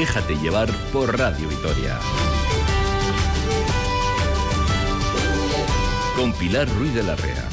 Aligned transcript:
Déjate 0.00 0.34
llevar 0.38 0.72
por 0.94 1.18
Radio 1.18 1.46
Vitoria. 1.46 2.00
Con 6.16 6.32
Pilar 6.32 6.66
Ruiz 6.70 6.94
de 6.94 7.02
la 7.02 7.16
Rea. 7.16 7.49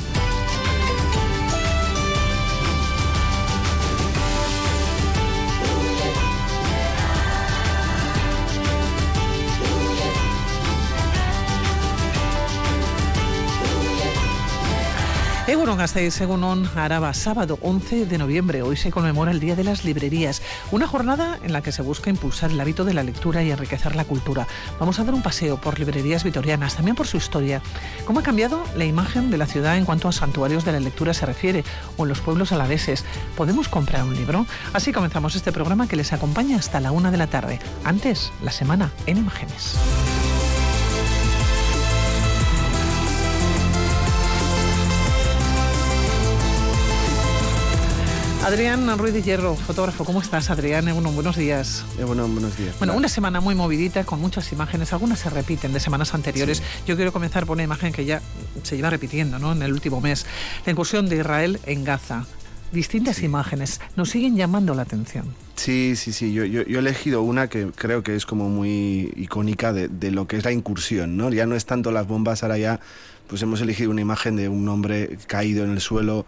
Egunon 15.48 15.78
Gasteiz, 15.78 16.20
Egunon 16.20 16.70
Araba, 16.76 17.14
sábado 17.14 17.58
11 17.62 18.06
de 18.06 18.18
noviembre. 18.18 18.64
Hoy 18.64 18.76
se 18.76 18.92
conmemora 18.92 19.32
el 19.32 19.40
Día 19.40 19.56
de 19.56 19.64
las 19.64 19.86
Librerías, 19.86 20.42
una 20.72 20.88
jornada 20.88 21.40
en 21.42 21.54
la 21.54 21.62
que 21.62 21.72
se 21.72 21.82
busca 21.82 22.10
impulsar 22.10 22.52
el 22.52 22.60
hábito 22.60 22.84
de 22.84 22.94
la 22.94 23.02
lectura 23.02 23.42
y 23.44 23.52
enriquecer 23.52 23.96
la 23.96 24.04
cultura. 24.04 24.46
Vamos 24.78 25.00
a 25.00 25.06
dar 25.06 25.14
un 25.14 25.24
paseo 25.24 25.56
por 25.56 25.80
librerías 25.80 26.26
vitorianas, 26.26 26.76
también 26.76 26.98
por 26.98 27.08
su 27.08 27.16
historia. 27.16 27.62
¿Cómo 28.04 28.20
ha 28.20 28.24
cambiado 28.24 28.62
la 28.76 28.84
imagen 28.84 29.32
de 29.32 29.38
la 29.38 29.46
ciudad 29.46 29.78
en 29.78 29.86
cuanto 29.86 30.10
a 30.10 30.12
santuarios 30.12 30.66
de 30.66 30.74
la 30.74 30.82
lectura 30.82 31.14
se 31.14 31.26
refiere 31.26 31.64
o 31.96 32.04
en 32.04 32.10
los 32.10 32.20
pueblos 32.20 32.52
alaveses? 32.52 33.06
¿Podemos 33.38 33.70
comprar 33.70 34.04
un 34.04 34.18
libro? 34.18 34.46
Así 34.74 34.92
comenzamos 34.92 35.36
este 35.36 35.54
programa 35.54 35.88
que 35.88 35.96
les 35.96 36.12
acompaña 36.12 36.58
hasta 36.58 36.82
la 36.82 36.92
una 36.92 37.10
de 37.10 37.18
la 37.20 37.28
tarde. 37.28 37.60
Antes, 37.86 38.34
la 38.44 38.52
semana 38.52 38.92
en 39.06 39.20
imágenes. 39.20 39.78
Adrián 48.48 48.98
Ruiz 48.98 49.14
de 49.14 49.22
Hierro, 49.22 49.58
fotógrafo, 49.58 50.06
¿cómo 50.06 50.22
estás, 50.22 50.50
Adrián? 50.50 50.86
Bueno, 50.86 51.12
buenos 51.12 51.36
días. 51.36 51.84
Eh, 52.00 52.06
bueno, 52.06 52.26
buenos 52.30 52.58
días. 52.58 52.78
Bueno, 52.78 52.96
una 52.96 53.10
semana 53.10 53.42
muy 53.42 53.56
movidita, 53.56 54.06
con 54.06 54.22
muchas 54.22 54.54
imágenes, 54.54 54.94
algunas 54.94 55.20
se 55.20 55.30
repiten 55.30 55.74
de 55.74 55.82
semanas 55.82 56.14
anteriores. 56.14 56.64
Yo 56.88 56.96
quiero 56.96 57.12
comenzar 57.12 57.46
por 57.46 57.56
una 57.56 57.64
imagen 57.64 57.92
que 57.92 58.06
ya 58.06 58.22
se 58.64 58.78
lleva 58.78 58.90
repitiendo 58.90 59.38
¿no? 59.38 59.52
en 59.52 59.64
el 59.64 59.74
último 59.74 60.00
mes. 60.00 60.26
La 60.66 60.72
incursión 60.72 61.10
de 61.10 61.18
Israel 61.18 61.60
en 61.66 61.84
Gaza. 61.84 62.26
Distintas 62.72 63.22
imágenes 63.22 63.82
nos 63.98 64.12
siguen 64.12 64.38
llamando 64.38 64.74
la 64.76 64.84
atención. 64.84 65.26
Sí, 65.58 65.98
sí, 65.98 66.14
sí. 66.14 66.32
Yo, 66.32 66.46
yo, 66.46 66.64
yo, 66.64 66.78
he 66.78 66.80
elegido 66.80 67.24
una 67.24 67.50
que 67.50 67.68
creo 67.76 68.02
que 68.02 68.16
es 68.16 68.26
como 68.26 68.48
muy 68.48 69.12
icónica 69.18 69.74
de, 69.74 69.90
de, 69.90 70.12
lo 70.12 70.26
que 70.26 70.38
es 70.38 70.46
la 70.46 70.54
incursión, 70.54 71.18
¿no? 71.18 71.32
Ya 71.32 71.46
no 71.48 71.56
es 71.56 71.66
tanto 71.66 71.92
las 71.92 72.08
bombas, 72.08 72.44
ahora 72.44 72.58
ya 72.58 72.80
pues 73.28 73.42
hemos 73.42 73.60
elegido 73.60 73.92
una 73.92 74.00
imagen 74.00 74.38
de 74.38 74.48
un 74.48 74.70
hombre 74.70 75.18
caído 75.28 75.66
en 75.66 75.72
el 75.72 75.82
suelo 75.82 76.26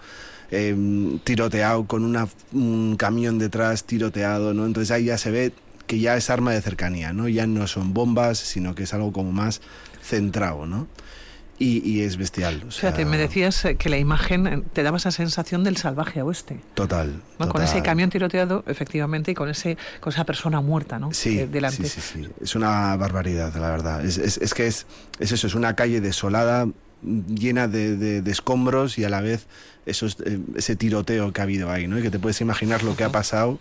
eh, 0.51 1.19
tiroteado 1.23 1.85
con 1.85 2.03
una, 2.03 2.27
un 2.51 2.95
camión 2.97 3.39
detrás 3.39 3.83
tiroteado, 3.83 4.53
¿no? 4.53 4.65
Entonces 4.65 4.91
ahí 4.91 5.05
ya 5.05 5.17
se 5.17 5.31
ve 5.31 5.53
que 5.89 5.99
ya 5.99 6.15
es 6.15 6.29
arma 6.29 6.51
de 6.53 6.61
cercanía, 6.61 7.13
¿no? 7.13 7.27
Ya 7.27 7.47
no 7.47 7.65
son 7.65 7.93
bombas, 7.93 8.37
sino 8.37 8.75
que 8.75 8.83
es 8.83 8.93
algo 8.93 9.11
como 9.11 9.31
más 9.31 9.61
centrado, 10.03 10.65
¿no? 10.65 10.87
Y, 11.57 11.81
y, 11.83 12.03
es 12.03 12.15
bestial. 12.15 12.63
O 12.65 12.71
sea, 12.71 12.91
Fíjate, 12.91 13.03
me 13.03 13.17
decías 13.17 13.67
que 13.77 13.89
la 13.89 13.97
imagen 13.97 14.63
te 14.71 14.81
daba 14.81 14.95
esa 14.95 15.11
sensación 15.11 15.65
del 15.65 15.75
salvaje 15.75 16.21
oeste. 16.21 16.61
Total. 16.73 17.11
¿no? 17.11 17.19
total. 17.47 17.49
Con 17.49 17.61
ese 17.63 17.81
camión 17.81 18.09
tiroteado, 18.09 18.63
efectivamente, 18.65 19.31
y 19.31 19.33
con, 19.33 19.49
ese, 19.49 19.77
con 19.99 20.13
esa 20.13 20.23
persona 20.23 20.61
muerta, 20.61 20.99
¿no? 20.99 21.11
Sí, 21.11 21.39
eh, 21.39 21.47
delante. 21.47 21.83
sí, 21.83 21.99
sí, 21.99 22.23
sí. 22.23 22.29
Es 22.39 22.55
una 22.55 22.95
barbaridad, 22.95 23.53
la 23.55 23.71
verdad. 23.71 24.05
Es, 24.05 24.17
es, 24.17 24.37
es 24.37 24.53
que 24.53 24.67
es, 24.67 24.85
es, 25.19 25.33
eso, 25.33 25.47
es 25.47 25.53
una 25.53 25.75
calle 25.75 25.99
desolada, 25.99 26.65
llena 27.03 27.67
de, 27.67 27.95
de, 27.97 28.21
de 28.21 28.31
escombros 28.31 28.97
y 28.97 29.03
a 29.03 29.09
la 29.09 29.21
vez 29.21 29.47
esos, 29.85 30.17
eh, 30.25 30.39
ese 30.55 30.75
tiroteo 30.75 31.31
que 31.33 31.41
ha 31.41 31.43
habido 31.43 31.71
ahí, 31.71 31.87
¿no? 31.87 31.99
Y 31.99 32.01
que 32.01 32.11
te 32.11 32.19
puedes 32.19 32.41
imaginar 32.41 32.83
lo 32.83 32.95
que 32.95 33.03
ha 33.03 33.11
pasado 33.11 33.59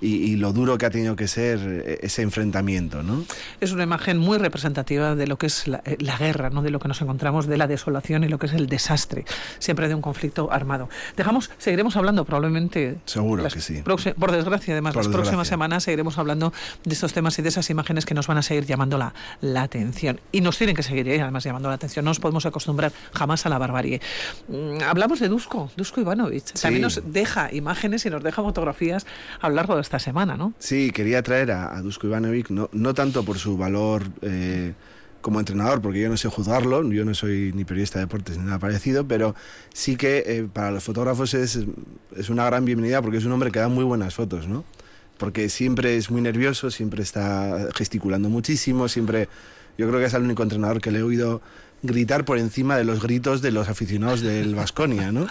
y, 0.00 0.16
y, 0.16 0.36
lo 0.36 0.52
duro 0.52 0.78
que 0.78 0.86
ha 0.86 0.90
tenido 0.90 1.16
que 1.16 1.28
ser 1.28 1.98
ese 2.02 2.22
enfrentamiento, 2.22 3.02
¿no? 3.02 3.24
Es 3.60 3.72
una 3.72 3.82
imagen 3.82 4.18
muy 4.18 4.38
representativa 4.38 5.14
de 5.14 5.26
lo 5.26 5.38
que 5.38 5.46
es 5.46 5.66
la, 5.66 5.82
la, 5.98 6.16
guerra, 6.18 6.50
¿no? 6.50 6.62
De 6.62 6.70
lo 6.70 6.78
que 6.78 6.88
nos 6.88 7.00
encontramos, 7.00 7.46
de 7.46 7.56
la 7.56 7.66
desolación 7.66 8.24
y 8.24 8.28
lo 8.28 8.38
que 8.38 8.46
es 8.46 8.52
el 8.52 8.66
desastre, 8.66 9.24
siempre 9.58 9.88
de 9.88 9.94
un 9.94 10.02
conflicto 10.02 10.52
armado. 10.52 10.88
Dejamos, 11.16 11.50
seguiremos 11.58 11.96
hablando 11.96 12.24
probablemente. 12.24 12.96
Seguro 13.06 13.44
que 13.48 13.60
sí. 13.60 13.82
Por 13.82 14.32
desgracia, 14.32 14.74
además, 14.74 14.92
por 14.92 15.04
las 15.04 15.06
desgracia. 15.06 15.12
próximas 15.12 15.48
semanas 15.48 15.84
seguiremos 15.84 16.18
hablando 16.18 16.52
de 16.84 16.94
estos 16.94 17.12
temas 17.12 17.38
y 17.38 17.42
de 17.42 17.48
esas 17.48 17.68
imágenes 17.70 18.04
que 18.04 18.14
nos 18.14 18.26
van 18.26 18.38
a 18.38 18.42
seguir 18.42 18.66
llamando 18.66 18.98
la, 18.98 19.14
la 19.40 19.62
atención. 19.62 20.20
Y 20.32 20.40
nos 20.40 20.58
tienen 20.58 20.76
que 20.76 20.82
seguir, 20.82 21.08
¿eh? 21.08 21.20
además, 21.20 21.44
llamando 21.44 21.68
la 21.68 21.76
atención. 21.76 22.04
No 22.04 22.10
nos 22.10 22.20
podemos 22.20 22.46
acostumbrar 22.46 22.92
jamás 23.12 23.46
a 23.46 23.48
la 23.48 23.58
barbarie. 23.58 24.00
Mm, 24.48 24.82
hablamos 24.82 25.20
de 25.20 25.28
Dusko, 25.28 25.70
Dusko 25.76 26.00
Ivanovic. 26.00 26.46
Sí. 26.46 26.62
También 26.62 26.82
nos 26.82 27.00
deja 27.12 27.52
imágenes 27.52 28.04
y 28.06 28.10
nos 28.10 28.22
deja 28.22 28.42
fotografías 28.42 29.06
a 29.40 29.48
lo 29.48 29.54
largo 29.54 29.74
de 29.74 29.80
esta 29.86 29.98
semana, 29.98 30.36
¿no? 30.36 30.52
Sí, 30.58 30.90
quería 30.90 31.22
traer 31.22 31.52
a, 31.52 31.76
a 31.76 31.80
Dusko 31.80 32.06
Ivanovic, 32.06 32.50
no, 32.50 32.68
no 32.72 32.92
tanto 32.92 33.24
por 33.24 33.38
su 33.38 33.56
valor 33.56 34.02
eh, 34.20 34.74
como 35.20 35.40
entrenador, 35.40 35.80
porque 35.80 36.00
yo 36.00 36.08
no 36.08 36.16
sé 36.16 36.28
juzgarlo, 36.28 36.88
yo 36.92 37.04
no 37.04 37.14
soy 37.14 37.52
ni 37.54 37.64
periodista 37.64 37.98
de 37.98 38.04
deportes 38.04 38.36
ni 38.38 38.44
nada 38.44 38.58
parecido, 38.58 39.06
pero 39.06 39.34
sí 39.72 39.96
que 39.96 40.24
eh, 40.26 40.48
para 40.52 40.70
los 40.70 40.84
fotógrafos 40.84 41.34
es, 41.34 41.58
es 42.16 42.30
una 42.30 42.44
gran 42.46 42.64
bienvenida 42.64 43.00
porque 43.00 43.18
es 43.18 43.24
un 43.24 43.32
hombre 43.32 43.50
que 43.50 43.58
da 43.58 43.68
muy 43.68 43.84
buenas 43.84 44.14
fotos, 44.14 44.46
¿no? 44.46 44.64
Porque 45.18 45.48
siempre 45.48 45.96
es 45.96 46.10
muy 46.10 46.20
nervioso, 46.20 46.70
siempre 46.70 47.02
está 47.02 47.68
gesticulando 47.74 48.28
muchísimo, 48.28 48.88
siempre... 48.88 49.28
Yo 49.78 49.86
creo 49.88 50.00
que 50.00 50.06
es 50.06 50.14
el 50.14 50.22
único 50.22 50.42
entrenador 50.42 50.80
que 50.80 50.90
le 50.90 51.00
he 51.00 51.02
oído 51.02 51.42
gritar 51.86 52.24
por 52.24 52.38
encima 52.38 52.76
de 52.76 52.84
los 52.84 53.00
gritos 53.00 53.42
de 53.42 53.52
los 53.52 53.68
aficionados 53.68 54.20
del 54.20 54.54
Vasconia, 54.54 55.12
¿no? 55.12 55.26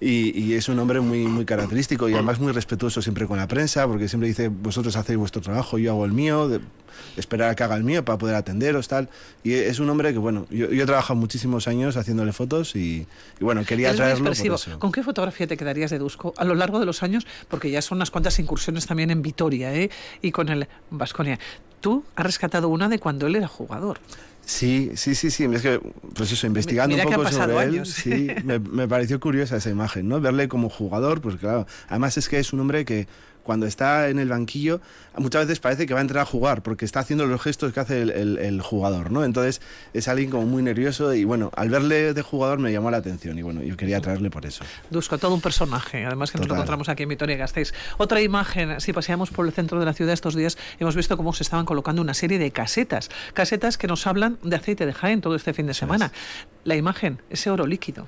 Y, 0.00 0.38
y, 0.38 0.54
es 0.54 0.68
un 0.68 0.78
hombre 0.78 1.00
muy, 1.00 1.20
muy 1.26 1.44
característico 1.44 2.08
y 2.08 2.14
además 2.14 2.40
muy 2.40 2.52
respetuoso 2.52 3.00
siempre 3.02 3.26
con 3.26 3.38
la 3.38 3.48
prensa, 3.48 3.86
porque 3.86 4.08
siempre 4.08 4.28
dice, 4.28 4.48
vosotros 4.48 4.96
hacéis 4.96 5.18
vuestro 5.18 5.40
trabajo, 5.40 5.78
yo 5.78 5.92
hago 5.92 6.04
el 6.04 6.12
mío, 6.12 6.48
de, 6.48 6.60
esperar 7.16 7.50
a 7.50 7.54
que 7.54 7.62
haga 7.62 7.76
el 7.76 7.84
mío 7.84 8.04
para 8.04 8.18
poder 8.18 8.34
atenderos, 8.34 8.88
tal. 8.88 9.08
Y 9.42 9.52
es 9.52 9.78
un 9.78 9.88
hombre 9.90 10.12
que, 10.12 10.18
bueno, 10.18 10.46
yo, 10.50 10.70
yo 10.70 10.82
he 10.82 10.86
trabajado 10.86 11.18
muchísimos 11.18 11.68
años 11.68 11.96
haciéndole 11.96 12.32
fotos 12.32 12.74
y, 12.76 13.06
y 13.40 13.44
bueno, 13.44 13.64
quería 13.64 13.90
es 13.90 13.96
traerlo 13.96 14.24
por 14.24 14.32
eso. 14.32 14.78
¿Con 14.78 14.92
qué 14.92 15.02
fotografía 15.02 15.46
te 15.46 15.56
quedarías 15.56 15.90
de 15.90 15.98
Dusko 15.98 16.34
a 16.36 16.44
lo 16.44 16.54
largo 16.54 16.80
de 16.80 16.86
los 16.86 17.02
años? 17.02 17.26
Porque 17.48 17.70
ya 17.70 17.82
son 17.82 17.98
unas 17.98 18.10
cuantas 18.10 18.38
incursiones 18.38 18.86
también 18.86 19.10
en 19.10 19.22
Vitoria, 19.22 19.74
¿eh? 19.74 19.90
Y 20.20 20.30
con 20.32 20.48
el 20.48 20.68
Vasconia. 20.90 21.38
Tú 21.80 22.04
has 22.14 22.24
rescatado 22.24 22.68
una 22.68 22.88
de 22.88 22.98
cuando 22.98 23.26
él 23.26 23.36
era 23.36 23.48
jugador. 23.48 23.98
Sí, 24.44 24.90
sí, 24.94 25.14
sí, 25.14 25.30
sí. 25.30 25.44
Es 25.44 25.62
que, 25.62 25.80
pues 26.14 26.32
eso, 26.32 26.46
investigando 26.46 26.96
Mira 26.96 27.08
un 27.08 27.14
poco 27.14 27.30
sobre 27.30 27.58
años. 27.58 28.06
él, 28.06 28.28
sí, 28.34 28.44
me, 28.44 28.58
me, 28.58 28.88
pareció 28.88 29.20
curiosa 29.20 29.56
esa 29.56 29.70
imagen, 29.70 30.08
¿no? 30.08 30.20
Verle 30.20 30.48
como 30.48 30.68
jugador, 30.68 31.20
pues 31.20 31.36
claro. 31.36 31.66
Además 31.88 32.18
es 32.18 32.28
que 32.28 32.38
es 32.38 32.52
un 32.52 32.60
hombre 32.60 32.84
que 32.84 33.06
cuando 33.42 33.66
está 33.66 34.08
en 34.08 34.18
el 34.18 34.28
banquillo 34.28 34.80
muchas 35.18 35.46
veces 35.46 35.60
parece 35.60 35.86
que 35.86 35.94
va 35.94 36.00
a 36.00 36.02
entrar 36.02 36.22
a 36.22 36.24
jugar 36.24 36.62
porque 36.62 36.84
está 36.84 37.00
haciendo 37.00 37.26
los 37.26 37.42
gestos 37.42 37.72
que 37.72 37.80
hace 37.80 38.02
el, 38.02 38.10
el, 38.10 38.38
el 38.38 38.62
jugador, 38.62 39.10
¿no? 39.10 39.24
Entonces 39.24 39.60
es 39.92 40.08
alguien 40.08 40.30
como 40.30 40.46
muy 40.46 40.62
nervioso 40.62 41.12
y 41.12 41.24
bueno, 41.24 41.50
al 41.56 41.68
verle 41.68 42.14
de 42.14 42.22
jugador 42.22 42.58
me 42.58 42.72
llamó 42.72 42.90
la 42.90 42.98
atención 42.98 43.38
y 43.38 43.42
bueno, 43.42 43.62
yo 43.62 43.76
quería 43.76 44.00
traerle 44.00 44.30
por 44.30 44.46
eso. 44.46 44.64
Dusko, 44.90 45.18
todo 45.18 45.34
un 45.34 45.40
personaje, 45.40 46.06
además 46.06 46.30
que 46.30 46.38
Total. 46.38 46.48
nos 46.48 46.48
lo 46.48 46.54
encontramos 46.54 46.88
aquí 46.88 47.02
en 47.02 47.10
Vitoria 47.10 47.36
Gasteiz. 47.36 47.74
Otra 47.98 48.20
imagen, 48.22 48.80
si 48.80 48.92
paseamos 48.92 49.30
por 49.30 49.46
el 49.46 49.52
centro 49.52 49.78
de 49.78 49.84
la 49.86 49.92
ciudad 49.92 50.14
estos 50.14 50.34
días, 50.34 50.56
hemos 50.78 50.96
visto 50.96 51.16
cómo 51.16 51.32
se 51.32 51.42
estaban 51.42 51.66
colocando 51.66 52.00
una 52.00 52.14
serie 52.14 52.38
de 52.38 52.50
casetas, 52.52 53.10
casetas 53.34 53.76
que 53.76 53.86
nos 53.86 54.06
hablan 54.06 54.31
de 54.42 54.56
aceite 54.56 54.86
de 54.86 54.92
Jaén 54.92 55.20
todo 55.20 55.34
este 55.34 55.52
fin 55.52 55.66
de 55.66 55.74
semana. 55.74 56.12
La 56.64 56.76
imagen, 56.76 57.20
ese 57.30 57.50
oro 57.50 57.66
líquido. 57.66 58.06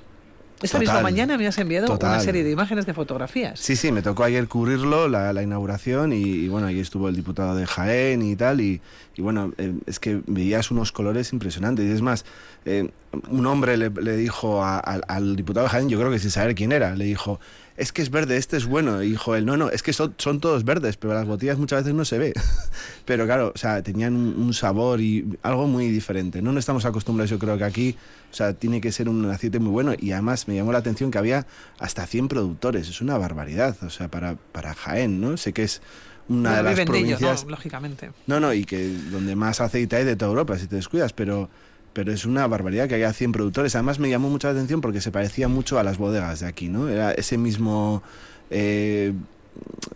Esta 0.63 0.79
Total. 0.79 0.95
misma 0.95 1.03
mañana 1.03 1.37
me 1.37 1.47
has 1.47 1.59
enviado 1.59 1.87
Total. 1.87 2.13
una 2.13 2.21
serie 2.21 2.43
de 2.43 2.51
imágenes 2.51 2.87
de 2.87 2.95
fotografías. 2.95 3.61
Sí, 3.61 3.77
sí, 3.77 3.93
me 3.93 4.01
tocó 4.01 4.25
ayer 4.25 4.49
cubrirlo, 4.49 5.09
la, 5.09 5.33
la 5.33 5.43
inauguración, 5.43 6.13
y, 6.13 6.23
y, 6.23 6.49
bueno, 6.49 6.69
ahí 6.69 6.81
estuvo 6.81 7.09
el 7.09 7.17
diputado 7.17 7.55
de 7.55 7.67
Jaén 7.67 8.23
y 8.23 8.35
tal, 8.35 8.63
y, 8.63 8.81
y 9.15 9.21
bueno, 9.21 9.53
eh, 9.59 9.75
es 9.85 9.99
que 9.99 10.23
veías 10.27 10.71
unos 10.71 10.91
colores 10.91 11.33
impresionantes. 11.35 11.85
Y 11.85 11.91
es 11.91 12.01
más, 12.01 12.25
eh, 12.65 12.89
un 13.29 13.47
hombre 13.47 13.77
le, 13.77 13.91
le 13.91 14.17
dijo 14.17 14.65
a, 14.65 14.79
a, 14.79 15.01
al 15.09 15.37
diputado 15.37 15.67
de 15.67 15.71
Jaén, 15.71 15.89
yo 15.91 15.99
creo 15.99 16.11
que 16.11 16.21
sin 16.21 16.31
saber 16.31 16.55
quién 16.55 16.73
era, 16.73 16.95
le 16.95 17.05
dijo, 17.05 17.41
es 17.77 17.93
que 17.93 18.03
es 18.03 18.11
verde, 18.11 18.37
este 18.37 18.57
es 18.57 18.67
bueno. 18.67 19.03
Y 19.03 19.11
dijo 19.11 19.35
él, 19.35 19.45
no, 19.45 19.57
no, 19.57 19.71
es 19.71 19.83
que 19.83 19.93
son, 19.93 20.15
son 20.19 20.41
todos 20.41 20.65
verdes, 20.65 20.97
pero 20.97 21.15
las 21.15 21.27
botellas 21.27 21.59
muchas 21.59 21.81
veces 21.81 21.95
no 21.95 22.05
se 22.05 22.19
ve. 22.19 22.33
pero 23.05 23.25
claro, 23.27 23.53
o 23.55 23.59
sea, 23.59 23.83
tenían 23.83 24.15
un, 24.15 24.41
un, 24.41 24.55
sabor 24.55 25.01
y 25.01 25.39
algo 25.43 25.67
muy 25.67 25.89
diferente. 25.89 26.41
No, 26.41 26.53
no 26.53 26.61
estamos 26.61 26.85
acostumbrados, 26.85 27.31
yo 27.31 27.39
creo 27.39 27.59
que 27.59 27.65
aquí, 27.65 27.97
o 28.31 28.35
sea, 28.35 28.55
tiene 28.55 28.81
que 28.81 28.93
ser 28.93 29.09
un 29.09 29.29
aceite 29.29 29.59
muy 29.59 29.73
bueno. 29.73 29.95
Y 29.99 30.13
además 30.13 30.47
me 30.47 30.55
llamó 30.55 30.73
la 30.73 30.79
atención 30.79 31.11
que 31.11 31.19
había 31.19 31.47
hasta 31.79 32.07
100 32.07 32.29
productores. 32.29 32.89
Es 32.89 33.01
una 33.01 33.19
barbaridad, 33.19 33.77
o 33.83 33.91
sea, 33.91 34.09
para, 34.09 34.37
para 34.37 34.75
Jaén, 34.75 35.21
¿no? 35.21 35.37
Sé 35.37 35.53
que 35.53 35.65
es 35.65 35.83
una 36.29 36.51
no, 36.51 36.57
de 36.57 36.63
las 36.63 36.81
provincias... 36.87 37.21
De 37.21 37.27
ellos, 37.27 37.45
¿no? 37.45 37.51
Lógicamente. 37.51 38.11
No, 38.27 38.41
no, 38.41 38.55
y 38.55 38.65
que 38.65 38.89
donde 39.11 39.35
más 39.37 39.61
aceite 39.61 39.97
hay 39.97 40.05
de 40.05 40.17
toda 40.17 40.31
Europa, 40.31 40.57
si 40.59 40.67
te 40.67 40.77
descuidas, 40.77 41.13
pero 41.13 41.51
pero 41.95 42.13
es 42.13 42.27
una 42.27 42.47
barbaridad 42.47 42.89
que 42.89 42.97
haya 42.97 43.13
100 43.13 43.33
productores. 43.33 43.75
Además 43.75 43.99
me 43.99 44.11
llamó 44.11 44.29
mucha 44.29 44.51
atención 44.51 44.83
porque 44.83 45.01
se 45.01 45.11
parecía 45.11 45.49
mucho 45.49 45.79
a 45.79 45.85
las 45.85 45.97
bodegas 45.97 46.41
de 46.41 46.47
aquí, 46.47 46.69
¿no? 46.69 46.89
Era 46.89 47.13
ese 47.13 47.39
mismo 47.39 48.03
eh, 48.51 49.15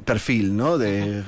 perfil, 0.05 0.57
¿no? 0.57 0.79
De 0.79 1.25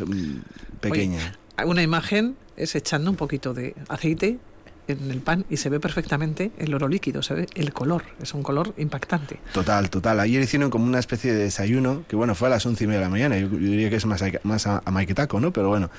pequeña. 0.80 1.36
Oye, 1.58 1.68
una 1.68 1.82
imagen 1.82 2.36
es 2.56 2.74
echando 2.74 3.10
un 3.10 3.16
poquito 3.16 3.52
de 3.52 3.74
aceite 3.88 4.38
en 4.86 5.10
el 5.10 5.20
pan 5.20 5.44
y 5.50 5.56
se 5.56 5.68
ve 5.68 5.80
perfectamente 5.80 6.52
el 6.58 6.74
oro 6.74 6.88
líquido, 6.88 7.22
se 7.22 7.34
ve 7.34 7.46
el 7.54 7.72
color, 7.72 8.04
es 8.22 8.34
un 8.34 8.42
color 8.42 8.74
impactante. 8.76 9.40
Total, 9.52 9.90
total. 9.90 10.20
Ayer 10.20 10.42
hicieron 10.42 10.70
como 10.70 10.84
una 10.86 10.98
especie 10.98 11.32
de 11.32 11.44
desayuno, 11.44 12.04
que 12.08 12.16
bueno, 12.16 12.34
fue 12.34 12.48
a 12.48 12.50
las 12.50 12.66
once 12.66 12.84
y 12.84 12.86
media 12.86 13.00
de 13.00 13.06
la 13.06 13.10
mañana, 13.10 13.38
yo, 13.38 13.48
diría 13.48 13.90
que 13.90 13.96
es 13.96 14.06
más, 14.06 14.22
más 14.42 14.66
a, 14.66 14.82
a 14.84 14.90
Maiketaco, 14.90 15.40
¿no? 15.40 15.52
Pero 15.52 15.68
bueno, 15.68 15.90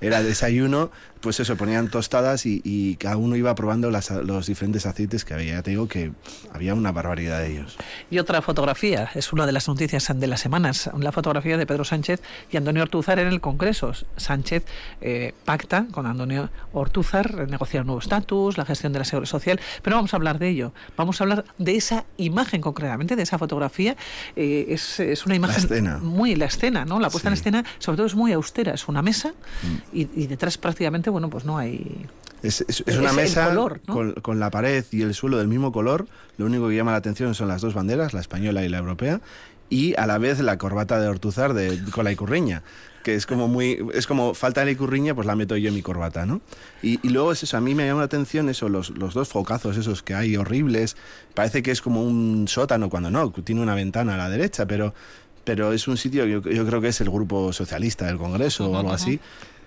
era 0.00 0.22
desayuno, 0.22 0.90
pues 1.20 1.38
eso, 1.38 1.56
ponían 1.56 1.88
tostadas 1.88 2.46
y, 2.46 2.96
cada 2.98 3.16
uno 3.16 3.36
iba 3.36 3.54
probando 3.54 3.90
los 3.90 4.46
diferentes 4.46 4.86
aceites 4.86 5.24
que 5.24 5.34
había. 5.34 5.54
Ya 5.54 5.62
te 5.62 5.70
digo 5.70 5.88
que 5.88 6.12
había 6.52 6.74
una 6.74 6.92
barbaridad 6.92 7.40
de 7.40 7.52
ellos. 7.52 7.76
Y 8.10 8.18
otra 8.18 8.42
fotografía, 8.42 9.10
es 9.14 9.32
una 9.32 9.46
de 9.46 9.52
las 9.52 9.68
noticias 9.68 10.10
de 10.14 10.26
las 10.26 10.40
semanas, 10.40 10.90
la 10.98 11.12
fotografía 11.12 11.56
de 11.56 11.66
Pedro 11.66 11.84
Sánchez 11.84 12.22
y 12.50 12.56
Antonio 12.56 12.82
Ortúzar 12.82 13.18
en 13.18 13.28
el 13.28 13.40
Congreso. 13.40 13.92
Sánchez 14.16 14.64
eh, 15.00 15.34
pacta 15.44 15.86
con 15.90 16.06
Antonio 16.06 16.50
Ortúzar, 16.72 17.48
negociar 17.48 17.82
un 17.82 17.88
nuevo 17.88 18.00
estatus, 18.00 18.56
la 18.56 18.64
gestión 18.64 18.92
de 18.92 19.00
la 19.00 19.04
seguridad 19.04 19.30
social, 19.30 19.60
pero 19.82 19.96
vamos 19.96 20.14
a 20.14 20.16
hablar 20.16 20.38
de 20.38 20.48
ello. 20.48 20.72
Vamos 20.96 21.20
a 21.20 21.24
hablar 21.24 21.44
de 21.58 21.76
esa 21.76 22.04
imagen 22.16 22.60
concretamente, 22.60 23.16
de 23.16 23.22
esa 23.22 23.38
fotografía. 23.38 23.96
Eh, 24.36 24.66
es, 24.68 25.00
es, 25.00 25.26
una 25.26 25.34
imagen 25.34 26.02
muy 26.02 26.34
la 26.34 26.46
escena, 26.46 26.84
¿no? 26.84 26.98
La 26.98 27.10
puesta 27.10 27.28
en 27.28 27.34
escena, 27.34 27.64
sobre 27.78 27.98
todo, 27.98 28.06
es 28.06 28.14
muy 28.14 28.32
austera. 28.32 28.72
Es 28.72 28.88
una 28.88 29.02
mesa 29.02 29.28
mm. 29.62 29.89
Y, 29.92 30.08
y 30.14 30.26
detrás 30.26 30.58
prácticamente, 30.58 31.10
bueno, 31.10 31.30
pues 31.30 31.44
no 31.44 31.58
hay 31.58 32.06
es, 32.42 32.64
una 32.98 33.12
mesa 33.12 33.54
con, 34.22 34.40
la 34.40 34.50
pared 34.50 34.84
y 34.90 35.02
el 35.02 35.14
suelo 35.14 35.38
del 35.38 35.48
mismo 35.48 35.72
color. 35.72 36.06
Lo 36.38 36.46
único 36.46 36.68
que 36.68 36.76
llama 36.76 36.92
la 36.92 36.98
atención 36.98 37.34
son 37.34 37.48
las 37.48 37.60
dos 37.60 37.74
banderas, 37.74 38.14
la 38.14 38.20
española 38.20 38.64
y 38.64 38.68
la 38.68 38.78
europea, 38.78 39.20
y 39.68 39.94
a 39.96 40.06
la 40.06 40.18
vez 40.18 40.40
la 40.40 40.56
corbata 40.56 41.00
de 41.00 41.08
Ortuzar 41.08 41.54
de, 41.54 41.78
con 41.92 42.04
la 42.04 42.12
icurriña 42.12 42.62
que 43.02 43.14
es 43.14 43.24
como 43.24 43.48
muy 43.48 43.82
es 43.94 44.06
como 44.06 44.34
falta 44.34 44.62
la 44.62 44.72
icurriña 44.72 45.14
pues 45.14 45.26
la 45.26 45.34
meto 45.34 45.56
yo 45.56 45.68
en 45.68 45.74
mi 45.74 45.80
corbata 45.80 46.26
no 46.26 46.42
y, 46.82 46.98
luego 47.08 47.32
es 47.32 47.42
eso 47.42 47.56
a 47.56 47.60
mí 47.62 47.74
me 47.74 47.86
llama 47.86 48.00
la 48.00 48.04
atención 48.04 48.50
eso 48.50 48.68
los, 48.68 48.90
los, 48.90 49.14
dos 49.14 49.26
focazos 49.26 49.78
esos 49.78 50.02
que 50.02 50.12
hay 50.12 50.36
horribles. 50.36 50.98
Parece 51.32 51.62
que 51.62 51.70
es 51.70 51.80
como 51.80 52.02
un 52.02 52.46
sótano 52.46 52.90
cuando 52.90 53.10
no 53.10 53.30
tiene 53.30 53.62
una 53.62 53.74
ventana 53.74 54.16
a 54.16 54.18
la 54.18 54.28
derecha 54.28 54.66
pero 54.66 54.92
pero 55.44 55.72
es 55.72 55.88
un 55.88 55.96
sitio 55.96 56.26
yo, 56.26 56.42
yo 56.42 56.66
creo 56.66 56.82
que 56.82 56.88
es 56.88 57.00
el 57.00 57.08
grupo 57.08 57.54
socialista 57.54 58.04
del 58.04 58.18
Congreso 58.18 58.70
o 58.70 58.76
algo 58.76 58.92
así 58.92 59.18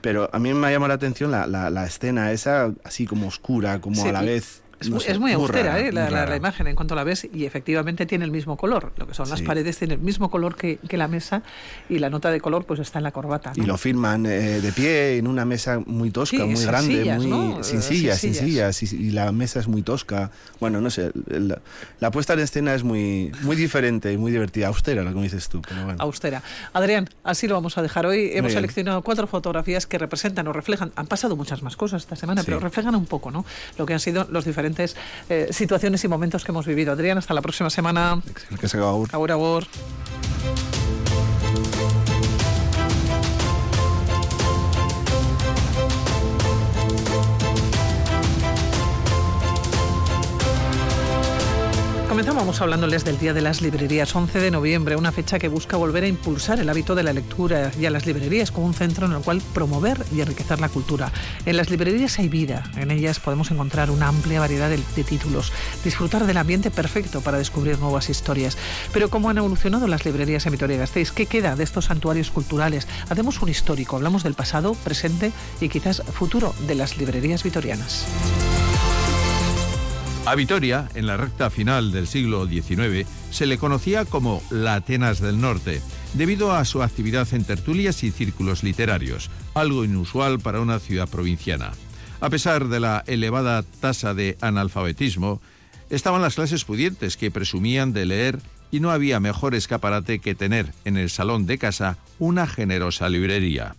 pero 0.03 0.29
a 0.33 0.38
mí 0.38 0.53
me 0.53 0.67
ha 0.67 0.71
llamado 0.71 0.89
la 0.89 0.95
atención 0.95 1.31
la, 1.31 1.47
la, 1.47 1.69
la 1.69 1.85
escena 1.85 2.33
esa, 2.33 2.73
así 2.83 3.07
como 3.07 3.27
oscura, 3.27 3.79
como 3.79 4.03
a 4.03 4.11
la 4.11 4.21
vez 4.21 4.62
es, 4.88 5.19
muy, 5.19 5.31
austera 5.31 5.80
¿eh? 5.80 5.91
la, 5.91 6.35
imagen 6.35 6.68
en 6.68 6.75
cuanto 6.75 6.95
la 6.95 7.03
ves 7.03 7.27
y 7.31 7.45
efectivamente 7.45 8.06
tiene 8.06 8.25
el 8.25 8.31
mismo 8.31 8.57
color. 8.57 8.91
Lo 8.97 9.07
que 9.07 9.13
son 9.13 9.30
las 9.30 9.41
paredes 9.41 9.77
tienen 9.77 10.00
el 10.00 10.03
mismo 10.03 10.30
color 10.30 10.56
que, 10.56 10.80
la 10.94 11.07
mesa 11.07 11.41
y 11.89 11.97
la 11.97 12.12
nota 12.12 12.30
de 12.30 12.39
color 12.39 12.65
pues 12.65 12.80
está 12.80 13.00
en 13.00 13.03
la 13.03 13.12
corbata. 13.12 13.51
Y 13.56 13.62
lo 13.62 13.77
firman 13.77 14.27
eh, 14.27 14.62
de 14.62 14.71
pie 14.71 15.18
en 15.18 15.27
una 15.27 15.44
mesa 15.44 15.81
muy 15.85 16.12
tosca, 16.12 16.45
muy 16.45 16.63
grande, 16.63 17.18
muy 17.18 17.63
sin 17.63 17.81
sillas, 17.81 18.19
sin 18.19 18.35
sillas, 18.35 18.83
y, 18.83 19.12
la 19.12 19.31
mesa 19.31 19.59
es 19.59 19.68
muy 19.68 19.81
tosca. 19.81 20.31
Bueno, 20.59 20.81
no 20.81 20.89
sé, 20.89 21.12
la, 22.00 22.12
puesta 22.12 22.33
en 22.33 22.39
escena 22.39 22.75
es 22.75 22.83
muy, 22.83 23.31
muy 23.41 23.56
diferente 23.56 24.13
y 24.13 24.18
muy 24.18 24.31
divertida, 24.31 24.68
austera, 24.68 25.03
lo 25.03 25.13
que 25.13 25.21
dices 25.21 25.50
tú. 25.50 25.62
Austera. 25.97 26.44
Adrián, 26.74 27.09
así 27.24 27.47
lo 27.47 27.56
vamos 27.56 27.77
a 27.77 27.81
dejar 27.81 28.06
hoy. 28.06 28.31
Hemos 28.33 28.53
seleccionado 28.53 29.01
cuatro 29.01 29.27
fotografías 29.27 29.88
que 29.88 29.97
representan 29.97 30.47
o 30.47 30.53
reflejan, 30.53 30.91
han 30.95 31.07
pasado 31.07 31.36
muchas 31.36 31.63
más 31.63 31.75
cosas 31.75 32.03
esta 32.03 32.15
semana, 32.15 32.44
pero 32.44 32.59
reflejan 32.59 32.95
un 32.95 33.06
poco 33.06 33.31
¿no? 33.31 33.45
lo 33.77 33.86
que 33.86 33.94
han 33.94 34.00
sido 34.00 34.27
los 34.29 34.45
diferentes 34.45 34.72
eh, 35.29 35.47
situaciones 35.51 36.03
y 36.03 36.07
momentos 36.07 36.43
que 36.43 36.51
hemos 36.51 36.65
vivido. 36.65 36.91
Adrián, 36.93 37.17
hasta 37.17 37.33
la 37.33 37.41
próxima 37.41 37.69
semana. 37.69 38.21
Agur, 39.13 39.31
agur. 39.31 39.67
Comenzamos 52.23 52.61
hablándoles 52.61 53.03
del 53.03 53.19
Día 53.19 53.33
de 53.33 53.41
las 53.41 53.61
Librerías, 53.61 54.15
11 54.15 54.39
de 54.39 54.49
noviembre, 54.49 54.95
una 54.95 55.11
fecha 55.11 55.39
que 55.39 55.49
busca 55.49 55.75
volver 55.75 56.05
a 56.05 56.07
impulsar 56.07 56.57
el 56.57 56.69
hábito 56.69 56.95
de 56.95 57.03
la 57.03 57.11
lectura 57.11 57.69
y 57.77 57.85
a 57.85 57.89
las 57.89 58.05
librerías 58.05 58.49
como 58.49 58.65
un 58.65 58.73
centro 58.73 59.07
en 59.07 59.11
el 59.11 59.19
cual 59.19 59.41
promover 59.53 60.05
y 60.09 60.21
enriquecer 60.21 60.61
la 60.61 60.69
cultura. 60.69 61.11
En 61.45 61.57
las 61.57 61.69
librerías 61.69 62.17
hay 62.19 62.29
vida, 62.29 62.63
en 62.77 62.91
ellas 62.91 63.19
podemos 63.19 63.51
encontrar 63.51 63.91
una 63.91 64.07
amplia 64.07 64.39
variedad 64.39 64.69
de, 64.69 64.77
títulos, 65.03 65.51
disfrutar 65.83 66.25
del 66.25 66.37
ambiente 66.37 66.71
perfecto 66.71 67.19
para 67.19 67.37
descubrir 67.37 67.77
nuevas 67.79 68.09
historias. 68.09 68.57
Pero 68.93 69.09
¿cómo 69.09 69.29
han 69.29 69.39
evolucionado 69.39 69.85
las 69.87 70.05
librerías 70.05 70.45
en 70.45 70.53
Vitoria-Gasteiz? 70.53 71.11
¿Qué 71.11 71.25
queda 71.25 71.57
de 71.57 71.65
estos 71.65 71.85
santuarios 71.85 72.31
culturales? 72.31 72.87
Hacemos 73.09 73.41
un 73.41 73.49
histórico, 73.49 73.97
hablamos 73.97 74.23
del 74.23 74.33
pasado, 74.33 74.75
presente 74.75 75.33
y 75.59 75.67
quizás 75.67 76.01
futuro 76.13 76.55
de 76.67 76.75
las 76.75 76.97
librerías 76.97 77.43
vitorianas. 77.43 78.05
A 80.25 80.35
Vitoria, 80.35 80.87
en 80.95 81.05
la 81.05 81.17
recta 81.17 81.49
final 81.49 81.91
del 81.91 82.07
siglo 82.07 82.47
XIX, 82.47 83.05
se 83.29 83.45
le 83.45 83.57
conocía 83.57 84.05
como 84.05 84.41
la 84.49 84.75
Atenas 84.75 85.19
del 85.19 85.41
Norte, 85.41 85.81
debido 86.13 86.53
a 86.53 86.63
su 86.63 86.81
actividad 86.81 87.27
en 87.33 87.43
tertulias 87.43 88.05
y 88.05 88.11
círculos 88.11 88.63
literarios, 88.63 89.29
algo 89.53 89.83
inusual 89.83 90.39
para 90.39 90.61
una 90.61 90.79
ciudad 90.79 91.09
provinciana. 91.09 91.71
A 92.21 92.29
pesar 92.29 92.69
de 92.69 92.79
la 92.79 93.03
elevada 93.05 93.63
tasa 93.81 94.13
de 94.13 94.37
analfabetismo, 94.39 95.41
estaban 95.89 96.21
las 96.21 96.35
clases 96.35 96.63
pudientes 96.63 97.17
que 97.17 97.29
presumían 97.29 97.91
de 97.91 98.05
leer 98.05 98.39
y 98.71 98.79
no 98.79 98.91
había 98.91 99.19
mejor 99.19 99.55
escaparate 99.55 100.19
que 100.19 100.35
tener 100.35 100.73
en 100.85 100.95
el 100.95 101.09
salón 101.09 101.45
de 101.47 101.57
casa 101.57 101.97
una 102.17 102.47
generosa 102.47 103.09
librería. 103.09 103.75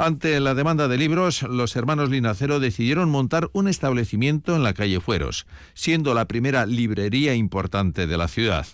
Ante 0.00 0.38
la 0.38 0.54
demanda 0.54 0.86
de 0.86 0.96
libros, 0.96 1.42
los 1.42 1.74
hermanos 1.74 2.08
Linacero 2.08 2.60
decidieron 2.60 3.10
montar 3.10 3.50
un 3.52 3.66
establecimiento 3.66 4.54
en 4.54 4.62
la 4.62 4.72
calle 4.72 5.00
Fueros, 5.00 5.44
siendo 5.74 6.14
la 6.14 6.28
primera 6.28 6.66
librería 6.66 7.34
importante 7.34 8.06
de 8.06 8.16
la 8.16 8.28
ciudad. 8.28 8.64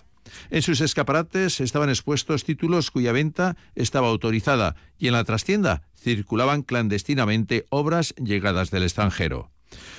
En 0.51 0.61
sus 0.61 0.81
escaparates 0.81 1.61
estaban 1.61 1.89
expuestos 1.89 2.43
títulos 2.43 2.91
cuya 2.91 3.11
venta 3.11 3.57
estaba 3.73 4.07
autorizada 4.09 4.75
y 4.99 5.07
en 5.07 5.13
la 5.13 5.23
trastienda 5.23 5.81
circulaban 5.95 6.61
clandestinamente 6.61 7.65
obras 7.71 8.13
llegadas 8.23 8.69
del 8.69 8.83
extranjero. 8.83 9.49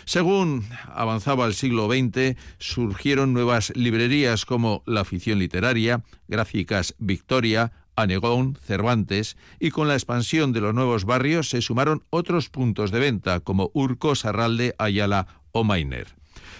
Según 0.05 0.65
avanzaba 0.95 1.47
el 1.47 1.55
siglo 1.55 1.89
XX, 1.89 2.37
surgieron 2.59 3.33
nuevas 3.33 3.73
librerías 3.75 4.45
como 4.45 4.85
La 4.87 5.01
Afición 5.01 5.41
Literaria, 5.41 6.05
Gráficas 6.29 6.95
Victoria, 6.99 7.73
Anegón, 7.97 8.57
Cervantes, 8.63 9.37
y 9.59 9.71
con 9.71 9.89
la 9.89 9.95
expansión 9.95 10.53
de 10.53 10.61
los 10.61 10.75
nuevos 10.75 11.05
barrios 11.05 11.49
se 11.49 11.63
sumaron 11.63 12.05
otros 12.11 12.49
puntos 12.51 12.91
de 12.91 13.01
venta 13.01 13.41
como 13.41 13.71
Urco, 13.75 14.15
Sarralde, 14.15 14.75
Ayala 14.79 15.27
o 15.53 15.65
Mainer. 15.65 16.09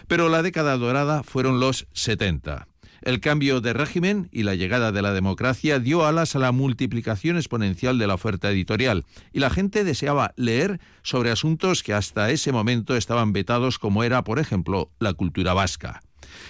Pero 0.09 0.29
la 0.29 0.43
década 0.43 0.77
dorada 0.77 1.23
fueron 1.23 1.61
los 1.61 1.87
70. 1.93 2.67
El 3.03 3.21
cambio 3.21 3.61
de 3.61 3.73
régimen 3.73 4.29
y 4.33 4.43
la 4.43 4.55
llegada 4.55 4.91
de 4.91 5.03
la 5.03 5.13
democracia 5.13 5.79
dio 5.79 6.05
alas 6.07 6.35
a 6.35 6.39
la 6.39 6.53
multiplicación 6.53 7.37
exponencial 7.37 7.99
de 7.99 8.07
la 8.07 8.15
oferta 8.15 8.51
editorial 8.51 9.05
y 9.33 9.41
la 9.41 9.51
gente 9.51 9.85
deseaba 9.85 10.33
leer 10.37 10.81
sobre 11.03 11.31
asuntos 11.31 11.83
que 11.83 11.93
hasta 11.93 12.31
ese 12.31 12.53
momento 12.53 12.97
estaban 12.97 13.33
vetados 13.33 13.79
como 13.79 14.03
era, 14.03 14.25
por 14.25 14.39
ejemplo, 14.39 14.91
la 14.99 15.13
cultura 15.13 15.55
vasca. 15.55 16.01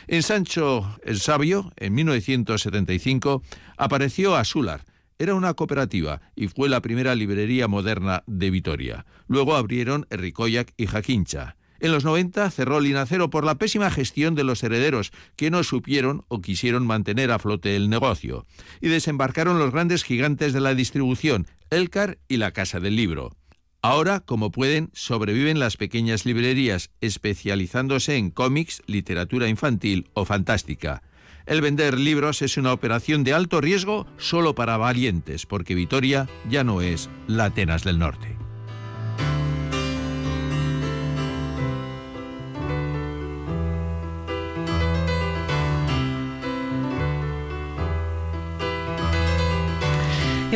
En 0.07 0.23
Sancho 0.23 0.99
el 1.05 1.21
Sabio, 1.21 1.73
en 1.77 1.95
1975, 1.95 3.43
apareció 3.77 4.37
Asular. 4.37 4.85
Era 5.19 5.35
una 5.35 5.55
cooperativa 5.55 6.21
y 6.35 6.49
fue 6.49 6.69
la 6.69 6.83
primera 6.83 7.15
librería 7.15 7.69
moderna 7.69 8.23
de 8.27 8.51
Vitoria. 8.51 9.07
Luego 9.29 9.57
abrieron 9.57 10.07
Ricoyac 10.11 10.75
y 10.77 10.87
Jaquincha. 10.87 11.57
En 11.79 11.93
los 11.93 12.05
90 12.05 12.51
cerró 12.51 12.81
Linacero 12.81 13.29
por 13.31 13.45
la 13.45 13.57
pésima 13.57 13.91
gestión 13.91 14.35
de 14.35 14.45
los 14.45 14.63
herederos, 14.63 15.13
que 15.37 15.51
no 15.51 15.63
supieron 15.63 16.25
o 16.29 16.41
quisieron 16.41 16.87
mantener 16.87 17.31
a 17.31 17.39
flote 17.39 17.77
el 17.77 17.91
negocio. 17.91 18.47
Y 18.81 18.89
desembarcaron 18.89 19.59
los 19.59 19.73
grandes 19.73 20.03
gigantes 20.03 20.53
de 20.53 20.61
la 20.61 20.75
distribución, 20.75 21.47
Elcar 21.71 22.19
y 22.29 22.39
la 22.39 22.53
Casa 22.53 22.81
del 22.81 22.97
Libro. 22.97 23.36
Ahora, 23.89 24.19
como 24.19 24.51
pueden, 24.51 24.91
sobreviven 24.95 25.61
las 25.61 25.77
pequeñas 25.77 26.27
librerías, 26.27 26.91
especializándose 27.01 28.17
en 28.17 28.31
cómics, 28.31 28.83
literatura 28.87 29.47
infantil 29.47 30.11
o 30.13 30.25
fantástica. 30.25 31.05
El 31.47 31.61
vender 31.61 31.97
libros 31.97 32.43
es 32.43 32.57
una 32.57 32.73
operación 32.73 33.23
de 33.23 33.33
alto 33.33 33.61
riesgo 33.61 34.09
solo 34.19 34.57
para 34.57 34.77
valientes, 34.77 35.47
porque 35.47 35.77
Vitoria 35.77 36.29
ya 36.51 36.65
no 36.65 36.81
es 36.81 37.09
la 37.29 37.45
Atenas 37.45 37.85
del 37.85 38.01
Norte. 38.01 38.46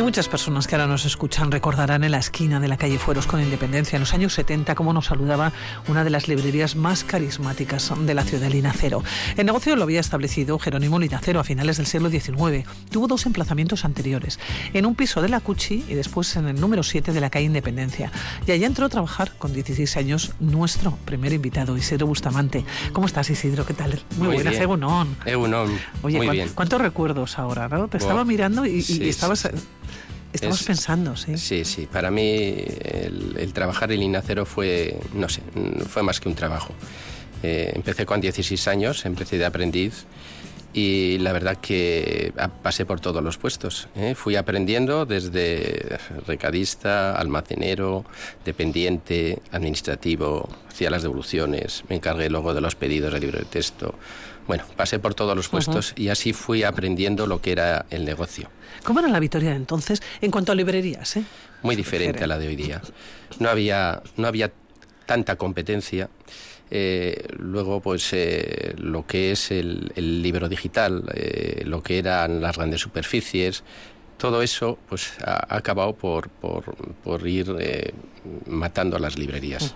Y 0.01 0.03
muchas 0.03 0.27
personas 0.27 0.65
que 0.65 0.73
ahora 0.73 0.87
nos 0.87 1.05
escuchan 1.05 1.51
recordarán 1.51 2.03
en 2.03 2.09
la 2.09 2.17
esquina 2.17 2.59
de 2.59 2.67
la 2.67 2.75
calle 2.75 2.97
Fueros 2.97 3.27
con 3.27 3.39
Independencia 3.39 3.97
en 3.97 3.99
los 3.99 4.15
años 4.15 4.33
70 4.33 4.73
cómo 4.73 4.93
nos 4.93 5.05
saludaba 5.05 5.53
una 5.87 6.03
de 6.03 6.09
las 6.09 6.27
librerías 6.27 6.75
más 6.75 7.03
carismáticas 7.03 7.93
de 7.99 8.13
la 8.15 8.23
ciudad 8.23 8.47
de 8.47 8.49
Linacero. 8.49 9.03
El 9.37 9.45
negocio 9.45 9.75
lo 9.75 9.83
había 9.83 9.99
establecido 9.99 10.57
Jerónimo 10.57 10.97
Linacero 10.97 11.39
a 11.39 11.43
finales 11.43 11.77
del 11.77 11.85
siglo 11.85 12.09
XIX. 12.09 12.67
Tuvo 12.89 13.05
dos 13.05 13.27
emplazamientos 13.27 13.85
anteriores, 13.85 14.39
en 14.73 14.87
un 14.87 14.95
piso 14.95 15.21
de 15.21 15.29
la 15.29 15.39
Cuchi 15.39 15.85
y 15.87 15.93
después 15.93 16.35
en 16.35 16.47
el 16.47 16.59
número 16.59 16.81
7 16.81 17.13
de 17.13 17.21
la 17.21 17.29
calle 17.29 17.45
Independencia. 17.45 18.11
Y 18.47 18.51
allá 18.53 18.65
entró 18.65 18.87
a 18.87 18.89
trabajar 18.89 19.31
con 19.37 19.53
16 19.53 19.97
años 19.97 20.31
nuestro 20.39 20.97
primer 21.05 21.31
invitado, 21.31 21.77
Isidro 21.77 22.07
Bustamante. 22.07 22.65
¿Cómo 22.91 23.05
estás, 23.05 23.29
Isidro? 23.29 23.67
¿Qué 23.67 23.75
tal? 23.75 24.01
Muy, 24.17 24.29
Muy 24.29 24.35
buenas, 24.37 24.55
Egunon. 24.55 25.15
Egunon. 25.27 25.69
Oye, 26.01 26.17
Muy 26.17 26.25
¿cuán- 26.25 26.35
bien. 26.35 26.49
¿cuántos 26.55 26.81
recuerdos 26.81 27.37
ahora? 27.37 27.69
¿no? 27.69 27.87
Te 27.87 27.97
estaba 27.97 28.25
mirando 28.25 28.65
y, 28.65 28.77
y 28.77 28.81
sí, 28.81 29.07
estabas, 29.07 29.39
sí, 29.41 29.49
estabas 30.33 30.61
Es- 30.61 30.67
pensando, 30.67 31.15
¿sí? 31.15 31.37
Sí, 31.37 31.65
sí. 31.65 31.87
Para 31.91 32.11
mí 32.11 32.23
el, 32.25 33.35
el 33.37 33.53
trabajar 33.53 33.91
en 33.91 33.99
Linacero 33.99 34.45
fue, 34.45 34.97
no 35.13 35.27
sé, 35.29 35.41
fue 35.89 36.03
más 36.03 36.19
que 36.19 36.29
un 36.29 36.35
trabajo. 36.35 36.73
Eh, 37.43 37.71
empecé 37.75 38.05
con 38.05 38.21
16 38.21 38.67
años, 38.67 39.05
empecé 39.05 39.37
de 39.37 39.45
aprendiz 39.45 40.05
y 40.73 41.17
la 41.17 41.33
verdad 41.33 41.57
que 41.57 42.31
pasé 42.61 42.85
por 42.85 42.99
todos 43.01 43.21
los 43.23 43.37
puestos. 43.37 43.89
¿eh? 43.95 44.13
Fui 44.15 44.35
aprendiendo 44.35 45.05
desde 45.05 45.97
recadista, 46.27 47.13
almacenero, 47.15 48.05
dependiente, 48.45 49.39
administrativo, 49.51 50.47
hacía 50.69 50.89
las 50.89 51.01
devoluciones, 51.03 51.83
me 51.89 51.95
encargué 51.95 52.29
luego 52.29 52.53
de 52.53 52.61
los 52.61 52.75
pedidos 52.75 53.11
de 53.13 53.19
libro 53.19 53.39
de 53.39 53.45
texto. 53.45 53.95
Bueno, 54.47 54.63
pasé 54.75 54.99
por 54.99 55.13
todos 55.13 55.35
los 55.35 55.49
puestos 55.49 55.93
y 55.95 56.09
así 56.09 56.33
fui 56.33 56.63
aprendiendo 56.63 57.27
lo 57.27 57.41
que 57.41 57.51
era 57.51 57.85
el 57.89 58.05
negocio. 58.05 58.49
¿Cómo 58.83 58.99
era 58.99 59.09
la 59.09 59.19
Vitoria 59.19 59.51
de 59.51 59.55
entonces 59.55 60.01
en 60.21 60.31
cuanto 60.31 60.51
a 60.51 60.55
librerías? 60.55 61.17
¿eh? 61.17 61.23
muy 61.61 61.75
diferente 61.75 62.23
a 62.23 62.27
la 62.27 62.37
de 62.37 62.47
hoy 62.47 62.55
día. 62.55 62.81
No 63.39 63.49
había, 63.49 64.01
no 64.17 64.27
había 64.27 64.51
tanta 65.05 65.35
competencia. 65.35 66.09
Eh, 66.69 67.27
luego, 67.37 67.81
pues 67.81 68.09
eh, 68.13 68.73
lo 68.77 69.05
que 69.05 69.31
es 69.31 69.51
el, 69.51 69.91
el 69.95 70.21
libro 70.21 70.47
digital, 70.47 71.03
eh, 71.13 71.63
lo 71.65 71.83
que 71.83 71.97
eran 71.97 72.41
las 72.41 72.55
grandes 72.55 72.81
superficies, 72.81 73.63
todo 74.17 74.41
eso 74.41 74.77
pues 74.87 75.13
ha, 75.25 75.55
acabado 75.55 75.93
por, 75.93 76.29
por, 76.29 76.75
por 77.03 77.27
ir 77.27 77.93
matando 78.47 78.95
a 78.95 78.99
las 78.99 79.17
librerías. 79.17 79.75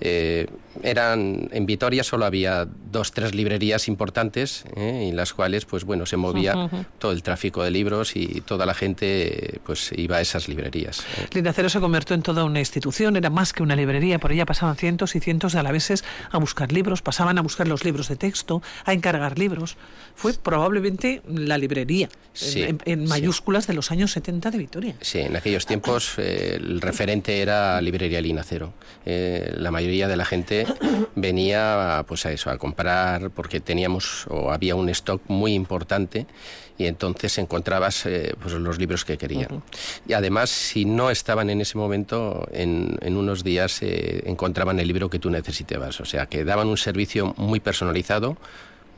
Eh, 0.00 0.46
eran 0.82 1.48
en 1.52 1.66
Vitoria 1.66 2.02
solo 2.04 2.24
había 2.24 2.66
dos 2.90 3.12
tres 3.12 3.34
librerías 3.34 3.88
importantes 3.88 4.64
¿eh? 4.76 5.08
en 5.10 5.16
las 5.16 5.34
cuales 5.34 5.64
pues 5.66 5.84
bueno 5.84 6.06
se 6.06 6.16
movía 6.16 6.56
Ujú. 6.56 6.84
todo 6.98 7.12
el 7.12 7.22
tráfico 7.22 7.62
de 7.64 7.70
libros 7.70 8.16
y 8.16 8.40
toda 8.40 8.64
la 8.66 8.72
gente 8.74 9.60
pues 9.66 9.90
iba 9.96 10.16
a 10.16 10.20
esas 10.20 10.48
librerías 10.48 11.00
¿eh? 11.00 11.26
Linacero 11.34 11.68
se 11.68 11.80
convirtió 11.80 12.14
en 12.14 12.22
toda 12.22 12.44
una 12.44 12.60
institución, 12.60 13.16
era 13.16 13.30
más 13.30 13.52
que 13.52 13.62
una 13.62 13.76
librería, 13.76 14.18
por 14.18 14.32
ella 14.32 14.46
pasaban 14.46 14.76
cientos 14.76 15.14
y 15.16 15.20
cientos 15.20 15.52
de 15.52 15.58
alaveses 15.58 16.04
a 16.30 16.38
buscar 16.38 16.72
libros, 16.72 17.02
pasaban 17.02 17.36
a 17.38 17.42
buscar 17.42 17.68
los 17.68 17.84
libros 17.84 18.08
de 18.08 18.16
texto, 18.16 18.62
a 18.84 18.92
encargar 18.92 19.38
libros. 19.38 19.76
Fue 20.14 20.32
probablemente 20.34 21.22
la 21.28 21.58
librería, 21.58 22.06
en- 22.06 22.10
Sí, 22.32 22.62
en, 22.62 22.78
en 22.84 23.00
sí. 23.02 23.06
mayúsculas 23.08 23.66
de 23.66 23.74
los 23.74 23.90
años 23.90 24.12
70 24.12 24.50
de 24.50 24.58
Vitoria. 24.58 24.94
Sí, 25.00 25.18
en 25.18 25.36
aquellos 25.36 25.66
tiempos 25.66 26.14
eh, 26.18 26.54
el 26.56 26.80
referente 26.80 27.40
era 27.40 27.80
Librería 27.80 28.20
Linacero. 28.20 28.72
Eh, 29.04 29.52
la 29.56 29.70
mayoría 29.70 29.89
de 29.90 30.16
la 30.16 30.24
gente 30.24 30.66
venía 31.14 32.04
pues 32.06 32.26
a 32.26 32.32
eso, 32.32 32.50
a 32.50 32.58
comprar 32.58 33.30
porque 33.30 33.60
teníamos 33.60 34.26
o 34.28 34.50
había 34.52 34.74
un 34.74 34.88
stock 34.88 35.22
muy 35.28 35.54
importante 35.54 36.26
y 36.78 36.86
entonces 36.86 37.36
encontrabas 37.36 38.06
eh, 38.06 38.34
pues 38.40 38.54
los 38.54 38.78
libros 38.78 39.04
que 39.04 39.18
querían. 39.18 39.62
Y 40.08 40.14
además, 40.14 40.48
si 40.48 40.86
no 40.86 41.10
estaban 41.10 41.50
en 41.50 41.60
ese 41.60 41.76
momento, 41.76 42.48
en, 42.52 42.96
en 43.02 43.16
unos 43.18 43.44
días 43.44 43.82
eh, 43.82 44.22
encontraban 44.24 44.80
el 44.80 44.88
libro 44.88 45.10
que 45.10 45.18
tú 45.18 45.28
necesitabas. 45.28 46.00
O 46.00 46.06
sea, 46.06 46.24
que 46.26 46.42
daban 46.42 46.68
un 46.68 46.78
servicio 46.78 47.34
muy 47.36 47.60
personalizado, 47.60 48.38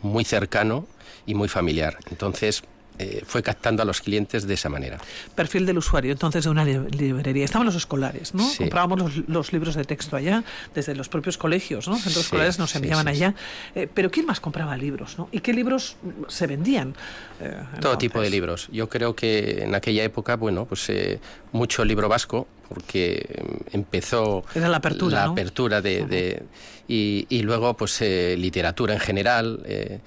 muy 0.00 0.24
cercano 0.24 0.86
y 1.26 1.34
muy 1.34 1.48
familiar. 1.48 1.98
Entonces, 2.10 2.62
eh, 3.02 3.22
fue 3.26 3.42
captando 3.42 3.82
a 3.82 3.84
los 3.84 4.00
clientes 4.00 4.46
de 4.46 4.54
esa 4.54 4.68
manera. 4.68 4.98
Perfil 5.34 5.66
del 5.66 5.78
usuario, 5.78 6.12
entonces, 6.12 6.44
de 6.44 6.50
una 6.50 6.64
li- 6.64 6.78
librería. 6.90 7.44
Estaban 7.44 7.66
los 7.66 7.74
escolares, 7.74 8.34
¿no? 8.34 8.48
Sí. 8.48 8.58
Comprábamos 8.58 8.98
los, 9.00 9.28
los 9.28 9.52
libros 9.52 9.74
de 9.74 9.84
texto 9.84 10.16
allá, 10.16 10.44
desde 10.74 10.94
los 10.94 11.08
propios 11.08 11.36
colegios, 11.38 11.88
¿no? 11.88 11.94
Centros 11.94 12.14
Sí, 12.14 12.20
escolares 12.20 12.58
nos 12.58 12.74
enviaban 12.76 13.04
sí, 13.06 13.10
allá. 13.10 13.34
Eh, 13.74 13.88
pero 13.92 14.10
¿quién 14.10 14.26
más 14.26 14.40
compraba 14.40 14.76
libros, 14.76 15.18
no? 15.18 15.28
¿Y 15.32 15.40
qué 15.40 15.52
libros 15.52 15.96
mm, 16.02 16.08
se 16.28 16.46
vendían? 16.46 16.94
eh, 17.40 17.56
Todo 17.80 17.98
tipo 17.98 18.20
de 18.20 18.30
libros. 18.30 18.68
Yo 18.72 18.88
creo 18.88 19.14
que 19.16 19.62
en 19.62 19.74
aquella 19.74 20.04
época, 20.04 20.36
bueno, 20.36 20.64
pues 20.66 20.88
eh, 20.90 21.20
mucho 21.52 21.84
libro 21.84 22.08
vasco, 22.08 22.46
porque 22.68 23.26
eh, 23.28 23.44
empezó 23.72 24.44
Era 24.54 24.68
la 24.68 24.78
apertura, 24.78 25.16
la 25.20 25.26
¿no? 25.26 25.32
apertura 25.32 25.80
de, 25.82 26.06
de- 26.06 26.42
y, 26.88 27.26
y 27.28 27.42
luego 27.42 27.74
pues 27.76 28.00
eh, 28.02 28.36
literatura 28.38 28.94
en 28.94 29.00
general. 29.00 29.60
eh, 29.66 30.00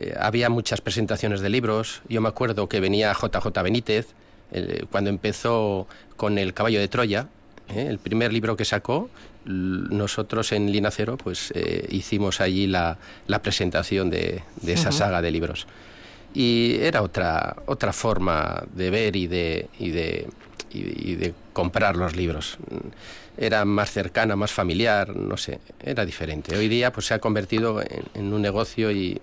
eh, 0.00 0.14
había 0.18 0.48
muchas 0.48 0.80
presentaciones 0.80 1.40
de 1.40 1.50
libros. 1.50 2.02
Yo 2.08 2.20
me 2.20 2.28
acuerdo 2.28 2.68
que 2.68 2.80
venía 2.80 3.12
JJ 3.12 3.62
Benítez 3.62 4.08
eh, 4.52 4.84
cuando 4.90 5.10
empezó 5.10 5.86
con 6.16 6.38
El 6.38 6.54
caballo 6.54 6.80
de 6.80 6.88
Troya. 6.88 7.28
eh, 7.68 7.86
el 7.88 7.98
primer 7.98 8.32
libro 8.32 8.56
que 8.56 8.64
sacó, 8.64 9.10
nosotros 9.44 10.52
en 10.52 10.70
Linacero 10.70 11.16
pues 11.16 11.52
eh, 11.54 11.86
hicimos 11.90 12.40
allí 12.40 12.66
la, 12.66 12.98
la 13.26 13.40
presentación 13.40 14.10
de, 14.10 14.42
de 14.60 14.72
esa 14.72 14.92
saga 14.92 15.22
de 15.22 15.30
libros 15.30 15.66
y 16.34 16.76
era 16.80 17.02
otra 17.02 17.56
otra 17.66 17.92
forma 17.92 18.62
de 18.74 18.90
ver 18.90 19.16
y 19.16 19.26
de 19.26 19.68
y 19.78 19.90
de 19.90 20.28
y, 20.70 21.12
y 21.12 21.14
de 21.16 21.34
comprar 21.54 21.96
los 21.96 22.14
libros 22.16 22.58
era 23.36 23.64
más 23.64 23.90
cercana 23.90 24.36
más 24.36 24.52
familiar 24.52 25.16
no 25.16 25.36
sé 25.36 25.58
era 25.82 26.04
diferente 26.04 26.54
hoy 26.54 26.68
día 26.68 26.92
pues 26.92 27.06
se 27.06 27.14
ha 27.14 27.18
convertido 27.18 27.80
en, 27.80 28.04
en 28.14 28.32
un 28.32 28.42
negocio 28.42 28.92
y, 28.92 29.20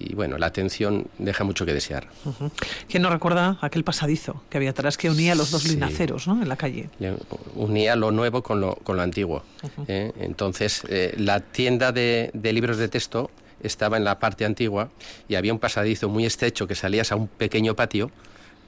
y 0.00 0.14
bueno 0.14 0.38
la 0.38 0.46
atención 0.46 1.06
deja 1.18 1.44
mucho 1.44 1.66
que 1.66 1.74
desear 1.74 2.08
Ujú. 2.24 2.50
¿Quién 2.88 3.02
no 3.02 3.10
recuerda 3.10 3.58
aquel 3.60 3.84
pasadizo 3.84 4.42
que 4.50 4.56
había 4.56 4.70
atrás 4.70 4.96
que 4.96 5.10
unía 5.10 5.34
los 5.34 5.50
dos 5.50 5.62
Sí. 5.62 5.68
linaceros, 5.70 6.26
¿no? 6.26 6.40
En 6.42 6.48
la 6.48 6.56
calle. 6.56 6.88
Le- 6.98 7.14
unía 7.54 7.94
lo 7.96 8.10
nuevo 8.10 8.42
con 8.42 8.60
lo, 8.60 8.74
con 8.76 8.96
lo 8.96 9.02
antiguo. 9.02 9.42
¿eh? 9.86 10.12
Entonces, 10.20 10.82
eh, 10.88 11.14
la 11.18 11.40
tienda 11.40 11.92
de, 11.92 12.30
de 12.32 12.52
libros 12.52 12.78
de 12.78 12.88
texto 12.88 13.30
estaba 13.62 13.98
en 13.98 14.04
la 14.04 14.18
parte 14.18 14.44
antigua 14.46 14.88
y 15.28 15.34
había 15.34 15.52
un 15.52 15.58
pasadizo 15.58 16.08
muy 16.08 16.24
estrecho 16.24 16.66
que 16.66 16.74
salías 16.74 17.12
a 17.12 17.16
un 17.16 17.28
pequeño 17.28 17.76
patio 17.76 18.10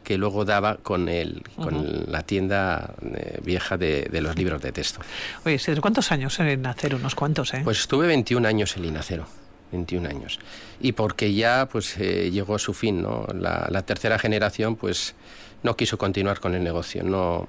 que 0.05 0.19
luego 0.19 0.45
daba 0.45 0.77
con, 0.79 1.09
el, 1.09 1.43
con 1.57 2.05
la 2.11 2.23
tienda 2.25 2.95
eh, 3.15 3.39
vieja 3.45 3.79
de, 3.79 4.09
de 4.11 4.21
los 4.21 4.37
libros 4.37 4.61
de 4.61 4.73
texto. 4.73 5.01
Oye, 5.47 5.59
¿cuántos 5.81 6.11
años 6.13 6.39
en 6.41 6.67
hacer? 6.67 6.95
Unos 6.95 7.15
cuantos, 7.15 7.55
¿eh? 7.55 7.61
Pues 7.65 7.79
estuve 7.81 8.07
21 8.09 8.47
años 8.47 8.77
en 8.77 8.83
Linacero. 8.83 9.27
21 9.73 10.09
años. 10.09 10.39
Y 10.81 10.93
porque 10.93 11.35
ya 11.35 11.69
pues 11.71 11.97
eh, 11.99 12.31
llegó 12.31 12.59
su 12.59 12.75
fin, 12.75 13.03
¿no? 13.03 13.27
La, 13.35 13.67
la 13.71 13.83
tercera 13.83 14.19
generación 14.19 14.77
pues 14.77 15.15
no 15.63 15.77
quiso 15.77 15.99
continuar 15.99 16.41
con 16.41 16.55
el 16.55 16.63
negocio. 16.63 17.03
No, 17.03 17.49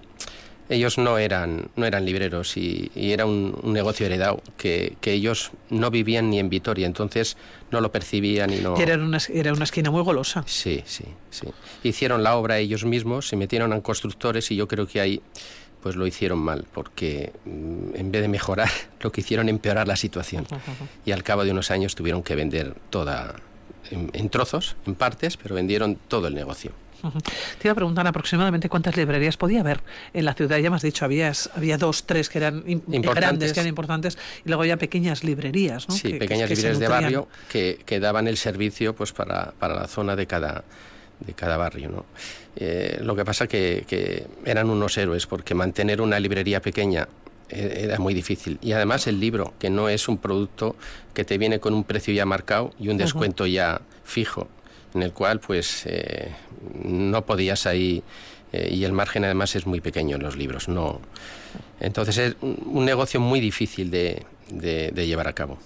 ellos 0.69 0.97
no 0.97 1.17
eran, 1.17 1.67
no 1.75 1.85
eran 1.85 2.05
libreros 2.05 2.57
y, 2.57 2.91
y 2.95 3.11
era 3.11 3.25
un, 3.25 3.57
un 3.61 3.73
negocio 3.73 4.05
heredado 4.05 4.41
que, 4.57 4.95
que 5.01 5.13
ellos 5.13 5.51
no 5.69 5.91
vivían 5.91 6.29
ni 6.29 6.39
en 6.39 6.49
Vitoria, 6.49 6.87
entonces 6.87 7.37
no 7.71 7.81
lo 7.81 7.91
percibían 7.91 8.51
y 8.51 8.57
no... 8.57 8.77
Era 8.77 8.95
una, 8.95 9.17
era 9.29 9.53
una 9.53 9.65
esquina 9.65 9.91
muy 9.91 10.03
golosa. 10.03 10.43
Sí, 10.47 10.83
sí, 10.85 11.05
sí. 11.29 11.47
Hicieron 11.83 12.23
la 12.23 12.35
obra 12.35 12.59
ellos 12.59 12.85
mismos, 12.85 13.27
se 13.27 13.35
metieron 13.35 13.73
a 13.73 13.81
constructores 13.81 14.51
y 14.51 14.55
yo 14.55 14.67
creo 14.67 14.87
que 14.87 15.01
ahí 15.01 15.21
pues 15.83 15.95
lo 15.97 16.07
hicieron 16.07 16.39
mal, 16.39 16.65
porque 16.73 17.33
mm, 17.45 17.95
en 17.95 18.11
vez 18.11 18.21
de 18.23 18.27
mejorar, 18.29 18.69
lo 19.01 19.11
que 19.11 19.21
hicieron 19.21 19.49
empeorar 19.49 19.87
la 19.87 19.97
situación. 19.97 20.47
Y 21.05 21.11
al 21.11 21.21
cabo 21.23 21.43
de 21.43 21.51
unos 21.51 21.69
años 21.69 21.93
tuvieron 21.93 22.23
que 22.23 22.35
vender 22.35 22.73
toda, 22.89 23.35
en, 23.91 24.09
en 24.13 24.29
trozos, 24.29 24.75
en 24.87 24.95
partes, 24.95 25.35
pero 25.37 25.53
vendieron 25.55 25.97
todo 26.07 26.27
el 26.27 26.33
negocio. 26.35 26.71
Te 27.59 27.67
iba 27.67 27.73
a 27.73 27.75
preguntar 27.75 28.07
aproximadamente 28.07 28.69
cuántas 28.69 28.95
librerías 28.95 29.35
podía 29.35 29.59
haber 29.59 29.81
en 30.13 30.23
la 30.23 30.33
ciudad. 30.35 30.57
Ya 30.59 30.69
me 30.69 30.77
has 30.77 30.81
dicho, 30.83 31.03
había, 31.03 31.33
había 31.53 31.77
dos, 31.77 32.05
tres 32.05 32.29
que 32.29 32.37
eran 32.37 32.63
grandes, 32.87 33.51
que 33.51 33.59
eran 33.59 33.67
importantes, 33.67 34.17
y 34.45 34.47
luego 34.47 34.63
ya 34.63 34.77
pequeñas 34.77 35.21
librerías, 35.25 35.89
¿no? 35.89 35.95
Sí, 35.95 36.03
Que- 36.03 36.11
que- 36.13 36.19
pequeñas 36.19 36.47
que 36.47 36.55
librerías 36.55 36.79
de 36.79 36.85
nutrían. 36.85 37.03
barrio 37.03 37.27
que, 37.49 37.79
que 37.85 37.99
daban 37.99 38.29
el 38.29 38.37
servicio 38.37 38.95
pues 38.95 39.11
para, 39.11 39.51
para 39.59 39.75
la 39.75 39.87
zona 39.89 40.15
de 40.15 40.27
cada, 40.27 40.63
de 41.19 41.33
cada 41.33 41.57
barrio. 41.57 41.89
¿no? 41.89 42.05
Eh, 42.55 42.99
lo 43.01 43.15
que 43.15 43.25
pasa 43.25 43.47
que, 43.47 43.83
que 43.87 44.25
eran 44.45 44.69
unos 44.69 44.97
héroes 44.97 45.25
porque 45.25 45.55
mantener 45.55 46.01
una 46.01 46.19
librería 46.19 46.61
pequeña 46.61 47.07
eh, 47.49 47.81
era 47.85 47.97
muy 47.99 48.13
difícil. 48.13 48.59
Y 48.61 48.73
además 48.73 49.07
el 49.07 49.19
libro, 49.19 49.53
que 49.59 49.69
no 49.69 49.89
es 49.89 50.07
un 50.07 50.17
producto 50.17 50.75
que 51.13 51.23
te 51.23 51.37
viene 51.37 51.59
con 51.59 51.73
un 51.73 51.83
precio 51.83 52.13
ya 52.13 52.25
marcado 52.25 52.71
y 52.79 52.89
un 52.89 52.97
descuento 52.97 53.45
ya 53.47 53.81
fijo, 54.03 54.47
en 54.93 55.01
el 55.03 55.13
cual 55.13 55.39
pues 55.39 55.83
eh, 55.87 56.31
no 56.83 57.25
podías 57.25 57.65
ahí 57.65 58.03
eh, 58.51 58.69
y 58.71 58.83
el 58.83 58.91
margen 58.91 59.23
además 59.25 59.55
es 59.55 59.65
muy 59.65 59.81
pequeño 59.81 60.15
en 60.17 60.21
los 60.23 60.37
libros. 60.37 60.67
No, 60.67 61.01
entonces 61.79 62.17
es 62.19 62.35
un 62.41 62.57
un 62.65 62.85
negocio 62.85 63.19
muy 63.19 63.39
difícil 63.39 63.89
de, 63.91 64.23
de- 64.49 64.91
de 64.91 65.07
llevar 65.07 65.27
a 65.27 65.33
cabo. 65.33 65.57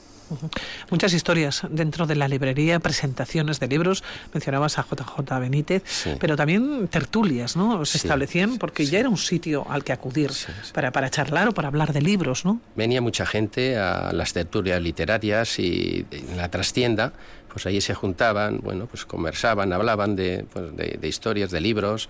Muchas 0.90 1.14
historias 1.14 1.62
dentro 1.70 2.06
de 2.06 2.16
la 2.16 2.28
librería, 2.28 2.80
presentaciones 2.80 3.60
de 3.60 3.68
libros, 3.68 4.04
mencionabas 4.34 4.78
a 4.80 4.86
JJ 4.86 5.40
Benítez, 5.40 5.84
pero 6.20 6.36
también 6.36 6.88
tertulias, 6.88 7.56
¿no? 7.56 7.86
Se 7.86 7.98
establecían 7.98 8.58
porque 8.58 8.86
ya 8.86 9.00
era 9.00 9.10
un 9.10 9.18
sitio 9.18 9.66
al 9.70 9.84
que 9.84 9.94
acudir 9.94 10.32
para, 10.74 10.92
para 10.92 11.10
charlar 11.10 11.50
o 11.50 11.52
para 11.54 11.68
hablar 11.68 11.94
de 11.94 12.02
libros, 12.02 12.46
¿no? 12.46 12.60
Venía 12.76 13.02
mucha 13.02 13.26
gente 13.26 13.78
a 13.78 14.12
las 14.14 14.34
tertulias 14.34 14.82
literarias 14.82 15.60
y 15.60 16.06
en 16.12 16.38
la 16.38 16.50
trastienda, 16.50 17.14
pues 17.52 17.66
allí 17.66 17.82
se 17.82 17.94
juntaban, 17.94 18.60
bueno, 18.62 18.88
pues 18.88 19.06
conversaban, 19.06 19.74
hablaban 19.74 20.16
de, 20.16 20.46
pues, 20.52 20.76
de, 20.76 21.08
historias, 21.08 21.52
de 21.52 21.62
libros. 21.62 22.10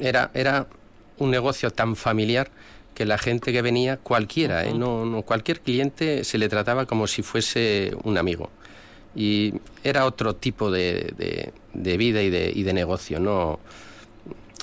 era, 0.00 0.30
era 0.34 0.66
un 1.18 1.30
negocio 1.30 1.70
tan 1.70 1.96
familiar 1.96 2.50
que 2.94 3.04
la 3.04 3.18
gente 3.18 3.52
que 3.52 3.60
venía, 3.60 3.96
cualquiera, 3.96 4.64
¿eh? 4.64 4.72
no, 4.72 5.04
no, 5.04 5.22
cualquier 5.22 5.60
cliente 5.60 6.24
se 6.24 6.38
le 6.38 6.48
trataba 6.48 6.86
como 6.86 7.06
si 7.06 7.22
fuese 7.22 7.94
un 8.04 8.18
amigo. 8.18 8.50
Y 9.16 9.54
era 9.82 10.06
otro 10.06 10.34
tipo 10.36 10.70
de, 10.70 11.52
de, 11.72 11.96
vida 11.96 12.22
y 12.22 12.30
de, 12.30 12.52
y 12.54 12.62
de 12.62 12.72
negocio, 12.72 13.20
no, 13.20 13.60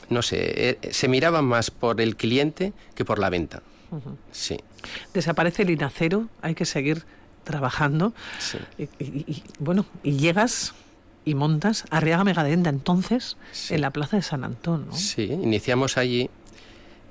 no 0.10 0.22
sé, 0.22 0.70
eh, 0.70 0.92
se 0.92 1.08
miraba 1.08 1.42
más 1.42 1.72
por 1.72 2.02
el 2.02 2.16
cliente 2.16 2.74
que 2.96 3.06
por 3.06 3.20
la 3.20 3.30
venta. 3.30 3.62
Sí. 4.32 4.58
Desaparece 5.14 5.64
el 5.64 5.70
inacero, 5.70 6.28
hay 6.42 6.56
que 6.56 6.66
seguir 6.66 7.04
trabajando. 7.44 8.14
Y, 8.78 9.44
bueno, 9.60 9.86
y 10.04 10.14
llegas 10.14 10.74
y 11.24 11.36
montas 11.36 11.86
Arriaga 11.92 12.24
Megadenda 12.24 12.70
entonces 12.70 13.38
en 13.70 13.82
la 13.82 13.92
plaza 13.92 14.18
de 14.18 14.24
San 14.24 14.44
Antón. 14.44 14.88
Sí, 14.94 15.24
iniciamos 15.24 15.98
allí 15.98 16.30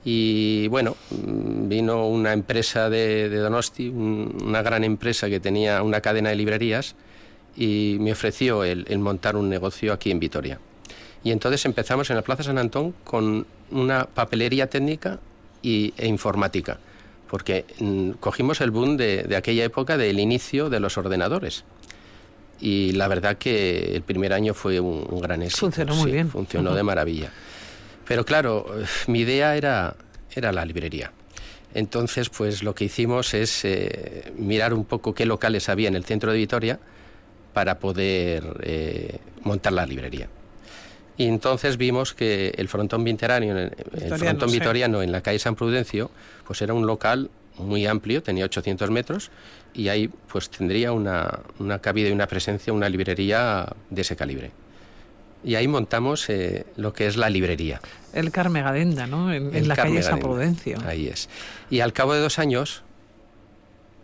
y 0.04 0.68
bueno, 0.68 0.96
vino 1.10 2.06
una 2.06 2.32
empresa 2.32 2.88
de, 2.88 3.28
Donosti, 3.28 3.88
una 3.88 4.62
gran 4.62 4.84
empresa 4.84 5.28
que 5.28 5.40
tenía 5.40 5.82
una 5.82 6.00
cadena 6.00 6.30
de 6.30 6.36
librerías 6.36 6.94
y 7.56 7.98
me 8.00 8.12
ofreció 8.12 8.64
el, 8.64 8.98
montar 8.98 9.36
un 9.36 9.48
negocio 9.48 9.92
aquí 9.92 10.10
en 10.10 10.18
Vitoria. 10.18 10.58
Y 11.22 11.32
entonces 11.32 11.64
empezamos 11.66 12.08
en 12.08 12.16
la 12.16 12.22
Plaza 12.22 12.42
San 12.44 12.56
Antón 12.56 12.94
con 13.04 13.46
una 13.70 14.06
papelería 14.06 14.68
técnica 14.68 15.18
y, 15.62 15.92
e 15.98 16.08
informática, 16.08 16.78
porque 17.28 17.66
mm, 17.78 18.12
cogimos 18.12 18.62
el 18.62 18.70
boom 18.70 18.96
de, 18.96 19.34
aquella 19.36 19.64
época 19.64 19.98
del 19.98 20.18
inicio 20.18 20.70
de 20.70 20.80
los 20.80 20.96
ordenadores. 20.96 21.64
Y 22.58 22.92
la 22.92 23.08
verdad 23.08 23.36
que 23.36 23.94
el 23.94 24.02
primer 24.02 24.32
año 24.32 24.54
fue 24.54 24.80
un, 24.80 25.20
gran 25.20 25.42
éxito. 25.42 25.60
Funcionó 25.60 25.94
muy 25.94 26.12
bien. 26.12 26.30
Funcionó 26.30 26.74
de 26.74 26.82
maravilla. 26.82 27.30
Pero 28.10 28.24
claro, 28.24 28.66
mi 29.06 29.20
idea 29.20 29.56
era, 29.56 29.94
era 30.34 30.50
la 30.50 30.64
librería. 30.64 31.12
Entonces, 31.74 32.28
pues 32.28 32.64
lo 32.64 32.74
que 32.74 32.86
hicimos 32.86 33.34
es 33.34 33.64
eh, 33.64 34.32
mirar 34.36 34.74
un 34.74 34.84
poco 34.84 35.14
qué 35.14 35.24
locales 35.26 35.68
había 35.68 35.86
en 35.86 35.94
el 35.94 36.04
centro 36.04 36.32
de 36.32 36.38
Vitoria 36.38 36.80
para 37.52 37.78
poder 37.78 38.42
eh, 38.64 39.18
montar 39.42 39.74
la 39.74 39.86
librería. 39.86 40.28
Y 41.18 41.26
entonces 41.26 41.76
vimos 41.76 42.12
que 42.12 42.52
el 42.56 42.66
frontón 42.66 43.04
vitoriano, 43.04 43.56
el 43.56 44.18
frontón 44.18 44.50
vitoriano 44.50 45.02
en 45.02 45.12
la 45.12 45.20
calle 45.20 45.38
San 45.38 45.54
Prudencio, 45.54 46.10
pues 46.44 46.60
era 46.62 46.74
un 46.74 46.88
local 46.88 47.30
muy 47.58 47.86
amplio, 47.86 48.24
tenía 48.24 48.44
800 48.44 48.90
metros, 48.90 49.30
y 49.72 49.86
ahí 49.86 50.08
pues 50.08 50.50
tendría 50.50 50.90
una, 50.90 51.42
una 51.60 51.78
cabida 51.78 52.08
y 52.08 52.12
una 52.12 52.26
presencia, 52.26 52.72
una 52.72 52.88
librería 52.88 53.68
de 53.88 54.00
ese 54.02 54.16
calibre 54.16 54.50
y 55.42 55.54
ahí 55.54 55.68
montamos 55.68 56.28
eh, 56.28 56.66
lo 56.76 56.92
que 56.92 57.06
es 57.06 57.16
la 57.16 57.30
librería. 57.30 57.80
El 58.12 58.30
Carmegadenda, 58.30 59.06
¿no? 59.06 59.32
En, 59.32 59.68
la 59.68 59.76
calle 59.76 60.02
San 60.02 60.18
Prudencio. 60.18 60.78
Ahí 60.86 61.08
es. 61.08 61.28
Y 61.70 61.80
al 61.80 61.92
cabo 61.92 62.14
de 62.14 62.20
dos 62.20 62.38
años 62.38 62.82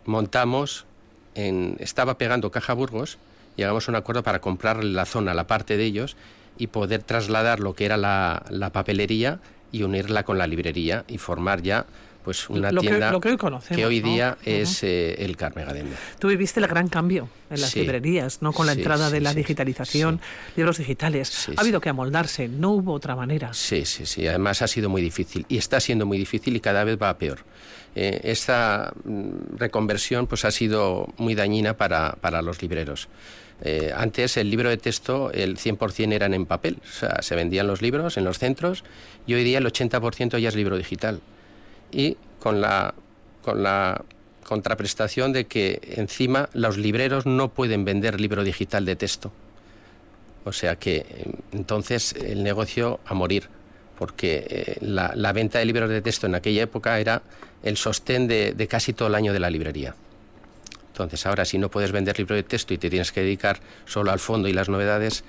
montamos, 0.04 0.86
en, 1.34 1.76
estaba 1.80 2.16
pegando 2.18 2.50
Caja 2.50 2.72
Burgos, 2.72 3.18
llegamos 3.56 3.88
a 3.88 3.92
un 3.92 3.96
acuerdo 3.96 4.22
para 4.22 4.40
comprar 4.40 4.84
la 4.84 5.04
zona, 5.04 5.34
la 5.34 5.46
parte 5.46 5.76
de 5.76 5.84
ellos, 5.84 6.16
y 6.58 6.68
poder 6.68 7.02
trasladar 7.02 7.60
lo 7.60 7.74
que 7.74 7.84
era 7.84 7.96
la, 7.96 8.44
la 8.48 8.70
papelería 8.70 9.40
y 9.72 9.82
unirla 9.82 10.22
con 10.22 10.38
la 10.38 10.46
librería 10.46 11.04
y 11.08 11.18
formar 11.18 11.62
ya 11.62 11.86
pues 12.26 12.50
una 12.50 12.70
tienda 12.70 13.20
que, 13.72 13.86
hoy, 13.86 14.00
día 14.00 14.36
es 14.44 14.82
eh, 14.82 15.14
el 15.24 15.36
Carmegadenda. 15.36 15.96
Tú 16.18 16.26
viviste 16.26 16.58
el 16.58 16.66
gran 16.66 16.88
cambio 16.88 17.28
en 17.48 17.60
las 17.60 17.76
librerías, 17.76 18.42
¿no? 18.42 18.52
Con 18.52 18.66
la 18.66 18.72
entrada 18.72 19.10
de 19.10 19.20
la 19.20 19.32
digitalización, 19.32 20.20
libros 20.56 20.78
digitales. 20.78 21.48
ha 21.56 21.60
habido 21.60 21.80
que 21.80 21.88
amoldarse, 21.88 22.48
no 22.48 22.72
hubo 22.72 22.94
otra 22.94 23.14
manera. 23.14 23.54
Sí, 23.54 23.84
sí, 23.84 24.06
sí. 24.06 24.26
Además 24.26 24.60
ha 24.60 24.66
sido 24.66 24.88
muy 24.88 25.02
difícil 25.02 25.46
y 25.48 25.56
está 25.56 25.78
siendo 25.78 26.04
muy 26.04 26.18
difícil 26.18 26.56
y 26.56 26.58
cada 26.58 26.82
vez 26.82 27.00
va 27.00 27.10
a 27.10 27.16
peor. 27.16 27.38
Eh, 27.94 28.22
esta 28.24 28.92
mm, 29.04 29.56
reconversión 29.56 30.26
pues 30.26 30.44
ha 30.44 30.50
sido 30.50 31.06
muy 31.18 31.36
dañina 31.36 31.76
para, 31.76 32.16
para 32.20 32.42
los 32.42 32.60
libreros. 32.60 33.08
Eh, 33.62 33.92
antes 33.96 34.36
el 34.36 34.50
libro 34.50 34.68
de 34.68 34.78
texto, 34.78 35.30
el 35.30 35.58
100% 35.58 36.12
eran 36.12 36.34
en 36.34 36.44
papel, 36.44 36.78
o 36.82 36.92
sea, 36.92 37.22
se 37.22 37.36
vendían 37.36 37.68
los 37.68 37.82
libros 37.82 38.16
en 38.16 38.24
los 38.24 38.40
centros 38.40 38.82
y 39.28 39.34
hoy 39.34 39.44
día 39.44 39.58
el 39.58 39.66
80% 39.66 40.38
ya 40.38 40.48
es 40.48 40.56
libro 40.56 40.76
digital 40.76 41.20
y 41.90 42.16
con 42.40 42.60
la, 42.60 42.94
con 43.42 43.62
la 43.62 44.02
contraprestación 44.44 45.32
de 45.32 45.46
que 45.46 45.80
encima 45.96 46.48
los 46.52 46.76
libreros 46.78 47.26
no 47.26 47.48
pueden 47.48 47.84
vender 47.84 48.20
libro 48.20 48.44
digital 48.44 48.84
de 48.84 48.96
texto. 48.96 49.32
O 50.44 50.52
sea 50.52 50.76
que 50.76 51.04
entonces 51.52 52.12
el 52.12 52.44
negocio 52.44 53.00
a 53.04 53.14
morir, 53.14 53.48
porque 53.98 54.46
eh, 54.48 54.76
la, 54.80 55.32
venta 55.32 55.58
de 55.58 55.64
libros 55.64 55.90
de 55.90 56.00
texto 56.00 56.26
en 56.28 56.36
aquella 56.36 56.62
época 56.62 57.00
era 57.00 57.22
el 57.64 57.76
sostén 57.76 58.28
de, 58.28 58.52
de, 58.52 58.68
casi 58.68 58.92
todo 58.92 59.08
el 59.08 59.16
año 59.16 59.32
de 59.32 59.40
la 59.40 59.50
librería. 59.50 59.96
Entonces 60.92 61.26
ahora 61.26 61.44
si 61.44 61.58
no 61.58 61.68
puedes 61.68 61.90
vender 61.90 62.16
libro 62.16 62.36
de 62.36 62.44
texto 62.44 62.72
y 62.72 62.78
te 62.78 62.88
tienes 62.88 63.10
que 63.10 63.22
dedicar 63.22 63.58
solo 63.86 64.12
al 64.12 64.20
fondo 64.20 64.46
y 64.46 64.52
las 64.52 64.68
novedades, 64.68 65.24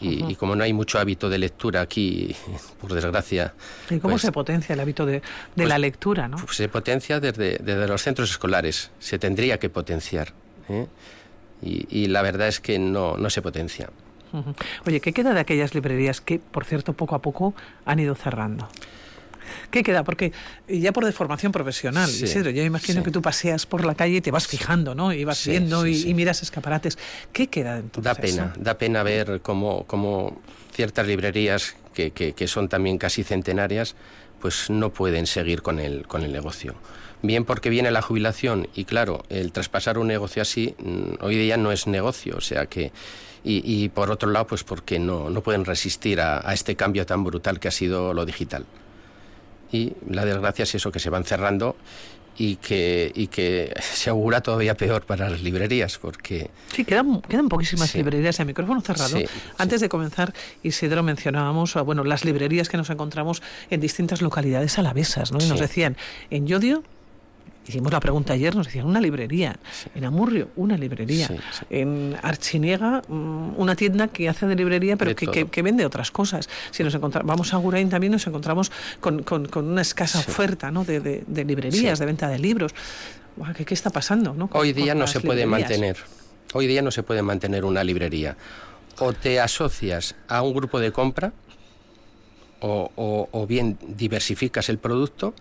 y, 0.00 0.34
como 0.34 0.56
no 0.56 0.64
hay 0.64 0.72
mucho 0.72 0.98
hábito 0.98 1.28
de 1.28 1.38
lectura 1.38 1.80
aquí, 1.80 2.34
por 2.80 2.92
desgracia. 2.92 3.54
¿Y 3.90 3.98
cómo 3.98 4.14
pues 4.14 4.22
se 4.22 4.32
potencia 4.32 4.72
el 4.74 4.80
hábito 4.80 5.06
de, 5.06 5.22
pues 5.54 5.68
la 5.68 5.78
lectura? 5.78 6.28
¿no? 6.28 6.36
Pues 6.36 6.56
se 6.56 6.68
potencia 6.68 7.20
desde, 7.20 7.58
los 7.86 8.02
centros 8.02 8.30
escolares, 8.30 8.90
se 8.98 9.18
tendría 9.18 9.58
que 9.58 9.70
potenciar. 9.70 10.32
¿eh? 10.68 10.86
Y, 11.62 12.06
la 12.08 12.20
verdad 12.20 12.48
es 12.48 12.60
que 12.60 12.78
no, 12.78 13.16
no 13.16 13.30
se 13.30 13.40
potencia. 13.40 13.88
Oye, 14.84 15.00
¿qué 15.00 15.12
queda 15.12 15.32
de 15.32 15.40
aquellas 15.40 15.74
librerías 15.74 16.20
que, 16.20 16.38
por 16.38 16.64
cierto, 16.64 16.92
poco 16.92 17.14
a 17.14 17.20
poco 17.20 17.54
han 17.86 18.00
ido 18.00 18.14
cerrando? 18.14 18.68
¿Qué 19.70 19.82
queda? 19.82 20.04
Porque 20.04 20.32
ya 20.68 20.92
por 20.92 21.04
deformación 21.04 21.52
profesional, 21.52 22.08
Isidro, 22.10 22.50
yo 22.50 22.62
imagino 22.62 23.02
que 23.02 23.10
tú 23.10 23.22
paseas 23.22 23.66
por 23.66 23.84
la 23.84 23.94
calle 23.94 24.16
y 24.16 24.20
te 24.20 24.30
vas 24.30 24.46
fijando, 24.46 24.94
¿no? 24.94 25.12
Y 25.12 25.24
vas 25.24 25.46
viendo 25.46 25.86
y, 25.86 26.14
miras 26.14 26.42
escaparates. 26.42 26.98
¿Qué 27.32 27.48
queda 27.48 27.78
entonces? 27.78 28.04
Da 28.04 28.14
pena, 28.14 28.52
da 28.58 28.78
pena 28.78 29.02
ver 29.02 29.40
cómo, 29.42 29.84
cómo 29.86 30.40
ciertas 30.72 31.06
librerías 31.06 31.76
que, 31.94 32.10
que, 32.10 32.48
son 32.48 32.68
también 32.68 32.98
casi 32.98 33.22
centenarias, 33.22 33.94
pues 34.40 34.68
no 34.68 34.92
pueden 34.92 35.26
seguir 35.26 35.62
con 35.62 35.78
el, 35.78 36.06
con 36.06 36.22
el 36.22 36.32
negocio. 36.32 36.74
Bien 37.22 37.44
porque 37.44 37.70
viene 37.70 37.90
la 37.90 38.02
jubilación 38.02 38.68
y 38.74 38.84
claro, 38.84 39.24
el 39.30 39.52
traspasar 39.52 39.96
un 39.96 40.08
negocio 40.08 40.42
así 40.42 40.74
mm, 40.78 41.24
hoy 41.24 41.36
día 41.36 41.56
no 41.56 41.72
es 41.72 41.86
negocio, 41.86 42.36
o 42.36 42.40
sea 42.40 42.66
que... 42.66 42.92
Y, 43.46 43.90
por 43.90 44.10
otro 44.10 44.30
lado, 44.30 44.46
pues 44.46 44.64
porque 44.64 44.98
no, 44.98 45.28
no 45.28 45.42
pueden 45.42 45.66
resistir 45.66 46.18
a 46.18 46.50
este 46.54 46.76
cambio 46.76 47.04
tan 47.04 47.24
brutal 47.24 47.60
que 47.60 47.68
ha 47.68 47.70
sido 47.70 48.14
lo 48.14 48.24
digital 48.24 48.64
y 49.72 49.92
la 50.08 50.24
desgracia 50.24 50.64
es 50.64 50.74
eso, 50.74 50.92
que 50.92 50.98
se 50.98 51.10
van 51.10 51.24
cerrando 51.24 51.76
y 52.36 52.56
que, 52.56 53.12
y 53.14 53.28
que 53.28 53.72
se 53.80 54.10
augura 54.10 54.40
todavía 54.40 54.76
peor 54.76 55.04
para 55.04 55.30
las 55.30 55.42
librerías, 55.42 55.98
porque... 55.98 56.50
Sí, 56.72 56.84
quedan, 56.84 57.20
quedan 57.22 57.48
poquísimas 57.48 57.94
librerías 57.94 58.38
en 58.40 58.46
micrófono 58.46 58.80
cerrado. 58.80 59.18
Antes 59.58 59.80
de 59.80 59.88
comenzar, 59.88 60.32
Isidro, 60.62 61.02
mencionábamos 61.02 61.74
bueno, 61.84 62.04
las 62.04 62.24
librerías 62.24 62.68
que 62.68 62.76
nos 62.76 62.90
encontramos 62.90 63.42
en 63.70 63.80
distintas 63.80 64.22
localidades 64.22 64.78
alavesas, 64.78 65.32
¿no? 65.32 65.38
Y 65.40 65.46
nos 65.46 65.60
decían, 65.60 65.96
en 66.30 66.46
Yodio 66.46 66.82
Hicimos 67.66 67.92
la 67.92 68.00
pregunta 68.00 68.34
ayer, 68.34 68.54
nos 68.54 68.66
decían 68.66 68.86
una 68.86 69.00
librería. 69.00 69.56
En 69.94 70.04
Amurrio, 70.04 70.50
una 70.56 70.76
librería. 70.76 71.28
En 71.70 72.16
Archiniega, 72.22 73.02
mm, 73.08 73.54
una 73.56 73.74
tienda 73.74 74.08
que 74.08 74.28
hace 74.28 74.46
de 74.46 74.54
librería, 74.54 74.96
pero 74.96 75.14
que, 75.16 75.62
vende 75.62 75.86
otras 75.86 76.10
cosas. 76.10 76.48
Si 76.70 76.84
nos 76.84 76.94
encontramos, 76.94 77.26
vamos 77.26 77.54
a 77.54 77.56
Gurain 77.56 77.88
también 77.88 78.12
nos 78.12 78.26
encontramos 78.26 78.70
con, 79.00 79.24
una 79.54 79.80
escasa 79.80 80.18
oferta 80.18 80.70
¿no? 80.70 80.84
de, 80.84 81.24
librerías, 81.46 81.98
de 81.98 82.06
venta 82.06 82.28
de 82.28 82.38
libros. 82.38 82.74
¿Qué, 83.56 83.64
¿Qué, 83.64 83.74
está 83.74 83.90
pasando? 83.90 84.34
¿no? 84.34 84.50
Hoy 84.52 84.72
día 84.72 84.94
no 84.94 85.06
se 85.06 85.20
puede 85.20 85.46
mantener. 85.46 85.96
Hoy 86.52 86.66
día 86.66 86.82
no 86.82 86.90
se 86.90 87.02
puede 87.02 87.22
mantener 87.22 87.64
una 87.64 87.82
librería. 87.82 88.36
O 88.98 89.12
te 89.12 89.40
asocias 89.40 90.14
a 90.28 90.42
un 90.42 90.54
grupo 90.54 90.78
de 90.78 90.92
compra, 90.92 91.32
o 92.60 93.46
bien 93.48 93.78
diversificas 93.88 94.68
el 94.68 94.78
producto, 94.78 95.34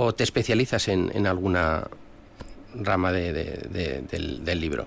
o 0.00 0.14
te 0.14 0.22
especializas 0.22 0.86
en, 0.86 1.26
alguna 1.26 1.88
rama 2.72 3.10
del, 3.10 4.60
libro. 4.60 4.86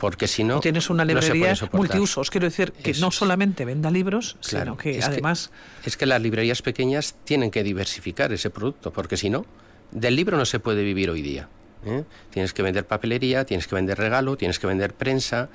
Porque 0.00 0.26
si 0.26 0.42
no. 0.42 0.58
Tienes 0.58 0.90
una 0.90 1.04
librería 1.04 1.54
multiusos. 1.72 2.28
Quiero 2.28 2.46
decir 2.46 2.72
que 2.72 2.92
no 2.94 3.12
solamente 3.12 3.64
venda 3.64 3.88
libros, 3.90 4.36
sino 4.40 4.76
que 4.76 5.00
además. 5.00 5.52
es 5.84 5.96
que 5.96 6.06
las 6.06 6.20
librerías 6.20 6.62
pequeñas 6.62 7.14
tienen 7.24 7.52
que 7.52 7.62
diversificar 7.62 8.32
ese 8.32 8.50
producto, 8.50 8.92
porque 8.92 9.16
si 9.16 9.30
no, 9.30 9.46
del 9.92 10.16
libro 10.16 10.36
no 10.36 10.44
se 10.44 10.58
puede 10.58 10.82
vivir 10.82 11.08
hoy 11.10 11.22
día. 11.22 11.48
¿eh? 11.84 12.02
Tienes 12.30 12.52
que 12.52 12.62
vender 12.62 12.84
papelería, 12.84 13.44
tienes 13.44 13.68
que 13.68 13.76
vender 13.76 13.96
regalo, 13.96 14.36
tienes 14.36 14.58
que 14.58 14.66
vender 14.66 14.92
prensa 14.92 15.50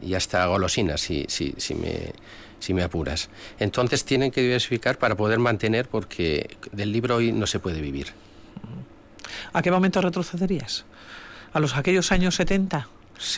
y 0.00 0.14
hasta 0.14 0.46
golosinas, 0.46 1.02
si, 1.02 1.26
si, 1.28 1.54
si, 1.58 1.74
me, 1.74 2.12
si 2.58 2.72
me 2.72 2.82
apuras. 2.82 3.28
Entonces 3.58 4.04
tienen 4.06 4.30
que 4.30 4.40
diversificar 4.40 4.98
para 4.98 5.14
poder 5.14 5.38
mantener, 5.38 5.88
porque 5.88 6.56
del 6.72 6.92
libro 6.92 7.16
hoy 7.16 7.32
no 7.32 7.46
se 7.46 7.58
puede 7.58 7.82
vivir. 7.82 8.14
¿A 9.56 9.62
qué 9.62 9.70
momento 9.70 10.02
retrocederías? 10.02 10.84
¿A 11.54 11.60
los 11.60 11.76
aquellos 11.76 12.12
años 12.12 12.34
70? 12.34 12.88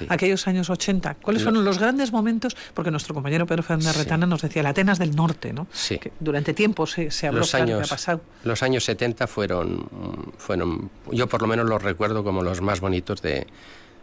aquellos 0.09 0.49
años 0.49 0.69
80. 0.69 1.15
¿Cuáles 1.23 1.45
fueron 1.45 1.65
los 1.65 1.79
grandes 1.79 2.11
momentos? 2.11 2.57
Porque 2.75 2.91
nuestro 2.91 3.15
compañero 3.15 3.47
Pedro 3.47 3.63
Fernández 3.63 3.97
Retana 3.97 4.27
nos 4.27 4.43
decía 4.43 4.65
la 4.65 4.71
Atenas 4.71 4.99
del 4.99 5.15
Norte, 5.15 5.53
¿no? 5.53 5.69
Sí. 5.71 5.99
Que 5.99 6.11
durante 6.19 6.53
tiempo 6.55 6.89
se, 6.89 7.13
se 7.13 7.29
habló 7.29 7.39
los 7.39 7.55
años, 7.55 7.87
ha 7.87 7.95
pasado. 7.95 8.21
Los 8.43 8.65
años 8.65 8.83
70 8.83 9.29
fueron, 9.29 9.89
fueron, 10.37 10.91
yo 11.13 11.29
por 11.29 11.41
lo 11.43 11.47
menos 11.47 11.69
los 11.69 11.81
recuerdo 11.81 12.25
como 12.25 12.43
los 12.43 12.61
más 12.61 12.81
bonitos 12.81 13.23
de, 13.23 13.47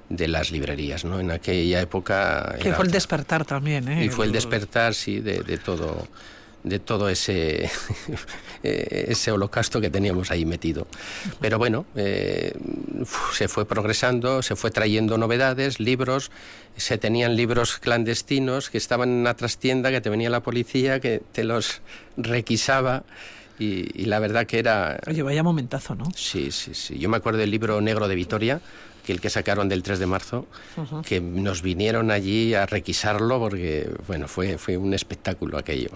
de 0.08 0.28
las 0.30 0.52
librerías, 0.52 1.04
¿no? 1.04 1.20
En 1.20 1.32
aquella 1.32 1.82
época... 1.82 2.56
Que 2.62 2.72
fue 2.72 2.86
el 2.86 2.92
despertar 2.92 3.44
también, 3.44 3.90
¿eh? 3.90 4.06
Y 4.06 4.08
fue 4.08 4.26
el 4.26 4.32
despertar, 4.32 4.94
sí, 4.94 5.20
de, 5.20 5.44
de 5.44 5.58
todo 5.58 6.08
de 6.66 6.80
todo 6.80 7.10
ese, 7.10 7.70
eh, 8.64 9.06
ese 9.10 9.32
holocausto 9.32 9.80
que 9.80 9.90
teníamos 9.90 10.32
ahí 10.32 10.46
metido. 10.46 10.88
Pero 11.40 11.58
bueno, 11.58 11.86
eh, 11.96 12.54
se 13.32 13.48
fue 13.48 13.66
progresando, 13.66 14.42
se 14.42 14.56
fue 14.56 14.72
trayendo 14.72 15.18
novedades, 15.18 15.80
libros, 15.80 16.32
se 16.76 16.98
tenían 16.98 17.36
libros 17.36 17.78
clandestinos 17.78 18.70
que 18.70 18.78
estaban 18.78 19.10
en 19.10 19.16
una 19.16 19.36
trastienda, 19.36 19.92
que 19.92 20.02
te 20.02 20.10
venía 20.10 20.30
la 20.30 20.42
policía, 20.42 21.00
que 21.00 21.22
te 21.32 21.44
los 21.44 21.82
requisaba. 22.18 23.04
Y, 23.58 24.02
y 24.02 24.06
la 24.06 24.20
verdad 24.20 24.46
que 24.46 24.60
era... 24.60 25.00
Oye, 25.08 25.24
vaya 25.24 25.42
momentazo, 25.42 25.96
¿no? 25.96 26.06
Sí, 26.14 26.52
sí, 26.52 26.74
sí. 26.74 27.00
Yo 27.00 27.08
me 27.08 27.16
acuerdo 27.16 27.40
del 27.40 27.52
libro 27.52 27.80
Negro 27.80 28.10
de 28.10 28.16
Vitoria, 28.16 28.60
que 29.06 29.14
el 29.14 29.22
que 29.22 29.30
sacaron 29.30 29.70
del 29.70 29.84
3 29.84 30.00
de 30.00 30.06
marzo, 30.08 30.48
que 31.06 31.22
nos 31.22 31.62
vinieron 31.62 32.12
allí 32.12 32.54
a 32.54 32.66
requisarlo 32.66 33.40
porque, 33.40 33.90
bueno, 34.08 34.28
fue, 34.28 34.58
fue 34.58 34.78
un 34.78 34.94
espectáculo 34.94 35.58
aquello. 35.58 35.90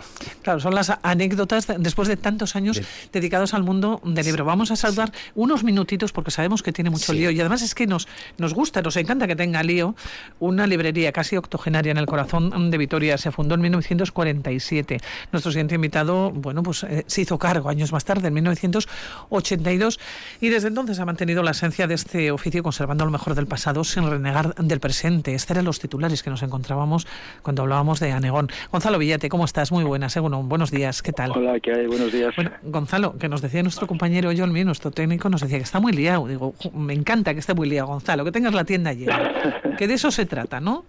Claro, 0.43 0.59
son 0.59 0.75
las 0.75 0.93
anécdotas 1.01 1.67
después 1.79 2.07
de 2.07 2.17
tantos 2.17 2.55
años 2.55 2.79
dedicados 3.11 3.53
al 3.53 3.63
mundo 3.63 3.99
del 4.05 4.25
libro. 4.25 4.45
Vamos 4.45 4.71
a 4.71 4.75
saludar 4.75 5.11
unos 5.35 5.63
minutitos 5.63 6.11
porque 6.11 6.31
sabemos 6.31 6.61
que 6.61 6.71
tiene 6.71 6.89
mucho 6.89 7.11
lío 7.13 7.31
y 7.31 7.39
además 7.39 7.61
es 7.61 7.73
que 7.73 7.87
nos, 7.87 8.07
nos 8.37 8.53
gusta, 8.53 8.81
nos 8.81 8.95
encanta 8.95 9.27
que 9.27 9.35
tenga 9.35 9.63
lío 9.63 9.95
una 10.39 10.67
librería 10.67 11.11
casi 11.11 11.35
octogenaria 11.35 11.91
en 11.91 11.97
el 11.97 12.05
corazón 12.05 12.69
de 12.69 12.77
Vitoria. 12.77 13.17
Se 13.17 13.31
fundó 13.31 13.55
en 13.55 13.61
1947. 13.61 14.99
Nuestro 15.31 15.51
siguiente 15.51 15.75
invitado, 15.75 16.31
bueno, 16.31 16.61
pues 16.61 16.83
eh, 16.83 17.03
se 17.07 17.21
hizo 17.21 17.39
cargo 17.39 17.69
años 17.69 17.91
más 17.91 18.05
tarde, 18.05 18.27
en 18.27 18.33
1982, 18.35 19.99
y 20.41 20.49
desde 20.49 20.67
entonces 20.67 20.99
ha 20.99 21.05
mantenido 21.05 21.41
la 21.41 21.51
esencia 21.51 21.87
de 21.87 21.95
este 21.95 22.31
oficio 22.31 22.61
conservando 22.63 22.98
lo 23.05 23.11
mejor 23.11 23.35
del 23.35 23.47
pasado 23.47 23.83
sin 23.83 24.09
renegar 24.09 24.55
del 24.55 24.79
presente. 24.79 25.33
Estos 25.33 25.51
eran 25.51 25.65
los 25.65 25.79
titulares 25.79 26.23
que 26.23 26.29
nos 26.29 26.43
encontrábamos 26.43 27.07
cuando 27.41 27.63
hablábamos 27.63 27.99
de 27.99 28.11
Anegón. 28.11 28.49
Gonzalo 28.71 28.97
Villate, 28.97 29.29
¿cómo 29.29 29.45
estás? 29.45 29.71
Muy 29.71 29.83
buenas, 29.83 30.15
¿eh? 30.17 30.19
buenos 30.19 30.71
días, 30.71 31.01
¿qué 31.01 31.11
tal? 31.11 31.31
Hola, 31.31 31.59
¿qué 31.59 31.73
hay? 31.73 31.87
Buenos 31.87 32.11
días. 32.11 32.35
Bueno, 32.35 32.51
Gonzalo, 32.63 33.17
que 33.17 33.29
nos 33.29 33.41
decía 33.41 33.63
nuestro 33.63 33.87
compañero 33.87 34.31
Yolmi, 34.31 34.63
nuestro 34.63 34.91
técnico, 34.91 35.29
nos 35.29 35.41
decía 35.41 35.57
que 35.57 35.63
está 35.63 35.79
muy 35.79 35.93
liado. 35.93 36.27
Digo, 36.27 36.53
me 36.73 36.93
encanta 36.93 37.33
que 37.33 37.39
esté 37.39 37.53
muy 37.53 37.69
liado, 37.69 37.87
Gonzalo, 37.87 38.23
que 38.25 38.31
tengas 38.31 38.53
la 38.53 38.63
tienda 38.63 38.93
llena. 38.93 39.33
que 39.77 39.87
de 39.87 39.93
eso 39.93 40.11
se 40.11 40.25
trata, 40.25 40.59
¿no? 40.59 40.85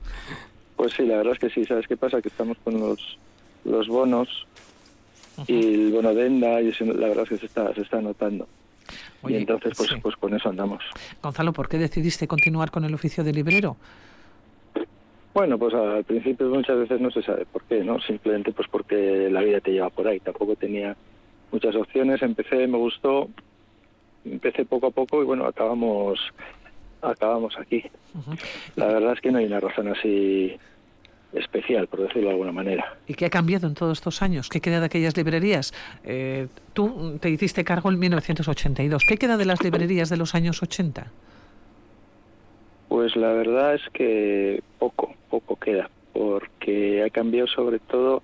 Pues 0.77 0.93
sí, 0.95 1.05
la 1.05 1.17
verdad 1.19 1.35
es 1.35 1.39
que 1.39 1.51
sí. 1.51 1.65
¿Sabes 1.65 1.87
qué 1.87 1.97
pasa? 1.97 2.21
Que 2.23 2.29
estamos 2.29 2.57
con 2.65 2.81
los, 2.81 3.19
los 3.65 3.89
bonos 3.89 4.47
y 5.47 5.75
el 5.75 5.93
bono 5.93 6.15
de 6.15 6.27
Enda 6.27 6.61
y 6.61 6.73
la 6.85 7.09
verdad 7.09 7.25
es 7.25 7.29
que 7.31 7.39
se 7.39 7.47
está, 7.47 7.75
se 7.75 7.83
está 7.83 8.01
notando 8.01 8.47
y 9.29 9.35
entonces, 9.35 9.73
pues, 9.77 9.91
pues 10.03 10.17
con 10.17 10.35
eso 10.35 10.49
andamos. 10.49 10.83
Gonzalo, 11.23 11.53
¿por 11.53 11.69
qué 11.69 11.79
decidiste 11.79 12.27
continuar 12.27 12.71
con 12.71 12.85
el 12.85 12.95
oficio 12.95 13.25
de 13.25 13.33
librero? 13.33 13.77
Bueno, 15.33 15.59
pues 15.59 15.75
al 15.75 16.05
principio 16.05 16.49
muchas 16.49 16.77
veces 16.77 17.01
no 17.01 17.11
se 17.11 17.23
sabe 17.23 17.47
por 17.47 17.63
qué, 17.65 17.85
¿no? 17.85 18.01
Simplemente 18.01 18.53
pues 18.53 18.69
porque 18.69 19.29
la 19.31 19.43
vida 19.43 19.61
te 19.61 19.73
lleva 19.73 19.91
por 19.91 20.09
ahí. 20.09 20.19
Tampoco 20.19 20.57
tenía 20.57 20.97
muchas 21.53 21.77
opciones. 21.77 22.21
Empecé, 22.23 22.67
me 22.67 22.79
gustó, 22.79 23.29
empecé 24.25 24.65
poco 24.65 24.89
a 24.89 24.91
poco 24.91 25.23
y 25.23 25.27
bueno, 25.27 25.47
acabamos 25.47 26.19
acabamos 27.01 27.57
aquí. 27.59 27.85
La 28.77 28.87
verdad 28.87 29.13
es 29.15 29.21
que 29.21 29.31
no 29.31 29.39
hay 29.39 29.47
una 29.47 29.61
razón 29.61 29.89
así 29.89 30.59
especial, 31.33 31.87
por 31.87 32.01
decirlo 32.01 32.29
de 32.29 32.31
alguna 32.31 32.53
manera. 32.53 32.97
¿Y 33.07 33.15
qué 33.15 33.27
ha 33.27 33.31
cambiado 33.31 33.67
en 33.67 33.75
todos 33.75 33.99
estos 33.99 34.23
años? 34.23 34.49
¿Qué 34.49 34.61
queda 34.61 34.81
de 34.81 34.87
aquellas 34.87 35.17
librerías? 35.17 35.73
Eh, 36.05 36.49
tú 36.73 37.19
te 37.21 37.31
hiciste 37.31 37.65
cargo 37.65 37.91
en 37.91 37.99
1982. 37.99 39.05
¿Qué 39.05 39.17
queda 39.17 39.37
de 39.37 39.45
las 39.45 39.63
librerías 39.63 40.09
de 40.11 40.17
los 40.17 40.35
años 40.35 40.63
80? 40.63 41.07
Pues 42.89 43.15
la 43.15 43.33
verdad 43.33 43.75
es 43.75 43.83
que 43.93 44.63
poco, 44.79 45.15
poco 45.29 45.57
queda, 45.57 45.89
porque 46.13 47.05
ha 47.05 47.11
cambiado 47.11 47.47
sobre 47.47 47.79
todo 47.79 48.23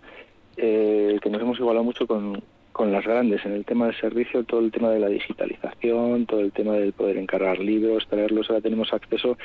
eh, 0.57 1.19
que 1.23 1.31
nos 1.31 1.40
hemos 1.40 1.59
igualado 1.61 1.85
mucho 1.85 2.07
con, 2.07 2.42
con 2.73 2.90
las 2.90 3.05
grandes 3.05 3.45
en 3.47 3.53
el 3.53 3.64
tema 3.64 3.87
del 3.87 3.95
servicio, 4.01 4.42
todo 4.42 4.61
el 4.61 4.73
tema 4.73 4.90
de 4.90 4.99
la 4.99 5.09
digitalización, 5.09 6.27
todo 6.27 6.40
el 6.40 6.51
tema 6.51 6.75
del 6.75 6.92
poder 6.92 7.16
encargar 7.16 7.61
libros, 7.61 8.07
traerlos, 8.09 8.51
ahora 8.51 8.61
tenemos 8.61 8.92
acceso 8.92 9.38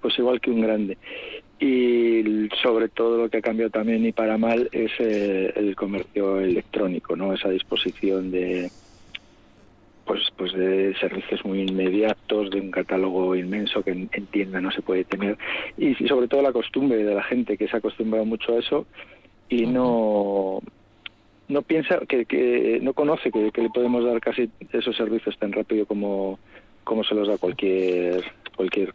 pues 0.00 0.16
igual 0.18 0.40
que 0.40 0.50
un 0.50 0.60
grande 0.60 0.96
y 1.60 2.48
sobre 2.62 2.88
todo 2.88 3.18
lo 3.18 3.28
que 3.28 3.38
ha 3.38 3.42
cambiado 3.42 3.70
también 3.70 4.06
y 4.06 4.12
para 4.12 4.38
mal 4.38 4.68
es 4.70 4.92
eh, 5.00 5.52
el 5.56 5.74
comercio 5.74 6.40
electrónico 6.40 7.16
no 7.16 7.32
esa 7.32 7.48
disposición 7.48 8.30
de 8.30 8.70
pues 10.04 10.22
pues 10.36 10.52
de 10.52 10.94
servicios 11.00 11.44
muy 11.44 11.62
inmediatos 11.62 12.50
de 12.50 12.60
un 12.60 12.70
catálogo 12.70 13.34
inmenso 13.34 13.82
que 13.82 13.90
en, 13.90 14.08
tienda 14.08 14.60
no 14.60 14.70
se 14.70 14.82
puede 14.82 15.04
tener 15.04 15.36
y, 15.76 15.94
sobre 16.06 16.28
todo 16.28 16.42
la 16.42 16.52
costumbre 16.52 17.02
de 17.02 17.14
la 17.14 17.24
gente 17.24 17.56
que 17.56 17.66
se 17.66 17.74
ha 17.74 17.78
acostumbrado 17.80 18.24
mucho 18.24 18.54
a 18.54 18.60
eso 18.60 18.86
y 19.48 19.66
no 19.66 20.60
no 21.48 21.62
piensa 21.62 21.98
que, 22.08 22.24
que 22.24 22.78
no 22.82 22.92
conoce 22.92 23.32
que, 23.32 23.50
que 23.50 23.62
le 23.62 23.70
podemos 23.70 24.04
dar 24.04 24.20
casi 24.20 24.48
esos 24.72 24.96
servicios 24.96 25.36
tan 25.38 25.52
rápido 25.52 25.86
como 25.86 26.38
como 26.84 27.02
se 27.02 27.16
los 27.16 27.26
da 27.26 27.36
cualquier 27.36 28.22
cualquier 28.56 28.92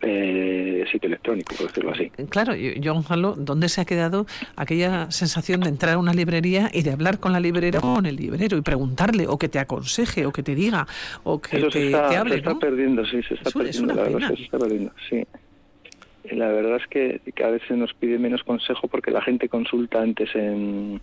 eh, 0.00 0.84
sitio 0.90 1.08
electrónico, 1.08 1.54
por 1.56 1.66
decirlo 1.68 1.92
así. 1.92 2.10
Claro, 2.28 2.54
yo, 2.54 2.94
Gonzalo, 2.94 3.34
¿dónde 3.36 3.68
se 3.68 3.80
ha 3.80 3.84
quedado 3.84 4.26
aquella 4.56 5.10
sensación 5.10 5.60
de 5.60 5.68
entrar 5.68 5.94
a 5.94 5.98
una 5.98 6.12
librería 6.12 6.70
y 6.72 6.82
de 6.82 6.92
hablar 6.92 7.18
con 7.18 7.32
la 7.32 7.40
librera 7.40 7.78
o 7.80 7.94
con 7.94 8.06
el 8.06 8.16
librero 8.16 8.56
y 8.56 8.62
preguntarle, 8.62 9.26
o 9.26 9.38
que 9.38 9.48
te 9.48 9.58
aconseje, 9.58 10.26
o 10.26 10.32
que 10.32 10.42
te 10.42 10.54
diga, 10.54 10.86
o 11.24 11.40
que 11.40 11.58
te, 11.58 11.94
hable? 11.94 12.34
Se 12.34 12.38
está 12.38 12.58
perdiendo, 12.58 13.04
sí, 13.04 13.22
se 13.22 13.34
está 13.34 13.50
perdiendo, 13.50 13.94
la 13.94 14.02
verdad, 14.02 14.34
se 14.34 14.42
está 14.42 14.58
perdiendo, 14.58 14.92
sí. 15.08 15.24
La 16.32 16.48
verdad 16.48 16.76
es 16.76 16.86
que 16.88 17.20
cada 17.34 17.52
vez 17.52 17.62
se 17.68 17.76
nos 17.76 17.94
pide 17.94 18.18
menos 18.18 18.42
consejo 18.42 18.88
porque 18.88 19.12
la 19.12 19.22
gente 19.22 19.48
consulta 19.48 20.02
antes 20.02 20.34
en, 20.34 21.00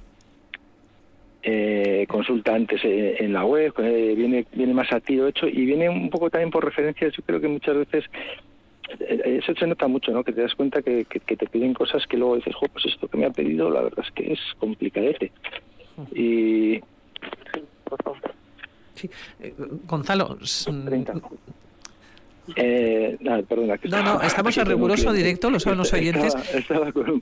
eh, 1.45 2.05
consulta 2.07 2.55
antes 2.55 2.79
eh, 2.85 3.17
en 3.19 3.33
la 3.33 3.43
web, 3.43 3.73
eh, 3.79 4.13
viene 4.15 4.45
viene 4.53 4.73
más 4.73 4.91
a 4.93 5.01
tiro 5.01 5.27
hecho 5.27 5.45
y 5.45 5.65
viene 5.65 5.89
un 5.89 6.09
poco 6.09 6.29
también 6.29 6.49
por 6.49 6.63
referencias. 6.63 7.13
Yo 7.15 7.23
creo 7.23 7.41
que 7.41 7.49
muchas 7.49 7.75
veces 7.75 8.05
eso 8.99 9.53
se 9.55 9.67
nota 9.67 9.87
mucho, 9.87 10.11
¿no? 10.11 10.23
Que 10.23 10.33
te 10.33 10.41
das 10.41 10.55
cuenta 10.55 10.81
que, 10.81 11.05
te 11.05 11.47
piden 11.47 11.73
cosas 11.73 12.05
que 12.07 12.17
luego 12.17 12.35
dices, 12.35 12.55
pues 12.71 12.85
esto 12.85 13.07
que 13.07 13.17
me 13.17 13.25
ha 13.25 13.31
pedido, 13.31 13.69
la 13.69 13.81
verdad 13.81 14.05
es 14.05 14.11
que 14.11 14.33
es 14.33 14.39
complicadete. 14.59 15.31
Y... 16.13 16.81
Sí. 18.95 19.09
Eh, 19.39 19.53
Gonzalo, 19.87 20.37
eh, 22.55 23.17
perdona, 23.47 23.79
no, 23.89 24.03
no, 24.03 24.21
estamos 24.21 24.57
en 24.57 24.65
riguroso 24.65 25.13
directo, 25.13 25.49
lo 25.49 25.59
saben 25.59 25.79
los 25.79 25.93
oyentes. 25.93 26.35
Estaba, 26.53 26.91
con 26.91 27.09
un 27.09 27.21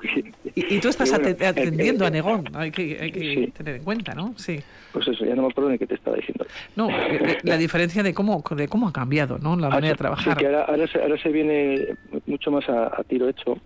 y, 0.55 0.75
y, 0.75 0.79
tú 0.79 0.89
estás 0.89 1.13
atendiendo 1.13 2.05
a 2.05 2.09
Negón, 2.11 2.45
hay 2.53 2.71
que, 2.71 2.97
hay 2.99 3.11
que 3.11 3.51
tener 3.55 3.75
en 3.75 3.83
cuenta, 3.83 4.15
¿no? 4.15 4.33
Sí. 4.37 4.59
Pues 4.91 5.07
eso, 5.07 5.23
ya 5.23 5.35
no 5.35 5.43
me 5.43 5.49
acuerdo 5.49 5.69
ni 5.69 5.77
qué 5.77 5.85
te 5.85 5.95
estaba 5.95 6.17
diciendo. 6.17 6.45
No, 6.75 6.89
eh, 6.89 7.19
eh, 7.21 7.37
la 7.43 7.57
diferencia 7.57 8.01
de 8.01 8.13
cómo 8.13 8.43
de 8.55 8.67
cómo 8.67 8.87
ha 8.87 8.93
cambiado, 8.93 9.37
¿no? 9.37 9.55
La 9.55 9.69
manera 9.69 9.93
de 9.93 9.97
trabajar. 9.97 10.33
Sí, 10.33 10.39
que 10.39 10.47
ahora, 10.47 10.63
ahora, 10.63 10.87
se, 10.87 10.99
ahora 10.99 11.21
se 11.21 11.29
viene 11.29 11.87
mucho 12.25 12.51
más 12.51 12.67
a, 12.67 13.03
tiro 13.07 13.29
hecho 13.29 13.57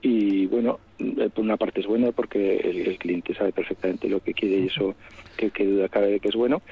y 0.00 0.46
bueno, 0.46 0.78
eh, 0.98 1.28
por 1.34 1.44
una 1.44 1.56
parte 1.56 1.80
es 1.80 1.86
bueno 1.86 2.12
porque 2.12 2.56
el, 2.56 2.98
cliente 2.98 3.34
sabe 3.34 3.52
perfectamente 3.52 4.08
lo 4.08 4.20
que 4.20 4.32
quiere 4.32 4.58
y 4.58 4.66
eso 4.66 4.94
que, 5.36 5.50
que 5.50 5.66
duda 5.66 5.88
cabe 5.88 6.08
de 6.08 6.20
que 6.20 6.28
es 6.28 6.34
bueno, 6.36 6.62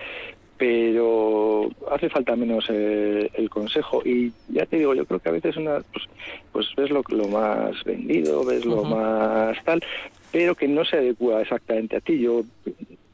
pero 0.61 1.71
hace 1.91 2.11
falta 2.11 2.37
menos 2.37 2.67
eh, 2.69 3.31
el 3.33 3.49
consejo. 3.49 4.03
Y 4.05 4.31
ya 4.51 4.67
te 4.67 4.77
digo 4.77 4.95
yo 4.95 5.07
creo 5.07 5.19
que 5.19 5.31
a 5.31 5.33
veces 5.33 5.57
una 5.57 5.81
pues, 5.91 6.05
pues 6.53 6.67
ves 6.77 6.91
lo, 6.91 7.03
lo 7.09 7.29
más 7.29 7.83
vendido 7.83 8.45
ves 8.45 8.67
lo 8.67 8.85
más 8.85 9.57
tal 9.65 9.83
pero 10.31 10.55
que 10.55 10.69
no 10.69 10.85
se 10.85 10.99
adecua 10.99 11.41
exactamente 11.41 11.97
a 11.97 12.01
ti. 12.01 12.21
Yo 12.21 12.43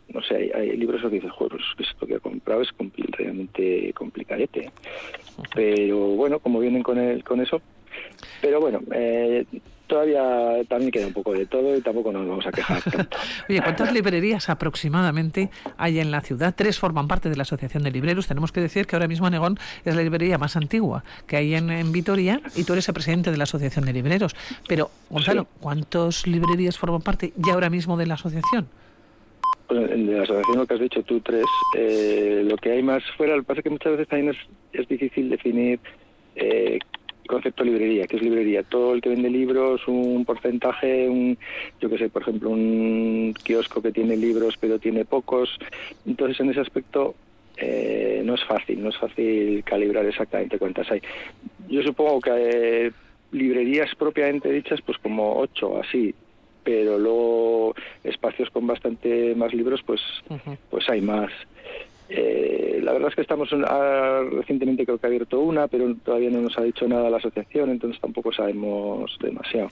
no 0.08 0.22
sé 0.22 0.50
hay, 0.52 0.76
libros 0.76 1.00
que 1.02 1.08
dices 1.08 1.30
juegos 1.30 1.62
pues, 1.76 1.88
esto 1.88 2.04
que 2.04 2.14
he 2.14 2.20
comprado 2.20 2.62
es 2.62 2.70
realmente 3.16 3.92
complicadete 3.92 4.72
pero 5.54 5.98
bueno 5.98 6.40
como 6.40 6.58
vienen 6.58 6.82
con 6.82 6.98
el 6.98 7.22
con 7.22 7.40
eso 7.40 7.62
pero 8.40 8.60
bueno 8.60 8.80
eh, 8.92 9.44
todavía 9.86 10.64
también 10.68 10.90
queda 10.90 11.06
un 11.06 11.12
poco 11.12 11.32
de 11.32 11.46
todo 11.46 11.76
y 11.76 11.80
tampoco 11.80 12.12
nos 12.12 12.26
vamos 12.26 12.46
a 12.46 12.52
quejar 12.52 12.82
tanto. 12.90 13.16
Oye, 13.48 13.62
¿cuántas 13.62 13.92
librerías 13.92 14.48
aproximadamente 14.48 15.50
hay 15.76 15.98
en 15.98 16.10
la 16.10 16.20
ciudad? 16.20 16.54
Tres 16.56 16.78
forman 16.78 17.08
parte 17.08 17.28
de 17.28 17.36
la 17.36 17.42
Asociación 17.42 17.82
de 17.82 17.90
Libreros. 17.90 18.26
Tenemos 18.26 18.52
que 18.52 18.60
decir 18.60 18.86
que 18.86 18.96
ahora 18.96 19.08
mismo 19.08 19.28
Negón 19.30 19.58
es 19.84 19.94
la 19.94 20.02
librería 20.02 20.38
más 20.38 20.56
antigua 20.56 21.04
que 21.26 21.36
hay 21.36 21.54
en, 21.54 21.92
Vitoria 21.92 22.40
y 22.54 22.64
tú 22.64 22.72
eres 22.72 22.88
el 22.88 22.94
presidente 22.94 23.30
de 23.30 23.36
la 23.36 23.44
Asociación 23.44 23.84
de 23.84 23.92
Libreros. 23.92 24.34
Pero, 24.68 24.90
Gonzalo, 25.08 25.46
¿cuántas 25.60 26.26
librerías 26.26 26.78
forman 26.78 27.00
parte 27.00 27.32
ya 27.36 27.54
ahora 27.54 27.70
mismo 27.70 27.96
de 27.96 28.06
la 28.06 28.14
asociación? 28.14 28.66
De 29.68 29.96
la 29.96 30.22
asociación 30.22 30.58
lo 30.58 30.66
que 30.66 30.74
has 30.74 30.80
dicho 30.80 31.02
tú, 31.02 31.20
tres. 31.20 31.46
Eh, 31.76 32.42
lo 32.44 32.56
que 32.56 32.72
hay 32.72 32.82
más 32.82 33.02
fuera, 33.16 33.36
lo 33.36 33.42
que 33.42 33.46
pasa 33.46 33.60
es 33.60 33.64
que 33.64 33.70
muchas 33.70 33.92
veces 33.92 34.08
también 34.08 34.34
es, 34.34 34.80
es 34.80 34.88
difícil 34.88 35.30
definir 35.30 35.80
eh, 36.36 36.78
concepto 37.26 37.64
librería. 37.64 38.06
¿Qué 38.06 38.16
es 38.16 38.22
librería? 38.22 38.62
Todo 38.62 38.94
el 38.94 39.00
que 39.00 39.10
vende 39.10 39.30
libros, 39.30 39.86
un 39.86 40.24
porcentaje, 40.24 41.08
un, 41.08 41.38
yo 41.80 41.88
qué 41.88 41.98
sé, 41.98 42.08
por 42.08 42.22
ejemplo, 42.22 42.50
un 42.50 43.34
kiosco 43.42 43.82
que 43.82 43.92
tiene 43.92 44.16
libros 44.16 44.56
pero 44.60 44.78
tiene 44.78 45.04
pocos. 45.04 45.56
Entonces, 46.06 46.40
en 46.40 46.50
ese 46.50 46.60
aspecto 46.60 47.14
eh, 47.56 48.22
no 48.24 48.34
es 48.34 48.44
fácil, 48.44 48.82
no 48.82 48.90
es 48.90 48.98
fácil 48.98 49.64
calibrar 49.64 50.04
exactamente 50.04 50.58
cuántas 50.58 50.90
hay. 50.90 51.00
Yo 51.68 51.82
supongo 51.82 52.20
que 52.20 52.30
eh, 52.32 52.92
librerías 53.32 53.94
propiamente 53.94 54.50
dichas, 54.50 54.80
pues 54.82 54.98
como 54.98 55.38
ocho, 55.38 55.80
así, 55.80 56.14
pero 56.62 56.98
luego 56.98 57.74
espacios 58.04 58.50
con 58.50 58.66
bastante 58.66 59.34
más 59.34 59.54
libros, 59.54 59.82
pues, 59.84 60.00
pues 60.70 60.88
hay 60.90 61.00
más. 61.00 61.30
Eh, 62.08 62.80
la 62.82 62.92
verdad 62.92 63.08
es 63.08 63.16
que 63.16 63.22
estamos 63.22 63.48
ah, 63.66 64.22
recientemente 64.30 64.84
creo 64.84 64.98
que 64.98 65.06
ha 65.06 65.08
abierto 65.08 65.40
una, 65.40 65.66
pero 65.66 65.92
todavía 65.96 66.30
no 66.30 66.40
nos 66.40 66.56
ha 66.56 66.62
dicho 66.62 66.86
nada 66.86 67.10
la 67.10 67.16
asociación, 67.16 67.70
entonces 67.70 68.00
tampoco 68.00 68.32
sabemos 68.32 69.16
demasiado. 69.20 69.70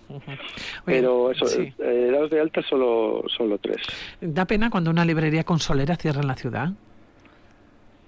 pero 0.85 1.31
eso, 1.31 1.47
eh, 1.61 2.11
dados 2.11 2.31
de 2.31 2.41
alta 2.41 2.63
solo, 2.63 3.25
solo 3.29 3.59
tres. 3.59 3.83
¿Da 4.21 4.45
pena 4.47 4.71
cuando 4.71 4.91
una 4.91 5.05
librería 5.05 5.45
consolera 5.45 5.97
cierra 5.97 6.23
en 6.23 6.29
la 6.29 6.35
ciudad? 6.35 6.71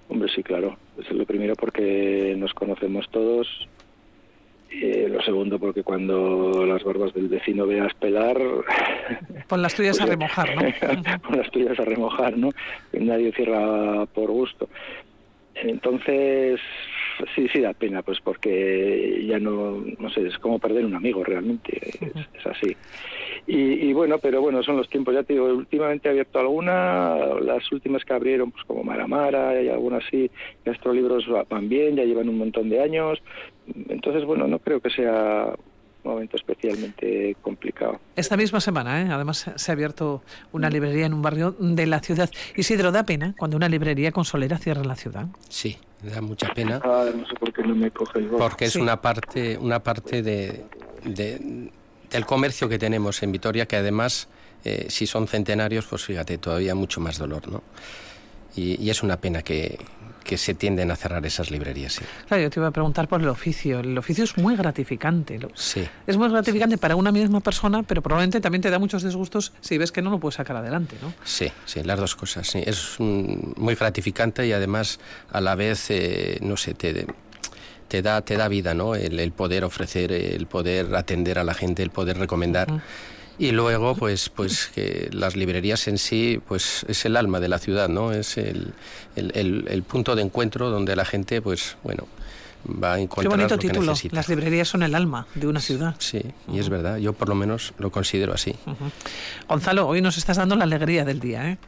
Hombre, 0.09 0.29
sí, 0.35 0.43
claro. 0.43 0.77
Es 0.99 1.11
lo 1.11 1.25
primero 1.25 1.55
porque 1.55 2.35
nos 2.39 2.55
conocemos 2.55 3.09
todos 3.11 3.47
eh, 4.83 5.09
lo 5.09 5.23
segundo, 5.23 5.59
porque 5.59 5.83
cuando 5.83 6.67
las 6.67 6.85
barbas 6.85 7.15
del 7.15 7.29
vecino 7.29 7.67
veas 7.67 7.95
pelar... 7.95 8.39
Pon 9.49 9.63
las 9.63 9.75
tuyas 9.75 10.01
a 10.01 10.07
remojar, 10.07 10.55
¿no? 10.55 10.63
Pon 11.23 11.39
las 11.39 11.51
tuyas 11.51 11.79
a 11.79 11.85
remojar, 11.85 12.37
¿no? 12.37 12.51
Nadie 12.93 13.33
cierra 13.33 14.07
por 14.07 14.31
gusto. 14.31 14.69
Entonces, 15.55 16.61
sí, 17.35 17.49
sí 17.53 17.61
da 17.61 17.73
pena, 17.73 18.03
pues 18.03 18.21
porque 18.21 19.25
ya 19.27 19.39
no, 19.39 19.85
no 19.99 20.11
sé, 20.11 20.27
es 20.27 20.39
como 20.39 20.59
perder 20.59 20.85
un 20.85 20.95
amigo 20.95 21.25
realmente, 21.25 21.81
es, 22.35 22.47
así. 22.47 22.77
Y, 23.47 23.93
bueno, 23.93 24.19
pero 24.19 24.41
bueno, 24.41 24.63
son 24.63 24.77
los 24.77 24.89
tiempos, 24.89 25.15
ya 25.15 25.23
te 25.23 25.35
digo, 25.35 25.47
últimamente 25.47 26.09
he 26.09 26.11
abierto 26.11 26.41
alguna, 26.41 27.17
las 27.41 27.71
últimas 27.71 28.05
que 28.05 28.13
abrieron, 28.13 28.51
pues 28.51 28.65
como 28.65 28.83
Maramara 28.83 29.63
y 29.63 29.69
algunas 29.69 30.05
así, 30.05 30.31
estos 30.65 30.95
libros 30.95 31.25
van 31.49 31.69
bien, 31.69 31.97
ya 31.97 32.05
llevan 32.05 32.29
un 32.29 32.39
montón 32.39 32.69
de 32.69 32.83
años, 32.83 33.23
entonces 33.89 34.25
bueno, 34.25 34.47
no 34.47 34.59
creo 34.59 34.81
que 34.81 34.91
sea 34.91 35.55
momento 36.07 36.37
especialmente 36.37 37.37
complicado. 37.43 38.01
Esta 38.15 38.37
misma 38.37 38.61
semana, 38.61 39.03
¿eh? 39.03 39.09
además, 39.11 39.51
se 39.55 39.71
ha 39.71 39.75
abierto 39.75 40.23
una 40.53 40.71
librería 40.71 41.07
en 41.07 41.15
un 41.15 41.23
barrio 41.23 41.55
de 41.59 41.87
la 41.87 42.01
ciudad. 42.01 42.31
Isidro, 42.57 42.93
¿da 42.93 43.05
pena 43.05 43.35
cuando 43.37 43.57
una 43.57 43.69
librería 43.69 44.13
consolera 44.13 44.59
cierra 44.59 44.85
la 44.85 44.97
ciudad? 44.97 45.27
Sí, 45.49 45.77
da 46.03 46.21
mucha 46.21 46.53
pena. 46.55 46.81
Ah, 46.85 47.07
no 47.15 47.27
sé 47.27 47.35
por 47.35 47.53
qué 47.53 47.63
no 47.63 47.75
me 47.75 47.91
coge 47.91 48.19
el 48.21 48.27
Porque 48.27 48.67
es 48.67 48.77
una 48.77 49.01
parte, 49.01 49.57
una 49.59 49.83
parte 49.83 50.23
de, 50.23 50.65
del 51.05 52.27
comercio 52.27 52.69
que 52.69 52.79
tenemos 52.79 53.23
en 53.23 53.33
Vitoria, 53.33 53.67
que 53.67 53.77
además, 53.77 54.29
eh, 54.65 54.87
si 54.89 55.07
son 55.07 55.27
centenarios, 55.29 55.87
pues 55.87 56.05
fíjate, 56.05 56.39
todavía 56.39 56.75
mucho 56.75 57.01
más 57.01 57.19
dolor, 57.19 57.49
¿no? 57.49 57.63
y 58.59 58.89
es 58.89 59.03
una 59.03 59.19
pena 59.19 59.43
que, 59.43 59.79
que 60.27 60.37
se 60.37 60.55
tienden 60.55 60.91
a 60.91 60.97
cerrar 60.97 61.25
esas 61.25 61.51
librerías. 61.51 61.95
Sí. 61.95 62.05
Claro, 62.27 62.43
yo 62.43 62.51
te 62.51 62.61
iba 62.61 62.67
a 62.67 62.73
preguntar 62.73 63.09
por 63.09 63.21
el 63.21 63.29
oficio. 63.29 63.81
El 63.81 63.97
oficio 63.97 64.25
es 64.25 64.37
muy 64.37 64.57
gratificante. 64.57 65.39
Sí. 65.55 65.87
Es 66.07 66.17
muy 66.17 66.29
gratificante 66.29 66.77
para 66.79 66.97
una 66.97 67.13
misma 67.13 67.41
persona, 67.41 67.83
pero 67.83 68.03
probablemente 68.03 68.41
también 68.41 68.61
te 68.61 68.71
da 68.71 68.79
muchos 68.79 69.03
disgustos 69.03 69.53
si 69.61 69.79
ves 69.79 69.93
que 69.93 70.03
no 70.03 70.11
lo 70.11 70.19
puedes 70.19 70.35
sacar 70.35 70.57
adelante, 70.57 70.97
¿no? 71.01 71.15
Sí, 71.25 71.51
sí, 71.65 71.83
las 71.85 71.99
dos 71.99 72.17
cosas. 72.17 72.49
Sí. 72.49 72.63
Es 72.67 72.97
muy 72.99 73.75
gratificante 73.75 74.47
y 74.47 74.53
además 74.53 74.99
a 75.31 75.41
la 75.41 75.55
vez, 75.55 75.91
eh, 75.91 76.39
no 76.43 76.57
sé, 76.57 76.75
te, 76.75 77.07
te 77.89 78.03
da, 78.03 78.23
te 78.23 78.37
da 78.37 78.49
vida, 78.49 78.75
¿no? 78.75 78.95
El, 78.95 79.33
poder 79.33 79.65
ofrecer, 79.65 80.13
el 80.13 80.47
poder 80.47 80.95
atender 80.97 81.39
a 81.39 81.45
la 81.45 81.55
gente, 81.55 81.83
el 81.83 81.91
poder 81.91 82.19
recomendar. 82.19 82.83
Y 83.39 83.51
luego, 83.51 83.95
pues, 83.95 84.31
pues 84.31 84.69
que 84.75 85.11
las 85.13 85.37
librerías 85.37 85.89
en 85.89 85.99
sí, 85.99 86.41
pues 86.49 86.87
es 86.89 87.05
el 87.05 87.17
alma 87.17 87.39
de 87.39 87.49
la 87.49 87.59
ciudad, 87.59 87.89
¿no? 87.89 88.13
Es 88.13 88.39
el, 88.39 88.73
el, 89.15 89.83
punto 89.83 90.17
de 90.17 90.23
encuentro 90.23 90.71
donde 90.71 90.97
la 90.97 91.05
gente, 91.05 91.43
pues, 91.43 91.77
bueno, 91.83 92.07
va 92.67 92.95
a 92.95 93.01
encontrar 93.01 93.25
Qué 93.25 93.29
bonito 93.29 93.59
título. 93.59 93.95
Las 94.13 94.29
librerías 94.29 94.69
son 94.69 94.83
el 94.83 94.95
alma 94.95 95.27
de 95.35 95.47
una 95.47 95.61
ciudad. 95.61 95.95
Sí, 95.99 96.23
y 96.51 96.59
es 96.59 96.71
verdad. 96.71 96.97
Yo 96.97 97.13
por 97.13 97.29
lo 97.29 97.35
menos 97.35 97.75
lo 97.79 97.91
considero 97.91 98.33
así. 98.33 98.55
Gonzalo, 99.49 99.87
hoy 99.87 100.01
nos 100.01 100.17
estás 100.17 100.39
dando 100.39 100.57
la 100.57 100.65
alegría 100.65 101.05
del 101.05 101.21
día, 101.21 101.51
¿eh? 101.51 101.59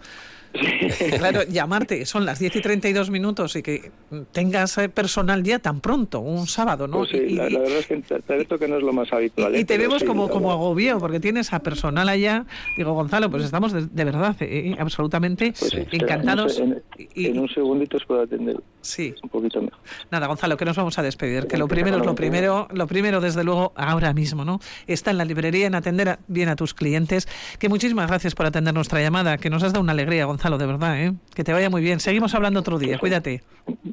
Claro, 1.18 1.42
llamarte, 1.44 2.06
son 2.06 2.24
las 2.24 2.38
10 2.38 2.56
y 2.56 2.60
32 2.60 3.10
minutos 3.10 3.56
y 3.56 3.62
que 3.62 3.90
tengas 4.32 4.78
eh, 4.78 4.88
personal 4.88 5.42
ya 5.42 5.58
tan 5.58 5.80
pronto, 5.80 6.20
un 6.20 6.46
sábado, 6.46 6.86
¿no? 6.86 6.98
Pues 6.98 7.10
sí, 7.10 7.30
la, 7.30 7.44
verdad 7.44 7.78
es 7.78 7.86
que 7.86 7.96
te, 7.96 8.58
que 8.58 8.68
no 8.68 8.76
es 8.76 8.82
lo 8.82 8.92
más 8.92 9.12
habitual. 9.12 9.54
Y, 9.54 9.60
¿eh? 9.60 9.64
te 9.64 9.78
vemos 9.78 10.04
como, 10.04 10.28
como 10.28 10.50
agobio, 10.50 10.98
porque 10.98 11.20
tienes 11.20 11.52
a 11.52 11.60
personal 11.60 12.08
allá. 12.08 12.46
Digo, 12.76 12.92
Gonzalo, 12.92 13.30
pues 13.30 13.44
estamos 13.44 13.72
de, 13.72 14.04
verdad 14.04 14.36
eh, 14.40 14.76
absolutamente 14.78 15.52
pues 15.58 15.72
encantados. 15.92 16.58
En, 16.58 16.82
en, 17.14 17.38
un 17.38 17.48
segundito 17.48 17.96
os 17.96 18.04
puedo 18.04 18.22
atender. 18.22 18.56
Sí. 18.80 19.14
Un 19.22 19.28
poquito 19.28 19.60
mejor. 19.60 19.78
Nada, 20.10 20.26
Gonzalo, 20.26 20.56
que 20.56 20.64
nos 20.64 20.76
vamos 20.76 20.98
a 20.98 21.02
despedir. 21.02 21.46
Que 21.46 21.58
lo 21.58 21.68
primero 21.68 21.98
es 21.98 22.06
lo 22.06 22.14
primero, 22.14 22.68
lo 22.72 22.86
primero, 22.86 23.20
desde 23.20 23.44
luego, 23.44 23.72
ahora 23.76 24.12
mismo, 24.14 24.44
¿no? 24.44 24.60
Está 24.86 25.10
en 25.10 25.18
la 25.18 25.24
librería, 25.24 25.66
en 25.66 25.74
atender 25.74 26.18
bien 26.26 26.48
a 26.48 26.56
tus 26.56 26.74
clientes. 26.74 27.28
Que 27.58 27.68
muchísimas 27.68 28.08
gracias 28.08 28.34
por 28.34 28.46
atender 28.46 28.74
nuestra 28.74 29.00
llamada, 29.00 29.36
que 29.36 29.50
nos 29.50 29.62
has 29.62 29.72
dado 29.72 29.82
una 29.82 29.92
alegría, 29.92 30.24
Gonzalo. 30.24 30.37
Gonzalo, 30.38 30.56
de 30.56 30.66
verdad, 30.66 31.00
¿eh? 31.02 31.14
Que 31.34 31.42
te 31.42 31.52
vaya 31.52 31.68
muy 31.68 31.82
bien. 31.82 31.98
Seguimos 31.98 32.32
hablando 32.32 32.60
otro 32.60 32.78
día. 32.78 32.96
Cuídate. 33.00 33.42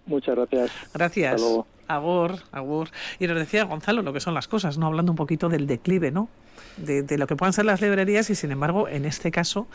Muchas 0.05 0.36
gracias. 0.36 0.71
Gracias. 0.93 1.41
Agur, 1.88 2.36
agur. 2.51 2.89
Y 3.19 3.25
nos 3.25 3.39
decía 3.39 3.63
Gonzalo 3.63 4.03
lo 4.03 4.13
que 4.13 4.19
son 4.19 4.36
las 4.36 4.47
cosas, 4.47 4.77
¿no? 4.77 4.86
Hablando 4.86 5.12
un 5.12 5.15
poquito 5.15 5.49
del 5.49 5.65
declive, 5.65 6.12
¿no? 6.12 6.29
De, 6.77 7.17
lo 7.17 7.25
que 7.25 7.36
puedan 7.36 7.51
ser 7.51 7.65
las 7.65 7.81
librerías 7.81 8.29
y 8.29 8.36
sin 8.36 8.51
embargo 8.51 8.88
en 8.88 9.05
este 9.05 9.31
caso 9.31 9.67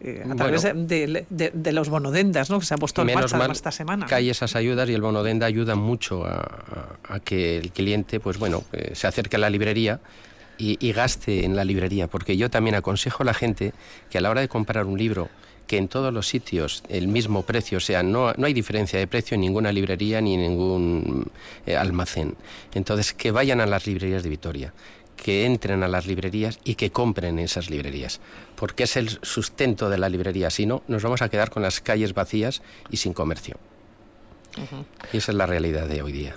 eh, 0.00 0.24
a 0.28 0.34
través 0.34 0.62
de, 0.62 1.72
los 1.72 1.88
bonodendas 1.88 2.50
¿no? 2.50 2.58
que 2.58 2.66
se 2.66 2.74
ha 2.74 2.76
puesto 2.76 3.02
en 3.02 3.14
marcha 3.14 3.46
esta 3.52 3.70
semana 3.70 4.06
que 4.06 4.14
hay 4.16 4.30
esas 4.30 4.56
ayudas 4.56 4.88
y 4.88 4.94
el 4.94 5.00
bonodenda 5.00 5.46
ayuda 5.46 5.76
mucho 5.76 6.24
a, 6.24 7.20
que 7.24 7.56
el 7.56 7.70
cliente 7.70 8.18
pues 8.18 8.38
bueno 8.38 8.64
eh, 8.72 8.92
se 8.94 9.06
acerque 9.06 9.36
a 9.36 9.38
la 9.38 9.50
librería 9.50 10.00
y, 10.58 10.76
y, 10.84 10.92
gaste 10.92 11.44
en 11.44 11.54
la 11.54 11.64
librería 11.64 12.08
porque 12.08 12.36
yo 12.36 12.50
también 12.50 12.74
aconsejo 12.74 13.22
a 13.22 13.26
la 13.26 13.34
gente 13.34 13.72
que 14.08 14.18
a 14.18 14.20
la 14.20 14.30
hora 14.30 14.40
de 14.40 14.48
comprar 14.48 14.86
un 14.86 14.98
libro 14.98 15.28
que 15.70 15.78
en 15.78 15.86
todos 15.86 16.12
los 16.12 16.26
sitios 16.26 16.82
el 16.88 17.06
mismo 17.06 17.44
precio, 17.44 17.78
o 17.78 17.80
sea, 17.80 18.02
no, 18.02 18.32
no 18.32 18.46
hay 18.46 18.52
diferencia 18.52 18.98
de 18.98 19.06
precio 19.06 19.36
en 19.36 19.42
ninguna 19.42 19.70
librería 19.70 20.20
ni 20.20 20.34
en 20.34 20.40
ningún 20.40 21.30
eh, 21.64 21.76
almacén. 21.76 22.34
Entonces, 22.74 23.14
que 23.14 23.30
vayan 23.30 23.60
a 23.60 23.66
las 23.66 23.86
librerías 23.86 24.24
de 24.24 24.30
Vitoria, 24.30 24.74
que 25.14 25.46
entren 25.46 25.84
a 25.84 25.88
las 25.88 26.08
librerías 26.08 26.58
y 26.64 26.74
que 26.74 26.90
compren 26.90 27.38
esas 27.38 27.70
librerías, 27.70 28.20
porque 28.56 28.82
es 28.82 28.96
el 28.96 29.10
sustento 29.22 29.88
de 29.88 29.98
la 29.98 30.08
librería, 30.08 30.50
si 30.50 30.66
no, 30.66 30.82
nos 30.88 31.04
vamos 31.04 31.22
a 31.22 31.28
quedar 31.28 31.50
con 31.50 31.62
las 31.62 31.80
calles 31.80 32.14
vacías 32.14 32.62
y 32.90 32.96
sin 32.96 33.12
comercio. 33.12 33.56
Y 35.12 35.18
esa 35.18 35.30
es 35.30 35.38
la 35.38 35.46
realidad 35.46 35.86
de 35.86 36.02
hoy 36.02 36.10
día. 36.10 36.34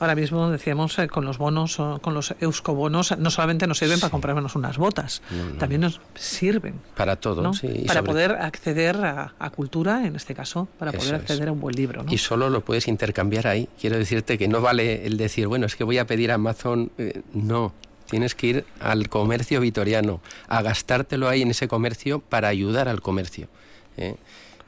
Ahora 0.00 0.14
mismo 0.14 0.50
decíamos 0.50 0.98
eh, 0.98 1.08
con 1.08 1.24
los 1.24 1.38
bonos, 1.38 1.76
con 1.76 2.14
los 2.14 2.34
euskobonos, 2.40 3.16
no 3.18 3.30
solamente 3.30 3.66
nos 3.66 3.78
sirven 3.78 4.00
para 4.00 4.10
comprarnos 4.10 4.56
unas 4.56 4.76
botas, 4.76 5.22
también 5.58 5.82
nos 5.82 6.00
sirven 6.14 6.80
para 6.96 7.16
todo, 7.16 7.52
para 7.86 8.02
poder 8.02 8.32
acceder 8.32 8.96
a, 8.96 9.50
cultura, 9.54 10.06
en 10.06 10.16
este 10.16 10.34
caso, 10.34 10.68
para 10.78 10.92
poder 10.92 11.14
acceder 11.14 11.48
a 11.48 11.52
un 11.52 11.60
buen 11.60 11.76
libro. 11.76 12.04
Y 12.08 12.18
solo 12.18 12.50
lo 12.50 12.62
puedes 12.62 12.88
intercambiar 12.88 13.46
ahí. 13.46 13.68
Quiero 13.80 13.96
decirte 13.96 14.36
que 14.38 14.48
no 14.48 14.60
vale 14.60 15.06
el 15.06 15.16
decir, 15.16 15.46
bueno, 15.46 15.66
es 15.66 15.76
que 15.76 15.84
voy 15.84 15.98
a 15.98 16.06
pedir 16.06 16.30
a 16.30 16.34
Amazon, 16.34 16.90
eh, 16.98 17.22
no. 17.32 17.72
Tienes 18.10 18.34
que 18.34 18.46
ir 18.46 18.64
al 18.80 19.08
comercio 19.08 19.60
vitoriano, 19.60 20.20
a 20.48 20.60
gastártelo 20.60 21.28
ahí 21.28 21.42
en 21.42 21.50
ese 21.50 21.68
comercio 21.68 22.20
para 22.20 22.48
ayudar 22.48 22.88
al 22.88 23.00
comercio. 23.00 23.48
¿eh? 23.96 24.16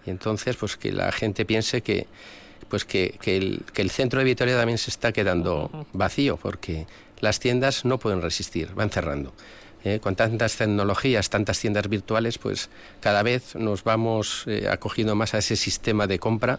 Y 0.07 0.11
entonces, 0.11 0.57
pues 0.57 0.77
que 0.77 0.93
la 0.93 1.13
gente 1.13 1.45
piense 1.45 1.83
que, 1.83 2.07
pues 2.69 2.85
que, 2.85 3.19
el, 3.25 3.91
centro 3.91 4.19
de 4.19 4.25
Vitoria 4.25 4.57
también 4.57 4.79
se 4.79 4.91
está 4.91 5.13
quedando 5.13 5.87
vacío 5.93 6.37
porque 6.37 6.87
las 7.21 7.41
tiendas 7.41 7.85
no 7.85 7.99
pueden 7.99 8.23
resistir, 8.23 8.75
van 8.75 8.91
cerrando. 8.91 9.33
Eh, 9.85 10.01
con 10.01 10.17
tantas 10.17 10.57
tecnologías, 10.57 11.31
tantas 11.31 11.61
tiendas 11.61 11.89
virtuales, 11.89 12.39
pues 12.39 12.71
cada 13.01 13.23
vez 13.23 13.55
nos 13.55 13.85
vamos 13.85 14.43
eh, 14.47 14.67
acogiendo 14.69 15.15
más 15.15 15.35
a 15.35 15.39
ese 15.39 15.55
sistema 15.55 16.09
de 16.09 16.19
compra 16.19 16.59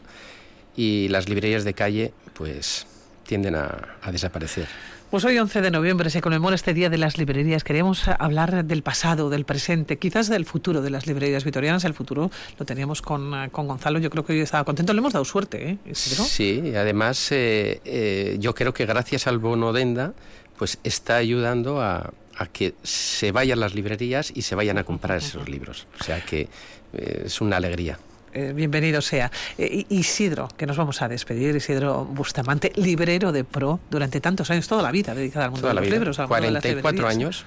y 0.78 1.10
las 1.10 1.28
librerías 1.28 1.66
de 1.66 1.74
calle 1.74 2.14
pues 2.34 2.88
tienden 3.26 3.56
a, 3.56 3.98
desaparecer. 4.12 4.68
Pues 5.10 5.24
hoy 5.24 5.40
11 5.40 5.62
de 5.62 5.72
noviembre 5.72 6.10
se 6.10 6.20
conmemora 6.20 6.54
este 6.54 6.74
Día 6.74 6.90
de 6.90 6.98
las 6.98 7.18
Librerías. 7.18 7.64
Queríamos 7.64 8.10
hablar 8.10 8.66
del 8.66 8.84
pasado, 8.84 9.30
del 9.30 9.46
presente, 9.46 9.98
quizás 9.98 10.28
del 10.28 10.46
futuro 10.46 10.82
de 10.82 10.90
las 10.90 11.08
librerías 11.08 11.46
vitorianas. 11.46 11.86
El 11.86 11.94
futuro 11.94 12.30
lo 12.60 12.66
teníamos 12.66 13.02
con, 13.02 13.50
con 13.52 13.68
Gonzalo. 13.70 14.00
Yo 14.00 14.10
creo 14.10 14.26
que 14.26 14.34
hoy 14.34 14.42
estaba 14.42 14.66
contento. 14.66 14.92
Le 14.92 15.00
hemos 15.00 15.14
dado 15.14 15.24
suerte, 15.24 15.70
¿eh? 15.70 15.78
Sí, 15.94 16.74
además 16.76 17.32
eh, 17.32 17.80
eh, 17.86 18.36
yo 18.42 18.54
creo 18.54 18.74
que 18.74 18.86
gracias 18.86 19.28
al 19.28 19.38
bono 19.38 19.72
Denda 19.72 20.14
pues 20.58 20.78
está 20.84 21.16
ayudando 21.16 21.82
a, 21.82 22.12
que 22.52 22.76
se 22.84 23.32
vayan 23.32 23.62
las 23.62 23.76
librerías 23.76 24.34
y 24.36 24.42
se 24.42 24.56
vayan 24.56 24.78
a 24.78 24.84
comprar 24.84 25.20
esos 25.20 25.48
libros. 25.48 25.88
O 26.02 26.04
sea 26.04 26.20
que 26.20 26.50
eh, 26.94 27.24
es 27.26 27.40
una 27.40 27.56
alegría. 27.56 27.98
Eh, 28.38 28.54
bienvenido 28.54 29.02
sea. 29.02 29.32
Eh, 29.58 29.88
Isidro, 29.90 30.48
que 30.56 30.68
nos 30.68 30.78
vamos 30.78 31.02
a 31.02 31.08
despedir, 31.08 31.56
Isidro 31.56 32.06
Bustamante, 32.06 32.72
librero 32.76 33.32
de 33.32 33.44
Pro 33.44 33.80
durante 33.90 34.22
tantos 34.22 34.52
años, 34.52 34.68
toda 34.68 34.84
la 34.84 34.92
vida 34.92 35.16
dedicada 35.16 35.46
al 35.46 35.52
mundo 35.52 35.68
de 35.68 35.74
los 35.74 35.90
libros. 35.90 36.20
44 36.20 37.08
años. 37.08 37.46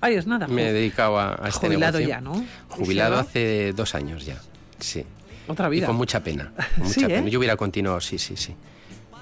Ay, 0.00 0.16
es 0.16 0.26
nada. 0.26 0.48
Me 0.48 0.70
he 0.70 0.72
dedicado 0.72 1.16
a, 1.20 1.38
este 1.46 1.68
Jubilado 1.68 2.00
ya, 2.00 2.20
¿no? 2.20 2.44
Jubilado 2.70 3.20
hace 3.20 3.72
dos 3.72 3.94
años 3.94 4.26
ya, 4.26 4.40
sí. 4.80 5.06
Otra 5.46 5.68
vida. 5.68 5.84
Y 5.84 5.86
con 5.86 5.94
mucha 5.94 6.24
pena. 6.24 6.52
mucha 6.78 7.06
pena. 7.06 7.28
Yo 7.28 7.38
hubiera 7.38 7.56
continuado, 7.56 8.00
sí, 8.00 8.18
sí, 8.18 8.36
sí. 8.36 8.56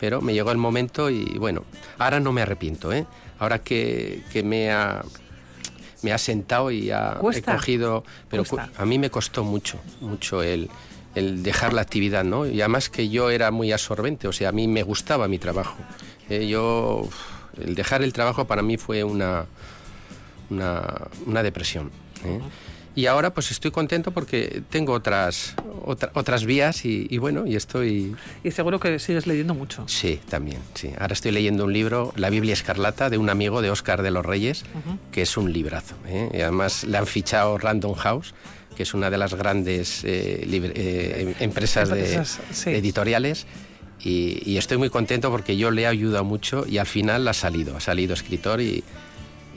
Pero 0.00 0.22
me 0.22 0.32
llegó 0.32 0.52
el 0.52 0.58
momento 0.58 1.10
y 1.10 1.36
bueno, 1.36 1.64
ahora 1.98 2.18
no 2.18 2.32
me 2.32 2.40
arrepiento, 2.40 2.94
¿eh? 2.94 3.04
ahora 3.38 3.58
que, 3.58 4.22
me 4.42 4.70
ha 4.70 5.02
me 6.00 6.14
ha 6.14 6.18
sentado 6.18 6.70
y 6.70 6.90
ha 6.90 7.18
cogido 7.44 8.04
pero 8.30 8.42
a 8.78 8.86
mí 8.86 8.98
me 8.98 9.10
costó 9.10 9.44
mucho 9.44 9.78
mucho 10.00 10.42
el, 10.42 10.70
el, 11.14 11.42
dejar 11.42 11.72
la 11.72 11.82
actividad 11.82 12.24
no 12.24 12.46
y 12.46 12.60
además 12.60 12.88
que 12.88 13.08
yo 13.08 13.30
era 13.30 13.50
muy 13.50 13.72
absorbente 13.72 14.28
o 14.28 14.32
sea 14.32 14.50
a 14.50 14.52
mí 14.52 14.68
me 14.68 14.82
gustaba 14.82 15.28
mi 15.28 15.38
trabajo. 15.38 15.76
Eh, 16.28 16.46
yo 16.46 17.08
el 17.60 17.74
dejar 17.74 18.02
el 18.02 18.12
trabajo 18.12 18.46
para 18.46 18.62
mí 18.62 18.76
fue 18.76 19.04
una 19.04 19.46
una, 20.50 21.08
una 21.26 21.42
depresión 21.42 21.90
¿eh? 22.24 22.40
y 22.94 23.06
ahora 23.06 23.32
pues 23.32 23.50
estoy 23.50 23.70
contento 23.70 24.10
porque 24.10 24.62
tengo 24.68 24.92
otras 24.92 25.54
otras 25.84 26.44
vías 26.44 26.84
y, 26.84 27.18
bueno 27.18 27.46
y 27.46 27.56
estoy 27.56 28.14
y 28.44 28.50
seguro 28.50 28.78
que 28.78 28.98
sigues 28.98 29.26
leyendo 29.26 29.54
mucho. 29.54 29.84
Sí 29.88 30.20
también 30.28 30.60
sí. 30.74 30.92
Ahora 30.98 31.14
estoy 31.14 31.32
leyendo 31.32 31.64
un 31.64 31.72
libro 31.72 32.12
La 32.16 32.30
Biblia 32.30 32.52
escarlata 32.52 33.10
de 33.10 33.18
un 33.18 33.30
amigo 33.30 33.62
de 33.62 33.70
Oscar 33.70 34.02
de 34.02 34.10
los 34.10 34.24
Reyes 34.24 34.64
que 35.12 35.22
es 35.22 35.36
un 35.36 35.52
librazo 35.52 35.94
¿eh? 36.06 36.30
y 36.34 36.40
además 36.40 36.84
le 36.84 36.98
han 36.98 37.06
fichado 37.06 37.58
Random 37.58 37.94
House 37.94 38.34
que 38.80 38.84
es 38.84 38.94
una 38.94 39.10
de 39.10 39.18
las 39.18 39.34
grandes 39.34 40.04
eh, 40.04 40.40
eh, 40.42 41.34
empresas, 41.40 41.90
de, 41.90 42.24
editoriales 42.64 43.46
y, 44.02 44.42
y, 44.50 44.56
estoy 44.56 44.78
muy 44.78 44.88
contento 44.88 45.30
porque 45.30 45.58
yo 45.58 45.70
le 45.70 45.82
he 45.82 45.86
ayudado 45.86 46.24
mucho 46.24 46.64
y 46.66 46.78
al 46.78 46.86
final 46.86 47.28
ha 47.28 47.34
salido 47.34 47.76
ha 47.76 47.80
salido 47.80 48.14
escritor 48.14 48.62
y 48.62 48.82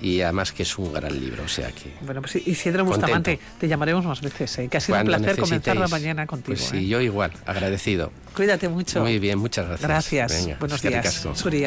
y 0.02 0.20
además 0.20 0.52
que 0.52 0.64
es 0.64 0.78
un 0.78 0.92
gran 0.92 1.18
libro, 1.18 1.44
o 1.46 1.48
sea 1.48 1.72
que... 1.72 1.94
Bueno, 2.02 2.20
pues 2.20 2.36
Isidro 2.46 2.84
Bustamante, 2.84 3.40
te 3.58 3.70
llamaremos 3.70 4.04
más 4.04 4.20
veces, 4.20 4.60
¿eh? 4.60 4.68
que 4.68 4.76
ha 4.76 4.82
sido 4.82 5.00
un 5.00 5.06
placer 5.06 5.38
comenzar 5.38 5.78
la 5.78 5.88
mañana 5.88 6.28
contigo. 6.28 6.58
Pues 6.58 6.68
sí, 6.68 6.80
¿eh? 6.80 6.88
yo 6.88 7.00
igual, 7.00 7.32
agradecido. 7.46 8.12
Cuídate 8.36 8.68
mucho. 8.68 9.00
Muy 9.00 9.20
bien, 9.20 9.40
muchas 9.40 9.66
gracias. 9.66 9.88
Gracias, 9.88 10.60
buenos 10.60 10.82
días. 10.82 11.26
Suri. 11.36 11.64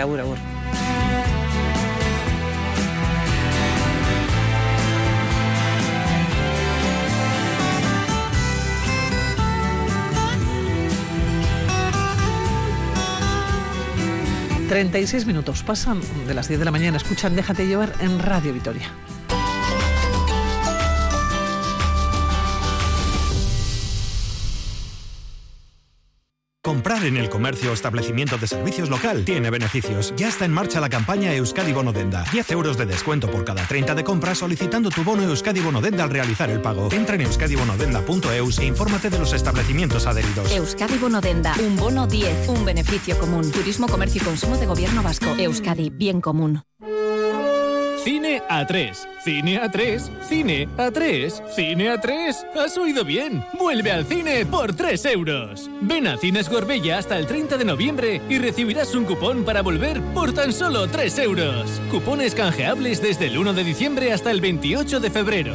36 14.69 15.27
minutos 15.27 15.63
pasan 15.63 16.01
de 16.27 16.35
las 16.35 16.49
10 16.49 16.59
de 16.59 16.65
la 16.65 16.71
mañana. 16.71 16.97
Escuchan 16.97 17.37
Déjate 17.37 17.67
llevar 17.67 17.93
en 18.01 18.19
Radio 18.19 18.53
Vitoria. 18.53 18.91
Comprar 26.67 27.05
en 27.05 27.17
el 27.17 27.29
comercio 27.29 27.71
o 27.71 27.75
establecimiento 27.75 28.39
de 28.39 28.49
servicios 28.49 28.91
local 28.91 29.25
tiene 29.25 29.51
beneficios. 29.51 30.13
Ya 30.17 30.27
está 30.27 30.47
en 30.47 30.51
marcha 30.53 30.81
la 30.81 30.89
campaña 30.89 31.33
Euskadi 31.33 31.73
Bonodenda. 31.73 32.25
10 32.33 32.51
euros 32.51 32.77
de 32.77 32.87
descuento 32.87 33.31
por 33.31 33.45
cada 33.45 33.65
30 33.69 33.95
de 33.95 34.03
compra 34.03 34.35
solicitando 34.35 34.91
tu 34.91 35.05
bono 35.05 35.23
Euskadi 35.23 35.61
Bonodenda 35.61 36.03
al 36.03 36.11
realizar 36.11 36.51
el 36.51 36.61
pago. 36.61 36.89
Entra 36.91 37.15
en 37.15 37.21
euskadibonodenda.eus 37.21 38.59
e 38.59 38.65
infórmate 38.65 39.11
de 39.11 39.19
los 39.21 39.33
establecimientos 39.33 40.09
adheridos. 40.09 40.51
Euskadi 40.51 40.99
Bonodenda. 40.99 41.55
Un 41.65 41.77
bono 41.77 42.09
10. 42.09 42.49
Un 42.49 42.65
beneficio 42.65 43.17
común. 43.17 43.49
Turismo, 43.53 43.87
comercio 43.87 44.23
y 44.23 44.25
consumo 44.25 44.57
de 44.57 44.67
gobierno 44.67 45.05
vasco. 45.05 45.37
Euskadi. 45.39 45.91
Bien 45.91 46.21
común. 46.21 46.65
Cine 48.07 48.41
A3, 48.49 48.95
Cine 49.25 49.61
A3, 49.61 50.01
Cine 50.29 50.69
A3, 50.79 51.43
Cine 51.51 51.93
A3. 51.93 52.37
¿Has 52.55 52.79
oído 52.79 53.05
bien? 53.05 53.45
Vuelve 53.59 53.91
al 53.91 54.07
cine 54.07 54.47
por 54.47 54.77
3 54.77 55.07
euros. 55.07 55.69
Ven 55.81 56.07
a 56.07 56.17
Cines 56.17 56.49
Gorbella 56.49 56.99
hasta 56.99 57.19
el 57.19 57.27
30 57.27 57.59
de 57.59 57.65
noviembre 57.65 58.23
y 58.29 58.39
recibirás 58.39 58.95
un 58.95 59.07
cupón 59.07 59.45
para 59.45 59.61
volver 59.61 60.01
por 60.15 60.33
tan 60.33 60.53
solo 60.53 60.87
3 60.87 61.19
euros. 61.19 61.69
Cupones 61.91 62.37
canjeables 62.37 63.03
desde 63.03 63.27
el 63.27 63.39
1 63.39 63.55
de 63.55 63.65
diciembre 63.65 64.13
hasta 64.13 64.31
el 64.31 64.41
28 64.41 65.01
de 65.01 65.11
febrero. 65.11 65.55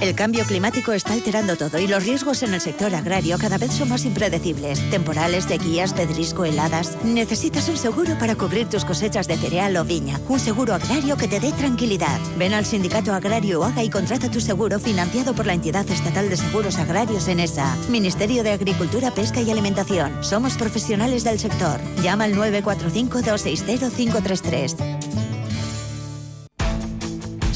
El 0.00 0.14
cambio 0.14 0.44
climático 0.44 0.92
está 0.92 1.14
alterando 1.14 1.56
todo 1.56 1.76
y 1.80 1.88
los 1.88 2.04
riesgos 2.04 2.44
en 2.44 2.54
el 2.54 2.60
sector 2.60 2.94
agrario 2.94 3.36
cada 3.36 3.58
vez 3.58 3.72
son 3.72 3.88
más 3.88 4.04
impredecibles. 4.04 4.78
Temporales, 4.90 5.44
sequías, 5.44 5.92
pedrisco, 5.92 6.44
heladas. 6.44 6.96
Necesitas 7.02 7.68
un 7.68 7.76
seguro 7.76 8.16
para 8.16 8.36
cubrir 8.36 8.68
tus 8.68 8.84
cosechas 8.84 9.26
de 9.26 9.36
cereal 9.36 9.76
o 9.76 9.84
viña. 9.84 10.20
Un 10.28 10.38
seguro 10.38 10.74
agrario 10.74 11.16
que 11.16 11.26
te 11.26 11.40
dé 11.40 11.50
tranquilidad. 11.50 12.20
Ven 12.36 12.54
al 12.54 12.64
Sindicato 12.64 13.12
Agrario 13.12 13.64
Haga 13.64 13.82
y 13.82 13.90
contrata 13.90 14.30
tu 14.30 14.40
seguro 14.40 14.78
financiado 14.78 15.34
por 15.34 15.46
la 15.46 15.54
entidad 15.54 15.88
estatal 15.90 16.28
de 16.28 16.36
seguros 16.36 16.78
agrarios 16.78 17.26
en 17.26 17.40
ESA. 17.40 17.76
Ministerio 17.88 18.44
de 18.44 18.52
Agricultura, 18.52 19.10
Pesca 19.10 19.40
y 19.40 19.50
Alimentación. 19.50 20.22
Somos 20.22 20.56
profesionales 20.56 21.24
del 21.24 21.40
sector. 21.40 21.80
Llama 22.02 22.24
al 22.24 22.36
945 22.36 23.22
260 23.22 23.90
533. 23.90 24.76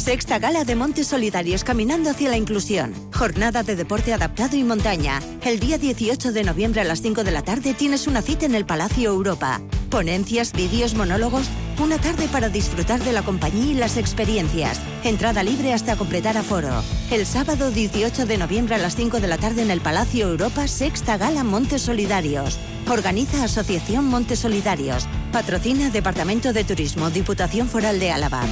Sexta 0.03 0.41
Gala 0.41 0.65
de 0.65 0.75
Montes 0.75 1.07
Solidarios 1.07 1.63
Caminando 1.63 2.11
hacia 2.11 2.29
la 2.29 2.37
Inclusión. 2.37 2.93
Jornada 3.15 3.63
de 3.63 3.77
deporte 3.77 4.13
adaptado 4.13 4.57
y 4.57 4.65
montaña. 4.65 5.21
El 5.45 5.61
día 5.61 5.79
18 5.79 6.33
de 6.33 6.43
noviembre 6.43 6.81
a 6.81 6.85
las 6.85 7.03
5 7.03 7.23
de 7.23 7.31
la 7.31 7.43
tarde 7.43 7.73
tienes 7.73 8.09
una 8.09 8.21
cita 8.21 8.45
en 8.45 8.57
el 8.57 8.67
Palacio 8.67 9.11
Europa. 9.11 9.61
Ponencias, 9.91 10.55
vídeos, 10.55 10.95
monólogos. 10.95 11.47
Una 11.79 11.99
tarde 11.99 12.27
para 12.27 12.49
disfrutar 12.49 12.99
de 13.05 13.13
la 13.13 13.23
compañía 13.23 13.71
y 13.71 13.75
las 13.75 13.97
experiencias. 13.97 14.81
Entrada 15.05 15.45
libre 15.45 15.73
hasta 15.73 15.95
completar 15.95 16.37
aforo. 16.37 16.83
El 17.13 17.25
sábado 17.25 17.71
18 17.71 18.27
de 18.27 18.39
noviembre 18.39 18.75
a 18.75 18.79
las 18.79 18.97
5 18.97 19.21
de 19.21 19.29
la 19.29 19.39
tarde 19.39 19.63
en 19.63 19.71
el 19.71 19.81
Palacio 19.81 20.29
Europa, 20.29 20.67
Sexta 20.67 21.17
Gala 21.17 21.45
Montes 21.45 21.83
Solidarios. 21.83 22.59
Organiza 22.91 23.45
Asociación 23.45 24.07
Montes 24.07 24.41
Solidarios. 24.41 25.07
Patrocina 25.31 25.91
Departamento 25.91 26.53
de 26.53 26.65
Turismo, 26.65 27.09
Diputación 27.11 27.69
Foral 27.69 28.01
de 28.01 28.11
Álava. 28.11 28.43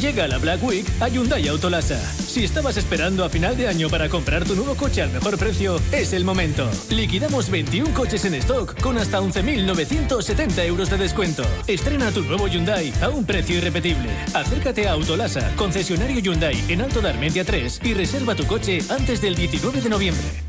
Llega 0.00 0.28
la 0.28 0.38
Black 0.38 0.62
Week 0.62 0.86
a 1.00 1.08
Hyundai 1.08 1.48
Autolasa. 1.48 1.98
Si 1.98 2.44
estabas 2.44 2.76
esperando 2.76 3.24
a 3.24 3.28
final 3.28 3.56
de 3.56 3.68
año 3.68 3.88
para 3.88 4.08
comprar 4.08 4.44
tu 4.44 4.54
nuevo 4.54 4.74
coche 4.76 5.02
al 5.02 5.10
mejor 5.10 5.38
precio, 5.38 5.80
es 5.92 6.12
el 6.12 6.24
momento. 6.24 6.70
Liquidamos 6.90 7.50
21 7.50 7.92
coches 7.94 8.24
en 8.24 8.34
stock 8.34 8.80
con 8.80 8.98
hasta 8.98 9.20
11.970 9.20 10.66
euros 10.66 10.90
de 10.90 10.98
descuento. 10.98 11.42
Estrena 11.66 12.10
tu 12.10 12.22
nuevo 12.22 12.46
Hyundai 12.46 12.92
a 13.02 13.08
un 13.08 13.24
precio 13.24 13.56
irrepetible. 13.56 14.10
Acércate 14.34 14.86
a 14.86 14.92
Autolasa, 14.92 15.54
concesionario 15.56 16.20
Hyundai 16.20 16.62
en 16.68 16.82
Alto 16.82 17.00
de 17.00 17.08
Armentia 17.08 17.44
3 17.44 17.80
y 17.82 17.94
reserva 17.94 18.34
tu 18.34 18.46
coche 18.46 18.78
antes 18.90 19.20
del 19.20 19.34
19 19.34 19.80
de 19.80 19.88
noviembre. 19.88 20.47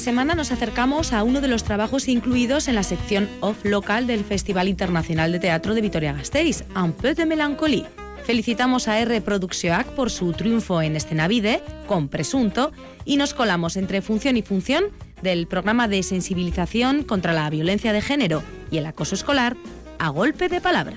Semana 0.00 0.34
nos 0.34 0.50
acercamos 0.50 1.12
a 1.12 1.22
uno 1.22 1.40
de 1.40 1.48
los 1.48 1.62
trabajos 1.62 2.08
incluidos 2.08 2.66
en 2.68 2.74
la 2.74 2.82
sección 2.82 3.28
off 3.40 3.64
local 3.64 4.06
del 4.06 4.24
Festival 4.24 4.66
Internacional 4.66 5.30
de 5.30 5.38
Teatro 5.38 5.74
de 5.74 5.82
Vitoria-Gasteiz, 5.82 6.64
Un 6.74 6.92
peu 6.92 7.14
de 7.14 7.26
melancolie. 7.26 7.86
Felicitamos 8.24 8.88
a 8.88 8.98
R 8.98 9.20
Produccionac 9.20 9.86
por 9.88 10.10
su 10.10 10.32
triunfo 10.32 10.82
en 10.82 10.96
Escenavide, 10.96 11.62
con 11.86 12.08
Presunto, 12.08 12.72
y 13.04 13.16
nos 13.16 13.34
colamos 13.34 13.76
entre 13.76 14.02
función 14.02 14.36
y 14.36 14.42
función 14.42 14.84
del 15.22 15.46
programa 15.46 15.86
de 15.86 16.02
sensibilización 16.02 17.04
contra 17.04 17.32
la 17.32 17.48
violencia 17.50 17.92
de 17.92 18.00
género 18.00 18.42
y 18.70 18.78
el 18.78 18.86
acoso 18.86 19.14
escolar 19.14 19.56
a 19.98 20.08
golpe 20.08 20.48
de 20.48 20.60
palabra. 20.60 20.96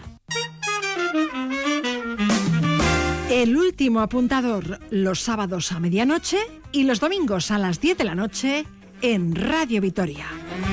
El 3.29 3.57
último 3.57 3.99
apuntador 3.99 4.79
los 4.91 5.19
sábados 5.19 5.71
a 5.71 5.79
medianoche 5.79 6.37
y 6.71 6.83
los 6.83 6.99
domingos 6.99 7.51
a 7.51 7.57
las 7.57 7.81
10 7.81 7.97
de 7.97 8.03
la 8.03 8.15
noche 8.15 8.65
en 9.03 9.35
Radio 9.35 9.81
Vitoria. 9.81 10.72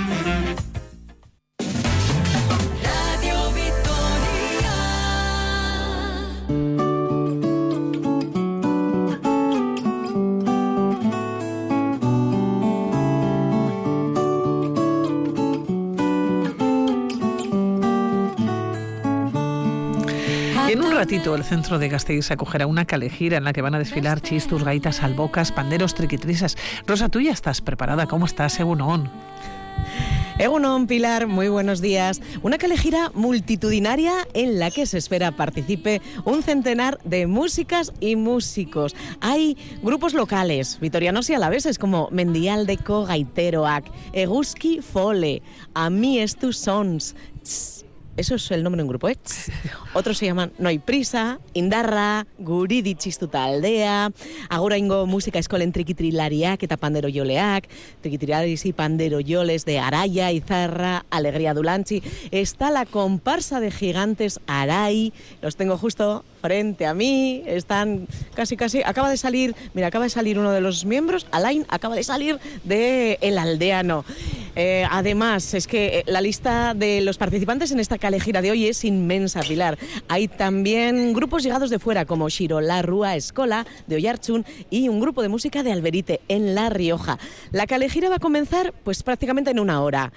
Ratito 21.01 21.35
el 21.35 21.45
centro 21.45 21.79
de 21.79 21.89
Gasteiz 21.89 22.31
acogerá 22.31 22.67
una 22.67 22.85
calejira 22.85 23.39
en 23.39 23.45
la 23.45 23.55
que 23.55 23.63
van 23.63 23.75
a 23.75 23.79
desfilar 23.79 24.21
chistus, 24.21 24.65
gaitas, 24.65 25.03
albocas, 25.03 25.51
panderos, 25.51 25.95
triquitrisas. 25.95 26.59
Rosa, 26.87 27.09
tú 27.09 27.23
ya 27.23 27.33
estás 27.33 27.63
preparada. 27.63 28.07
¿Cómo 28.07 28.27
estás, 28.27 28.61
Egunon? 28.61 29.09
Egunon, 30.39 30.87
Pilar, 30.87 31.27
muy 31.27 31.49
buenos 31.49 31.81
días. 31.81 32.21
Una 32.43 32.59
calejira 32.59 33.11
multitudinaria 33.15 34.13
en 34.35 34.59
la 34.59 34.71
que 34.71 34.85
se 34.85 34.99
espera 34.99 35.33
participe 35.33 36.03
un 36.27 36.43
centenar 36.43 36.99
de 37.05 37.27
músicas 37.27 37.95
y 38.01 38.17
músicos. 38.17 38.95
Hay 39.23 39.57
grupos 39.83 40.13
locales, 40.13 40.81
vitorianos 40.81 41.31
y 41.31 41.35
alaveses, 41.35 41.79
como 41.79 42.11
Mendialdeco, 42.11 43.07
Gaiteroac, 43.07 43.91
Eguski 44.13 44.83
Fole, 44.83 45.41
Ami 45.73 46.19
Estu 46.19 46.53
Sons, 46.53 47.15
eso 48.17 48.35
es 48.35 48.51
el 48.51 48.63
nombre 48.63 48.79
de 48.79 48.83
un 48.85 48.89
grupo, 48.89 49.09
¿eh? 49.09 49.17
Otros 49.95 50.19
se 50.19 50.27
llaman 50.27 50.53
No 50.59 50.69
hay 50.69 50.79
prisa, 50.79 51.41
Indarra, 51.55 52.27
Guridi 52.39 52.95
txistuta 52.95 53.45
aldea, 53.45 54.11
agora 54.49 54.79
ingo 54.79 55.07
música 55.07 55.39
eskolen 55.39 55.73
trikitrilariak 55.73 56.63
eta 56.63 56.77
pandero 56.77 57.09
joleak, 57.13 57.69
trikitrilaris 58.03 58.67
y 58.67 58.73
pandero 58.73 59.21
yoles 59.21 59.65
de 59.65 59.79
Araya, 59.79 60.33
Izarra, 60.33 61.07
Alegría 61.11 61.55
Dulanchi. 61.55 62.03
Está 62.31 62.71
la 62.71 62.87
comparsa 62.87 63.61
de 63.61 63.71
gigantes 63.71 64.41
Aray, 64.47 65.13
los 65.43 65.57
tengo 65.57 65.79
justo 65.79 66.25
frente 66.41 66.87
a 66.87 66.95
mí, 66.95 67.43
están 67.47 68.07
casi 68.35 68.57
casi, 68.57 68.83
acaba 68.83 69.11
de 69.11 69.17
salir, 69.17 69.55
mira, 69.75 69.89
acaba 69.89 70.05
de 70.05 70.11
salir 70.11 70.39
uno 70.39 70.53
de 70.53 70.61
los 70.61 70.85
miembros, 70.85 71.27
Alain, 71.31 71.67
acaba 71.69 71.95
de 71.95 72.03
salir 72.03 72.39
de 72.65 73.19
El 73.21 73.39
Aldeano. 73.39 74.05
Eh, 74.57 74.85
además, 74.91 75.55
es 75.55 75.67
que 75.67 76.01
eh, 76.01 76.05
la 76.07 76.21
lista 76.21 76.75
de 76.75 77.01
los 77.03 77.19
participantes 77.19 77.71
en 77.71 77.81
esta 77.81 77.99
calejira 77.99 78.43
de 78.43 78.51
hoy 78.51 78.67
es 78.67 78.85
inmensa, 78.85 79.43
Pilar. 79.43 79.79
Hay 80.09 80.29
también 80.29 81.13
grupos 81.13 81.43
llegados 81.43 81.71
de 81.71 81.79
fuera, 81.79 82.05
como 82.05 82.29
La 82.61 82.83
Rúa 82.83 83.17
Escola, 83.17 83.67
de 83.87 83.97
Oyarchun, 83.97 84.45
y 84.71 84.89
un 84.89 85.01
grupo 85.01 85.23
de 85.23 85.29
música 85.29 85.63
de 85.63 85.73
Alberite, 85.73 86.21
en 86.29 86.55
La 86.55 86.71
Rioja. 86.71 87.19
La 87.53 87.67
calejira 87.67 88.09
va 88.09 88.17
a 88.17 88.21
comenzar, 88.21 88.73
pues 88.85 89.03
prácticamente 89.03 89.51
en 89.51 89.61
una 89.61 89.83
hora 89.83 90.13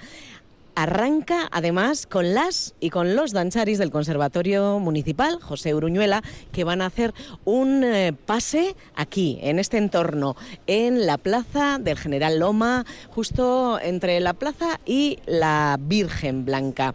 arranca 0.74 1.48
además 1.50 2.06
con 2.06 2.34
las 2.34 2.74
y 2.80 2.90
con 2.90 3.16
los 3.16 3.32
dancharis 3.32 3.78
del 3.78 3.90
Conservatorio 3.90 4.78
Municipal 4.78 5.40
José 5.40 5.74
Uruñuela 5.74 6.22
que 6.52 6.64
van 6.64 6.82
a 6.82 6.86
hacer 6.86 7.14
un 7.44 7.84
eh, 7.84 8.12
pase 8.26 8.74
aquí, 8.94 9.38
en 9.42 9.58
este 9.58 9.78
entorno, 9.78 10.36
en 10.66 11.06
la 11.06 11.18
plaza 11.18 11.78
del 11.78 11.98
General 11.98 12.38
Loma, 12.38 12.84
justo 13.10 13.78
entre 13.80 14.20
la 14.20 14.34
plaza 14.34 14.80
y 14.84 15.18
la 15.26 15.78
Virgen 15.80 16.44
Blanca. 16.44 16.94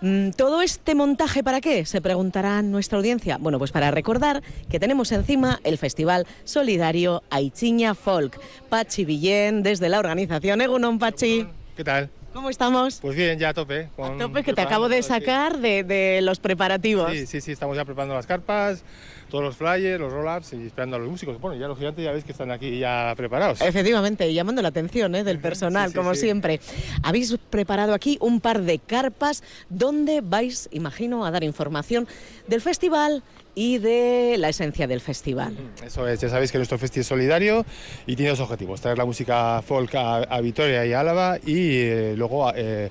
Mm, 0.00 0.30
¿Todo 0.30 0.62
este 0.62 0.94
montaje 0.94 1.42
para 1.42 1.60
qué? 1.60 1.84
Se 1.84 2.00
preguntará 2.00 2.62
nuestra 2.62 2.98
audiencia. 2.98 3.38
Bueno, 3.38 3.58
pues 3.58 3.72
para 3.72 3.90
recordar 3.90 4.42
que 4.68 4.80
tenemos 4.80 5.12
encima 5.12 5.60
el 5.64 5.78
Festival 5.78 6.26
Solidario 6.44 7.22
Aichiña 7.30 7.94
Folk. 7.94 8.40
Pachi 8.68 9.04
Villén, 9.04 9.62
desde 9.62 9.88
la 9.88 9.98
organización 9.98 10.60
Egunon 10.60 10.98
Pachi. 10.98 11.46
¿Qué 11.76 11.84
tal? 11.84 12.10
¿Cómo 12.32 12.48
estamos? 12.48 13.00
Pues 13.00 13.16
bien, 13.16 13.38
ya 13.40 13.48
a 13.48 13.54
tope. 13.54 13.88
a 13.98 14.16
tope, 14.16 14.44
que 14.44 14.52
te 14.52 14.60
acabo 14.60 14.88
de 14.88 15.02
sacar 15.02 15.58
de, 15.58 16.20
los 16.22 16.38
preparativos. 16.38 17.10
Sí, 17.10 17.26
sí, 17.26 17.40
sí, 17.40 17.52
estamos 17.52 17.76
ya 17.76 17.84
preparando 17.84 18.14
las 18.14 18.26
carpas, 18.26 18.84
todos 19.28 19.42
los 19.42 19.56
flyers, 19.56 19.98
los 20.00 20.12
roll-ups 20.12 20.52
y 20.52 20.66
esperando 20.66 20.96
a 20.96 20.98
los 21.00 21.08
músicos. 21.08 21.40
Bueno, 21.40 21.60
ya 21.60 21.66
los 21.66 21.76
gigantes 21.76 22.04
ya 22.04 22.12
veis 22.12 22.24
que 22.24 22.30
están 22.30 22.52
aquí 22.52 22.78
ya 22.78 23.14
preparados. 23.16 23.60
Efectivamente, 23.60 24.32
llamando 24.32 24.62
la 24.62 24.68
atención 24.68 25.14
¿eh? 25.16 25.24
del 25.24 25.40
personal, 25.40 25.92
como 25.92 26.14
siempre. 26.14 26.60
Habéis 27.02 27.36
preparado 27.50 27.94
aquí 27.94 28.16
un 28.20 28.40
par 28.40 28.62
de 28.62 28.78
carpas 28.78 29.42
donde 29.68 30.20
vais, 30.20 30.68
imagino, 30.70 31.26
a 31.26 31.32
dar 31.32 31.42
información 31.42 32.06
del 32.46 32.60
festival, 32.60 33.24
y 33.54 33.78
de 33.78 34.36
la 34.38 34.48
esencia 34.48 34.86
del 34.86 35.00
festival. 35.00 35.56
Eso 35.84 36.06
es, 36.08 36.20
ya 36.20 36.28
sabéis 36.28 36.52
que 36.52 36.58
nuestro 36.58 36.78
festival 36.78 37.00
es 37.02 37.06
solidario 37.06 37.66
y 38.06 38.16
tiene 38.16 38.30
dos 38.30 38.40
objetivos, 38.40 38.80
traer 38.80 38.98
la 38.98 39.04
música 39.04 39.62
folk 39.62 39.94
a, 39.94 40.40
Vitoria 40.40 40.86
y 40.86 40.92
Álava 40.92 41.38
y 41.44 41.76
eh, 41.76 42.14
luego 42.16 42.52
eh, 42.54 42.90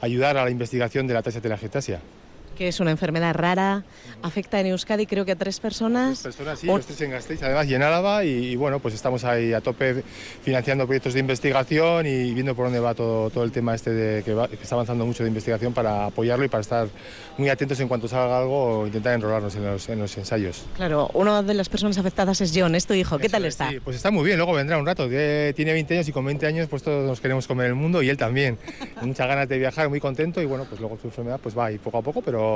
ayudar 0.00 0.36
a 0.36 0.44
la 0.44 0.50
investigación 0.50 1.06
de 1.06 1.14
la 1.14 1.22
tasa 1.22 1.40
de 1.40 1.48
la 1.48 1.58
getasia 1.58 2.00
que 2.58 2.66
es 2.66 2.80
una 2.80 2.90
enfermedad 2.90 3.34
rara, 3.34 3.84
afecta 4.20 4.58
en 4.58 4.66
Euskadi 4.66 5.06
creo 5.06 5.24
que 5.24 5.32
a 5.32 5.36
tres 5.36 5.60
personas. 5.60 6.22
Tres 6.22 6.34
personas, 6.34 6.58
sí, 6.58 6.66
los 6.66 6.84
tres 6.84 7.00
en 7.02 7.12
Gasteiz, 7.12 7.40
además 7.40 7.68
y 7.68 7.74
en 7.76 7.82
Álava, 7.84 8.24
y, 8.24 8.56
bueno, 8.56 8.80
pues 8.80 8.94
estamos 8.94 9.22
ahí 9.22 9.52
a 9.52 9.60
tope 9.60 10.02
financiando 10.42 10.84
proyectos 10.84 11.14
de 11.14 11.20
investigación 11.20 12.06
y 12.06 12.34
viendo 12.34 12.56
por 12.56 12.66
dónde 12.66 12.80
va 12.80 12.94
todo, 12.94 13.30
todo 13.30 13.44
el 13.44 13.52
tema 13.52 13.76
este 13.76 13.92
de 13.92 14.24
que, 14.24 14.32
está 14.60 14.74
avanzando 14.74 15.06
mucho 15.06 15.22
de 15.22 15.28
investigación 15.28 15.72
para 15.72 16.06
apoyarlo 16.06 16.44
y 16.44 16.48
para 16.48 16.62
estar 16.62 16.88
muy 17.36 17.48
atentos 17.48 17.78
en 17.78 17.86
cuanto 17.86 18.08
salga 18.08 18.40
algo 18.40 18.80
o 18.80 18.86
intentar 18.86 19.14
enrolarnos 19.14 19.54
en 19.54 19.64
los, 19.64 19.88
en 19.88 20.00
los 20.00 20.18
ensayos. 20.18 20.64
Claro, 20.74 21.10
una 21.14 21.44
de 21.44 21.54
las 21.54 21.68
personas 21.68 21.96
afectadas 21.96 22.40
es 22.40 22.50
John, 22.52 22.74
es 22.74 22.86
tu 22.86 22.94
hijo, 22.94 23.18
¿qué 23.18 23.28
tal 23.28 23.44
está? 23.44 23.70
Sí, 23.70 23.78
pues 23.78 23.94
está 23.94 24.10
muy 24.10 24.24
bien, 24.24 24.36
luego 24.36 24.52
vendrá 24.52 24.78
un 24.78 24.86
rato, 24.86 25.08
tiene 25.08 25.72
20 25.72 25.94
años 25.94 26.08
y 26.08 26.12
con 26.12 26.24
20 26.24 26.44
años 26.44 26.66
pues 26.68 26.82
todos 26.82 27.06
nos 27.06 27.20
queremos 27.20 27.46
comer 27.46 27.66
el 27.66 27.76
mundo 27.76 28.02
y 28.02 28.08
él 28.08 28.16
también. 28.16 28.58
Muchas 29.00 29.28
ganas 29.28 29.48
de 29.48 29.58
viajar, 29.58 29.88
muy 29.88 30.00
contento 30.00 30.42
y 30.42 30.44
bueno, 30.44 30.64
pues 30.68 30.80
luego 30.80 30.98
su 31.00 31.06
enfermedad 31.06 31.38
pues 31.40 31.56
va 31.56 31.66
ahí 31.66 31.78
poco 31.78 31.98
a 31.98 32.02
poco, 32.02 32.20
pero 32.20 32.47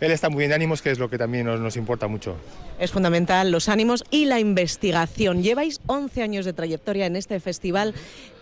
él 0.00 0.12
está 0.12 0.30
muy 0.30 0.38
bien 0.38 0.48
de 0.48 0.54
ánimos, 0.54 0.80
que 0.80 0.90
es 0.90 0.98
lo 0.98 1.10
que 1.10 1.18
también 1.18 1.46
nos, 1.46 1.76
importa 1.76 2.08
mucho. 2.08 2.36
Es 2.78 2.90
fundamental 2.90 3.50
los 3.50 3.68
ánimos 3.68 4.04
y 4.10 4.24
la 4.24 4.40
investigación. 4.40 5.42
Lleváis 5.42 5.80
11 5.86 6.22
años 6.22 6.44
de 6.46 6.52
trayectoria 6.54 7.06
en 7.06 7.16
este 7.16 7.38
festival. 7.38 7.94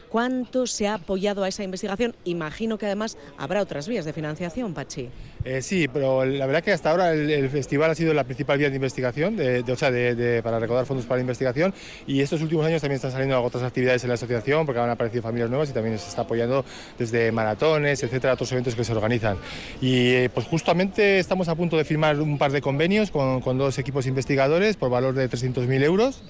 ¿Cuánto 0.09 0.67
se 0.67 0.89
ha 0.89 0.95
apoyado 0.95 1.45
a 1.45 1.49
esa 1.49 1.63
investigación? 1.63 2.15
Imagino 2.25 2.79
que 2.79 2.87
además 2.87 3.19
habrá 3.37 3.61
otras 3.61 3.89
vías 3.89 4.05
de 4.05 4.13
financiación, 4.13 4.75
Pachi. 4.75 5.09
Eh, 5.45 5.63
sí, 5.63 5.87
pero 5.89 6.25
la 6.25 6.47
verdad 6.47 6.63
que 6.63 6.73
hasta 6.73 6.91
ahora 6.91 7.13
el, 7.13 7.49
festival 7.49 7.91
ha 7.91 7.95
sido 7.95 8.13
la 8.13 8.25
principal 8.25 8.59
vía 8.59 8.71
de 8.71 8.77
investigación, 8.77 9.37
de, 9.37 9.65
o 9.67 9.77
sea, 9.77 9.91
de, 9.91 10.43
para 10.43 10.59
recaudar 10.59 10.85
fondos 10.85 11.07
para 11.07 11.19
la 11.19 11.23
investigación 11.23 11.73
y 12.07 12.21
estos 12.21 12.43
últimos 12.43 12.67
años 12.67 12.81
también 12.81 12.97
están 12.97 13.13
saliendo 13.13 13.41
otras 13.43 13.63
actividades 13.63 14.03
en 14.03 14.09
la 14.09 14.15
asociación 14.15 14.67
porque 14.67 14.81
han 14.81 14.91
aparecido 14.91 15.23
familias 15.23 15.49
nuevas 15.49 15.71
y 15.71 15.73
también 15.73 15.99
se 15.99 16.09
está 16.09 16.23
apoyando 16.23 16.65
desde 16.99 17.31
maratones, 17.31 18.03
etcétera, 18.03 18.35
otros 18.35 18.51
eventos 18.53 18.75
que 18.75 18.85
se 18.85 18.93
organizan. 18.93 19.37
Y 19.81 20.11
eh, 20.11 20.31
pues 20.33 20.47
justamente 20.47 21.19
estamos 21.19 21.49
a 21.49 21.55
punto 21.55 21.77
de 21.77 21.85
firmar 21.85 22.21
un 22.21 22.37
par 22.37 22.51
de 22.51 22.61
convenios 22.61 23.11
con, 23.11 23.41
con 23.41 23.59
dos 23.59 23.79
equipos 23.79 24.07
investigadores 24.07 24.77
por 24.77 24.91
valor 24.91 25.15
de 25.15 25.31
300.000 25.31 25.83
euros. 25.85 26.23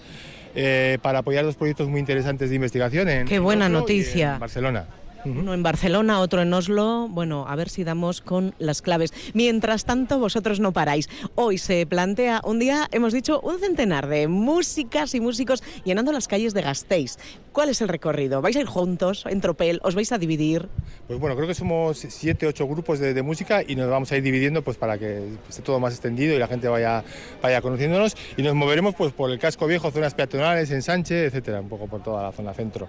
Eh, 0.54 0.98
para 1.02 1.20
apoyar 1.20 1.44
dos 1.44 1.56
proyectos 1.56 1.88
muy 1.88 2.00
interesantes 2.00 2.50
de 2.50 2.56
investigación 2.56 3.08
en, 3.08 3.26
Qué 3.26 3.38
buena 3.38 3.68
noticia. 3.68 4.34
en 4.34 4.40
Barcelona. 4.40 4.86
Uno 5.24 5.52
en 5.52 5.62
Barcelona, 5.62 6.20
otro 6.20 6.42
en 6.42 6.52
Oslo. 6.54 7.08
Bueno, 7.10 7.44
a 7.48 7.56
ver 7.56 7.68
si 7.68 7.82
damos 7.82 8.20
con 8.20 8.54
las 8.58 8.82
claves. 8.82 9.12
Mientras 9.34 9.84
tanto, 9.84 10.18
vosotros 10.18 10.60
no 10.60 10.72
paráis. 10.72 11.08
Hoy 11.34 11.58
se 11.58 11.86
plantea 11.86 12.40
un 12.44 12.60
día, 12.60 12.86
hemos 12.92 13.12
dicho, 13.12 13.40
un 13.40 13.58
centenar 13.58 14.06
de 14.06 14.28
músicas 14.28 15.14
y 15.14 15.20
músicos 15.20 15.62
llenando 15.84 16.12
las 16.12 16.28
calles 16.28 16.54
de 16.54 16.62
Gasteiz. 16.62 17.16
¿Cuál 17.52 17.70
es 17.70 17.80
el 17.80 17.88
recorrido? 17.88 18.40
¿Vais 18.40 18.56
a 18.56 18.60
ir 18.60 18.66
juntos 18.66 19.24
en 19.28 19.40
tropel? 19.40 19.80
¿Os 19.82 19.96
vais 19.96 20.12
a 20.12 20.18
dividir? 20.18 20.68
Pues 21.08 21.18
bueno, 21.18 21.34
creo 21.34 21.48
que 21.48 21.54
somos 21.54 21.98
siete, 21.98 22.46
ocho 22.46 22.68
grupos 22.68 23.00
de, 23.00 23.18
música 23.22 23.64
y 23.66 23.74
nos 23.74 23.90
vamos 23.90 24.12
a 24.12 24.16
ir 24.16 24.22
dividiendo 24.22 24.62
pues 24.62 24.76
para 24.76 24.96
que 24.96 25.24
esté 25.48 25.62
todo 25.62 25.80
más 25.80 25.92
extendido 25.92 26.36
y 26.36 26.38
la 26.38 26.46
gente 26.46 26.68
vaya, 26.68 27.02
vaya 27.42 27.60
conociéndonos 27.60 28.16
y 28.36 28.42
nos 28.42 28.54
moveremos 28.54 28.94
pues 28.94 29.12
por 29.12 29.30
el 29.30 29.40
casco 29.40 29.66
viejo, 29.66 29.90
zonas 29.90 30.14
peatonales, 30.14 30.70
en 30.70 30.82
Sánchez, 30.82 31.26
etcétera, 31.26 31.60
un 31.60 31.68
poco 31.68 31.88
por 31.88 32.00
toda 32.02 32.22
la 32.22 32.30
zona 32.30 32.54
centro. 32.54 32.88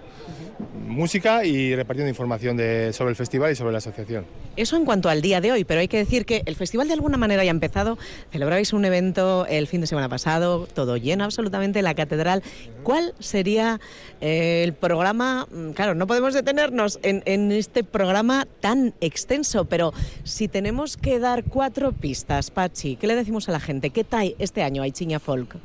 Música 0.86 1.44
y 1.44 1.74
repartiendo 1.74 2.08
información 2.08 2.19
de, 2.28 2.92
sobre 2.92 3.10
el 3.10 3.16
festival 3.16 3.52
y 3.52 3.54
sobre 3.54 3.72
la 3.72 3.78
asociación. 3.78 4.26
Eso 4.56 4.76
en 4.76 4.84
cuanto 4.84 5.08
al 5.08 5.22
día 5.22 5.40
de 5.40 5.52
hoy, 5.52 5.64
pero 5.64 5.80
hay 5.80 5.88
que 5.88 5.96
decir 5.96 6.26
que 6.26 6.42
el 6.44 6.54
festival 6.54 6.86
de 6.86 6.94
alguna 6.94 7.16
manera 7.16 7.42
ya 7.44 7.50
ha 7.50 7.52
empezado. 7.52 7.98
Celebrabais 8.30 8.72
un 8.72 8.84
evento 8.84 9.46
el 9.48 9.66
fin 9.66 9.80
de 9.80 9.86
semana 9.86 10.08
pasado, 10.08 10.66
todo 10.66 10.96
lleno 10.96 11.24
absolutamente 11.24 11.80
la 11.82 11.94
catedral. 11.94 12.42
¿Cuál 12.82 13.14
sería 13.20 13.80
eh, 14.20 14.62
el 14.64 14.74
programa? 14.74 15.46
Mm, 15.50 15.70
claro, 15.70 15.94
no 15.94 16.06
podemos 16.06 16.34
detenernos 16.34 16.98
en, 17.02 17.52
este 17.52 17.84
programa 17.84 18.46
tan 18.60 18.94
extenso, 19.00 19.64
pero 19.64 19.92
si 20.24 20.46
tenemos 20.46 20.96
que 20.96 21.18
dar 21.18 21.44
cuatro 21.44 21.92
pistas, 21.92 22.50
Pachi, 22.50 22.96
¿qué 22.96 23.06
le 23.06 23.16
decimos 23.16 23.48
a 23.48 23.52
la 23.52 23.60
gente? 23.60 23.90
¿Qué 23.90 24.04
tal 24.04 24.34
este 24.38 24.62
año 24.62 24.82
hay 24.82 24.92
Chiña 24.92 25.20
Folk? 25.20 25.56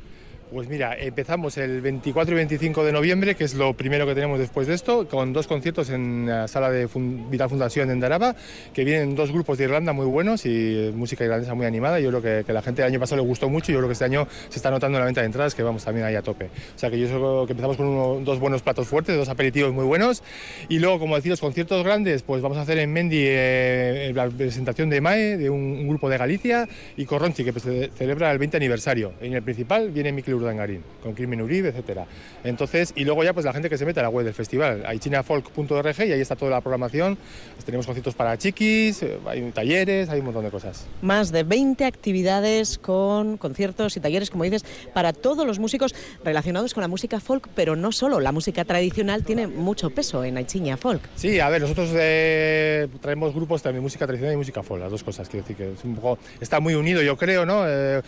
Pues 0.52 0.68
mira, 0.68 0.96
empezamos 0.96 1.58
el 1.58 1.80
24 1.80 2.32
y 2.32 2.36
25 2.36 2.84
de 2.84 2.92
noviembre, 2.92 3.34
que 3.34 3.42
es 3.42 3.54
lo 3.54 3.74
primero 3.74 4.06
que 4.06 4.14
tenemos 4.14 4.38
después 4.38 4.68
de 4.68 4.74
esto, 4.74 5.08
con 5.08 5.32
dos 5.32 5.48
conciertos 5.48 5.90
en 5.90 6.26
la 6.26 6.46
sala 6.46 6.70
de 6.70 6.88
Vital 7.30 7.48
Fundación 7.48 7.90
en 7.90 7.98
Daraba, 7.98 8.36
que 8.72 8.84
vienen 8.84 9.16
dos 9.16 9.32
grupos 9.32 9.58
de 9.58 9.64
Irlanda 9.64 9.92
muy 9.92 10.06
buenos 10.06 10.46
y 10.46 10.92
música 10.94 11.24
irlandesa 11.24 11.54
muy 11.54 11.66
animada. 11.66 11.98
Yo 11.98 12.10
creo 12.10 12.22
que, 12.22 12.44
que 12.46 12.52
la 12.52 12.62
gente 12.62 12.82
el 12.82 12.86
año 12.86 13.00
pasado 13.00 13.22
le 13.22 13.26
gustó 13.28 13.48
mucho 13.48 13.72
y 13.72 13.74
yo 13.74 13.80
creo 13.80 13.88
que 13.88 13.94
este 13.94 14.04
año 14.04 14.28
se 14.48 14.60
está 14.60 14.70
notando 14.70 14.98
en 14.98 15.00
la 15.00 15.06
venta 15.06 15.20
de 15.20 15.26
entradas 15.26 15.52
que 15.52 15.64
vamos 15.64 15.84
también 15.84 16.06
ahí 16.06 16.14
a 16.14 16.22
tope. 16.22 16.44
O 16.44 16.78
sea 16.78 16.90
que 16.90 17.00
yo 17.00 17.08
creo 17.08 17.46
que 17.46 17.52
empezamos 17.52 17.76
con 17.76 18.24
dos 18.24 18.38
buenos 18.38 18.62
platos 18.62 18.86
fuertes, 18.86 19.16
dos 19.16 19.28
aperitivos 19.28 19.72
muy 19.72 19.84
buenos 19.84 20.22
y 20.68 20.78
luego, 20.78 21.00
como 21.00 21.16
decir, 21.16 21.30
los 21.30 21.40
conciertos 21.40 21.82
grandes, 21.82 22.22
pues 22.22 22.40
vamos 22.40 22.56
a 22.58 22.60
hacer 22.60 22.78
en 22.78 22.92
Mendi 22.92 23.18
eh, 23.20 24.12
la 24.14 24.28
presentación 24.28 24.90
de 24.90 25.00
MAE, 25.00 25.38
de 25.38 25.50
un, 25.50 25.88
grupo 25.88 26.08
de 26.08 26.18
Galicia, 26.18 26.68
y 26.96 27.04
Corronchi, 27.04 27.44
que 27.44 27.52
celebra 27.90 28.30
el 28.30 28.38
20 28.38 28.56
aniversario. 28.56 29.12
En 29.20 29.34
el 29.34 29.42
principal 29.42 29.90
viene 29.90 30.12
Mikel 30.12 30.35
Urdangarín, 30.36 30.82
con 31.02 31.14
Crimen 31.14 31.42
Uribe, 31.42 31.70
etcétera. 31.70 32.06
Entonces, 32.44 32.92
y 32.96 33.04
luego 33.04 33.24
ya 33.24 33.32
pues 33.32 33.44
la 33.44 33.52
gente 33.52 33.68
que 33.68 33.78
se 33.78 33.84
mete 33.84 34.00
a 34.00 34.04
la 34.04 34.08
web 34.08 34.24
del 34.24 34.34
festival, 34.34 34.84
hay 34.86 34.98
chinafolk.org 34.98 35.98
y 35.98 36.12
ahí 36.12 36.20
está 36.20 36.36
toda 36.36 36.50
la 36.50 36.60
programación. 36.60 37.18
Tenemos 37.64 37.86
conciertos 37.86 38.14
para 38.14 38.36
chiquis, 38.38 39.02
eh, 39.02 39.18
hay 39.26 39.50
talleres, 39.50 40.08
hay 40.08 40.20
un 40.20 40.26
montón 40.26 40.44
de 40.44 40.50
cosas. 40.50 40.86
Más 41.02 41.32
de 41.32 41.42
20 41.42 41.84
actividades 41.84 42.78
con 42.78 43.36
conciertos 43.38 43.96
y 43.96 44.00
talleres, 44.00 44.30
como 44.30 44.44
dices, 44.44 44.64
para 44.94 45.12
todos 45.12 45.46
los 45.46 45.58
músicos 45.58 45.94
relacionados 46.24 46.74
con 46.74 46.82
la 46.82 46.88
música 46.88 47.20
folk, 47.20 47.48
pero 47.54 47.76
no 47.76 47.92
solo, 47.92 48.20
la 48.20 48.32
música 48.32 48.64
tradicional 48.64 49.24
tiene 49.24 49.46
mucho 49.46 49.90
peso 49.90 50.24
en 50.24 50.36
Aichiña 50.36 50.76
Folk. 50.76 51.02
Sí, 51.16 51.40
a 51.40 51.48
ver, 51.48 51.62
nosotros 51.62 51.90
eh, 51.94 52.88
traemos 53.00 53.34
grupos 53.34 53.62
también 53.62 53.82
música 53.82 54.06
tradicional 54.06 54.34
y 54.34 54.36
música 54.36 54.62
folk, 54.62 54.80
las 54.80 54.90
dos 54.90 55.02
cosas, 55.02 55.28
quiero 55.28 55.46
decir 55.46 55.56
que 55.56 55.72
es 55.72 55.84
un 55.84 55.96
poco, 55.96 56.18
está 56.40 56.60
muy 56.60 56.74
unido 56.74 57.02
yo 57.02 57.16
creo, 57.16 57.46
¿no? 57.46 57.64
Eh, 57.66 58.02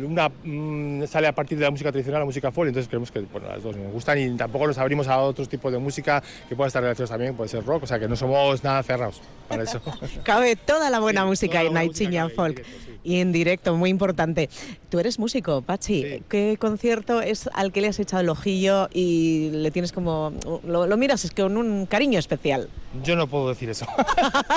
una 0.00 0.28
mm, 0.28 1.04
sale 1.06 1.26
a 1.26 1.34
partir 1.34 1.58
de 1.58 1.64
la 1.64 1.70
música 1.70 1.90
tradicional, 1.92 2.20
la 2.20 2.26
música 2.26 2.50
folk, 2.50 2.68
entonces 2.68 2.88
creemos 2.88 3.10
que 3.10 3.20
bueno, 3.20 3.48
las 3.48 3.62
dos 3.62 3.76
nos 3.76 3.92
gustan 3.92 4.18
y 4.18 4.36
tampoco 4.36 4.66
nos 4.66 4.78
abrimos 4.78 5.08
a 5.08 5.18
otros 5.18 5.48
tipos 5.48 5.72
de 5.72 5.78
música 5.78 6.22
que 6.48 6.56
puedan 6.56 6.68
estar 6.68 6.82
relacionados 6.82 7.10
también, 7.10 7.34
puede 7.34 7.48
ser 7.48 7.64
rock, 7.64 7.84
o 7.84 7.86
sea 7.86 7.98
que 7.98 8.08
no 8.08 8.16
somos 8.16 8.64
nada 8.64 8.82
cerrados 8.82 9.20
para 9.48 9.64
eso. 9.64 9.80
Cabe 10.22 10.56
toda 10.56 10.90
la 10.90 11.00
buena 11.00 11.24
música 11.24 11.62
en 11.62 11.76
Aichiña 11.76 12.28
Folk 12.28 12.64
y 13.04 13.20
en 13.20 13.32
directo, 13.32 13.74
muy 13.76 13.90
importante. 13.90 14.48
Tú 14.88 14.98
eres 14.98 15.18
músico, 15.18 15.62
Pachi. 15.62 16.22
¿Qué 16.28 16.56
concierto 16.58 17.22
es 17.22 17.48
al 17.54 17.72
que 17.72 17.80
le 17.80 17.88
has 17.88 17.98
echado 17.98 18.20
el 18.20 18.28
ojillo 18.28 18.88
y 18.92 19.50
le 19.52 19.70
tienes 19.70 19.92
como. 19.92 20.32
lo, 20.66 20.96
miras 20.96 21.24
es 21.24 21.30
con 21.30 21.56
un 21.56 21.86
cariño 21.86 22.18
especial? 22.18 22.68
Yo 23.02 23.16
no 23.16 23.26
puedo 23.26 23.48
decir 23.48 23.70
eso. 23.70 23.86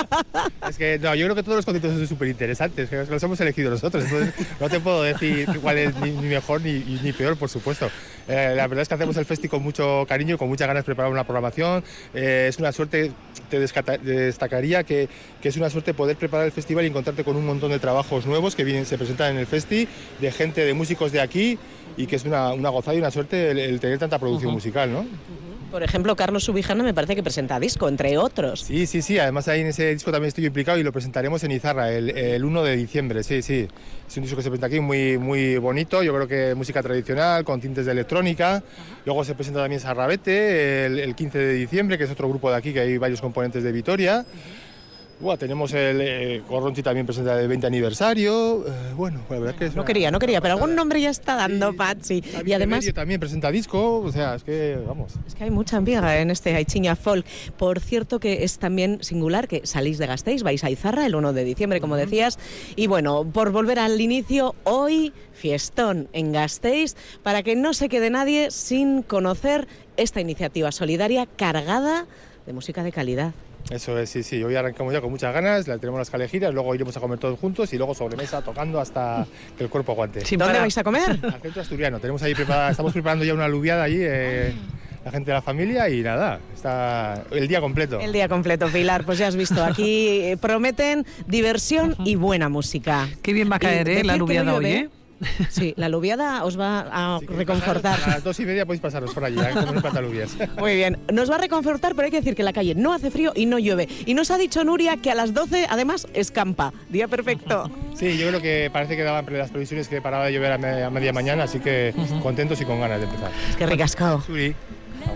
es 0.68 0.76
que 0.76 0.98
no, 0.98 1.14
yo 1.14 1.24
creo 1.24 1.34
que 1.34 1.42
todos 1.42 1.56
los 1.56 1.64
conciertos 1.64 1.96
son 1.96 2.06
súper 2.06 2.28
interesantes, 2.28 2.90
que 2.90 3.04
los 3.04 3.22
hemos 3.22 3.40
elegido 3.40 3.70
nosotros. 3.70 4.04
Entonces 4.04 4.34
no 4.60 4.68
te 4.68 4.78
puedo 4.78 5.02
decir 5.02 5.48
cuál 5.62 5.78
es 5.78 5.96
ni, 5.96 6.10
mejor 6.10 6.60
ni, 6.60 6.80
ni, 7.02 7.12
peor, 7.12 7.36
por 7.36 7.48
supuesto. 7.48 7.88
Eh, 8.28 8.52
la 8.54 8.66
verdad 8.66 8.82
es 8.82 8.88
que 8.88 8.94
hacemos 8.94 9.16
el 9.16 9.24
festi 9.24 9.48
con 9.48 9.62
mucho 9.62 10.04
cariño 10.06 10.34
y 10.34 10.38
con 10.38 10.48
muchas 10.48 10.66
ganas 10.68 10.82
de 10.82 10.86
preparar 10.86 11.10
una 11.10 11.24
programación. 11.24 11.82
Eh, 12.12 12.46
es 12.48 12.58
una 12.58 12.72
suerte, 12.72 13.12
te 13.48 13.58
destacaría 13.58 14.84
que, 14.84 15.08
que, 15.40 15.48
es 15.48 15.56
una 15.56 15.70
suerte 15.70 15.94
poder 15.94 16.16
preparar 16.16 16.44
el 16.44 16.52
festival 16.52 16.84
y 16.84 16.88
encontrarte 16.88 17.24
con 17.24 17.36
un 17.36 17.46
montón 17.46 17.70
de 17.70 17.78
trabajos 17.78 18.26
nuevos 18.26 18.35
que 18.54 18.64
vienen, 18.64 18.86
se 18.86 18.98
presentan 18.98 19.32
en 19.32 19.38
el 19.38 19.46
festi, 19.46 19.88
de 20.20 20.30
gente, 20.30 20.64
de 20.64 20.74
músicos 20.74 21.12
de 21.12 21.20
aquí, 21.20 21.58
y 21.96 22.06
que 22.06 22.16
es 22.16 22.24
una, 22.24 22.52
una 22.52 22.68
gozada 22.68 22.94
y 22.94 22.98
una 22.98 23.10
suerte 23.10 23.50
el, 23.50 23.80
tener 23.80 23.98
tanta 23.98 24.18
producción 24.18 24.52
musical, 24.52 24.92
¿no? 24.92 25.06
Por 25.70 25.82
ejemplo, 25.82 26.14
Carlos 26.14 26.44
Subijana 26.44 26.84
me 26.84 26.94
parece 26.94 27.16
que 27.16 27.22
presenta 27.22 27.58
disco, 27.58 27.88
entre 27.88 28.16
otros. 28.18 28.60
Sí, 28.60 28.86
sí, 28.86 29.02
sí. 29.02 29.18
Además 29.18 29.48
ahí 29.48 29.62
en 29.62 29.66
ese 29.66 29.92
disco 29.92 30.12
también 30.12 30.28
estoy 30.28 30.46
implicado 30.46 30.78
y 30.78 30.84
lo 30.84 30.92
presentaremos 30.92 31.42
en 31.42 31.50
Izarra 31.50 31.92
el, 31.92 32.10
el 32.10 32.44
1 32.44 32.62
de 32.62 32.76
diciembre. 32.76 33.22
Sí, 33.24 33.42
sí. 33.42 33.66
Es 34.06 34.16
un 34.16 34.22
disco 34.22 34.36
que 34.36 34.42
se 34.42 34.48
presenta 34.48 34.68
aquí 34.68 34.78
muy, 34.78 35.18
muy 35.18 35.58
bonito. 35.58 36.02
Yo 36.04 36.14
creo 36.14 36.28
que 36.28 36.54
música 36.54 36.82
tradicional, 36.82 37.44
con 37.44 37.60
tintes 37.60 37.84
de 37.84 37.92
electrónica. 37.92 38.62
Luego 39.04 39.24
se 39.24 39.34
presenta 39.34 39.60
también 39.60 39.80
Sarrabete 39.80 40.86
el, 40.86 41.00
el, 41.00 41.14
15 41.16 41.38
de 41.38 41.52
diciembre, 41.54 41.98
que 41.98 42.04
es 42.04 42.10
otro 42.10 42.28
grupo 42.28 42.48
de 42.48 42.56
aquí, 42.56 42.72
que 42.72 42.80
hay 42.80 42.96
varios 42.96 43.20
componentes 43.20 43.64
de 43.64 43.72
Vitoria 43.72 44.24
tenemos 45.38 45.72
el 45.72 46.00
eh, 46.00 46.42
Corronti 46.46 46.82
también 46.82 47.06
presenta 47.06 47.40
el 47.40 47.48
20 47.48 47.66
aniversario. 47.66 48.66
Eh, 48.66 48.92
bueno, 48.94 49.20
la 49.30 49.38
verdad 49.38 49.54
que 49.54 49.70
No 49.70 49.84
quería, 49.84 50.10
no 50.10 50.18
quería, 50.18 50.40
pero 50.40 50.54
algún 50.54 50.74
nombre 50.74 51.00
ya 51.00 51.10
está 51.10 51.36
dando, 51.36 51.74
Patsy. 51.74 52.22
Y 52.44 52.52
además. 52.52 52.86
también 52.94 53.18
presenta 53.18 53.50
disco, 53.50 54.00
o 54.00 54.12
sea, 54.12 54.34
es 54.34 54.44
que 54.44 54.78
vamos. 54.86 55.14
Es 55.26 55.34
que 55.34 55.44
hay 55.44 55.50
mucha 55.50 55.78
amiga 55.78 56.18
en 56.20 56.30
este 56.30 56.54
Aichiña 56.54 56.96
Folk. 56.96 57.26
Por 57.56 57.80
cierto, 57.80 58.20
que 58.20 58.44
es 58.44 58.58
también 58.58 59.02
singular 59.02 59.48
que 59.48 59.66
salís 59.66 59.98
de 59.98 60.06
Gasteiz, 60.06 60.42
vais 60.42 60.62
a 60.64 60.70
Izarra 60.70 61.06
el 61.06 61.14
1 61.14 61.32
de 61.32 61.44
diciembre, 61.44 61.80
como 61.80 61.96
decías. 61.96 62.38
Y 62.76 62.86
bueno, 62.86 63.24
por 63.24 63.50
volver 63.52 63.78
al 63.78 64.00
inicio, 64.00 64.54
hoy 64.64 65.12
fiestón 65.32 66.08
en 66.12 66.32
Gasteiz 66.32 66.96
para 67.22 67.42
que 67.42 67.56
no 67.56 67.74
se 67.74 67.88
quede 67.88 68.10
nadie 68.10 68.50
sin 68.50 69.02
conocer 69.02 69.66
esta 69.96 70.20
iniciativa 70.20 70.72
solidaria 70.72 71.26
cargada 71.26 72.06
de 72.46 72.52
música 72.52 72.82
de 72.82 72.92
calidad. 72.92 73.32
Eso 73.70 73.98
es, 73.98 74.10
sí, 74.10 74.22
sí. 74.22 74.42
Hoy 74.44 74.54
arrancamos 74.54 74.92
ya 74.92 75.00
con 75.00 75.10
muchas 75.10 75.34
ganas, 75.34 75.66
la 75.66 75.78
tenemos 75.78 75.98
las 75.98 76.10
calejiras, 76.10 76.54
luego 76.54 76.74
iremos 76.74 76.96
a 76.96 77.00
comer 77.00 77.18
todos 77.18 77.38
juntos 77.38 77.72
y 77.72 77.76
luego 77.76 77.94
sobremesa 77.94 78.42
tocando 78.42 78.80
hasta 78.80 79.26
que 79.56 79.64
el 79.64 79.70
cuerpo 79.70 79.92
aguante. 79.92 80.20
¿Dónde 80.36 80.60
vais 80.60 80.78
a 80.78 80.84
comer? 80.84 81.10
Al 81.22 81.40
centro 81.40 81.62
asturiano. 81.62 81.98
Tenemos 81.98 82.22
ahí 82.22 82.34
preparada, 82.34 82.70
estamos 82.70 82.92
preparando 82.92 83.24
ya 83.24 83.34
una 83.34 83.46
aluviada 83.46 83.82
allí. 83.82 83.98
Eh, 84.00 84.54
la 85.04 85.12
gente 85.12 85.30
de 85.30 85.34
la 85.34 85.42
familia 85.42 85.88
y 85.88 86.02
nada, 86.02 86.40
está 86.52 87.22
el 87.30 87.46
día 87.46 87.60
completo. 87.60 88.00
El 88.00 88.12
día 88.12 88.28
completo, 88.28 88.66
Pilar, 88.66 89.04
pues 89.04 89.18
ya 89.18 89.28
has 89.28 89.36
visto, 89.36 89.62
aquí 89.62 90.18
eh, 90.18 90.36
prometen 90.36 91.06
diversión 91.28 91.94
y 92.04 92.16
buena 92.16 92.48
música. 92.48 93.08
Qué 93.22 93.32
bien 93.32 93.48
va 93.48 93.56
a 93.56 93.58
caer 93.60 93.88
eh, 93.88 94.02
la 94.02 94.14
aluviada 94.14 94.54
hoy, 94.54 94.66
¿eh? 94.66 94.88
Sí, 95.50 95.74
la 95.76 95.86
aluviada 95.86 96.44
os 96.44 96.58
va 96.58 96.86
a 96.90 97.20
reconfortar. 97.20 97.98
A 98.04 98.08
las 98.08 98.24
dos 98.24 98.38
y 98.40 98.44
media 98.44 98.66
podéis 98.66 98.80
pasaros 98.80 99.14
por 99.14 99.24
allí, 99.24 99.38
¿eh? 99.38 99.50
como 99.52 99.72
Muy 100.58 100.74
bien, 100.74 100.98
nos 101.12 101.30
va 101.30 101.36
a 101.36 101.38
reconfortar, 101.38 101.94
pero 101.94 102.06
hay 102.06 102.10
que 102.10 102.18
decir 102.18 102.34
que 102.34 102.42
la 102.42 102.52
calle 102.52 102.74
no 102.74 102.92
hace 102.92 103.10
frío 103.10 103.32
y 103.34 103.46
no 103.46 103.58
llueve. 103.58 103.88
Y 104.04 104.14
nos 104.14 104.30
ha 104.30 104.38
dicho 104.38 104.64
Nuria 104.64 104.96
que 104.98 105.10
a 105.10 105.14
las 105.14 105.32
12 105.34 105.66
además 105.68 106.06
escampa. 106.14 106.72
Día 106.88 107.08
perfecto. 107.08 107.70
Sí, 107.94 108.18
yo 108.18 108.28
creo 108.28 108.42
que 108.42 108.70
parece 108.72 108.96
que 108.96 109.02
daban 109.02 109.26
las 109.30 109.50
previsiones 109.50 109.88
que 109.88 110.00
paraba 110.00 110.26
de 110.26 110.32
llover 110.32 110.52
a 110.52 110.58
media, 110.58 111.12
mañana, 111.12 111.44
así 111.44 111.60
que 111.60 111.94
contentos 112.22 112.60
y 112.60 112.64
con 112.64 112.80
ganas 112.80 113.00
de 113.00 113.06
empezar. 113.06 113.30
Es 113.50 113.56
que 113.56 113.66
ricascado. 113.66 114.22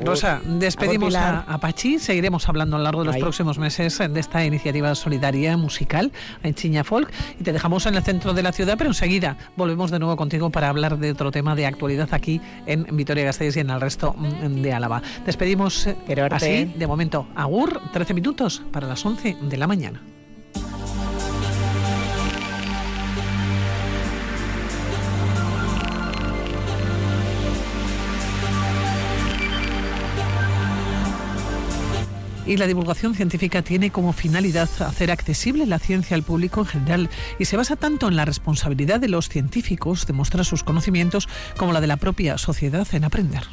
Rosa, 0.05 0.41
despedimos 0.45 1.14
a, 1.14 1.59
Pachi, 1.61 1.99
seguiremos 1.99 2.49
hablando 2.49 2.76
a 2.76 2.78
lo 2.78 2.84
largo 2.84 3.01
de 3.05 3.07
los 3.07 3.16
próximos 3.18 3.59
meses 3.59 3.99
de 3.99 4.20
esta 4.20 4.45
iniciativa 4.45 4.95
solidaria 4.95 5.57
musical 5.57 6.12
en 6.43 6.55
Chiña 6.55 6.84
Folk. 6.84 7.12
Y 7.38 7.45
te 7.45 7.53
dejamos 7.53 7.86
en 7.86 7.95
el 7.95 8.03
centro 8.03 8.32
de 8.32 8.43
la 8.43 8.53
ciudad, 8.53 8.76
pero 8.78 8.91
enseguida 8.91 9.36
volvemos 9.57 9.91
de 9.91 9.99
nuevo 9.99 10.16
contigo 10.16 10.51
para 10.51 10.68
hablar 10.68 10.99
de 10.99 11.12
otro 11.12 11.30
tema 11.30 11.55
de 11.55 11.66
actualidad 11.66 12.09
aquí 12.12 12.41
en 12.66 12.86
Vitoria-Gasteiz 12.97 13.57
y 13.57 13.61
en 13.61 13.70
el 13.70 13.80
resto 13.80 14.14
de 14.43 14.72
Álava. 14.72 15.03
Despedimos 15.26 15.88
así, 16.30 16.64
de 16.64 16.86
momento, 16.86 17.26
Agur, 17.34 17.80
13 17.93 18.14
minutos 18.14 18.62
para 18.72 18.86
las 18.86 19.05
11 19.05 19.36
de 19.43 19.57
la 19.57 19.66
mañana. 19.66 20.03
Y 32.51 32.57
la 32.57 32.67
divulgación 32.67 33.15
científica 33.15 33.63
tiene 33.63 33.91
como 33.91 34.13
finalidad 34.13 34.69
hacer 34.81 35.13
accesible 35.13 35.67
la 35.67 35.79
ciencia 35.79 36.17
al 36.17 36.25
público 36.25 36.59
en 36.63 36.67
general 36.67 37.11
y 37.39 37.45
se 37.45 37.57
basa 37.57 37.77
tanto 37.77 38.09
en 38.09 38.17
la 38.17 38.25
responsabilidad 38.25 38.99
de 38.99 39.09
los 39.09 39.29
científicos 39.29 40.05
de 40.05 40.15
mostrar 40.15 40.45
sus 40.45 40.65
conocimientos 40.65 41.29
como 41.57 41.73
la 41.73 41.81
de 41.81 41.87
la 41.87 41.97
propia 41.97 42.39
sociedad 42.39 42.89
en 42.93 43.05
aprender. 43.05 43.45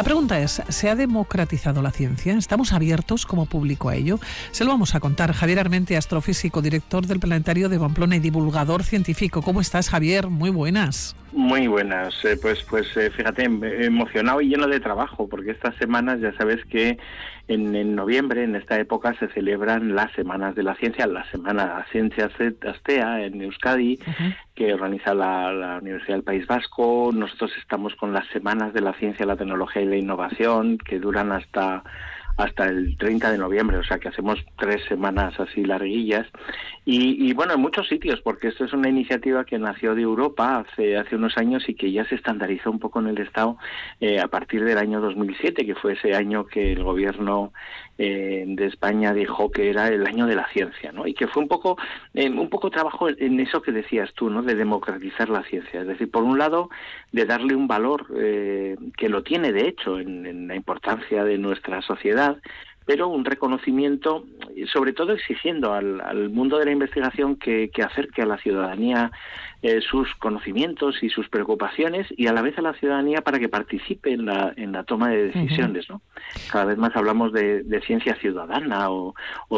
La 0.00 0.04
pregunta 0.04 0.40
es, 0.40 0.62
¿se 0.68 0.88
ha 0.88 0.94
democratizado 0.94 1.82
la 1.82 1.90
ciencia? 1.90 2.32
¿Estamos 2.34 2.72
abiertos 2.72 3.26
como 3.26 3.44
público 3.44 3.90
a 3.90 3.96
ello? 3.96 4.18
Se 4.50 4.64
lo 4.64 4.70
vamos 4.70 4.94
a 4.94 5.00
contar. 5.00 5.34
Javier 5.34 5.58
Armente, 5.58 5.96
astrofísico, 5.96 6.62
director 6.62 7.06
del 7.06 7.20
Planetario 7.20 7.68
de 7.68 7.78
Pamplona 7.78 8.16
y 8.16 8.20
divulgador 8.20 8.82
científico. 8.82 9.42
¿Cómo 9.42 9.60
estás, 9.60 9.90
Javier? 9.90 10.28
Muy 10.28 10.48
buenas. 10.48 11.16
Muy 11.32 11.68
buenas, 11.68 12.12
eh, 12.24 12.36
pues 12.40 12.64
pues 12.64 12.96
eh, 12.96 13.08
fíjate, 13.10 13.44
em, 13.44 13.62
emocionado 13.62 14.40
y 14.40 14.48
lleno 14.48 14.66
de 14.66 14.80
trabajo, 14.80 15.28
porque 15.28 15.52
estas 15.52 15.76
semanas 15.76 16.20
ya 16.20 16.32
sabes 16.36 16.64
que 16.64 16.98
en, 17.46 17.94
noviembre, 17.94 18.44
en 18.44 18.56
esta 18.56 18.78
época, 18.78 19.14
se 19.18 19.28
celebran 19.28 19.94
las 19.94 20.12
Semanas 20.12 20.54
de 20.54 20.62
la 20.62 20.74
Ciencia, 20.76 21.06
la 21.06 21.28
Semana 21.30 21.84
Ciencia 21.90 22.30
Astea 22.62 23.24
en 23.24 23.42
Euskadi, 23.42 23.98
que 24.54 24.74
organiza 24.74 25.14
la, 25.14 25.52
la, 25.52 25.78
Universidad 25.78 26.14
del 26.14 26.24
País 26.24 26.46
Vasco. 26.46 27.10
Nosotros 27.12 27.52
estamos 27.58 27.94
con 27.96 28.12
las 28.12 28.26
Semanas 28.28 28.72
de 28.72 28.80
la 28.80 28.92
Ciencia, 28.94 29.26
la 29.26 29.36
Tecnología 29.36 29.82
y 29.82 29.86
la 29.86 29.96
Innovación, 29.96 30.78
que 30.78 31.00
duran 31.00 31.32
hasta 31.32 31.82
hasta 32.42 32.66
el 32.66 32.96
30 32.96 33.32
de 33.32 33.38
noviembre, 33.38 33.76
o 33.76 33.84
sea 33.84 33.98
que 33.98 34.08
hacemos 34.08 34.38
tres 34.58 34.82
semanas 34.88 35.38
así 35.38 35.64
larguillas. 35.64 36.26
Y, 36.84 37.32
bueno, 37.34 37.54
en 37.54 37.60
muchos 37.60 37.86
sitios, 37.86 38.20
porque 38.20 38.48
esto 38.48 38.64
es 38.64 38.72
una 38.72 38.88
iniciativa 38.88 39.44
que 39.44 39.58
nació 39.58 39.94
de 39.94 40.02
Europa 40.02 40.64
hace, 40.64 40.96
hace 40.96 41.14
unos 41.14 41.36
años 41.36 41.68
y 41.68 41.74
que 41.74 41.92
ya 41.92 42.04
se 42.06 42.16
estandarizó 42.16 42.70
un 42.70 42.80
poco 42.80 42.98
en 42.98 43.08
el 43.08 43.18
Estado 43.18 43.58
eh, 44.00 44.18
a 44.18 44.26
partir 44.26 44.64
del 44.64 44.78
año 44.78 45.00
2007, 45.00 45.64
que 45.64 45.74
fue 45.76 45.92
ese 45.92 46.14
año 46.16 46.46
que 46.46 46.72
el 46.72 46.82
gobierno 46.82 47.52
eh, 48.02 48.44
de 48.46 48.64
España 48.64 49.12
dijo 49.12 49.50
que 49.50 49.68
era 49.68 49.88
el 49.88 50.06
año 50.06 50.26
de 50.26 50.34
la 50.34 50.48
ciencia, 50.48 50.90
¿no? 50.90 51.06
Y 51.06 51.12
que 51.12 51.26
fue 51.26 51.42
un 51.42 51.48
poco, 51.48 51.76
eh, 52.14 52.30
un 52.30 52.48
poco 52.48 52.70
trabajo 52.70 53.10
en 53.10 53.38
eso 53.40 53.60
que 53.60 53.72
decías 53.72 54.10
tú, 54.14 54.30
¿no? 54.30 54.42
De 54.42 54.54
democratizar 54.54 55.28
la 55.28 55.42
ciencia. 55.44 55.82
Es 55.82 55.86
decir, 55.86 56.10
por 56.10 56.22
un 56.22 56.38
lado, 56.38 56.70
de 57.12 57.26
darle 57.26 57.54
un 57.54 57.68
valor 57.68 58.06
que 58.08 59.08
lo 59.10 59.22
tiene, 59.22 59.52
de 59.52 59.68
hecho, 59.68 59.98
en 59.98 60.48
la 60.48 60.54
importancia 60.54 61.24
de 61.24 61.36
nuestra 61.36 61.82
sociedad, 61.82 62.38
pero 62.86 63.08
un 63.08 63.24
reconocimiento, 63.24 64.24
sobre 64.72 64.92
todo 64.92 65.12
exigiendo 65.12 65.74
al, 65.74 66.30
mundo 66.30 66.58
de 66.58 66.64
la 66.64 66.72
investigación 66.72 67.36
que, 67.36 67.70
acerque 67.84 68.22
a 68.22 68.26
la 68.26 68.38
ciudadanía 68.38 69.12
eh, 69.62 69.80
sus 69.82 70.14
conocimientos 70.14 71.02
y 71.02 71.10
sus 71.10 71.28
preocupaciones 71.28 72.06
y 72.16 72.26
a 72.28 72.32
la 72.32 72.40
vez 72.40 72.56
a 72.58 72.62
la 72.62 72.72
ciudadanía 72.74 73.20
para 73.20 73.38
que 73.38 73.48
participe 73.48 74.12
en 74.12 74.24
la, 74.24 74.52
en 74.56 74.72
la 74.72 74.84
toma 74.84 75.10
de 75.10 75.26
decisiones. 75.26 75.88
¿no? 75.90 76.00
Cada 76.50 76.64
vez 76.64 76.78
más 76.78 76.96
hablamos 76.96 77.32
de, 77.32 77.64
ciencia 77.86 78.14
ciudadana 78.16 78.90
o, 78.90 79.14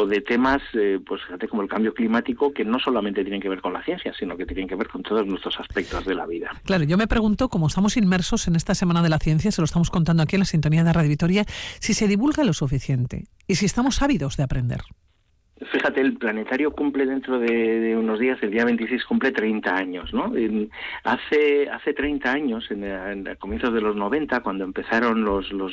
de 0.07 0.21
temas, 0.21 0.61
eh, 0.73 0.99
pues 1.05 1.21
fíjate, 1.23 1.47
como 1.47 1.61
el 1.61 1.69
cambio 1.69 1.93
climático, 1.93 2.53
que 2.53 2.65
no 2.65 2.79
solamente 2.79 3.23
tienen 3.23 3.41
que 3.41 3.49
ver 3.49 3.61
con 3.61 3.73
la 3.73 3.83
ciencia, 3.83 4.13
sino 4.17 4.35
que 4.35 4.45
tienen 4.45 4.67
que 4.67 4.75
ver 4.75 4.87
con 4.87 5.03
todos 5.03 5.25
nuestros 5.25 5.59
aspectos 5.59 6.05
de 6.05 6.15
la 6.15 6.25
vida. 6.25 6.51
Claro, 6.65 6.83
yo 6.83 6.97
me 6.97 7.07
pregunto, 7.07 7.49
como 7.49 7.67
estamos 7.67 7.97
inmersos 7.97 8.47
en 8.47 8.55
esta 8.55 8.75
Semana 8.75 9.01
de 9.01 9.09
la 9.09 9.19
Ciencia, 9.19 9.51
se 9.51 9.61
lo 9.61 9.65
estamos 9.65 9.89
contando 9.89 10.23
aquí 10.23 10.35
en 10.35 10.41
la 10.41 10.45
sintonía 10.45 10.83
de 10.83 10.93
Radio 10.93 11.09
Vitoria, 11.09 11.45
si 11.79 11.93
se 11.93 12.07
divulga 12.07 12.43
lo 12.43 12.53
suficiente 12.53 13.25
y 13.47 13.55
si 13.55 13.65
estamos 13.65 14.01
ávidos 14.01 14.37
de 14.37 14.43
aprender. 14.43 14.81
Fíjate, 15.71 16.01
el 16.01 16.17
planetario 16.17 16.71
cumple 16.71 17.05
dentro 17.05 17.39
de, 17.39 17.95
unos 17.95 18.19
días, 18.19 18.41
el 18.41 18.49
día 18.49 18.65
26 18.65 19.05
cumple 19.05 19.31
30 19.31 19.75
años, 19.75 20.11
¿no? 20.11 20.33
hace, 21.03 21.69
hace 21.69 21.93
30 21.93 22.31
años, 22.31 22.65
en, 22.71 22.83
en, 22.83 23.35
comienzos 23.35 23.71
de 23.71 23.79
los 23.79 23.95
90, 23.95 24.41
cuando 24.41 24.63
empezaron 24.63 25.23
los, 25.23 25.51
los 25.51 25.71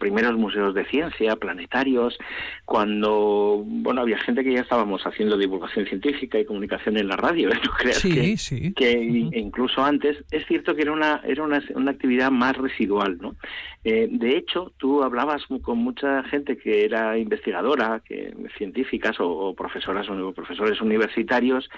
primeros 0.00 0.36
museos 0.36 0.74
de 0.74 0.84
ciencia, 0.86 1.36
planetarios, 1.36 2.18
cuando, 2.64 3.62
bueno, 3.64 4.00
había 4.00 4.18
gente 4.18 4.42
que 4.42 4.52
ya 4.52 4.62
estábamos 4.62 5.06
haciendo 5.06 5.38
divulgación 5.38 5.86
científica 5.86 6.38
y 6.38 6.44
comunicación 6.44 6.96
en 6.96 7.06
la 7.06 7.16
radio, 7.16 7.50
¿no 7.64 7.70
creas 7.78 8.02
que, 8.02 8.36
sí. 8.36 8.74
que 8.74 8.92
incluso 9.32 9.82
antes, 9.82 10.22
es 10.32 10.44
cierto 10.46 10.74
que 10.74 10.82
era 10.82 10.92
una, 10.92 11.22
era 11.24 11.44
una, 11.44 11.62
una 11.76 11.92
actividad 11.92 12.32
más 12.32 12.56
residual, 12.56 13.18
¿no? 13.20 13.36
Eh, 13.82 14.08
de 14.10 14.36
hecho, 14.36 14.72
tú 14.76 15.02
hablabas 15.02 15.42
con 15.62 15.78
mucha 15.78 16.22
gente 16.24 16.58
que 16.58 16.84
era 16.84 17.16
investigadora, 17.16 18.02
que 18.04 18.34
científicas 18.58 19.18
o, 19.20 19.54
profesoras 19.54 20.08
o 20.08 20.32
profesores 20.32 20.80
universitarios 20.80 21.68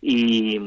y, 0.00 0.58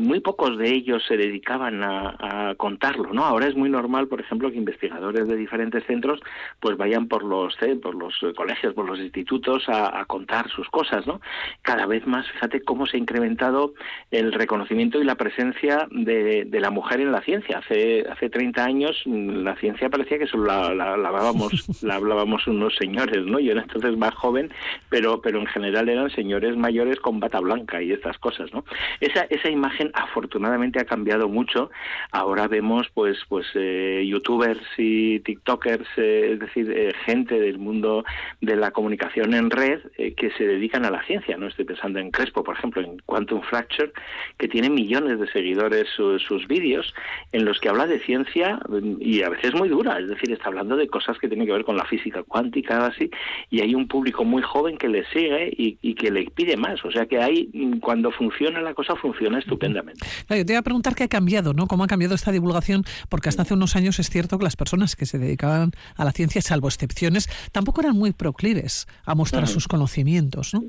muy 0.00 0.20
pocos 0.20 0.58
de 0.58 0.70
ellos 0.70 1.02
se 1.06 1.16
dedicaban 1.16 1.82
a, 1.82 2.54
contarlo, 2.56 3.12
¿no? 3.12 3.24
Ahora 3.24 3.46
es 3.46 3.54
muy 3.54 3.70
normal, 3.70 4.08
por 4.08 4.20
ejemplo, 4.20 4.50
que 4.50 4.56
investigadores 4.56 5.28
de 5.28 5.36
diferentes 5.36 5.84
centros 5.86 6.20
pues 6.58 6.76
vayan 6.76 7.06
por 7.08 7.22
los 7.22 7.56
por 7.82 7.94
los 7.94 8.14
colegios, 8.36 8.74
por 8.74 8.86
los 8.86 8.98
institutos 8.98 9.64
a, 9.68 10.04
contar 10.06 10.48
sus 10.50 10.68
cosas, 10.68 11.06
¿no? 11.06 11.20
Cada 11.62 11.86
vez 11.86 12.06
más, 12.06 12.26
fíjate 12.32 12.62
cómo 12.62 12.86
se 12.86 12.96
ha 12.96 13.00
incrementado 13.00 13.74
el 14.10 14.32
reconocimiento 14.32 15.00
y 15.00 15.04
la 15.04 15.14
presencia 15.14 15.86
de, 15.90 16.48
la 16.50 16.70
mujer 16.70 17.00
en 17.00 17.12
la 17.12 17.22
ciencia. 17.22 17.58
Hace 17.58 18.04
hace 18.10 18.28
30 18.28 18.64
años 18.64 19.02
la 19.06 19.56
ciencia 19.56 19.88
parecía 19.88 20.18
que 20.18 20.26
solo 20.26 20.46
la, 20.46 20.74
la, 20.74 20.92
hablábamos, 20.92 21.82
la 21.82 21.96
hablábamos 21.96 22.46
unos 22.46 22.74
señores, 22.76 23.24
¿no? 23.24 23.38
Yo 23.38 23.52
era 23.52 23.62
entonces 23.62 23.96
más 23.96 24.14
joven, 24.14 24.50
pero, 24.88 25.20
pero 25.20 25.40
en 25.40 25.46
general 25.46 25.69
eran 25.74 26.10
señores 26.10 26.56
mayores 26.56 26.98
con 27.00 27.20
bata 27.20 27.40
blanca 27.40 27.82
y 27.82 27.92
estas 27.92 28.18
cosas, 28.18 28.52
¿no? 28.52 28.64
Esa, 29.00 29.22
esa 29.30 29.48
imagen 29.48 29.90
afortunadamente 29.94 30.80
ha 30.80 30.84
cambiado 30.84 31.28
mucho. 31.28 31.70
Ahora 32.10 32.48
vemos, 32.48 32.88
pues, 32.94 33.18
pues 33.28 33.46
eh, 33.54 34.04
youtubers 34.06 34.60
y 34.76 35.20
tiktokers, 35.20 35.88
eh, 35.96 36.32
es 36.32 36.40
decir, 36.40 36.70
eh, 36.70 36.92
gente 37.04 37.38
del 37.38 37.58
mundo 37.58 38.04
de 38.40 38.56
la 38.56 38.70
comunicación 38.70 39.34
en 39.34 39.50
red 39.50 39.80
que 40.16 40.30
se 40.36 40.46
dedican 40.46 40.84
a 40.84 40.90
la 40.90 41.02
ciencia, 41.04 41.36
¿no? 41.36 41.46
Estoy 41.46 41.64
pensando 41.64 41.98
en 41.98 42.10
Crespo, 42.10 42.42
por 42.42 42.56
ejemplo, 42.56 42.82
en 42.82 42.98
Quantum 43.06 43.42
Fracture, 43.42 43.92
que 44.38 44.48
tiene 44.48 44.70
millones 44.70 45.18
de 45.20 45.26
seguidores 45.28 45.88
sus 45.90 46.46
vídeos 46.46 46.94
en 47.32 47.44
los 47.44 47.60
que 47.60 47.68
habla 47.68 47.86
de 47.86 48.00
ciencia 48.00 48.58
y 48.98 49.22
a 49.22 49.28
veces 49.28 49.54
muy 49.54 49.68
dura, 49.68 49.98
es 49.98 50.08
decir, 50.08 50.32
está 50.32 50.48
hablando 50.48 50.76
de 50.76 50.88
cosas 50.88 51.18
que 51.18 51.28
tienen 51.28 51.46
que 51.46 51.52
ver 51.52 51.64
con 51.64 51.76
la 51.76 51.84
física 51.84 52.22
cuántica, 52.22 52.86
así, 52.86 53.10
y 53.50 53.60
hay 53.60 53.74
un 53.74 53.88
público 53.88 54.24
muy 54.24 54.42
joven 54.42 54.76
que 54.76 54.88
le 54.88 55.04
sigue 55.06 55.52
y, 55.82 55.94
que 55.94 56.10
le 56.10 56.24
pide 56.30 56.56
más. 56.56 56.84
O 56.84 56.90
sea 56.90 57.06
que 57.06 57.18
ahí, 57.18 57.50
mm, 57.52 57.78
cuando 57.78 58.10
funciona 58.10 58.60
la 58.60 58.74
cosa, 58.74 58.96
funciona 58.96 59.38
estupendamente. 59.38 60.06
yo 60.28 60.46
te 60.46 60.52
iba 60.52 60.60
a 60.60 60.62
preguntar 60.62 60.94
qué 60.94 61.04
ha 61.04 61.08
cambiado, 61.08 61.52
¿no? 61.52 61.66
¿Cómo 61.66 61.84
ha 61.84 61.86
cambiado 61.86 62.14
esta 62.14 62.32
divulgación? 62.32 62.84
Porque 63.08 63.28
hasta 63.28 63.42
hace 63.42 63.54
unos 63.54 63.76
años 63.76 63.98
es 63.98 64.08
cierto 64.10 64.38
que 64.38 64.44
las 64.44 64.56
personas 64.56 64.96
que 64.96 65.06
se 65.06 65.18
dedicaban 65.18 65.72
a 65.96 66.04
la 66.04 66.12
ciencia, 66.12 66.40
salvo 66.42 66.68
excepciones, 66.68 67.28
tampoco 67.52 67.80
eran 67.80 67.96
muy 67.96 68.12
proclives 68.12 68.86
a 69.04 69.14
mostrar 69.14 69.46
sus 69.46 69.68
conocimientos, 69.68 70.54
¿no? 70.54 70.62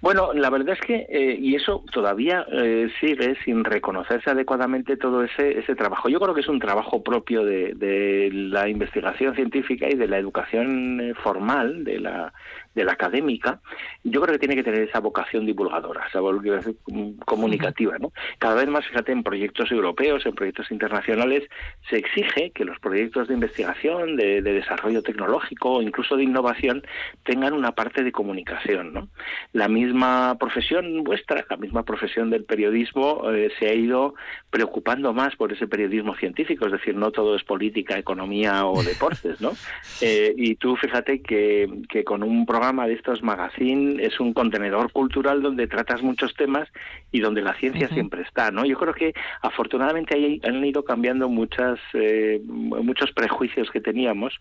Bueno, 0.00 0.32
la 0.32 0.48
verdad 0.50 0.76
es 0.80 0.80
que, 0.80 1.06
eh, 1.08 1.36
y 1.40 1.56
eso 1.56 1.84
todavía 1.92 2.46
eh, 2.52 2.88
sigue 3.00 3.36
sin 3.44 3.64
reconocerse 3.64 4.30
adecuadamente 4.30 4.96
todo 4.96 5.24
ese, 5.24 5.58
ese 5.58 5.74
trabajo. 5.74 6.08
Yo 6.08 6.20
creo 6.20 6.34
que 6.34 6.42
es 6.42 6.48
un 6.48 6.60
trabajo 6.60 7.02
propio 7.02 7.44
de, 7.44 7.74
de 7.74 8.30
la 8.32 8.68
investigación 8.68 9.34
científica 9.34 9.88
y 9.90 9.96
de 9.96 10.06
la 10.06 10.18
educación 10.18 11.00
eh, 11.00 11.14
formal, 11.14 11.82
de 11.82 11.98
la, 11.98 12.32
de 12.74 12.84
la 12.84 12.92
académica, 12.92 13.60
yo 14.04 14.20
creo 14.20 14.34
que 14.34 14.38
tiene 14.38 14.54
que 14.54 14.62
tener 14.62 14.82
esa 14.82 15.00
vocación 15.00 15.46
divulgadora, 15.46 16.06
esa 16.08 16.20
vocación 16.20 16.76
comunicativa. 17.24 17.98
¿no? 17.98 18.12
Cada 18.38 18.54
vez 18.54 18.68
más, 18.68 18.86
fíjate, 18.86 19.12
en 19.12 19.22
proyectos 19.22 19.70
europeos, 19.72 20.24
en 20.26 20.34
proyectos 20.34 20.70
internacionales, 20.70 21.48
se 21.90 21.96
exige 21.96 22.50
que 22.50 22.64
los 22.64 22.78
proyectos 22.78 23.28
de 23.28 23.34
investigación, 23.34 24.16
de, 24.16 24.42
desarrollo 24.42 25.02
tecnológico 25.02 25.74
o 25.74 25.82
incluso 25.82 26.16
de 26.16 26.24
innovación 26.24 26.82
tengan 27.24 27.52
una 27.52 27.72
parte 27.72 28.02
de 28.02 28.12
comunicación. 28.12 28.92
¿no? 28.92 29.08
La 29.52 29.68
misma 29.68 30.36
profesión 30.38 31.04
vuestra, 31.04 31.44
la 31.48 31.56
misma 31.56 31.84
profesión 31.84 32.30
del 32.30 32.44
periodismo, 32.44 33.30
eh, 33.30 33.50
se 33.58 33.68
ha 33.68 33.74
ido 33.74 34.14
preocupando 34.50 35.12
más 35.12 35.36
por 35.36 35.52
ese 35.52 35.66
periodismo 35.66 36.16
científico, 36.16 36.66
es 36.66 36.72
decir, 36.72 36.94
no 36.94 37.10
todo 37.10 37.36
es 37.36 37.44
política, 37.44 37.98
economía 37.98 38.66
o 38.66 38.82
deportes, 38.82 39.40
¿no? 39.40 39.52
Eh, 40.00 40.32
y 40.36 40.54
tú 40.54 40.76
fíjate 40.76 41.22
que, 41.22 41.68
que 41.88 42.04
con 42.04 42.22
un 42.22 42.46
programa 42.46 42.67
de 42.68 42.92
estos 42.92 43.22
magazine 43.22 44.04
es 44.04 44.20
un 44.20 44.34
contenedor 44.34 44.92
cultural 44.92 45.40
donde 45.40 45.66
tratas 45.66 46.02
muchos 46.02 46.34
temas 46.34 46.68
y 47.10 47.20
donde 47.20 47.40
la 47.40 47.54
ciencia 47.54 47.88
siempre 47.88 48.22
está, 48.22 48.50
¿no? 48.50 48.66
Yo 48.66 48.78
creo 48.78 48.92
que 48.92 49.14
afortunadamente 49.40 50.14
ahí 50.14 50.40
han 50.44 50.62
ido 50.62 50.84
cambiando 50.84 51.30
muchas 51.30 51.78
eh, 51.94 52.40
muchos 52.44 53.10
prejuicios 53.12 53.70
que 53.70 53.80
teníamos 53.80 54.38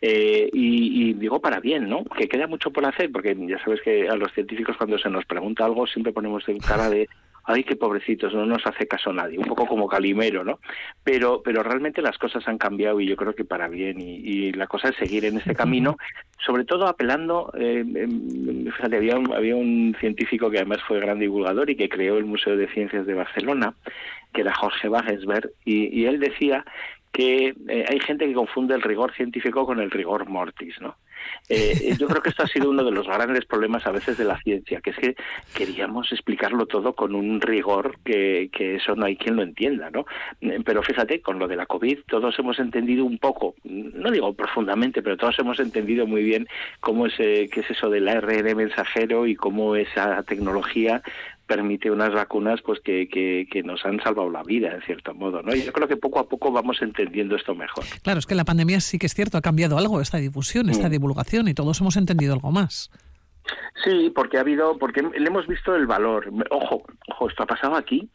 eh, 0.00 0.50
y, 0.52 1.14
digo 1.14 1.40
para 1.40 1.60
bien, 1.60 1.88
¿no? 1.88 2.04
Que 2.04 2.28
queda 2.28 2.48
mucho 2.48 2.72
por 2.72 2.84
hacer 2.84 3.12
porque 3.12 3.36
ya 3.46 3.62
sabes 3.62 3.80
que 3.82 4.08
a 4.08 4.16
los 4.16 4.32
científicos 4.32 4.76
cuando 4.76 4.98
se 4.98 5.08
nos 5.08 5.24
pregunta 5.24 5.64
algo 5.64 5.86
siempre 5.86 6.12
ponemos 6.12 6.48
en 6.48 6.58
cara 6.58 6.90
de 6.90 7.08
ay, 7.48 7.64
qué 7.64 7.76
pobrecitos, 7.76 8.34
no 8.34 8.44
nos 8.44 8.66
hace 8.66 8.86
caso 8.86 9.10
nadie, 9.10 9.38
un 9.38 9.46
poco 9.46 9.66
como 9.66 9.88
Calimero, 9.88 10.44
¿no? 10.44 10.60
Pero, 11.02 11.40
pero 11.42 11.62
realmente 11.62 12.02
las 12.02 12.18
cosas 12.18 12.46
han 12.46 12.58
cambiado 12.58 13.00
y 13.00 13.06
yo 13.06 13.16
creo 13.16 13.34
que 13.34 13.46
para 13.46 13.68
bien 13.68 13.96
y, 14.00 14.52
la 14.52 14.66
cosa 14.66 14.90
es 14.90 14.96
seguir 14.96 15.24
en 15.24 15.38
este 15.38 15.54
camino, 15.54 15.96
sobre 16.44 16.64
todo 16.64 16.86
apelando, 16.86 17.50
eh, 17.58 17.84
em, 17.86 18.66
fíjate, 18.66 18.96
había 18.96 19.16
un, 19.16 19.32
había 19.32 19.56
un 19.56 19.96
científico 19.98 20.50
que 20.50 20.58
además 20.58 20.82
fue 20.86 21.00
gran 21.00 21.18
divulgador 21.18 21.70
y 21.70 21.76
que 21.76 21.88
creó 21.88 22.18
el 22.18 22.26
Museo 22.26 22.54
de 22.54 22.68
Ciencias 22.68 23.06
de 23.06 23.14
Barcelona, 23.14 23.72
que 24.34 24.42
era 24.42 24.54
Jorge 24.54 24.90
Wagensberg, 24.90 25.50
y, 25.64 26.04
él 26.04 26.20
decía 26.20 26.66
que 27.12 27.54
eh, 27.68 27.84
hay 27.88 28.00
gente 28.00 28.26
que 28.26 28.34
confunde 28.34 28.74
el 28.74 28.82
rigor 28.82 29.14
científico 29.14 29.64
con 29.64 29.80
el 29.80 29.90
rigor 29.90 30.28
mortis, 30.28 30.78
¿no? 30.82 30.96
Eh, 31.48 31.94
yo 31.98 32.06
creo 32.08 32.22
que 32.22 32.30
esto 32.30 32.42
ha 32.42 32.48
sido 32.48 32.70
uno 32.70 32.84
de 32.84 32.90
los 32.90 33.06
grandes 33.06 33.44
problemas 33.46 33.86
a 33.86 33.92
veces 33.92 34.18
de 34.18 34.24
la 34.24 34.40
ciencia, 34.40 34.80
que 34.80 34.90
es 34.90 34.96
que 34.96 35.16
queríamos 35.54 36.12
explicarlo 36.12 36.66
todo 36.66 36.94
con 36.94 37.14
un 37.14 37.40
rigor 37.40 37.98
que, 38.04 38.50
que 38.52 38.76
eso 38.76 38.94
no 38.94 39.06
hay 39.06 39.16
quien 39.16 39.36
lo 39.36 39.42
entienda, 39.42 39.90
¿no? 39.90 40.06
Eh, 40.40 40.60
pero 40.64 40.82
fíjate, 40.82 41.20
con 41.20 41.38
lo 41.38 41.48
de 41.48 41.56
la 41.56 41.66
COVID 41.66 42.00
todos 42.06 42.38
hemos 42.38 42.58
entendido 42.58 43.04
un 43.04 43.18
poco, 43.18 43.54
no 43.64 44.10
digo 44.10 44.32
profundamente, 44.34 45.02
pero 45.02 45.16
todos 45.16 45.38
hemos 45.38 45.60
entendido 45.60 46.06
muy 46.06 46.22
bien 46.22 46.46
cómo 46.80 47.06
es, 47.06 47.14
eh, 47.18 47.48
qué 47.52 47.60
es 47.60 47.70
eso 47.70 47.90
del 47.90 48.08
ARN 48.08 48.56
mensajero 48.56 49.26
y 49.26 49.34
cómo 49.34 49.76
esa 49.76 50.22
tecnología 50.22 51.02
permite 51.48 51.90
unas 51.90 52.12
vacunas 52.12 52.60
pues 52.62 52.78
que, 52.80 53.08
que, 53.08 53.62
nos 53.64 53.84
han 53.84 54.00
salvado 54.00 54.30
la 54.30 54.44
vida 54.44 54.72
en 54.72 54.82
cierto 54.82 55.14
modo 55.14 55.42
no 55.42 55.54
y 55.54 55.64
yo 55.64 55.72
creo 55.72 55.88
que 55.88 55.96
poco 55.96 56.20
a 56.20 56.28
poco 56.28 56.52
vamos 56.52 56.80
entendiendo 56.82 57.34
esto 57.34 57.54
mejor. 57.54 57.84
Claro 58.02 58.20
es 58.20 58.26
que 58.26 58.36
la 58.36 58.44
pandemia 58.44 58.80
sí 58.80 58.98
que 58.98 59.06
es 59.06 59.14
cierto 59.14 59.38
ha 59.38 59.40
cambiado 59.40 59.76
algo 59.78 60.00
esta 60.00 60.18
difusión 60.18 60.70
esta 60.70 60.88
mm. 60.88 60.92
divulgación 60.92 61.48
y 61.48 61.54
todos 61.54 61.80
hemos 61.80 61.96
entendido 61.96 62.34
algo 62.34 62.52
más 62.52 62.90
Sí, 63.84 64.10
porque 64.14 64.38
ha 64.38 64.40
habido, 64.40 64.76
porque 64.78 65.02
le 65.02 65.26
hemos 65.26 65.46
visto 65.46 65.74
el 65.74 65.86
valor. 65.86 66.30
Ojo, 66.50 66.84
ojo, 67.08 67.28
esto 67.28 67.44
ha 67.44 67.46
pasado 67.46 67.76
aquí, 67.76 68.08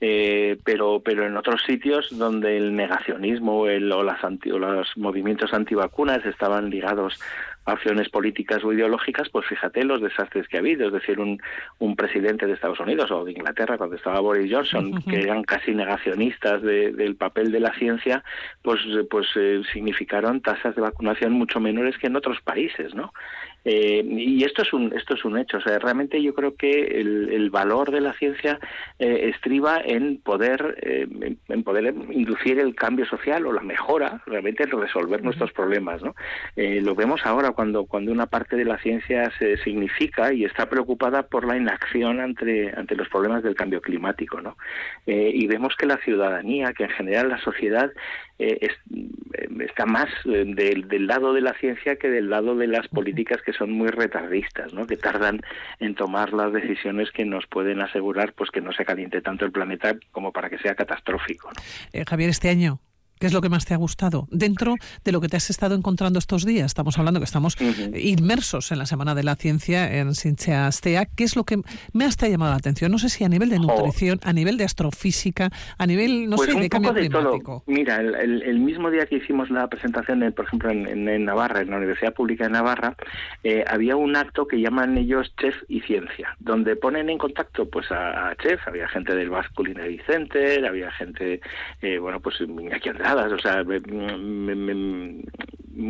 eh, 0.00 0.58
pero, 0.64 1.00
pero 1.04 1.26
en 1.26 1.36
otros 1.36 1.62
sitios 1.66 2.16
donde 2.16 2.56
el 2.56 2.76
negacionismo 2.76 3.66
el, 3.66 3.90
o, 3.90 4.02
las 4.02 4.22
anti, 4.22 4.50
o 4.50 4.58
los 4.58 4.96
movimientos 4.96 5.52
antivacunas 5.52 6.24
estaban 6.24 6.70
ligados 6.70 7.18
acciones 7.64 8.08
políticas 8.08 8.64
o 8.64 8.72
ideológicas, 8.72 9.28
pues 9.28 9.46
fíjate 9.46 9.84
los 9.84 10.00
desastres 10.00 10.48
que 10.48 10.56
ha 10.56 10.60
habido. 10.60 10.86
Es 10.86 10.92
decir, 10.92 11.20
un, 11.20 11.40
un 11.78 11.96
presidente 11.96 12.46
de 12.46 12.54
Estados 12.54 12.80
Unidos 12.80 13.10
o 13.10 13.24
de 13.24 13.32
Inglaterra, 13.32 13.76
cuando 13.76 13.96
estaba 13.96 14.20
Boris 14.20 14.50
Johnson, 14.52 15.02
que 15.10 15.20
eran 15.20 15.42
casi 15.42 15.74
negacionistas 15.74 16.62
del 16.62 17.16
papel 17.16 17.52
de 17.52 17.60
la 17.60 17.74
ciencia, 17.74 18.24
pues, 18.62 18.80
pues 19.10 19.26
eh, 19.36 19.62
significaron 19.72 20.40
tasas 20.40 20.74
de 20.74 20.82
vacunación 20.82 21.32
mucho 21.32 21.60
menores 21.60 21.98
que 21.98 22.06
en 22.06 22.16
otros 22.16 22.40
países, 22.40 22.94
¿no? 22.94 23.12
Eh, 23.70 24.02
y 24.02 24.44
esto 24.44 24.62
es 24.62 24.72
un 24.72 24.96
esto 24.96 25.12
es 25.12 25.26
un 25.26 25.36
hecho. 25.36 25.58
O 25.58 25.60
sea, 25.60 25.78
realmente 25.78 26.22
yo 26.22 26.32
creo 26.34 26.56
que 26.56 27.00
el, 27.00 27.50
valor 27.50 27.90
de 27.90 28.00
la 28.00 28.14
ciencia 28.14 28.58
eh, 28.98 29.30
estriba 29.34 29.78
en 29.84 30.18
poder 30.22 30.78
en, 31.48 31.62
poder 31.62 31.94
inducir 32.10 32.58
el 32.60 32.74
cambio 32.74 33.04
social 33.04 33.44
o 33.46 33.52
la 33.52 33.60
mejora, 33.60 34.22
realmente 34.26 34.62
en 34.62 34.70
resolver 34.70 35.22
nuestros 35.22 35.52
problemas. 35.52 36.02
¿no? 36.02 36.14
lo 36.56 36.94
vemos 36.94 37.20
ahora 37.24 37.50
cuando 37.50 37.84
cuando 37.84 38.10
una 38.10 38.26
parte 38.26 38.56
de 38.56 38.64
la 38.64 38.78
ciencia 38.78 39.30
se 39.38 39.58
significa 39.58 40.32
y 40.32 40.44
está 40.44 40.68
preocupada 40.68 41.24
por 41.24 41.46
la 41.46 41.56
inacción 41.56 42.20
ante 42.20 42.72
ante 42.74 42.94
los 42.96 43.08
problemas 43.08 43.42
del 43.42 43.54
cambio 43.54 43.82
climático, 43.82 44.40
¿no? 44.40 44.56
y 45.06 45.46
vemos 45.46 45.74
que 45.76 45.86
la 45.86 45.98
ciudadanía, 45.98 46.72
que 46.72 46.84
en 46.84 46.90
general 46.90 47.28
la 47.28 47.38
sociedad 47.38 47.90
eh, 48.38 48.58
eh, 48.62 49.48
está 49.60 49.84
más 49.84 50.08
eh, 50.24 50.44
del, 50.46 51.06
lado 51.06 51.32
de 51.32 51.40
la 51.40 51.54
ciencia 51.54 51.96
que 51.96 52.08
del 52.08 52.30
lado 52.30 52.54
de 52.56 52.68
las 52.68 52.86
políticas 52.88 53.42
que 53.42 53.52
son 53.52 53.72
muy 53.72 53.88
retardistas, 53.88 54.72
¿no? 54.72 54.86
que 54.86 54.96
tardan 54.96 55.40
en 55.80 55.94
tomar 55.94 56.32
las 56.32 56.52
decisiones 56.52 57.10
que 57.10 57.24
nos 57.24 57.46
pueden 57.46 57.80
asegurar 57.80 58.32
pues 58.34 58.50
que 58.50 58.60
no 58.60 58.72
se 58.72 58.84
caliente 58.84 59.20
tanto 59.20 59.44
el 59.44 59.52
planeta 59.52 59.96
como 60.12 60.32
para 60.32 60.50
que 60.50 60.58
sea 60.58 60.74
catastrófico. 60.74 61.50
Javier, 62.06 62.30
este 62.30 62.48
año 62.48 62.80
¿Qué 63.18 63.26
es 63.26 63.32
lo 63.32 63.40
que 63.40 63.48
más 63.48 63.64
te 63.64 63.74
ha 63.74 63.76
gustado? 63.76 64.28
Dentro 64.30 64.76
de 65.04 65.12
lo 65.12 65.20
que 65.20 65.28
te 65.28 65.36
has 65.36 65.50
estado 65.50 65.74
encontrando 65.74 66.18
estos 66.18 66.44
días, 66.44 66.66
estamos 66.66 66.98
hablando 66.98 67.20
que 67.20 67.24
estamos 67.24 67.56
inmersos 67.94 68.70
en 68.70 68.78
la 68.78 68.86
Semana 68.86 69.14
de 69.14 69.24
la 69.24 69.34
Ciencia 69.36 69.92
en 69.92 70.08
Astea. 70.08 71.06
¿Qué 71.06 71.24
es 71.24 71.36
lo 71.36 71.44
que 71.44 71.60
más 71.92 72.16
te 72.16 72.26
ha 72.26 72.28
llamado 72.28 72.52
la 72.52 72.58
atención? 72.58 72.92
No 72.92 72.98
sé 72.98 73.08
si 73.08 73.24
a 73.24 73.28
nivel 73.28 73.50
de 73.50 73.58
nutrición, 73.58 74.20
a 74.22 74.32
nivel 74.32 74.56
de 74.56 74.64
astrofísica, 74.64 75.50
a 75.78 75.86
nivel, 75.86 76.28
no 76.28 76.36
pues 76.36 76.52
sé, 76.52 76.60
de 76.60 76.68
cambio 76.68 76.94
climático. 76.94 77.64
Mira, 77.66 77.96
el, 78.00 78.58
mismo 78.60 78.90
día 78.90 79.06
que 79.06 79.16
hicimos 79.16 79.50
la 79.50 79.66
presentación, 79.68 80.32
por 80.32 80.44
ejemplo, 80.44 80.70
en, 80.70 81.24
Navarra, 81.24 81.60
en 81.60 81.70
la 81.70 81.78
Universidad 81.78 82.14
Pública 82.14 82.44
de 82.44 82.50
Navarra, 82.50 82.94
eh, 83.42 83.64
había 83.66 83.96
un 83.96 84.14
acto 84.16 84.46
que 84.46 84.60
llaman 84.60 84.96
ellos 84.96 85.32
Chef 85.40 85.56
y 85.68 85.80
Ciencia, 85.80 86.36
donde 86.38 86.76
ponen 86.76 87.10
en 87.10 87.18
contacto 87.18 87.68
pues 87.68 87.90
a, 87.90 88.34
Chef, 88.42 88.60
había 88.66 88.88
gente 88.88 89.14
del 89.14 89.30
Basque 89.30 89.54
Culinary 89.54 90.00
Center, 90.06 90.64
había 90.66 90.90
gente, 90.92 91.40
eh, 91.82 91.98
bueno, 91.98 92.20
pues 92.20 92.36
aquí 92.72 92.88
andaba 93.10 93.34
o 93.34 93.38
sea, 93.38 93.64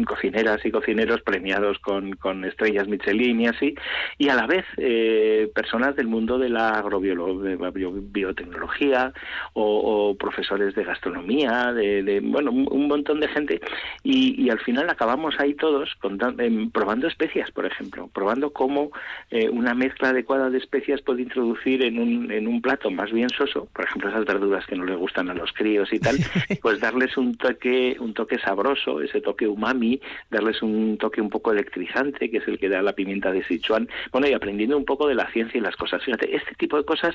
cocineras 0.07 0.65
y 0.65 0.71
cocineros 0.71 1.23
premiados 1.23 1.79
con, 1.79 2.13
con, 2.13 2.45
estrellas 2.45 2.87
Michelin 2.89 3.41
y 3.41 3.47
así, 3.47 3.75
y 4.19 4.29
a 4.29 4.35
la 4.35 4.47
vez 4.47 4.67
eh, 4.77 5.51
personas 5.55 5.97
del 5.97 6.09
mundo 6.09 6.39
de 6.39 6.49
la 6.49 6.71
agrobiotecnología 6.71 9.13
o, 9.55 10.17
profesores 10.19 10.75
de 10.75 10.85
gastronomía, 10.85 11.73
de, 11.73 12.21
bueno, 12.23 12.51
un, 12.51 12.89
montón 12.89 13.21
de 13.21 13.29
gente, 13.29 13.61
y, 14.03 14.51
al 14.51 14.61
final 14.61 14.89
acabamos 14.89 15.35
ahí 15.39 15.53
todos 15.55 15.91
em, 16.39 16.71
probando 16.71 17.07
especias, 17.07 17.51
por 17.51 17.67
ejemplo, 17.67 18.09
probando 18.13 18.53
cómo 18.53 18.91
eh, 19.31 19.51
una 19.51 19.75
mezcla 19.75 20.09
adecuada 20.11 20.51
de 20.51 20.59
especias 20.59 21.03
puede 21.03 21.23
introducir 21.23 21.85
en 21.85 21.99
un, 21.99 22.33
en 22.33 22.49
un 22.49 22.63
plato 22.63 22.91
más 22.91 23.13
bien 23.13 23.29
soso, 23.31 23.69
por 23.75 23.85
ejemplo, 23.85 24.09
esas 24.09 24.25
verduras 24.25 24.65
que 24.67 24.77
no 24.77 24.85
les 24.85 24.97
gustan 24.97 25.29
a 25.31 25.35
los 25.35 25.53
críos 25.53 25.93
y 25.93 25.99
tal, 25.99 26.17
pues 26.63 26.81
darles 26.81 27.17
un 27.17 27.37
toque, 27.37 27.97
un 28.01 28.15
toque 28.15 28.39
sabroso, 28.39 29.01
ese 29.01 29.21
toque 29.21 29.47
umami, 29.79 30.01
darles 30.31 30.63
un 30.63 30.99
toque 30.99 31.21
un 31.21 31.31
poco 31.31 31.53
electrizante, 31.53 32.31
que 32.31 32.39
es 32.39 32.49
el 32.49 32.59
que 32.59 32.69
da 32.69 32.83
la 32.83 32.93
pimienta 32.93 33.31
de 33.33 33.45
Sichuan. 33.45 33.89
Bueno, 34.13 34.29
y 34.29 34.33
aprendiendo 34.33 34.77
un 34.77 34.85
poco 34.85 35.07
de 35.07 35.15
la 35.15 35.31
ciencia 35.31 35.59
y 35.59 35.61
las 35.63 35.77
cosas. 35.77 36.03
Fíjate, 36.05 36.35
este 36.35 36.55
tipo 36.57 36.77
de 36.77 36.85
cosas, 36.85 37.15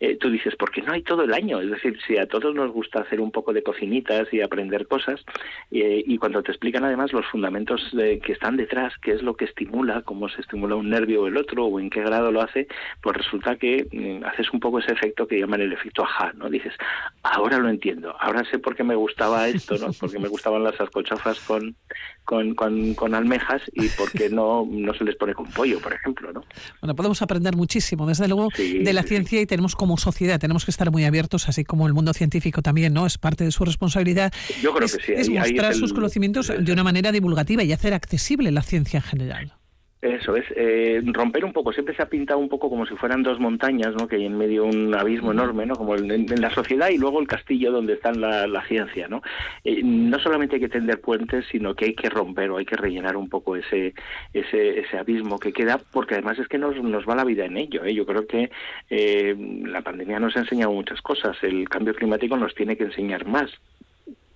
eh, 0.00 0.16
tú 0.16 0.30
dices, 0.30 0.54
porque 0.56 0.82
no 0.82 0.92
hay 0.92 1.02
todo 1.02 1.22
el 1.22 1.32
año. 1.32 1.60
Es 1.60 1.70
decir, 1.70 1.98
si 2.06 2.18
a 2.18 2.26
todos 2.26 2.54
nos 2.54 2.72
gusta 2.72 3.00
hacer 3.00 3.20
un 3.20 3.30
poco 3.30 3.52
de 3.52 3.62
cocinitas 3.62 4.32
y 4.32 4.40
aprender 4.40 4.86
cosas, 4.86 5.24
eh, 5.70 6.02
y 6.06 6.18
cuando 6.18 6.42
te 6.42 6.50
explican 6.50 6.84
además 6.84 7.12
los 7.12 7.26
fundamentos 7.26 7.80
que 7.92 8.32
están 8.32 8.56
detrás, 8.56 8.92
qué 9.02 9.12
es 9.12 9.22
lo 9.22 9.34
que 9.34 9.44
estimula, 9.44 10.02
cómo 10.02 10.28
se 10.28 10.40
estimula 10.40 10.74
un 10.74 10.90
nervio 10.90 11.22
o 11.22 11.26
el 11.26 11.36
otro, 11.36 11.66
o 11.66 11.80
en 11.80 11.90
qué 11.90 12.00
grado 12.02 12.32
lo 12.32 12.42
hace, 12.42 12.66
pues 13.02 13.16
resulta 13.16 13.56
que 13.56 13.86
mm, 13.90 14.24
haces 14.24 14.52
un 14.52 14.60
poco 14.60 14.78
ese 14.78 14.92
efecto 14.92 15.26
que 15.26 15.38
llaman 15.38 15.60
el 15.60 15.72
efecto 15.72 16.02
ajá, 16.02 16.32
¿no? 16.34 16.48
Dices, 16.48 16.74
ahora 17.22 17.58
lo 17.58 17.68
entiendo, 17.68 18.14
ahora 18.18 18.44
sé 18.44 18.58
por 18.58 18.74
qué 18.74 18.84
me 18.84 18.94
gustaba 18.94 19.48
esto, 19.48 19.76
¿no? 19.78 19.92
Porque 19.98 20.18
me 20.18 20.28
gustaban 20.28 20.64
las 20.64 20.80
alcochofas 20.80 21.40
con, 21.40 21.76
con, 22.24 22.54
con, 22.54 23.14
almejas 23.14 23.62
y 23.72 23.88
porque 23.88 24.28
no, 24.30 24.64
no 24.70 24.94
se 24.94 25.02
les 25.04 25.16
pone 25.16 25.34
con 25.34 25.46
pollo, 25.46 25.80
por 25.80 25.92
ejemplo, 25.92 26.32
¿no? 26.32 26.44
Bueno, 26.80 26.94
podemos 26.94 27.22
aprender 27.22 27.56
muchísimo, 27.56 28.06
desde 28.06 28.28
luego, 28.28 28.48
de 28.56 28.92
la 28.92 29.02
ciencia 29.02 29.40
y 29.40 29.46
tenemos 29.46 29.74
como 29.74 29.96
sociedad, 29.96 30.38
tenemos 30.38 30.64
que 30.64 30.70
estar 30.70 30.92
muy 30.92 31.04
abiertos, 31.04 31.48
así 31.48 31.64
como 31.64 31.88
el 31.88 31.92
mundo 31.92 32.12
científico 32.12 32.62
también, 32.62 32.92
¿no? 32.92 33.04
Es 33.04 33.18
parte 33.18 33.44
de 33.44 33.50
su 33.50 33.64
responsabilidad. 33.64 34.32
Yo 34.62 34.72
creo 34.72 34.86
es, 34.86 34.96
que 34.96 35.02
sí. 35.02 35.12
Es 35.16 35.28
mostrar 35.28 35.74
sus 35.74 35.92
conocimientos 35.92 36.52
de 36.56 36.72
una 36.72 36.84
manera 36.84 37.10
divulgativa 37.10 37.64
y 37.64 37.72
hacer 37.72 37.94
accesible 37.94 38.52
la 38.52 38.62
ciencia 38.62 38.98
en 38.98 39.04
general. 39.04 39.59
Eso 40.02 40.34
es, 40.34 40.46
eh, 40.56 41.02
romper 41.04 41.44
un 41.44 41.52
poco, 41.52 41.74
siempre 41.74 41.94
se 41.94 42.02
ha 42.02 42.08
pintado 42.08 42.38
un 42.38 42.48
poco 42.48 42.70
como 42.70 42.86
si 42.86 42.96
fueran 42.96 43.22
dos 43.22 43.38
montañas, 43.38 43.94
¿no? 43.94 44.08
que 44.08 44.16
hay 44.16 44.24
en 44.24 44.38
medio 44.38 44.64
un 44.64 44.94
abismo 44.94 45.32
enorme, 45.32 45.66
¿no? 45.66 45.76
como 45.76 45.94
en, 45.94 46.26
la 46.40 46.48
sociedad 46.54 46.88
y 46.88 46.96
luego 46.96 47.20
el 47.20 47.28
castillo 47.28 47.70
donde 47.70 47.94
está 47.94 48.10
la, 48.12 48.46
la 48.46 48.64
ciencia. 48.64 49.08
¿no? 49.08 49.20
Eh, 49.62 49.82
no 49.84 50.18
solamente 50.18 50.56
hay 50.56 50.60
que 50.62 50.70
tender 50.70 51.02
puentes, 51.02 51.44
sino 51.50 51.74
que 51.74 51.84
hay 51.84 51.94
que 51.94 52.08
romper 52.08 52.50
o 52.50 52.56
hay 52.56 52.64
que 52.64 52.76
rellenar 52.76 53.14
un 53.18 53.28
poco 53.28 53.56
ese, 53.56 53.92
ese, 54.32 54.80
ese 54.80 54.98
abismo 54.98 55.38
que 55.38 55.52
queda, 55.52 55.78
porque 55.92 56.14
además 56.14 56.38
es 56.38 56.48
que 56.48 56.56
nos, 56.56 56.82
nos 56.82 57.06
va 57.06 57.14
la 57.14 57.24
vida 57.24 57.44
en 57.44 57.58
ello. 57.58 57.84
¿eh? 57.84 57.94
Yo 57.94 58.06
creo 58.06 58.26
que 58.26 58.50
eh, 58.88 59.36
la 59.66 59.82
pandemia 59.82 60.18
nos 60.18 60.34
ha 60.34 60.40
enseñado 60.40 60.72
muchas 60.72 61.02
cosas, 61.02 61.36
el 61.42 61.68
cambio 61.68 61.94
climático 61.94 62.38
nos 62.38 62.54
tiene 62.54 62.74
que 62.74 62.84
enseñar 62.84 63.26
más. 63.26 63.50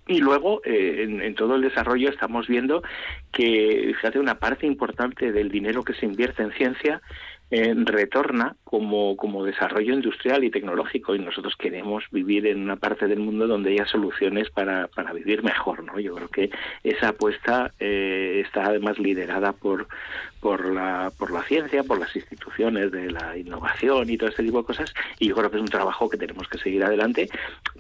Y 0.06 0.18
luego, 0.18 0.60
eh, 0.64 1.06
en, 1.08 1.34
todo 1.34 1.56
el 1.56 1.62
desarrollo 1.62 2.10
estamos 2.10 2.46
viendo 2.46 2.82
que, 3.32 3.92
fíjate, 3.96 4.18
una 4.18 4.38
parte 4.38 4.66
importante 4.66 5.32
del 5.32 5.50
dinero 5.50 5.82
que 5.82 5.94
se 5.94 6.04
invierte 6.04 6.42
en 6.42 6.52
ciencia 6.52 7.00
eh, 7.50 7.74
retorna 7.76 8.56
como, 8.64 9.16
como 9.16 9.44
desarrollo 9.44 9.94
industrial 9.94 10.44
y 10.44 10.50
tecnológico 10.50 11.14
y 11.14 11.20
nosotros 11.20 11.54
queremos 11.56 12.04
vivir 12.10 12.46
en 12.46 12.62
una 12.62 12.76
parte 12.76 13.06
del 13.06 13.20
mundo 13.20 13.46
donde 13.46 13.70
haya 13.70 13.86
soluciones 13.86 14.50
para, 14.50 14.88
para 14.88 15.12
vivir 15.12 15.42
mejor. 15.42 15.84
¿no? 15.84 16.00
Yo 16.00 16.14
creo 16.16 16.28
que 16.28 16.50
esa 16.82 17.08
apuesta 17.08 17.72
eh, 17.78 18.42
está 18.44 18.64
además 18.64 18.98
liderada 18.98 19.52
por, 19.52 19.88
por 20.44 20.74
la, 20.74 21.10
por 21.16 21.30
la 21.30 21.42
ciencia, 21.44 21.84
por 21.84 21.98
las 21.98 22.14
instituciones 22.14 22.92
de 22.92 23.10
la 23.10 23.34
innovación 23.34 24.10
y 24.10 24.18
todo 24.18 24.28
este 24.28 24.42
tipo 24.42 24.58
de 24.58 24.66
cosas. 24.66 24.92
Y 25.18 25.28
yo 25.28 25.34
creo 25.34 25.50
que 25.50 25.56
es 25.56 25.62
un 25.62 25.70
trabajo 25.70 26.10
que 26.10 26.18
tenemos 26.18 26.46
que 26.48 26.58
seguir 26.58 26.84
adelante 26.84 27.30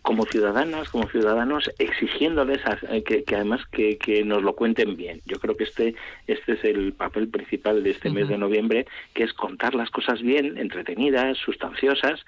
como 0.00 0.24
ciudadanas, 0.24 0.88
como 0.88 1.06
ciudadanos, 1.10 1.70
exigiéndoles 1.78 2.62
eh, 2.88 3.04
que, 3.04 3.22
además 3.34 3.60
que, 3.70 3.98
que, 3.98 4.24
nos 4.24 4.42
lo 4.42 4.54
cuenten 4.54 4.96
bien. 4.96 5.20
Yo 5.26 5.38
creo 5.40 5.58
que 5.58 5.64
este, 5.64 5.94
este 6.26 6.52
es 6.54 6.64
el 6.64 6.94
papel 6.94 7.28
principal 7.28 7.84
de 7.84 7.90
este 7.90 8.08
mes 8.08 8.28
de 8.28 8.38
noviembre, 8.38 8.86
que 9.12 9.24
es 9.24 9.34
contar 9.34 9.74
las 9.74 9.90
cosas 9.90 10.22
bien, 10.22 10.56
entretenidas, 10.56 11.36
sustanciosas 11.36 12.24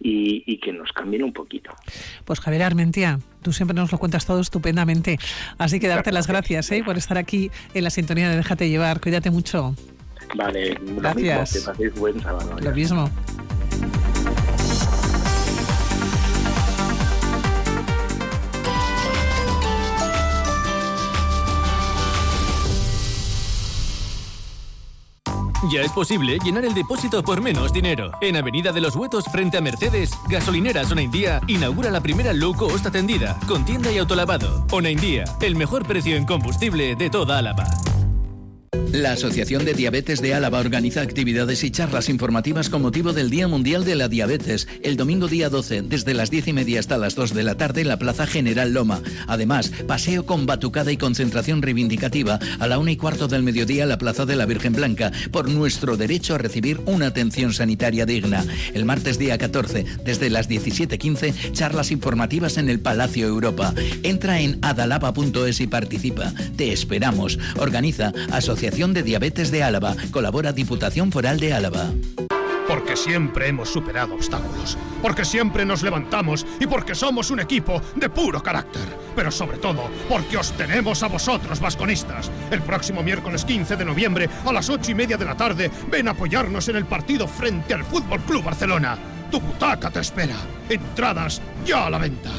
y, 0.00 0.58
que 0.58 0.72
nos 0.72 0.92
cambien 0.92 1.22
un 1.22 1.32
poquito. 1.32 1.70
Pues 2.24 2.40
Javier 2.40 2.62
Armentia, 2.62 3.20
tú 3.42 3.52
siempre 3.52 3.74
nos 3.74 3.92
lo 3.92 3.98
cuentas 3.98 4.26
todo 4.26 4.40
estupendamente. 4.40 5.18
Así 5.58 5.80
que 5.80 5.88
darte 5.88 6.12
las 6.12 6.26
gracias 6.26 6.70
¿eh? 6.72 6.82
por 6.84 6.96
estar 6.96 7.18
aquí 7.18 7.50
en 7.74 7.84
la 7.84 7.90
sintonía 7.90 8.28
de 8.30 8.36
Déjate 8.36 8.68
llevar. 8.68 9.00
Cuídate 9.00 9.30
mucho. 9.30 9.74
Vale, 10.34 10.78
gracias. 10.80 11.66
Lo 11.66 11.74
mismo, 11.74 12.00
buen 12.00 12.20
sábado. 12.20 12.56
Lo 12.60 12.72
mismo. 12.72 13.10
Ya 25.70 25.82
es 25.82 25.92
posible 25.92 26.36
llenar 26.42 26.64
el 26.64 26.74
depósito 26.74 27.22
por 27.22 27.40
menos 27.40 27.72
dinero. 27.72 28.10
En 28.20 28.36
Avenida 28.36 28.72
de 28.72 28.80
los 28.80 28.96
Huetos, 28.96 29.26
frente 29.26 29.56
a 29.56 29.60
Mercedes, 29.60 30.10
Gasolineras 30.28 30.90
Onaindía 30.90 31.40
inaugura 31.46 31.92
la 31.92 32.00
primera 32.00 32.32
low 32.32 32.56
cost 32.56 32.84
atendida, 32.86 33.38
con 33.46 33.64
tienda 33.64 33.92
y 33.92 33.98
autolavado. 33.98 34.66
Onaindía, 34.72 35.24
el 35.40 35.54
mejor 35.54 35.86
precio 35.86 36.16
en 36.16 36.26
combustible 36.26 36.96
de 36.96 37.08
toda 37.08 37.38
Álava. 37.38 37.68
La 38.92 39.12
Asociación 39.12 39.64
de 39.64 39.74
Diabetes 39.74 40.20
de 40.20 40.34
Álava 40.34 40.60
organiza 40.60 41.00
actividades 41.00 41.64
y 41.64 41.70
charlas 41.70 42.08
informativas 42.08 42.68
con 42.68 42.82
motivo 42.82 43.12
del 43.12 43.30
Día 43.30 43.48
Mundial 43.48 43.84
de 43.84 43.96
la 43.96 44.08
Diabetes, 44.08 44.68
el 44.82 44.96
domingo 44.96 45.26
día 45.26 45.48
12, 45.48 45.82
desde 45.82 46.14
las 46.14 46.30
10 46.30 46.48
y 46.48 46.52
media 46.52 46.78
hasta 46.78 46.98
las 46.98 47.16
2 47.16 47.34
de 47.34 47.42
la 47.42 47.56
tarde 47.56 47.80
en 47.80 47.88
la 47.88 47.98
Plaza 47.98 48.26
General 48.26 48.72
Loma. 48.72 49.00
Además, 49.26 49.72
paseo 49.88 50.24
con 50.24 50.46
batucada 50.46 50.92
y 50.92 50.96
concentración 50.96 51.62
reivindicativa 51.62 52.38
a 52.58 52.66
la 52.68 52.78
1 52.78 52.90
y 52.90 52.96
cuarto 52.96 53.26
del 53.26 53.42
mediodía 53.42 53.84
en 53.84 53.88
la 53.88 53.98
Plaza 53.98 54.24
de 54.24 54.36
la 54.36 54.46
Virgen 54.46 54.74
Blanca, 54.74 55.10
por 55.32 55.48
nuestro 55.48 55.96
derecho 55.96 56.34
a 56.36 56.38
recibir 56.38 56.80
una 56.84 57.06
atención 57.06 57.52
sanitaria 57.52 58.06
digna. 58.06 58.44
El 58.74 58.84
martes 58.84 59.18
día 59.18 59.38
14, 59.38 59.84
desde 60.04 60.30
las 60.30 60.48
17.15, 60.48 61.52
charlas 61.52 61.90
informativas 61.90 62.56
en 62.58 62.68
el 62.68 62.80
Palacio 62.80 63.26
Europa. 63.26 63.74
Entra 64.02 64.40
en 64.40 64.58
adalaba.es 64.62 65.60
y 65.60 65.66
participa. 65.66 66.32
Te 66.56 66.72
esperamos. 66.72 67.38
Organiza 67.56 68.12
Asociación 68.30 68.59
de 68.60 69.02
Diabetes 69.02 69.50
de 69.50 69.62
Álava. 69.62 69.96
Colabora 70.10 70.52
Diputación 70.52 71.10
Foral 71.10 71.40
de 71.40 71.54
Álava. 71.54 71.86
Porque 72.68 72.94
siempre 72.94 73.48
hemos 73.48 73.70
superado 73.70 74.14
obstáculos, 74.14 74.76
porque 75.00 75.24
siempre 75.24 75.64
nos 75.64 75.82
levantamos 75.82 76.44
y 76.60 76.66
porque 76.66 76.94
somos 76.94 77.30
un 77.30 77.40
equipo 77.40 77.80
de 77.96 78.10
puro 78.10 78.42
carácter, 78.42 78.82
pero 79.16 79.30
sobre 79.30 79.56
todo 79.56 79.88
porque 80.10 80.36
os 80.36 80.52
tenemos 80.52 81.02
a 81.02 81.08
vosotros, 81.08 81.58
vasconistas. 81.58 82.30
El 82.50 82.60
próximo 82.60 83.02
miércoles 83.02 83.46
15 83.46 83.76
de 83.76 83.84
noviembre 83.84 84.28
a 84.44 84.52
las 84.52 84.68
8 84.68 84.90
y 84.90 84.94
media 84.94 85.16
de 85.16 85.24
la 85.24 85.36
tarde, 85.36 85.70
ven 85.90 86.08
a 86.08 86.10
apoyarnos 86.10 86.68
en 86.68 86.76
el 86.76 86.84
partido 86.84 87.26
frente 87.26 87.72
al 87.72 87.84
Fútbol 87.84 88.20
Club 88.20 88.44
Barcelona. 88.44 88.98
Tu 89.30 89.40
butaca 89.40 89.90
te 89.90 90.00
espera. 90.00 90.36
Entradas 90.68 91.40
ya 91.64 91.86
a 91.86 91.90
la 91.90 91.98
venta. 91.98 92.30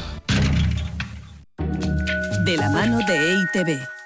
De 2.44 2.56
la 2.56 2.70
mano 2.70 2.98
de 3.08 3.32
EITV. 3.32 4.01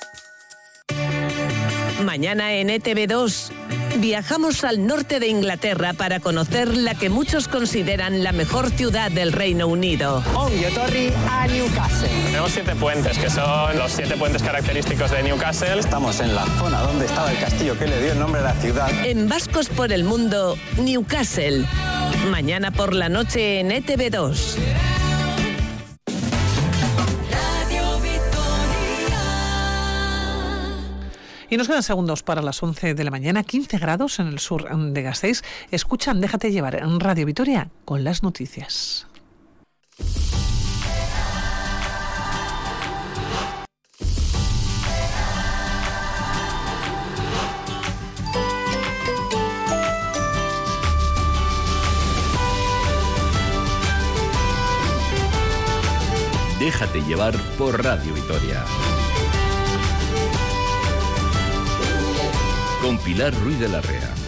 Mañana 2.04 2.52
en 2.52 2.68
ETV2 2.68 3.50
viajamos 3.98 4.64
al 4.64 4.86
norte 4.86 5.20
de 5.20 5.28
Inglaterra 5.28 5.94
para 5.94 6.20
conocer 6.20 6.76
la 6.76 6.94
que 6.94 7.08
muchos 7.08 7.48
consideran 7.48 8.22
la 8.22 8.32
mejor 8.32 8.70
ciudad 8.70 9.10
del 9.10 9.32
Reino 9.32 9.66
Unido. 9.66 10.22
Torri 10.74 11.12
a 11.30 11.46
Newcastle. 11.46 12.08
Tenemos 12.26 12.52
siete 12.52 12.74
puentes, 12.74 13.18
que 13.18 13.30
son 13.30 13.78
los 13.78 13.92
siete 13.92 14.16
puentes 14.16 14.42
característicos 14.42 15.10
de 15.10 15.22
Newcastle. 15.22 15.78
Estamos 15.78 16.20
en 16.20 16.34
la 16.34 16.44
zona 16.58 16.80
donde 16.80 17.06
estaba 17.06 17.30
el 17.30 17.38
castillo 17.38 17.78
que 17.78 17.86
le 17.86 18.02
dio 18.02 18.12
el 18.12 18.18
nombre 18.18 18.40
a 18.40 18.44
la 18.44 18.54
ciudad. 18.54 18.90
En 19.04 19.28
Vascos 19.28 19.68
por 19.68 19.92
el 19.92 20.04
Mundo, 20.04 20.58
Newcastle. 20.78 21.64
Mañana 22.30 22.70
por 22.70 22.94
la 22.94 23.08
noche 23.08 23.60
en 23.60 23.70
ETV2. 23.70 24.95
Y 31.48 31.56
nos 31.56 31.68
quedan 31.68 31.82
segundos 31.82 32.22
para 32.22 32.42
las 32.42 32.62
11 32.62 32.94
de 32.94 33.04
la 33.04 33.10
mañana, 33.10 33.44
15 33.44 33.78
grados 33.78 34.18
en 34.18 34.26
el 34.26 34.38
sur 34.38 34.68
de 34.68 35.02
Gasteiz. 35.02 35.42
Escuchan, 35.70 36.20
déjate 36.20 36.50
llevar 36.50 36.74
en 36.76 36.98
Radio 36.98 37.26
Vitoria 37.26 37.70
con 37.84 38.02
las 38.02 38.22
noticias. 38.22 39.06
Déjate 56.58 57.00
llevar 57.02 57.36
por 57.56 57.84
Radio 57.84 58.12
Vitoria. 58.12 58.64
Con 62.86 62.98
Pilar 62.98 63.34
Ruiz 63.42 63.58
de 63.58 63.68
la 63.68 63.80
Rea. 63.80 64.25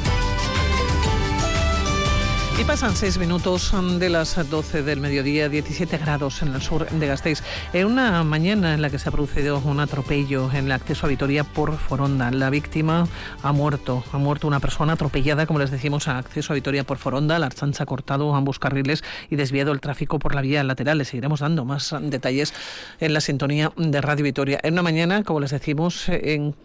Y 2.61 2.65
pasan 2.65 2.97
seis 2.97 3.19
minutos 3.19 3.73
de 4.01 4.11
las 4.11 4.51
12 4.51 4.83
del 4.83 5.01
mediodía, 5.01 5.49
17 5.49 5.97
grados 5.97 6.43
en 6.43 6.53
el 6.53 6.61
sur 6.61 6.89
de 6.91 7.07
Gasteiz. 7.07 7.41
En 7.73 7.87
una 7.87 8.25
mañana 8.25 8.75
en 8.75 8.83
la 8.83 8.91
que 8.91 8.99
se 8.99 9.09
ha 9.09 9.13
producido 9.13 9.63
un 9.65 9.79
atropello 9.79 10.51
en 10.51 10.65
el 10.65 10.73
acceso 10.73 11.07
a 11.07 11.09
Vitoria 11.09 11.45
por 11.45 11.77
Foronda. 11.77 12.33
La 12.33 12.51
víctima 12.51 13.07
ha 13.45 13.53
muerto. 13.53 14.03
Ha 14.13 14.19
muerto 14.19 14.49
una 14.49 14.59
persona 14.59 14.95
atropellada, 14.95 15.47
como 15.47 15.61
les 15.61 15.71
decimos, 15.71 16.09
a 16.09 16.19
acceso 16.19 16.53
a 16.53 16.57
Vitoria 16.57 16.83
por 16.83 16.99
Foronda. 16.99 17.39
La 17.39 17.47
archancha 17.47 17.85
ha 17.85 17.87
cortado 17.87 18.35
ambos 18.35 18.59
carriles 18.59 19.05
y 19.31 19.37
desviado 19.37 19.71
el 19.71 19.81
tráfico 19.81 20.19
por 20.19 20.35
la 20.35 20.41
vía 20.41 20.65
lateral. 20.65 20.99
Les 20.99 21.07
seguiremos 21.07 21.39
dando 21.39 21.65
más 21.65 21.95
detalles 22.01 22.53
en 22.99 23.15
la 23.15 23.21
sintonía 23.21 23.73
de 23.77 24.01
Radio 24.01 24.25
Vitoria. 24.25 24.59
En 24.65 24.73
una 24.73 24.83
mañana, 24.83 25.23
como 25.23 25.39
les 25.39 25.53
decimos, 25.53 26.09
en, 26.09 26.57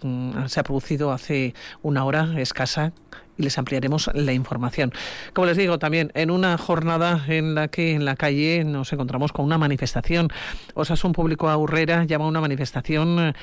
se 0.47 0.59
ha 0.59 0.63
producido 0.63 1.11
hace 1.11 1.53
una 1.83 2.03
hora 2.03 2.33
escasa 2.41 2.93
y 3.37 3.43
les 3.43 3.57
ampliaremos 3.57 4.09
la 4.13 4.33
información. 4.33 4.91
Como 5.33 5.47
les 5.47 5.57
digo, 5.57 5.79
también 5.79 6.11
en 6.15 6.31
una 6.31 6.57
jornada 6.57 7.23
en 7.27 7.55
la 7.55 7.67
que 7.67 7.93
en 7.93 8.05
la 8.05 8.15
calle 8.15 8.63
nos 8.63 8.91
encontramos 8.93 9.31
con 9.31 9.45
una 9.45 9.57
manifestación. 9.57 10.29
un 11.03 11.13
Público 11.13 11.49
Aurrera 11.49 12.03
llama 12.05 12.25
a 12.25 12.27
una 12.27 12.41
manifestación 12.41 13.33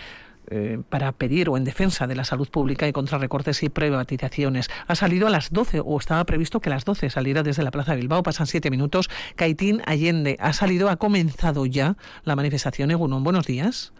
eh, 0.52 0.82
para 0.88 1.12
pedir 1.12 1.48
o 1.48 1.56
en 1.56 1.64
defensa 1.64 2.06
de 2.06 2.16
la 2.16 2.24
salud 2.24 2.48
pública 2.48 2.88
y 2.88 2.92
contra 2.92 3.18
recortes 3.18 3.62
y 3.62 3.68
privatizaciones. 3.68 4.68
Ha 4.88 4.94
salido 4.94 5.26
a 5.26 5.30
las 5.30 5.52
12 5.52 5.80
o 5.84 5.98
estaba 5.98 6.24
previsto 6.24 6.60
que 6.60 6.70
a 6.70 6.74
las 6.74 6.84
12 6.84 7.10
saliera 7.10 7.42
desde 7.42 7.62
la 7.62 7.70
Plaza 7.70 7.92
de 7.92 7.98
Bilbao. 7.98 8.22
Pasan 8.22 8.46
siete 8.46 8.70
minutos. 8.70 9.10
Caitín 9.36 9.82
Allende 9.86 10.36
ha 10.40 10.52
salido, 10.52 10.88
ha 10.88 10.96
comenzado 10.96 11.66
ya 11.66 11.96
la 12.24 12.34
manifestación. 12.36 12.90
Egunon, 12.90 13.22
buenos 13.22 13.46
días 13.46 13.92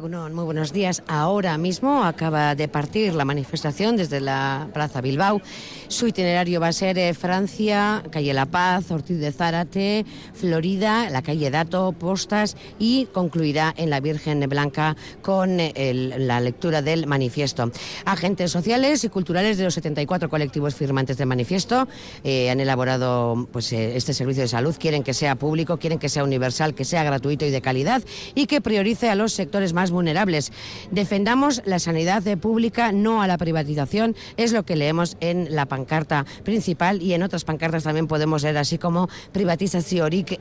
muy 0.00 0.44
buenos 0.44 0.72
días. 0.72 1.04
Ahora 1.06 1.56
mismo 1.56 2.02
acaba 2.02 2.56
de 2.56 2.66
partir 2.66 3.14
la 3.14 3.24
manifestación 3.24 3.96
desde 3.96 4.20
la 4.20 4.68
Plaza 4.74 5.00
Bilbao. 5.00 5.40
Su 5.86 6.08
itinerario 6.08 6.60
va 6.60 6.68
a 6.68 6.72
ser 6.72 6.98
eh, 6.98 7.14
Francia, 7.14 8.02
calle 8.10 8.34
La 8.34 8.46
Paz, 8.46 8.90
Ortiz 8.90 9.18
de 9.18 9.30
Zárate, 9.30 10.04
Florida, 10.34 11.08
la 11.10 11.22
calle 11.22 11.48
Dato, 11.48 11.92
Postas 11.92 12.56
y 12.80 13.06
concluirá 13.12 13.72
en 13.76 13.88
la 13.88 14.00
Virgen 14.00 14.40
Blanca 14.48 14.96
con 15.22 15.60
eh, 15.60 15.94
la 16.18 16.40
lectura 16.40 16.82
del 16.82 17.06
manifiesto. 17.06 17.70
Agentes 18.04 18.50
sociales 18.50 19.04
y 19.04 19.08
culturales 19.08 19.58
de 19.58 19.64
los 19.64 19.74
74 19.74 20.28
colectivos 20.28 20.74
firmantes 20.74 21.18
del 21.18 21.28
manifiesto 21.28 21.86
eh, 22.24 22.50
han 22.50 22.58
elaborado 22.58 23.46
pues, 23.52 23.72
este 23.72 24.12
servicio 24.12 24.42
de 24.42 24.48
salud. 24.48 24.74
Quieren 24.76 25.04
que 25.04 25.14
sea 25.14 25.36
público, 25.36 25.76
quieren 25.76 26.00
que 26.00 26.08
sea 26.08 26.24
universal, 26.24 26.74
que 26.74 26.84
sea 26.84 27.04
gratuito 27.04 27.46
y 27.46 27.50
de 27.50 27.62
calidad 27.62 28.02
y 28.34 28.46
que 28.46 28.60
priorice 28.60 29.08
a 29.08 29.14
los 29.14 29.32
sectores 29.32 29.72
más 29.72 29.83
vulnerables. 29.90 30.52
Defendamos 30.90 31.62
la 31.64 31.78
sanidad 31.78 32.22
pública, 32.38 32.92
no 32.92 33.22
a 33.22 33.26
la 33.26 33.38
privatización, 33.38 34.14
es 34.36 34.52
lo 34.52 34.64
que 34.64 34.76
leemos 34.76 35.16
en 35.20 35.54
la 35.54 35.66
pancarta 35.66 36.24
principal 36.44 37.02
y 37.02 37.14
en 37.14 37.22
otras 37.22 37.44
pancartas 37.44 37.84
también 37.84 38.06
podemos 38.06 38.42
leer 38.42 38.58
así 38.58 38.78
como 38.78 39.08
privatización 39.32 39.84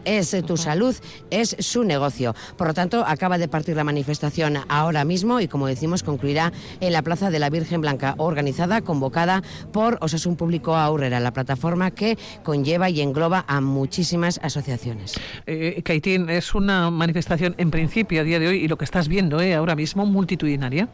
es 0.06 0.36
tu 0.46 0.58
salud, 0.58 0.96
es 1.30 1.56
su 1.60 1.84
negocio. 1.84 2.36
Por 2.58 2.68
lo 2.68 2.74
tanto, 2.74 3.06
acaba 3.06 3.38
de 3.38 3.48
partir 3.48 3.76
la 3.76 3.84
manifestación 3.84 4.58
ahora 4.68 5.06
mismo 5.06 5.40
y 5.40 5.48
como 5.48 5.68
decimos 5.68 6.04
concluirá 6.04 6.52
en 6.82 6.94
la 6.94 7.02
Plaza 7.02 7.30
de 7.30 7.40
la 7.40 7.50
Virgen 7.50 7.82
Blanca, 7.82 8.16
organizada, 8.18 8.82
convocada 8.82 9.42
por 9.72 9.98
Osasun 10.02 10.36
Público 10.36 10.76
Aurrera, 10.76 11.20
la 11.20 11.32
plataforma 11.32 11.92
que 11.92 12.18
conlleva 12.44 12.90
y 12.90 13.02
engloba 13.02 13.46
a 13.48 13.62
muchísimas 13.62 14.40
asociaciones. 14.44 15.16
Eh, 15.46 15.82
Caitín, 15.84 16.30
es 16.30 16.54
una 16.54 16.90
manifestación 16.90 17.56
en 17.58 17.72
principio 17.72 18.22
a 18.22 18.24
día 18.24 18.40
de 18.40 18.48
hoy 18.48 18.58
y 18.58 18.68
lo 18.68 18.78
que 18.78 18.86
estás 18.86 19.08
viendo 19.08 19.33
¿eh? 19.42 19.54
ahora 19.56 19.76
mismo 19.76 20.06
multitudinaria. 20.06 20.90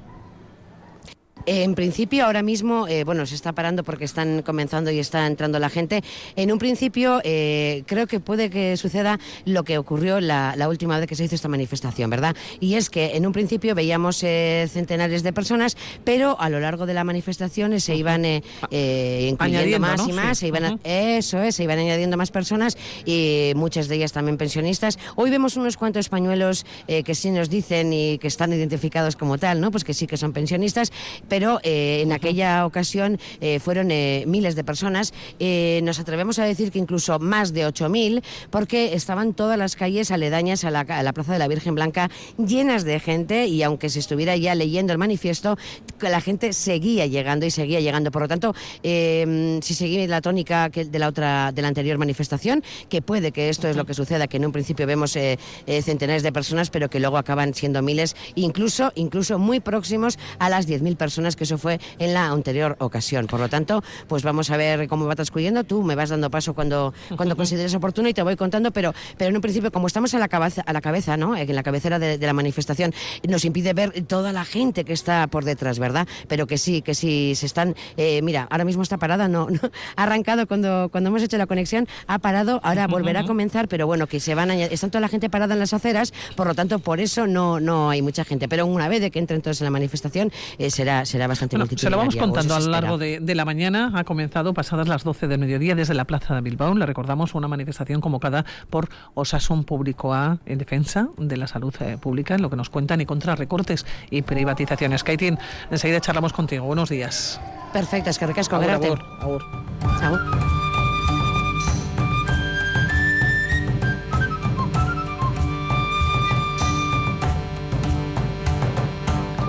En 1.51 1.73
principio, 1.73 2.25
ahora 2.25 2.43
mismo, 2.43 2.87
eh, 2.87 3.03
bueno, 3.03 3.25
se 3.25 3.33
está 3.33 3.53
parando 3.53 3.83
porque 3.83 4.05
están 4.05 4.43
comenzando 4.43 4.91
y 4.91 4.99
está 4.99 5.25
entrando 5.25 5.57
la 5.57 5.71
gente. 5.71 6.03
En 6.35 6.51
un 6.51 6.59
principio, 6.59 7.21
eh, 7.23 7.81
creo 7.87 8.05
que 8.05 8.19
puede 8.19 8.51
que 8.51 8.77
suceda 8.77 9.19
lo 9.45 9.63
que 9.63 9.79
ocurrió 9.79 10.19
la, 10.19 10.53
última 10.69 10.99
vez 10.99 11.07
que 11.07 11.15
se 11.15 11.23
hizo 11.23 11.33
esta 11.33 11.47
manifestación, 11.47 12.11
¿verdad? 12.11 12.35
Y 12.59 12.75
es 12.75 12.91
que 12.91 13.17
en 13.17 13.25
un 13.25 13.33
principio 13.33 13.73
veíamos 13.73 14.21
eh, 14.21 14.69
centenares 14.71 15.23
de 15.23 15.33
personas, 15.33 15.75
pero 16.03 16.39
a 16.39 16.49
lo 16.49 16.59
largo 16.59 16.85
de 16.85 16.93
la 16.93 17.03
manifestación 17.03 17.79
se 17.79 17.95
iban 17.95 18.25
incluyendo 18.25 19.79
más 19.79 20.07
y 20.07 20.11
más, 20.11 20.37
se 20.37 20.49
iban 20.49 20.79
eso 20.83 21.41
es, 21.41 21.55
se 21.55 21.63
iban 21.63 21.79
añadiendo 21.79 22.15
más 22.15 22.29
personas 22.29 22.77
y 23.05 23.53
muchas 23.55 23.87
de 23.87 23.95
ellas 23.95 24.11
también 24.11 24.37
pensionistas. 24.37 24.99
Hoy 25.15 25.31
vemos 25.31 25.57
unos 25.57 25.77
cuantos 25.77 26.01
españoles 26.01 26.67
que 26.85 27.15
sí 27.15 27.31
nos 27.31 27.49
dicen 27.49 27.91
y 27.91 28.19
que 28.19 28.27
están 28.27 28.53
identificados 28.53 29.15
como 29.15 29.39
tal, 29.39 29.59
¿no? 29.61 29.71
Pues 29.71 29.83
que 29.83 29.95
sí 29.95 30.05
que 30.05 30.17
son 30.17 30.31
pensionistas 30.31 30.91
pero 31.38 31.38
eh, 31.63 32.01
en 32.01 32.11
aquella 32.11 32.65
ocasión 32.65 33.17
eh, 33.39 33.59
fueron 33.59 33.91
eh, 33.91 34.23
miles 34.27 34.55
de 34.55 34.63
personas. 34.63 35.13
nos 35.39 35.99
atrevemos 35.99 36.39
a 36.39 36.43
decir 36.43 36.71
que 36.71 36.79
incluso 36.79 37.19
más 37.19 37.53
de 37.53 37.65
8.000, 37.65 38.21
porque 38.49 38.93
estaban 38.93 39.33
todas 39.33 39.57
las 39.57 39.75
calles 39.75 40.11
aledañas 40.11 40.63
a 40.65 40.71
la, 40.71 41.13
Plaza 41.13 41.33
de 41.33 41.39
la 41.39 41.47
Virgen 41.47 41.75
Blanca 41.75 42.09
llenas 42.37 42.83
de 42.83 42.99
gente 42.99 43.47
y 43.47 43.63
aunque 43.63 43.89
se 43.89 43.99
estuviera 43.99 44.35
ya 44.35 44.53
leyendo 44.55 44.93
el 44.93 44.99
manifiesto, 44.99 45.57
la 46.01 46.21
gente 46.21 46.53
seguía 46.53 47.05
llegando 47.07 47.45
y 47.45 47.51
seguía 47.51 47.79
llegando. 47.79 48.11
Por 48.11 48.23
lo 48.23 48.27
tanto, 48.27 48.53
si 48.83 49.73
seguimos 49.73 50.09
la 50.09 50.21
tónica 50.21 50.69
de 50.69 50.99
la 50.99 51.07
otra, 51.07 51.51
de 51.51 51.61
la 51.61 51.67
anterior 51.67 51.97
manifestación, 51.97 52.63
que 52.89 53.01
puede 53.01 53.31
que 53.31 53.49
esto 53.49 53.67
es 53.67 53.75
lo 53.75 53.85
que 53.85 53.93
suceda, 53.93 54.27
que 54.27 54.37
en 54.37 54.45
un 54.45 54.51
principio 54.51 54.85
vemos 54.85 55.17
centenares 55.65 56.23
de 56.23 56.31
personas, 56.31 56.69
pero 56.69 56.89
que 56.89 56.99
luego 56.99 57.17
acaban 57.17 57.53
siendo 57.53 57.81
miles, 57.81 58.15
incluso, 58.35 58.91
incluso 58.95 59.39
muy 59.39 59.59
próximos 59.59 60.19
a 60.39 60.49
las 60.49 60.67
10.000 60.67 60.95
personas 60.95 61.18
que 61.35 61.43
eso 61.43 61.57
fue 61.57 61.79
en 61.99 62.13
la 62.13 62.27
anterior 62.27 62.75
ocasión. 62.79 63.27
Por 63.27 63.39
lo 63.39 63.49
tanto, 63.49 63.83
pues 64.07 64.23
vamos 64.23 64.49
a 64.51 64.57
ver 64.57 64.87
cómo 64.87 65.05
va 65.05 65.15
transcurriendo. 65.15 65.63
Tú 65.63 65.83
me 65.83 65.95
vas 65.95 66.09
dando 66.09 66.29
paso 66.29 66.53
cuando, 66.53 66.93
cuando 67.15 67.35
consideres 67.35 67.73
oportuno 67.75 68.09
y 68.09 68.13
te 68.13 68.23
voy 68.23 68.35
contando, 68.35 68.71
pero, 68.71 68.93
pero 69.17 69.29
en 69.29 69.35
un 69.35 69.41
principio, 69.41 69.71
como 69.71 69.87
estamos 69.87 70.13
a 70.13 70.19
la 70.19 70.27
cabeza, 70.27 70.61
a 70.65 70.73
la 70.73 70.81
cabeza 70.81 71.17
¿no? 71.17 71.35
en 71.35 71.53
la 71.53 71.63
cabecera 71.63 71.99
de, 71.99 72.17
la 72.17 72.33
manifestación, 72.33 72.93
nos 73.27 73.45
impide 73.45 73.73
ver 73.73 74.03
toda 74.05 74.31
la 74.31 74.45
gente 74.45 74.85
que 74.85 74.93
está 74.93 75.27
por 75.27 75.45
detrás, 75.45 75.79
¿verdad? 75.79 76.07
Pero 76.27 76.47
que 76.47 76.57
sí, 76.57 76.81
que 76.81 76.95
sí 76.95 77.33
se 77.35 77.45
están. 77.45 77.75
Eh, 77.97 78.21
mira, 78.21 78.47
ahora 78.49 78.65
mismo 78.65 78.83
está 78.83 78.97
parada, 78.97 79.27
no, 79.27 79.47
ha 79.95 80.03
arrancado 80.03 80.47
cuando, 80.47 80.89
cuando 80.91 81.09
hemos 81.09 81.23
hecho 81.23 81.37
la 81.37 81.47
conexión, 81.47 81.87
ha 82.07 82.19
parado, 82.19 82.59
ahora 82.63 82.87
volverá 82.87 83.21
a 83.21 83.25
comenzar, 83.25 83.67
pero 83.67 83.87
bueno, 83.87 84.07
que 84.07 84.19
se 84.19 84.35
van 84.35 84.51
a 84.51 84.55
están 84.55 84.91
toda 84.91 85.01
la 85.01 85.07
gente 85.07 85.29
parada 85.29 85.53
en 85.53 85.59
las 85.59 85.73
aceras, 85.73 86.13
por 86.35 86.47
lo 86.47 86.55
tanto, 86.55 86.79
por 86.79 86.99
eso 86.99 87.27
no, 87.27 87.59
no 87.59 87.89
hay 87.89 88.01
mucha 88.01 88.23
gente. 88.23 88.47
Pero 88.47 88.65
una 88.65 88.87
vez 88.87 89.01
de 89.01 89.11
que 89.11 89.19
entren 89.19 89.41
todos 89.41 89.61
en 89.61 89.65
la 89.65 89.71
manifestación, 89.71 90.31
eh, 90.57 90.69
será, 90.69 91.05
será 91.09 91.27
bastante 91.27 91.57
Bueno, 91.57 91.71
se 91.75 91.89
lo 91.89 91.97
vamos 91.97 92.15
contando 92.15 92.55
a 92.55 92.59
lo 92.59 92.67
largo 92.67 92.97
de, 92.97 93.19
de 93.19 93.35
la 93.35 93.43
mañana. 93.43 93.91
Ha 93.95 94.03
comenzado 94.03 94.53
pasadas 94.53 94.87
las 94.87 95.03
12 95.03 95.27
del 95.27 95.39
mediodía 95.39 95.75
desde 95.75 95.93
la 95.93 96.05
Plaza 96.05 96.35
de 96.35 96.41
Bilbao. 96.41 96.73
Le 96.75 96.85
recordamos 96.85 97.33
una 97.35 97.47
manifestación 97.47 97.99
convocada 97.99 98.45
por 98.69 98.89
Osasun 99.15 99.63
Público 99.63 100.13
A 100.13 100.37
en 100.45 100.59
defensa 100.59 101.09
de 101.17 101.37
la 101.37 101.47
salud 101.47 101.73
eh, 101.79 101.97
pública, 101.99 102.35
en 102.35 102.41
lo 102.41 102.49
que 102.49 102.55
nos 102.55 102.69
cuentan 102.69 103.01
y 103.01 103.05
contra 103.05 103.35
recortes 103.35 103.85
y 104.11 104.21
privatizaciones. 104.21 105.03
Kaitin, 105.03 105.39
enseguida 105.71 105.99
charlamos 105.99 106.33
contigo. 106.33 106.65
Buenos 106.65 106.89
días. 106.89 107.41
Perfecto, 107.73 108.09
es 108.09 108.19
que 108.19 108.27
recasco, 108.27 108.55
Agur, 108.55 108.69
agur, 108.69 108.99
agur. 109.21 110.28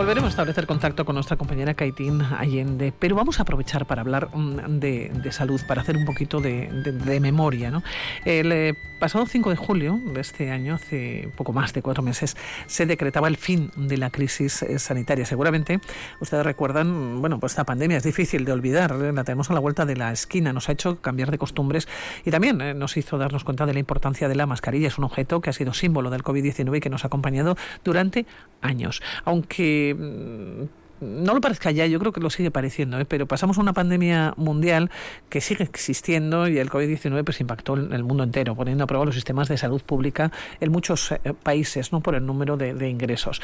Volveremos 0.01 0.29
a 0.29 0.31
establecer 0.31 0.67
contacto 0.67 1.05
con 1.05 1.15
nuestra 1.15 1.37
compañera 1.37 1.75
Kaitín 1.75 2.23
Allende, 2.23 2.91
pero 2.99 3.15
vamos 3.15 3.39
a 3.39 3.43
aprovechar 3.43 3.85
para 3.85 4.01
hablar 4.01 4.35
mm, 4.35 4.79
de, 4.79 5.31
salud, 5.31 5.61
para 5.69 5.83
hacer 5.83 5.95
un 5.95 6.07
poquito 6.07 6.41
de 6.41 7.19
memoria. 7.21 7.71
¿no? 7.71 7.83
El 8.25 8.51
eh, 8.51 8.75
pasado 9.01 9.27
5 9.27 9.51
de 9.51 9.57
julio 9.57 9.99
de 10.13 10.21
este 10.21 10.53
año, 10.53 10.75
hace 10.75 11.31
poco 11.35 11.53
más 11.53 11.73
de 11.73 11.83
cuatro 11.83 12.05
meses, 12.05 12.37
se 12.67 12.87
decretaba 12.87 13.27
el 13.27 13.37
fin 13.37 13.73
de 13.75 13.97
la 13.97 14.11
crisis 14.11 14.63
eh, 14.63 14.79
sanitaria. 14.79 15.25
Seguramente 15.25 15.81
ustedes 16.21 16.45
recuerdan, 16.45 17.21
bueno, 17.21 17.41
pues 17.41 17.53
esta 17.53 17.65
pandemia 17.65 17.97
es 17.97 18.05
difícil 18.05 18.45
de 18.45 18.53
olvidar, 18.53 18.93
¿eh? 18.93 19.13
la 19.13 19.25
tenemos 19.25 19.51
a 19.51 19.55
la 19.55 19.61
vuelta 19.61 19.87
de 19.87 19.97
la 19.97 20.13
esquina, 20.13 20.53
nos 20.53 20.69
ha 20.69 20.73
hecho 20.73 21.01
cambiar 21.01 21.31
de 21.33 21.39
costumbres 21.39 21.89
y 22.25 22.31
también 22.31 22.61
eh, 22.61 22.75
nos 22.75 22.97
hizo 22.97 23.19
darnos 23.19 23.43
cuenta 23.43 23.67
de 23.67 23.73
la 23.73 23.81
importancia 23.81 24.29
de 24.29 24.35
la 24.35 24.47
mascarilla. 24.47 24.87
Es 24.89 24.99
un 24.99 25.05
objeto 25.05 25.41
que 25.41 25.51
ha 25.51 25.55
sido 25.55 25.73
símbolo 25.73 26.11
del 26.11 26.23
COVID-19 26.23 26.77
y 26.77 26.81
que 26.81 26.91
nos 26.91 27.05
ha 27.05 27.09
acompañado 27.09 27.57
durante 27.83 28.27
años. 28.61 29.03
Aunque 29.25 29.90
mm, 29.95 30.69
no 31.01 31.35
lo 31.35 31.41
parezca 31.41 31.71
ya, 31.71 31.87
yo 31.87 31.99
creo 31.99 32.13
que 32.13 32.21
lo 32.21 32.31
sigue 32.31 32.51
pareciendo, 32.51 32.99
¿eh? 33.01 33.05
pero 33.05 33.27
pasamos 33.27 33.59
una 33.59 33.73
pandemia 33.73 34.35
mundial 34.37 34.91
que 35.29 35.41
sigue 35.41 35.65
existiendo 35.65 36.47
y 36.49 36.59
el 36.59 36.69
COVID-19 36.69 37.25
pues 37.25 37.41
impactó 37.41 37.77
en 37.77 37.93
el 37.93 38.05
mundo 38.05 38.23
entero, 38.23 38.55
poniendo 38.55 38.85
a 38.85 38.87
prueba 38.87 39.05
los 39.05 39.15
sistemas 39.15 39.49
de 39.49 39.57
salud 39.57 39.81
pública 39.83 40.31
en 40.61 40.71
muchos 40.71 41.13
eh, 41.13 41.19
países, 41.43 41.93
no 41.93 42.01
por 42.01 42.15
el 42.15 42.27
número 42.27 42.57
de, 42.57 42.75
de 42.75 42.89
ingresos. 42.89 43.41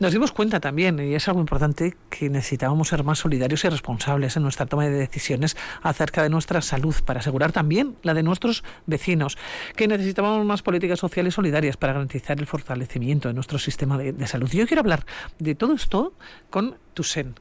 Nos 0.00 0.12
dimos 0.12 0.32
cuenta 0.32 0.60
también, 0.60 0.98
y 0.98 1.14
es 1.14 1.28
algo 1.28 1.40
importante, 1.40 1.94
que 2.08 2.30
necesitábamos 2.30 2.88
ser 2.88 3.04
más 3.04 3.18
solidarios 3.18 3.66
y 3.66 3.68
responsables 3.68 4.34
en 4.34 4.42
nuestra 4.42 4.64
toma 4.64 4.84
de 4.84 4.92
decisiones 4.92 5.58
acerca 5.82 6.22
de 6.22 6.30
nuestra 6.30 6.62
salud, 6.62 6.94
para 7.04 7.20
asegurar 7.20 7.52
también 7.52 7.96
la 8.02 8.14
de 8.14 8.22
nuestros 8.22 8.64
vecinos, 8.86 9.36
que 9.76 9.88
necesitábamos 9.88 10.46
más 10.46 10.62
políticas 10.62 11.00
sociales 11.00 11.34
solidarias 11.34 11.76
para 11.76 11.92
garantizar 11.92 12.40
el 12.40 12.46
fortalecimiento 12.46 13.28
de 13.28 13.34
nuestro 13.34 13.58
sistema 13.58 13.98
de, 13.98 14.14
de 14.14 14.26
salud. 14.26 14.48
Yo 14.50 14.66
quiero 14.66 14.80
hablar 14.80 15.04
de 15.38 15.54
todo 15.54 15.74
esto 15.74 16.14
con 16.48 16.78
Tusen. 16.94 17.34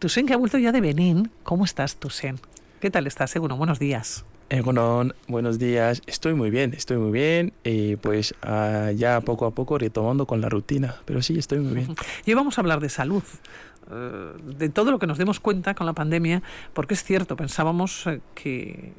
Tusen, 0.00 0.26
que 0.26 0.34
ha 0.34 0.36
vuelto 0.36 0.58
ya 0.58 0.72
de 0.72 0.80
Benín. 0.80 1.30
¿Cómo 1.44 1.64
estás, 1.64 1.94
Tusen? 1.94 2.40
¿Qué 2.80 2.90
tal 2.90 3.06
estás, 3.06 3.30
Seguro? 3.30 3.54
Buenos 3.54 3.78
días. 3.78 4.24
Egunon, 4.52 5.14
buenos 5.28 5.60
días. 5.60 6.02
Estoy 6.08 6.34
muy 6.34 6.50
bien, 6.50 6.74
estoy 6.74 6.96
muy 6.96 7.12
bien 7.12 7.52
y 7.62 7.94
pues 7.94 8.34
ah, 8.42 8.90
ya 8.92 9.20
poco 9.20 9.46
a 9.46 9.52
poco 9.52 9.78
retomando 9.78 10.26
con 10.26 10.40
la 10.40 10.48
rutina, 10.48 10.96
pero 11.04 11.22
sí, 11.22 11.38
estoy 11.38 11.60
muy 11.60 11.72
bien. 11.72 11.94
Y 12.26 12.32
hoy 12.32 12.34
vamos 12.34 12.58
a 12.58 12.60
hablar 12.60 12.80
de 12.80 12.88
salud, 12.88 13.22
eh, 13.92 14.32
de 14.42 14.68
todo 14.68 14.90
lo 14.90 14.98
que 14.98 15.06
nos 15.06 15.18
demos 15.18 15.38
cuenta 15.38 15.76
con 15.76 15.86
la 15.86 15.92
pandemia, 15.92 16.42
porque 16.72 16.94
es 16.94 17.04
cierto, 17.04 17.36
pensábamos 17.36 18.08
eh, 18.08 18.20
que 18.34 18.92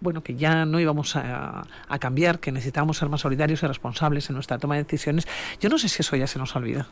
bueno, 0.00 0.22
que 0.22 0.34
ya 0.34 0.66
no 0.66 0.78
íbamos 0.78 1.16
a, 1.16 1.66
a 1.88 1.98
cambiar, 1.98 2.38
que 2.38 2.52
necesitábamos 2.52 2.98
ser 2.98 3.08
más 3.08 3.22
solidarios 3.22 3.62
y 3.62 3.66
responsables 3.66 4.28
en 4.28 4.34
nuestra 4.34 4.58
toma 4.58 4.74
de 4.74 4.82
decisiones. 4.82 5.26
Yo 5.60 5.70
no 5.70 5.78
sé 5.78 5.88
si 5.88 6.02
eso 6.02 6.14
ya 6.14 6.26
se 6.26 6.38
nos 6.38 6.54
olvida. 6.56 6.88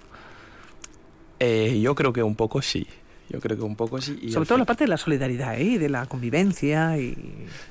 Eh, 1.44 1.80
yo 1.80 1.96
creo 1.96 2.12
que 2.12 2.22
un 2.22 2.36
poco 2.36 2.62
sí, 2.62 2.86
yo 3.32 3.40
creo 3.40 3.56
que 3.56 3.62
un 3.64 3.76
poco 3.76 4.00
sí. 4.00 4.18
y 4.22 4.30
Sobre 4.32 4.46
todo 4.46 4.56
fin- 4.56 4.60
la 4.60 4.66
parte 4.66 4.84
de 4.84 4.88
la 4.88 4.96
solidaridad 4.98 5.58
¿eh? 5.58 5.64
y 5.64 5.78
de 5.78 5.88
la 5.88 6.06
convivencia 6.06 6.98
y 6.98 7.16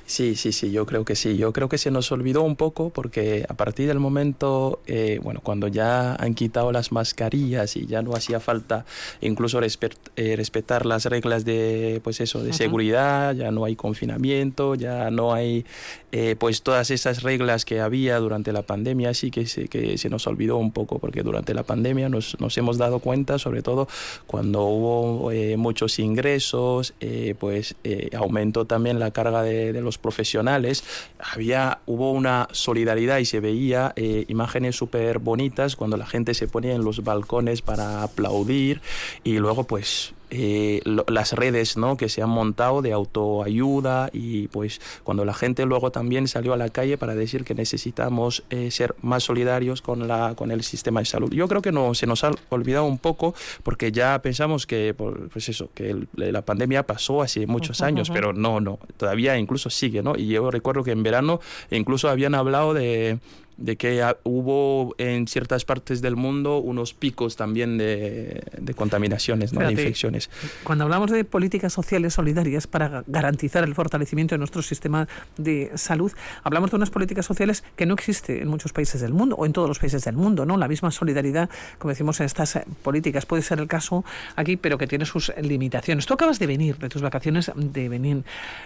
Sí, 0.06 0.34
sí, 0.34 0.52
sí, 0.52 0.70
yo 0.72 0.84
creo 0.84 1.04
que 1.04 1.14
sí. 1.16 1.36
Yo 1.36 1.52
creo 1.52 1.68
que 1.68 1.78
se 1.78 1.90
nos 1.90 2.10
olvidó 2.12 2.42
un 2.42 2.56
poco 2.56 2.90
porque 2.90 3.46
a 3.48 3.54
partir 3.54 3.86
del 3.88 3.98
momento, 3.98 4.80
eh, 4.86 5.20
bueno, 5.22 5.40
cuando 5.42 5.68
ya 5.68 6.14
han 6.16 6.34
quitado 6.34 6.70
las 6.72 6.92
mascarillas 6.92 7.76
y 7.76 7.86
ya 7.86 8.02
no 8.02 8.12
hacía 8.14 8.40
falta 8.40 8.84
incluso 9.20 9.60
eh, 9.62 10.36
respetar 10.36 10.84
las 10.84 11.06
reglas 11.06 11.44
de, 11.44 12.00
pues 12.04 12.20
eso, 12.20 12.42
de 12.42 12.52
seguridad, 12.52 13.34
ya 13.34 13.50
no 13.50 13.64
hay 13.64 13.76
confinamiento, 13.76 14.74
ya 14.74 15.10
no 15.10 15.32
hay, 15.32 15.64
eh, 16.10 16.36
pues 16.38 16.62
todas 16.62 16.90
esas 16.90 17.22
reglas 17.22 17.64
que 17.64 17.80
había 17.80 18.18
durante 18.18 18.52
la 18.52 18.62
pandemia, 18.62 19.14
sí 19.14 19.30
que 19.30 19.46
se, 19.46 19.68
que 19.68 19.96
se 19.96 20.10
nos 20.10 20.26
olvidó 20.26 20.56
un 20.56 20.72
poco 20.72 20.98
porque 20.98 21.22
durante 21.22 21.54
la 21.54 21.62
pandemia 21.62 22.08
nos, 22.08 22.38
nos 22.40 22.56
hemos 22.58 22.76
dado 22.78 22.98
cuenta, 22.98 23.38
sobre 23.38 23.62
todo 23.62 23.88
cuando 24.26 24.64
hubo 24.64 25.30
eh, 25.52 25.56
muchos 25.56 25.98
ingresos, 25.98 26.94
eh, 27.00 27.34
pues 27.38 27.76
eh, 27.84 28.10
aumentó 28.16 28.64
también 28.64 28.98
la 28.98 29.10
carga 29.10 29.42
de, 29.42 29.72
los 29.80 29.98
profesionales, 29.98 30.84
había, 31.18 31.80
hubo 31.86 32.12
una 32.12 32.48
solidaridad 32.52 33.18
y 33.18 33.24
se 33.24 33.40
veía 33.40 33.92
imágenes 34.28 34.76
súper 34.76 35.18
bonitas 35.18 35.76
cuando 35.76 35.96
la 35.96 36.06
gente 36.06 36.34
se 36.34 36.46
ponía 36.46 36.74
en 36.74 36.84
los 36.84 37.02
balcones 37.02 37.62
para 37.62 38.02
aplaudir 38.02 38.80
y 39.24 39.38
luego 39.38 39.64
pues 39.64 40.14
eh, 40.34 40.80
lo- 40.84 41.04
las 41.08 41.34
redes 41.34 41.76
¿no? 41.76 41.98
que 41.98 42.08
se 42.08 42.22
han 42.22 42.30
montado 42.30 42.80
de 42.80 42.92
autoayuda 42.92 44.08
y 44.14 44.48
pues 44.48 44.80
cuando 45.04 45.24
la 45.26 45.34
gente 45.34 45.66
luego 45.66 45.90
también 45.92 46.26
salió 46.26 46.54
a 46.54 46.56
la 46.56 46.70
calle 46.70 46.96
para 46.96 47.14
decir 47.14 47.44
que 47.44 47.54
necesitamos 47.54 48.42
eh, 48.48 48.70
ser 48.70 48.94
más 49.02 49.24
solidarios 49.24 49.82
con, 49.82 50.08
la, 50.08 50.34
con 50.34 50.50
el 50.50 50.62
sistema 50.62 51.00
de 51.00 51.06
salud. 51.06 51.30
Yo 51.32 51.48
creo 51.48 51.60
que 51.60 51.70
no, 51.70 51.92
se 51.94 52.06
nos 52.06 52.24
ha 52.24 52.30
olvidado 52.48 52.86
un 52.86 52.96
poco 52.98 53.34
porque 53.62 53.92
ya 53.92 54.20
pensamos 54.22 54.66
que 54.66 54.94
pues 54.94 55.48
eso, 55.50 55.68
que 55.74 55.90
el- 55.90 56.08
la 56.16 56.40
pandemia 56.42 56.84
pasó 56.86 57.20
hace 57.22 57.46
muchos 57.46 57.82
años, 57.82 58.08
pero 58.10 58.32
no, 58.32 58.58
no, 58.60 58.78
todavía 58.96 59.36
incluso 59.38 59.68
sigue, 59.68 60.02
¿no? 60.02 60.14
Y 60.16 60.28
yo 60.28 60.50
recuerdo 60.50 60.82
que 60.82 60.92
en 60.92 61.02
verano 61.02 61.40
incluso 61.70 62.08
habían 62.08 62.34
hablado 62.34 62.72
de 62.72 63.18
de 63.56 63.76
que 63.76 64.02
hubo 64.24 64.94
en 64.98 65.26
ciertas 65.26 65.64
partes 65.64 66.02
del 66.02 66.16
mundo 66.16 66.58
unos 66.58 66.94
picos 66.94 67.36
también 67.36 67.78
de, 67.78 68.42
de 68.58 68.74
contaminaciones, 68.74 69.52
¿no? 69.52 69.60
de 69.60 69.66
infecciones. 69.72 70.30
Cuando 70.64 70.84
hablamos 70.84 71.10
de 71.10 71.24
políticas 71.24 71.72
sociales 71.72 72.14
solidarias 72.14 72.66
para 72.66 72.90
ga- 72.90 73.04
garantizar 73.06 73.64
el 73.64 73.74
fortalecimiento 73.74 74.34
de 74.34 74.38
nuestro 74.38 74.62
sistema 74.62 75.06
de 75.36 75.70
salud, 75.74 76.12
hablamos 76.42 76.70
de 76.70 76.76
unas 76.76 76.90
políticas 76.90 77.26
sociales 77.26 77.62
que 77.76 77.86
no 77.86 77.94
existen 77.94 78.42
en 78.42 78.48
muchos 78.48 78.72
países 78.72 79.00
del 79.00 79.12
mundo 79.12 79.36
o 79.36 79.46
en 79.46 79.52
todos 79.52 79.68
los 79.68 79.78
países 79.78 80.04
del 80.04 80.16
mundo, 80.16 80.44
¿no? 80.46 80.56
La 80.56 80.68
misma 80.68 80.90
solidaridad, 80.90 81.48
como 81.78 81.90
decimos 81.90 82.18
en 82.20 82.26
estas 82.26 82.58
políticas, 82.82 83.26
puede 83.26 83.42
ser 83.42 83.60
el 83.60 83.68
caso 83.68 84.04
aquí, 84.36 84.56
pero 84.56 84.78
que 84.78 84.86
tiene 84.86 85.04
sus 85.04 85.32
limitaciones. 85.40 86.06
Tú 86.06 86.14
acabas 86.14 86.38
de 86.38 86.46
venir 86.46 86.78
de 86.78 86.88
tus 86.88 87.02
vacaciones 87.02 87.50
de 87.54 87.88
Benín. 87.88 88.24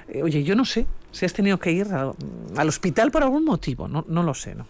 Eh, 0.08 0.22
oye, 0.22 0.42
yo 0.44 0.54
no 0.54 0.64
sé 0.64 0.86
si 1.10 1.24
has 1.26 1.32
tenido 1.32 1.58
que 1.58 1.72
ir 1.72 1.88
a- 1.92 2.12
al 2.56 2.68
hospital 2.68 3.10
por 3.10 3.22
algún 3.22 3.44
motivo, 3.44 3.88
no, 3.88 4.04
no 4.08 4.22
lo 4.22 4.32
sé, 4.34 4.54
¿no? 4.54 4.66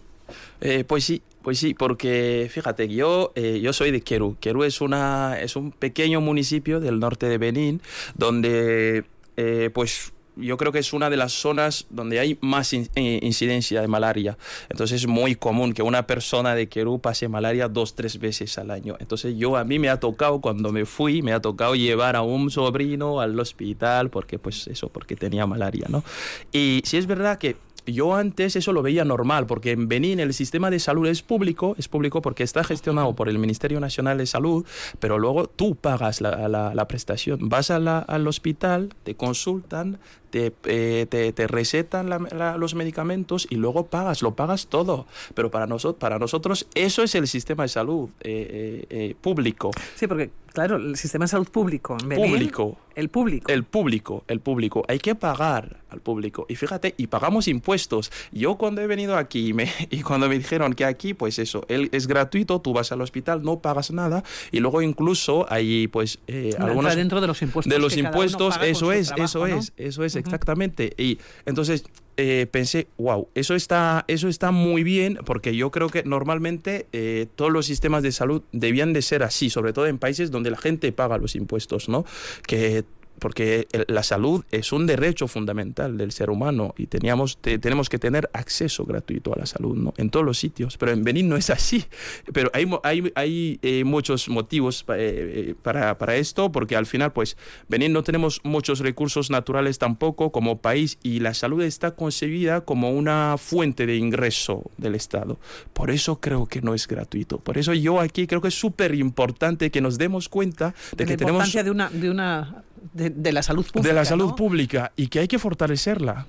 Eh, 0.60 0.84
pues 0.86 1.04
sí, 1.04 1.22
pues 1.42 1.58
sí, 1.58 1.74
porque 1.74 2.48
fíjate, 2.50 2.88
yo, 2.88 3.32
eh, 3.36 3.60
yo 3.62 3.72
soy 3.72 3.90
de 3.90 4.00
Querú. 4.00 4.36
Querú 4.40 4.64
es, 4.64 4.80
una, 4.80 5.38
es 5.40 5.56
un 5.56 5.70
pequeño 5.72 6.20
municipio 6.20 6.80
del 6.80 6.98
norte 6.98 7.26
de 7.28 7.38
Benín, 7.38 7.80
donde 8.14 9.04
eh, 9.36 9.70
pues 9.72 10.12
yo 10.38 10.58
creo 10.58 10.70
que 10.70 10.80
es 10.80 10.92
una 10.92 11.08
de 11.08 11.16
las 11.16 11.32
zonas 11.32 11.86
donde 11.88 12.20
hay 12.20 12.36
más 12.42 12.74
in- 12.74 12.90
eh, 12.94 13.20
incidencia 13.22 13.80
de 13.80 13.88
malaria. 13.88 14.36
Entonces 14.68 15.00
es 15.02 15.06
muy 15.06 15.34
común 15.34 15.72
que 15.72 15.80
una 15.82 16.06
persona 16.06 16.54
de 16.54 16.68
Querú 16.68 16.98
pase 17.00 17.26
malaria 17.28 17.68
dos, 17.68 17.94
tres 17.94 18.18
veces 18.18 18.58
al 18.58 18.70
año. 18.70 18.96
Entonces 19.00 19.34
yo 19.38 19.56
a 19.56 19.64
mí 19.64 19.78
me 19.78 19.88
ha 19.88 19.98
tocado, 19.98 20.42
cuando 20.42 20.72
me 20.72 20.84
fui, 20.84 21.22
me 21.22 21.32
ha 21.32 21.40
tocado 21.40 21.74
llevar 21.74 22.16
a 22.16 22.22
un 22.22 22.50
sobrino 22.50 23.20
al 23.20 23.38
hospital 23.40 24.10
porque 24.10 24.38
pues 24.38 24.66
eso, 24.66 24.88
porque 24.90 25.16
tenía 25.16 25.46
malaria, 25.46 25.86
¿no? 25.88 26.04
Y 26.52 26.82
sí 26.84 26.98
es 26.98 27.06
verdad 27.06 27.38
que 27.38 27.56
yo 27.86 28.14
antes 28.14 28.56
eso 28.56 28.72
lo 28.72 28.82
veía 28.82 29.04
normal, 29.04 29.46
porque 29.46 29.70
en 29.72 29.88
Benín 29.88 30.20
el 30.20 30.34
sistema 30.34 30.70
de 30.70 30.78
salud 30.78 31.06
es 31.06 31.22
público, 31.22 31.74
es 31.78 31.88
público 31.88 32.20
porque 32.22 32.42
está 32.42 32.64
gestionado 32.64 33.14
por 33.14 33.28
el 33.28 33.38
Ministerio 33.38 33.80
Nacional 33.80 34.18
de 34.18 34.26
Salud, 34.26 34.66
pero 34.98 35.18
luego 35.18 35.46
tú 35.48 35.74
pagas 35.76 36.20
la, 36.20 36.48
la- 36.48 36.88
prestación. 36.88 37.48
Vas 37.48 37.70
a 37.70 37.76
al 37.76 38.26
hospital, 38.28 38.90
te 39.04 39.14
consultan, 39.14 39.98
te, 40.30 40.52
eh, 40.64 41.06
te, 41.08 41.32
te 41.32 41.46
recetan 41.46 42.08
la- 42.10 42.18
la- 42.18 42.56
los 42.56 42.74
medicamentos 42.74 43.46
y 43.50 43.56
luego 43.56 43.86
pagas, 43.86 44.22
lo 44.22 44.34
pagas 44.34 44.66
todo. 44.68 45.06
Pero 45.34 45.50
para, 45.50 45.66
nosotros 45.66 45.98
para 46.00 46.18
nosotros 46.18 46.66
eso 46.74 47.02
es 47.02 47.14
el 47.14 47.26
sistema 47.28 47.64
de 47.64 47.68
salud 47.68 48.08
eh, 48.20 48.48
eh, 48.50 48.86
eh, 49.10 49.14
público. 49.20 49.70
Sí, 49.94 50.06
porque, 50.06 50.30
claro, 50.52 50.76
el 50.76 50.96
sistema 50.96 51.24
de 51.24 51.28
salud 51.28 51.48
público 51.48 51.96
en 52.00 52.08
Público. 52.08 52.78
El 52.96 53.10
público. 53.10 53.52
El 53.52 53.62
público, 53.64 54.24
el 54.26 54.40
público. 54.40 54.82
Hay 54.88 54.98
que 54.98 55.14
pagar 55.14 55.80
al 55.90 56.00
público. 56.00 56.46
Y 56.48 56.56
fíjate, 56.56 56.94
y 56.96 57.08
pagamos 57.08 57.46
impuestos. 57.46 58.10
Yo 58.32 58.56
cuando 58.56 58.80
he 58.80 58.86
venido 58.86 59.18
aquí 59.18 59.48
y, 59.48 59.52
me- 59.52 59.70
y 59.90 60.00
cuando 60.00 60.30
me 60.30 60.38
dijeron 60.38 60.72
que 60.72 60.86
aquí, 60.86 61.12
pues 61.12 61.38
eso, 61.38 61.66
él 61.68 61.90
es 61.92 62.06
gratuito, 62.06 62.58
tú 62.62 62.72
vas 62.72 62.92
al 62.92 63.02
hospital, 63.02 63.42
no 63.42 63.58
pagas 63.58 63.90
nada. 63.90 64.24
Y 64.50 64.60
luego 64.60 64.80
incluso 64.80 65.44
hay, 65.50 65.88
pues, 65.88 66.20
eh, 66.26 66.54
algunos... 66.58 66.96
dentro 66.96 67.20
de 67.20 67.26
los 67.26 67.42
impuestos 67.42 67.70
De 67.70 67.78
los 67.78 67.96
impuestos, 67.98 68.58
eso 68.62 68.92
es, 68.92 69.08
trabajo, 69.08 69.24
eso 69.24 69.38
¿no? 69.46 69.46
es, 69.58 69.72
eso 69.76 70.04
es, 70.04 70.16
exactamente. 70.26 70.92
Y 70.98 71.18
entonces 71.44 71.84
eh, 72.18 72.46
pensé, 72.50 72.86
wow, 72.96 73.28
eso 73.34 73.54
está, 73.54 74.04
eso 74.08 74.28
está 74.28 74.50
muy 74.50 74.82
bien 74.82 75.18
porque 75.26 75.54
yo 75.54 75.70
creo 75.70 75.88
que 75.88 76.02
normalmente 76.02 76.86
eh, 76.92 77.26
todos 77.36 77.52
los 77.52 77.66
sistemas 77.66 78.02
de 78.02 78.10
salud 78.10 78.42
debían 78.52 78.94
de 78.94 79.02
ser 79.02 79.22
así, 79.22 79.50
sobre 79.50 79.74
todo 79.74 79.86
en 79.86 79.98
países 79.98 80.30
donde 80.30 80.50
la 80.50 80.56
gente 80.56 80.90
paga 80.92 81.18
los 81.18 81.36
impuestos, 81.36 81.90
¿no? 81.90 82.06
Que 82.46 82.84
porque 83.18 83.66
la 83.88 84.02
salud 84.02 84.44
es 84.50 84.72
un 84.72 84.86
derecho 84.86 85.28
fundamental 85.28 85.96
del 85.96 86.12
ser 86.12 86.30
humano 86.30 86.74
y 86.76 86.86
teníamos, 86.86 87.38
tenemos 87.38 87.88
que 87.88 87.98
tener 87.98 88.28
acceso 88.32 88.84
gratuito 88.84 89.34
a 89.34 89.38
la 89.38 89.46
salud 89.46 89.76
¿no? 89.76 89.94
en 89.96 90.10
todos 90.10 90.24
los 90.24 90.38
sitios, 90.38 90.76
pero 90.76 90.92
en 90.92 91.04
Benín 91.04 91.28
no 91.28 91.36
es 91.36 91.50
así. 91.50 91.84
Pero 92.32 92.50
hay, 92.52 92.68
hay, 92.82 93.12
hay 93.14 93.58
eh, 93.62 93.84
muchos 93.84 94.28
motivos 94.28 94.84
eh, 94.94 95.54
para, 95.62 95.96
para, 95.98 96.16
esto, 96.16 96.50
porque 96.50 96.76
al 96.76 96.86
final, 96.86 97.12
pues, 97.12 97.36
Benín 97.68 97.92
no 97.92 98.02
tenemos 98.02 98.40
muchos 98.44 98.80
recursos 98.80 99.30
naturales 99.30 99.78
tampoco 99.78 100.32
como 100.32 100.60
país 100.60 100.98
y 101.02 101.20
la 101.20 101.34
salud 101.34 101.62
está 101.62 101.92
concebida 101.92 102.62
como 102.62 102.90
una 102.90 103.36
fuente 103.38 103.86
de 103.86 103.96
ingreso 103.96 104.70
del 104.76 104.94
Estado. 104.94 105.38
Por 105.72 105.90
eso 105.90 106.20
creo 106.20 106.46
que 106.46 106.60
no 106.62 106.74
es 106.74 106.86
gratuito. 106.86 107.38
Por 107.38 107.58
eso 107.58 107.72
yo 107.74 108.00
aquí 108.00 108.26
creo 108.26 108.40
que 108.40 108.48
es 108.48 108.58
súper 108.58 108.94
importante 108.94 109.70
que 109.70 109.80
nos 109.80 109.98
demos 109.98 110.28
cuenta 110.28 110.74
de, 110.96 111.06
que 111.06 111.16
tenemos... 111.16 111.52
de 111.52 111.70
una, 111.70 111.88
de 111.90 112.10
una 112.10 112.64
de, 112.92 113.32
la 113.32 113.42
salud 113.42 113.64
pública. 113.64 113.88
De 113.88 113.94
la 113.94 114.04
salud 114.04 114.34
pública 114.34 114.92
y 114.96 115.08
que 115.08 115.20
hay 115.20 115.28
que 115.28 115.38
fortalecerla. 115.38 116.26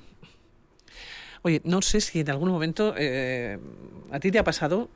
Oye, 1.41 1.61
no 1.63 1.81
sé 1.81 2.01
si 2.01 2.19
en 2.19 2.29
algún 2.29 2.49
momento 2.49 2.93
eh, 2.97 3.57
a 4.11 4.19
ti 4.19 4.31
te 4.31 4.39
ha 4.39 4.43
pasado 4.43 4.89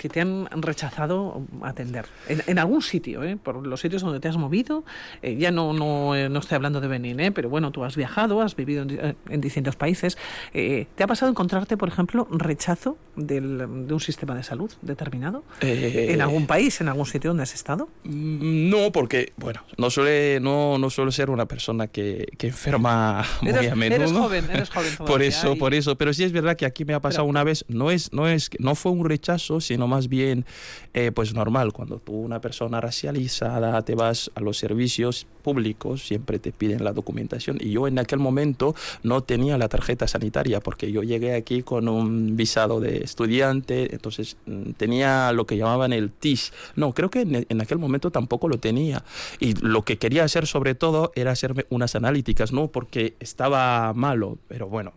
que 0.00 0.08
te 0.08 0.22
han 0.22 0.48
rechazado 0.62 1.42
atender. 1.60 2.06
En, 2.26 2.58
algún 2.58 2.80
sitio, 2.80 3.22
¿eh? 3.22 3.36
por 3.36 3.66
los 3.66 3.82
sitios 3.82 4.00
donde 4.00 4.18
te 4.18 4.28
has 4.28 4.38
movido, 4.38 4.82
eh, 5.20 5.36
ya 5.36 5.50
no, 5.50 5.74
no, 5.74 6.16
eh, 6.16 6.30
no, 6.30 6.38
estoy 6.38 6.56
hablando 6.56 6.80
de 6.80 6.88
Benín, 6.88 7.20
¿eh? 7.20 7.32
pero 7.32 7.50
bueno, 7.50 7.70
tú 7.70 7.84
has 7.84 7.96
viajado, 7.96 8.40
has 8.40 8.56
vivido 8.56 8.82
en, 8.82 9.40
distintos 9.42 9.76
países. 9.76 10.16
¿Te 10.54 11.02
ha 11.02 11.06
pasado 11.06 11.30
encontrarte, 11.30 11.76
por 11.76 11.90
ejemplo, 11.90 12.26
rechazo 12.30 12.96
del, 13.14 13.58
de 13.58 13.92
un 13.92 14.00
sistema 14.00 14.34
de 14.34 14.42
salud 14.42 14.72
determinado? 14.80 15.44
¿En 15.60 16.22
algún 16.22 16.46
país, 16.46 16.80
en 16.80 16.88
algún 16.88 17.04
sitio 17.04 17.28
donde 17.28 17.42
has 17.42 17.52
estado? 17.52 17.90
Mm, 18.04 18.70
no, 18.70 18.92
porque, 18.92 19.34
bueno, 19.36 19.64
no 19.76 19.90
suele, 19.90 20.40
no, 20.40 20.78
no 20.78 20.88
suelo 20.88 21.12
ser 21.12 21.28
una 21.28 21.44
persona 21.44 21.88
que, 21.88 22.26
que 22.38 22.46
enferma 22.46 23.22
muy 23.42 23.50
a 23.66 23.74
menudo. 23.74 23.96
Eres 23.96 24.12
joven, 24.12 24.50
eres 24.50 24.70
joven 24.70 24.96
por 25.06 25.20
eso, 25.20 25.56
por 25.56 25.74
eso. 25.74 25.98
Pero 25.98 26.14
sí 26.14 26.24
es 26.24 26.32
verdad 26.32 26.56
que 26.56 26.64
aquí 26.64 26.86
me 26.86 26.94
ha 26.94 27.00
pasado 27.00 27.26
una 27.26 27.44
vez, 27.44 27.66
no 27.68 27.90
es, 27.90 28.14
no 28.14 28.28
es, 28.28 28.48
no 28.58 28.74
fue 28.74 28.92
un 28.92 29.04
rechazo, 29.04 29.60
sino 29.60 29.89
más 29.90 30.08
bien 30.08 30.46
eh, 30.94 31.12
pues 31.12 31.34
normal. 31.34 31.74
Cuando 31.74 31.98
tú, 31.98 32.12
una 32.12 32.40
persona 32.40 32.80
racializada, 32.80 33.82
te 33.82 33.94
vas 33.94 34.30
a 34.34 34.40
los 34.40 34.56
servicios 34.56 35.26
públicos, 35.40 36.06
siempre 36.06 36.38
te 36.38 36.52
piden 36.52 36.84
la 36.84 36.92
documentación. 36.92 37.58
Y 37.60 37.70
yo 37.72 37.88
en 37.88 37.98
aquel 37.98 38.18
momento 38.18 38.74
no 39.02 39.22
tenía 39.22 39.58
la 39.58 39.68
tarjeta 39.68 40.06
sanitaria 40.06 40.60
porque 40.60 40.92
yo 40.92 41.02
llegué 41.02 41.34
aquí 41.34 41.62
con 41.62 41.88
un 41.88 42.36
visado 42.36 42.80
de 42.80 42.98
estudiante, 42.98 43.92
entonces 43.92 44.36
mm, 44.46 44.72
tenía 44.72 45.32
lo 45.32 45.46
que 45.46 45.56
llamaban 45.56 45.92
el 45.92 46.10
TIS. 46.10 46.52
No, 46.76 46.92
creo 46.92 47.10
que 47.10 47.20
en, 47.20 47.60
aquel 47.60 47.78
momento 47.78 48.10
tampoco 48.10 48.48
lo 48.48 48.58
tenía. 48.58 49.04
Y 49.38 49.54
lo 49.54 49.82
que 49.82 49.98
quería 49.98 50.24
hacer 50.24 50.46
sobre 50.46 50.74
todo 50.74 51.12
era 51.14 51.32
hacerme 51.32 51.66
unas 51.70 51.94
analíticas, 51.94 52.52
no 52.52 52.68
porque 52.68 53.14
estaba 53.20 53.92
malo, 53.94 54.38
pero 54.48 54.68
bueno, 54.68 54.92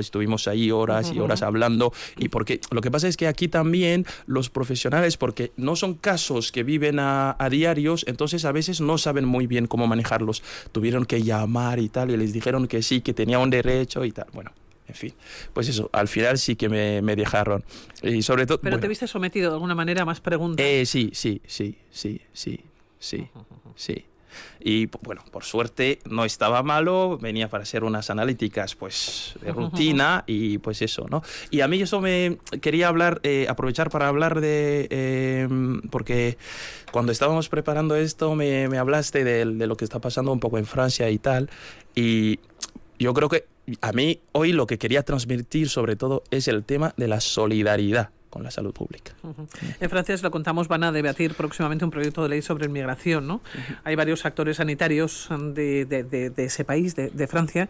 estuvimos 0.00 0.48
ahí 0.48 0.70
horas 0.70 1.12
y 1.14 1.20
horas 1.20 1.42
hablando. 1.42 1.92
Y 2.18 2.28
porque 2.28 2.60
lo 2.70 2.80
que 2.80 2.90
pasa 2.90 3.08
es 3.08 3.16
que 3.16 3.26
aquí 3.26 3.48
también 3.48 4.06
los 4.26 4.50
profesionales, 4.50 5.16
porque 5.16 5.52
no 5.56 5.76
son 5.76 5.94
casos 5.94 6.52
que 6.52 6.62
viven 6.62 6.98
a, 6.98 7.36
diarios, 7.50 8.04
entonces 8.06 8.44
a 8.44 8.52
veces 8.52 8.80
no 8.80 8.96
saben 8.96 9.24
muy 9.24 9.46
bien 9.46 9.59
cómo 9.66 9.86
manejarlos. 9.86 10.42
Tuvieron 10.72 11.04
que 11.04 11.22
llamar 11.22 11.78
y 11.78 11.88
tal, 11.88 12.10
y 12.10 12.16
les 12.16 12.32
dijeron 12.32 12.66
que 12.66 12.82
sí, 12.82 13.00
que 13.00 13.14
tenía 13.14 13.38
un 13.38 13.50
derecho 13.50 14.04
y 14.04 14.12
tal. 14.12 14.26
Bueno, 14.32 14.52
en 14.88 14.94
fin, 14.94 15.14
pues 15.52 15.68
eso, 15.68 15.88
al 15.92 16.08
final 16.08 16.38
sí 16.38 16.56
que 16.56 16.68
me, 16.68 17.16
dejaron. 17.16 17.64
Y 18.02 18.22
sobre 18.22 18.46
todo... 18.46 18.60
¿Pero 18.60 18.80
te 18.80 18.88
viste 18.88 19.06
sometido 19.06 19.50
de 19.50 19.54
alguna 19.54 19.74
manera 19.74 20.02
a 20.02 20.04
más 20.04 20.20
preguntas? 20.20 20.64
Eh, 20.66 20.84
sí, 20.84 21.10
sí, 21.12 21.40
sí, 21.46 21.78
sí, 21.90 22.20
sí, 22.32 22.60
sí, 22.98 23.28
sí. 23.76 24.04
Y 24.60 24.86
bueno, 25.02 25.24
por 25.30 25.44
suerte 25.44 25.98
no 26.08 26.24
estaba 26.24 26.62
malo, 26.62 27.18
venía 27.18 27.48
para 27.48 27.62
hacer 27.62 27.84
unas 27.84 28.10
analíticas 28.10 28.74
pues 28.74 29.34
de 29.40 29.52
rutina 29.52 30.24
y 30.26 30.58
pues 30.58 30.82
eso, 30.82 31.06
¿no? 31.08 31.22
Y 31.50 31.60
a 31.60 31.68
mí 31.68 31.80
eso 31.80 32.00
me 32.00 32.38
quería 32.60 32.88
hablar, 32.88 33.20
eh, 33.22 33.46
aprovechar 33.48 33.90
para 33.90 34.08
hablar 34.08 34.40
de, 34.40 34.88
em, 34.90 35.80
porque 35.90 36.36
cuando 36.92 37.12
estábamos 37.12 37.48
preparando 37.48 37.96
esto 37.96 38.34
me, 38.34 38.68
me 38.68 38.78
hablaste 38.78 39.24
de, 39.24 39.44
de 39.44 39.66
lo 39.66 39.76
que 39.76 39.84
está 39.84 40.00
pasando 40.00 40.32
un 40.32 40.40
poco 40.40 40.58
en 40.58 40.66
Francia 40.66 41.10
y 41.10 41.18
tal, 41.18 41.50
y 41.94 42.38
yo 42.98 43.14
creo 43.14 43.28
que 43.28 43.46
a 43.80 43.92
mí 43.92 44.20
hoy 44.32 44.52
lo 44.52 44.66
que 44.66 44.78
quería 44.78 45.02
transmitir 45.02 45.68
sobre 45.68 45.96
todo 45.96 46.22
es 46.30 46.48
el 46.48 46.64
tema 46.64 46.94
de 46.96 47.08
la 47.08 47.20
solidaridad 47.20 48.10
con 48.30 48.42
la 48.42 48.50
salud 48.50 48.72
pública. 48.72 49.12
En 49.80 49.90
Francia, 49.90 50.16
lo 50.22 50.30
contamos, 50.30 50.68
van 50.68 50.84
a 50.84 50.92
debatir 50.92 51.34
próximamente 51.34 51.84
un 51.84 51.90
proyecto 51.90 52.22
de 52.22 52.28
ley 52.28 52.42
sobre 52.42 52.66
inmigración. 52.66 53.26
¿no? 53.26 53.42
Hay 53.84 53.96
varios 53.96 54.24
actores 54.24 54.58
sanitarios 54.58 55.28
de, 55.54 55.84
de, 55.84 56.44
ese 56.44 56.64
país, 56.64 56.94
de, 56.94 57.26
Francia, 57.26 57.68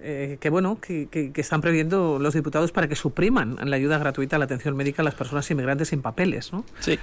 eh, 0.00 0.38
que 0.40 0.50
bueno, 0.50 0.78
que, 0.80 1.08
que, 1.08 1.40
están 1.40 1.60
previendo 1.60 2.18
los 2.18 2.34
diputados 2.34 2.72
para 2.72 2.88
que 2.88 2.94
supriman 2.94 3.56
la 3.64 3.76
ayuda 3.76 3.98
gratuita 3.98 4.36
a 4.36 4.38
la 4.38 4.44
atención 4.44 4.76
médica 4.76 5.02
a 5.02 5.04
las 5.04 5.14
personas 5.14 5.50
inmigrantes 5.50 5.88
sin 5.88 6.02
papeles. 6.02 6.52
¿no? 6.52 6.64
Sí. 6.78 6.98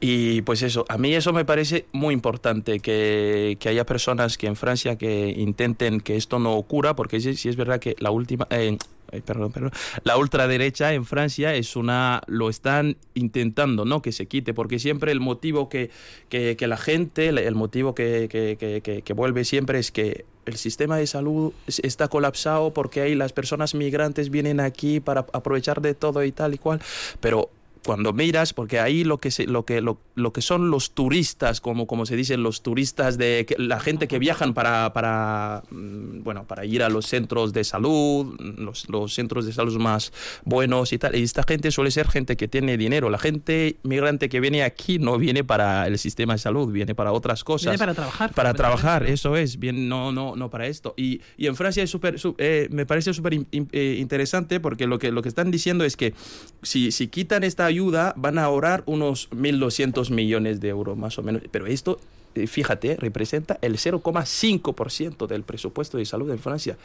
Y 0.00 0.42
pues 0.42 0.62
eso, 0.62 0.84
a 0.88 0.98
mí 0.98 1.14
eso 1.14 1.32
me 1.32 1.44
parece 1.44 1.86
muy 1.92 2.14
importante, 2.14 2.80
que, 2.80 3.56
que 3.60 3.68
haya 3.68 3.84
personas 3.84 4.38
que 4.38 4.46
en 4.46 4.56
Francia 4.56 4.96
que 4.96 5.28
intenten 5.36 6.00
que 6.00 6.16
esto 6.16 6.38
no 6.38 6.54
ocurra, 6.54 6.96
porque 6.96 7.20
si 7.20 7.48
es 7.48 7.56
verdad 7.56 7.78
que 7.78 7.96
la 7.98 8.10
última... 8.10 8.46
Eh, 8.50 8.76
perdón, 9.24 9.52
perdón, 9.52 9.72
la 10.04 10.16
ultraderecha 10.16 10.92
en 10.92 11.04
Francia 11.04 11.54
es 11.54 11.76
una, 11.76 12.22
lo 12.26 12.48
están 12.48 12.96
intentando, 13.14 13.84
¿no? 13.84 14.02
Que 14.02 14.12
se 14.12 14.26
quite, 14.26 14.54
porque 14.54 14.78
siempre 14.78 15.12
el 15.12 15.20
motivo 15.20 15.68
que, 15.68 15.90
que, 16.28 16.56
que 16.56 16.66
la 16.66 16.76
gente, 16.76 17.28
el 17.28 17.54
motivo 17.54 17.94
que, 17.94 18.28
que, 18.28 19.12
vuelve 19.12 19.44
siempre 19.44 19.78
es 19.78 19.90
que 19.90 20.24
el 20.46 20.56
sistema 20.56 20.96
de 20.96 21.06
salud 21.06 21.52
está 21.66 22.08
colapsado 22.08 22.72
porque 22.72 23.02
ahí 23.02 23.14
las 23.14 23.32
personas 23.32 23.74
migrantes 23.74 24.30
vienen 24.30 24.60
aquí 24.60 25.00
para 25.00 25.26
aprovechar 25.32 25.80
de 25.80 25.94
todo 25.94 26.24
y 26.24 26.32
tal 26.32 26.54
y 26.54 26.58
cual, 26.58 26.80
pero 27.20 27.50
cuando 27.84 28.12
miras, 28.12 28.52
porque 28.52 28.78
ahí 28.78 29.04
lo 29.04 29.18
que, 29.18 29.30
se, 29.30 29.46
lo 29.46 29.64
que, 29.64 29.80
lo, 29.80 29.98
lo, 30.14 30.32
que 30.32 30.42
son 30.42 30.70
los 30.70 30.92
turistas, 30.92 31.60
como, 31.60 31.86
como 31.86 32.06
se 32.06 32.16
dicen 32.16 32.42
los 32.42 32.62
turistas, 32.62 33.16
de 33.16 33.46
la 33.58 33.80
gente 33.80 34.08
que 34.08 34.18
viajan 34.18 34.54
para, 34.54 34.92
para, 34.92 35.62
mm, 35.70 36.22
bueno, 36.22 36.46
para 36.46 36.64
ir 36.64 36.82
a 36.82 36.88
los 36.88 37.06
centros 37.06 37.52
de 37.52 37.64
salud, 37.64 38.36
los, 38.38 38.88
los, 38.88 39.14
centros 39.14 39.46
de 39.46 39.52
salud 39.52 39.78
más 39.78 40.12
buenos 40.44 40.92
y 40.92 40.98
tal. 40.98 41.16
Y 41.16 41.22
esta 41.22 41.42
gente 41.42 41.70
suele 41.70 41.90
ser 41.90 42.08
gente 42.08 42.36
que 42.36 42.48
tiene 42.48 42.76
dinero. 42.76 43.08
La 43.08 43.18
gente 43.18 43.76
migrante 43.82 44.28
que 44.28 44.40
viene 44.40 44.62
aquí 44.62 44.98
no 44.98 45.18
viene 45.18 45.42
para 45.44 45.86
el 45.86 45.98
sistema 45.98 46.34
de 46.34 46.38
salud, 46.38 46.70
viene 46.70 46.94
para 46.94 47.12
otras 47.12 47.44
cosas. 47.44 47.66
Viene 47.66 47.78
para 47.78 47.94
trabajar. 47.94 48.32
Para 48.32 48.54
trabajar, 48.54 49.06
eso 49.06 49.36
es, 49.36 49.58
bien, 49.58 49.88
no, 49.88 50.12
no, 50.12 50.36
no 50.36 50.50
para 50.50 50.66
esto. 50.66 50.94
Y, 50.96 51.22
y 51.36 51.46
en 51.46 51.56
Francia 51.56 51.82
es 51.82 51.90
super, 51.90 52.16
eh, 52.38 52.68
me 52.70 52.84
parece 52.84 53.14
súper 53.14 53.34
eh, 53.52 53.96
interesante 53.98 54.60
porque 54.60 54.86
lo 54.86 54.98
que, 54.98 55.10
lo 55.10 55.22
que 55.22 55.28
están 55.28 55.50
diciendo 55.50 55.84
es 55.84 55.96
que 55.96 56.14
si, 56.62 56.92
si 56.92 57.08
quitan 57.08 57.42
esta 57.42 57.69
ayuda 57.70 58.12
van 58.16 58.38
a 58.38 58.44
ahorrar 58.44 58.82
unos 58.86 59.30
1.200 59.30 60.10
millones 60.10 60.60
de 60.60 60.68
euros 60.68 60.96
más 60.96 61.18
o 61.18 61.22
menos. 61.22 61.42
Pero 61.50 61.66
esto, 61.66 61.98
eh, 62.34 62.46
fíjate, 62.46 62.96
representa 62.96 63.58
el 63.62 63.76
0,5% 63.76 65.26
del 65.26 65.42
presupuesto 65.42 65.98
de 65.98 66.04
salud 66.04 66.30
en 66.30 66.38
Francia. 66.38 66.76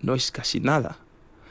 No 0.00 0.14
es 0.14 0.30
casi 0.30 0.60
nada. 0.60 0.98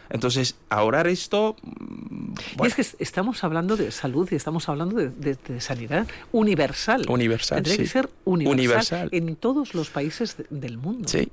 Entonces, 0.10 0.56
ahorrar 0.70 1.08
esto... 1.08 1.56
Mm, 1.62 2.34
y 2.64 2.68
es 2.68 2.76
que 2.76 2.86
estamos 3.00 3.44
hablando 3.44 3.78
de 3.78 3.92
salud 3.92 4.28
y 4.32 4.36
estamos 4.36 4.68
hablando 4.68 4.98
de, 4.98 5.38
sanidad 5.60 6.06
universal. 6.34 7.06
Universal, 7.08 7.64
Tendría 7.64 7.78
que 7.78 7.88
ser 7.88 8.10
universal, 8.26 9.10
en 9.14 9.36
todos 9.38 9.74
los 9.74 9.90
países 9.90 10.36
del 10.50 10.78
mundo. 10.78 11.08
Sí, 11.08 11.32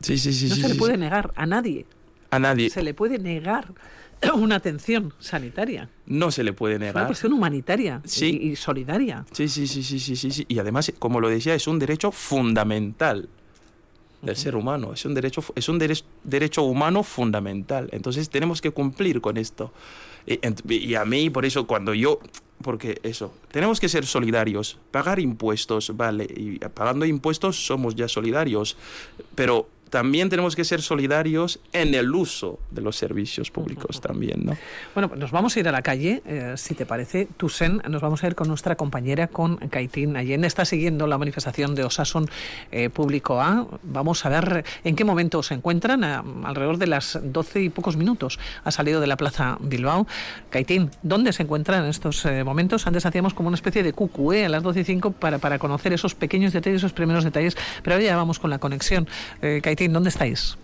sí, 0.00 0.16
sí. 0.16 0.32
sí 0.32 0.48
no 0.48 0.56
se 0.56 0.68
le 0.68 0.74
puede 0.76 0.96
negar 0.96 1.32
a 1.36 1.44
nadie. 1.44 1.84
A 2.30 2.38
nadie. 2.38 2.70
Se 2.70 2.82
le 2.82 2.94
puede 2.94 3.18
negar 3.18 3.74
una 4.34 4.56
atención 4.56 5.12
sanitaria. 5.18 5.88
No 6.06 6.30
se 6.30 6.44
le 6.44 6.52
puede 6.52 6.78
negar. 6.78 6.90
Es 6.90 6.96
una 6.96 7.06
cuestión 7.06 7.32
humanitaria 7.32 8.02
y, 8.20 8.56
solidaria. 8.56 9.24
Sí, 9.32 9.48
sí, 9.48 9.66
sí, 9.66 9.82
sí, 9.82 9.98
sí, 9.98 10.16
sí, 10.16 10.44
Y 10.48 10.58
además, 10.58 10.92
como 10.98 11.20
lo 11.20 11.28
decía, 11.28 11.54
es 11.54 11.66
un 11.66 11.78
derecho 11.78 12.12
fundamental 12.12 13.28
del 14.22 14.36
ser 14.36 14.56
humano. 14.56 14.92
Es 14.92 15.04
un 15.04 15.14
derecho, 15.14 15.44
es 15.54 15.68
un 15.68 15.78
derecho 16.24 16.62
humano 16.62 17.02
fundamental. 17.02 17.88
Entonces 17.92 18.30
tenemos 18.30 18.60
que 18.60 18.70
cumplir 18.70 19.20
con 19.20 19.36
esto. 19.36 19.72
y 20.26 20.94
a 20.94 21.04
mí, 21.04 21.30
por 21.30 21.44
eso, 21.44 21.66
cuando 21.66 21.92
yo 21.94 22.20
porque 22.62 22.98
eso, 23.02 23.34
tenemos 23.50 23.78
que 23.78 23.88
ser 23.88 24.06
solidarios, 24.06 24.78
pagar 24.90 25.20
impuestos, 25.20 25.96
vale, 25.96 26.26
y 26.34 26.58
pagando 26.58 27.04
impuestos 27.04 27.66
somos 27.66 27.94
ya 27.94 28.08
solidarios, 28.08 28.76
pero 29.34 29.68
también 29.94 30.28
tenemos 30.28 30.56
que 30.56 30.64
ser 30.64 30.82
solidarios 30.82 31.60
en 31.72 31.94
el 31.94 32.12
uso 32.12 32.58
de 32.72 32.82
los 32.82 32.96
servicios 32.96 33.52
públicos 33.52 34.00
también, 34.00 34.44
¿no? 34.44 34.56
Bueno, 34.92 35.06
pues 35.06 35.20
nos 35.20 35.30
vamos 35.30 35.56
a 35.56 35.60
ir 35.60 35.68
a 35.68 35.70
la 35.70 35.82
calle, 35.82 36.20
eh, 36.26 36.54
si 36.56 36.74
te 36.74 36.84
parece, 36.84 37.28
Tusen, 37.36 37.80
nos 37.88 38.02
vamos 38.02 38.24
a 38.24 38.26
ir 38.26 38.34
con 38.34 38.48
nuestra 38.48 38.74
compañera, 38.74 39.28
con 39.28 39.56
Kaitín. 39.56 40.16
Allen 40.16 40.42
está 40.42 40.64
siguiendo 40.64 41.06
la 41.06 41.16
manifestación 41.16 41.76
de 41.76 41.84
Osasun 41.84 42.28
eh, 42.72 42.90
Público 42.90 43.40
A. 43.40 43.68
Vamos 43.84 44.26
a 44.26 44.30
ver 44.30 44.64
en 44.82 44.96
qué 44.96 45.04
momento 45.04 45.44
se 45.44 45.54
encuentran, 45.54 46.02
alrededor 46.02 46.78
de 46.78 46.88
las 46.88 47.20
12 47.22 47.62
y 47.62 47.68
pocos 47.68 47.96
minutos 47.96 48.40
ha 48.64 48.72
salido 48.72 49.00
de 49.00 49.06
la 49.06 49.16
Plaza 49.16 49.58
Bilbao. 49.60 50.08
Kaitín, 50.50 50.90
¿dónde 51.04 51.32
se 51.32 51.44
encuentran 51.44 51.84
en 51.84 51.90
estos 51.90 52.26
eh, 52.26 52.42
momentos? 52.42 52.84
Antes 52.88 53.06
hacíamos 53.06 53.32
como 53.32 53.46
una 53.46 53.54
especie 53.54 53.84
de 53.84 53.92
cucue 53.92 54.44
a 54.44 54.48
las 54.48 54.64
12 54.64 54.80
y 54.80 54.84
5 54.84 55.12
para, 55.12 55.38
para 55.38 55.60
conocer 55.60 55.92
esos 55.92 56.16
pequeños 56.16 56.52
detalles, 56.52 56.78
esos 56.78 56.92
primeros 56.92 57.22
detalles, 57.22 57.56
pero 57.84 57.94
ahora 57.94 58.04
ya 58.04 58.16
vamos 58.16 58.40
con 58.40 58.50
la 58.50 58.58
conexión. 58.58 59.06
Kaitín, 59.84 59.92
¿dónde 59.92 60.08
estáis? 60.08 60.56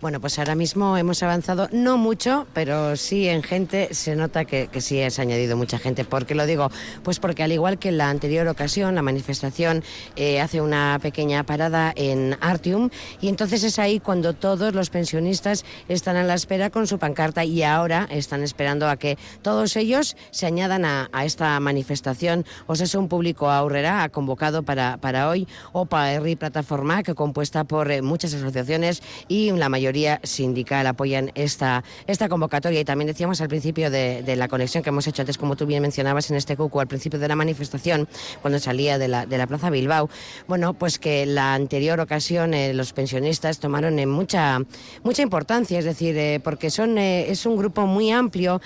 Bueno, 0.00 0.18
pues 0.18 0.38
ahora 0.38 0.54
mismo 0.54 0.96
hemos 0.96 1.22
avanzado, 1.22 1.68
no 1.72 1.98
mucho, 1.98 2.46
pero 2.54 2.96
sí 2.96 3.28
en 3.28 3.42
gente 3.42 3.92
se 3.92 4.16
nota 4.16 4.46
que, 4.46 4.68
que 4.68 4.80
sí 4.80 5.02
has 5.02 5.18
añadido 5.18 5.58
mucha 5.58 5.78
gente. 5.78 6.06
¿Por 6.06 6.24
qué 6.24 6.34
lo 6.34 6.46
digo? 6.46 6.70
Pues 7.02 7.20
porque 7.20 7.42
al 7.42 7.52
igual 7.52 7.78
que 7.78 7.90
en 7.90 7.98
la 7.98 8.08
anterior 8.08 8.48
ocasión, 8.48 8.94
la 8.94 9.02
manifestación 9.02 9.84
eh, 10.16 10.40
hace 10.40 10.62
una 10.62 10.98
pequeña 11.02 11.44
parada 11.44 11.92
en 11.96 12.34
Artium 12.40 12.88
y 13.20 13.28
entonces 13.28 13.62
es 13.62 13.78
ahí 13.78 14.00
cuando 14.00 14.32
todos 14.32 14.74
los 14.74 14.88
pensionistas 14.88 15.66
están 15.86 16.16
a 16.16 16.24
la 16.24 16.32
espera 16.32 16.70
con 16.70 16.86
su 16.86 16.98
pancarta 16.98 17.44
y 17.44 17.62
ahora 17.62 18.08
están 18.10 18.42
esperando 18.42 18.88
a 18.88 18.96
que 18.96 19.18
todos 19.42 19.76
ellos 19.76 20.16
se 20.30 20.46
añadan 20.46 20.86
a, 20.86 21.10
esta 21.24 21.60
manifestación. 21.60 22.46
O 22.66 22.74
sea, 22.74 22.86
es 22.86 22.94
un 22.94 23.08
público 23.08 23.50
aurrera 23.50 24.08
convocado 24.08 24.62
para, 24.62 24.96
para 24.96 25.28
hoy 25.28 25.46
o 25.72 25.84
para 25.84 26.18
Plataforma, 26.38 27.02
que 27.02 27.14
compuesta 27.14 27.64
por 27.64 27.90
eh, 27.90 28.00
muchas 28.00 28.32
asociaciones 28.32 29.02
y 29.28 29.50
la 29.50 29.68
mayoría 29.68 29.89
sindical 30.22 30.86
apoyan 30.86 31.30
esta, 31.34 31.84
esta 32.06 32.28
convocatoria. 32.28 32.80
Y 32.80 32.84
también 32.84 33.08
decíamos 33.08 33.40
al 33.40 33.48
principio 33.48 33.90
de, 33.90 34.22
la 34.36 34.48
conexión 34.48 34.82
que 34.82 34.90
hemos 34.90 35.06
hecho 35.06 35.22
antes, 35.22 35.38
como 35.38 35.56
tú 35.56 35.66
bien 35.66 35.82
mencionabas 35.82 36.30
en 36.30 36.36
este 36.36 36.56
cuco, 36.56 36.80
al 36.80 36.86
principio 36.86 37.18
de 37.18 37.28
la 37.28 37.36
manifestación, 37.36 38.08
cuando 38.40 38.58
salía 38.58 38.98
de 38.98 39.08
la, 39.08 39.26
de 39.26 39.38
la 39.38 39.46
Plaza 39.46 39.70
Bilbao, 39.70 40.08
bueno, 40.46 40.74
pues 40.74 40.98
que 40.98 41.26
la 41.26 41.54
anterior 41.54 42.00
ocasión 42.00 42.54
eh, 42.54 42.72
los 42.74 42.92
pensionistas 42.92 43.58
tomaron 43.58 43.98
en 43.98 44.08
mucha, 44.08 44.58
mucha 45.02 45.22
importancia, 45.22 45.78
es 45.78 45.84
decir, 45.84 46.16
eh, 46.16 46.40
porque 46.42 46.70
son, 46.70 46.98
eh, 46.98 47.30
es 47.30 47.46
un 47.46 47.56
grupo 47.56 47.86
muy 47.86 48.10
amplio, 48.10 48.60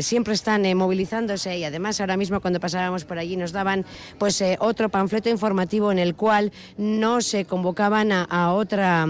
siempre 0.00 0.34
están 0.34 0.64
movilizándose 0.76 1.58
y 1.58 1.64
además 1.64 2.00
ahora 2.00 2.16
mismo 2.16 2.40
cuando 2.40 2.60
pasábamos 2.60 3.04
por 3.04 3.18
allí 3.18 3.36
nos 3.36 3.52
daban 3.52 3.84
pues 4.18 4.42
otro 4.58 4.88
panfleto 4.88 5.28
informativo 5.28 5.90
en 5.92 5.98
el 5.98 6.14
cual 6.14 6.52
no 6.76 7.20
se 7.20 7.44
convocaban 7.44 8.12
a 8.12 8.52
otra 8.52 9.06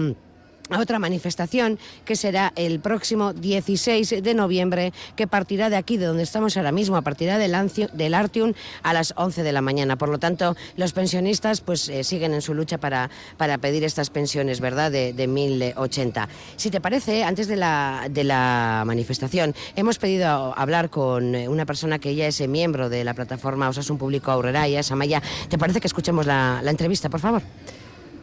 a 0.69 0.79
otra 0.79 0.99
manifestación 0.99 1.77
que 2.05 2.15
será 2.15 2.53
el 2.55 2.79
próximo 2.79 3.33
16 3.33 4.23
de 4.23 4.33
noviembre, 4.33 4.93
que 5.15 5.27
partirá 5.27 5.69
de 5.69 5.75
aquí, 5.75 5.97
de 5.97 6.05
donde 6.05 6.23
estamos 6.23 6.57
ahora 6.57 6.71
mismo, 6.71 6.97
a 6.97 7.01
partir 7.01 7.29
del, 7.31 8.13
Artium 8.13 8.53
a 8.83 8.93
las 8.93 9.13
11 9.17 9.43
de 9.43 9.51
la 9.51 9.61
mañana. 9.61 9.97
Por 9.97 10.09
lo 10.09 10.19
tanto, 10.19 10.55
los 10.77 10.93
pensionistas 10.93 11.61
pues 11.61 11.89
eh, 11.89 12.03
siguen 12.03 12.33
en 12.33 12.41
su 12.41 12.53
lucha 12.53 12.77
para, 12.77 13.09
para 13.37 13.57
pedir 13.57 13.83
estas 13.83 14.09
pensiones, 14.09 14.59
¿verdad?, 14.59 14.91
de, 14.91 15.13
de 15.13 15.27
1080. 15.27 16.29
Si 16.55 16.69
te 16.69 16.81
parece, 16.81 17.23
antes 17.23 17.47
de 17.47 17.55
la, 17.55 18.07
de 18.09 18.23
la 18.23 18.83
manifestación, 18.85 19.55
hemos 19.75 19.97
pedido 19.97 20.53
hablar 20.57 20.89
con 20.89 21.35
eh, 21.35 21.49
una 21.49 21.65
persona 21.65 21.99
que 21.99 22.15
ya 22.15 22.27
es 22.27 22.45
miembro 22.47 22.89
de 22.89 23.03
la 23.03 23.13
plataforma 23.13 23.69
Osasun 23.69 23.97
Público 23.97 24.31
Aurrera, 24.31 24.67
y 24.67 24.75
es 24.75 24.91
Amaya. 24.91 25.21
¿Te 25.49 25.57
parece 25.57 25.79
que 25.79 25.87
escuchemos 25.87 26.25
la, 26.25 26.61
la 26.63 26.71
entrevista, 26.71 27.09
por 27.09 27.19
favor? 27.19 27.41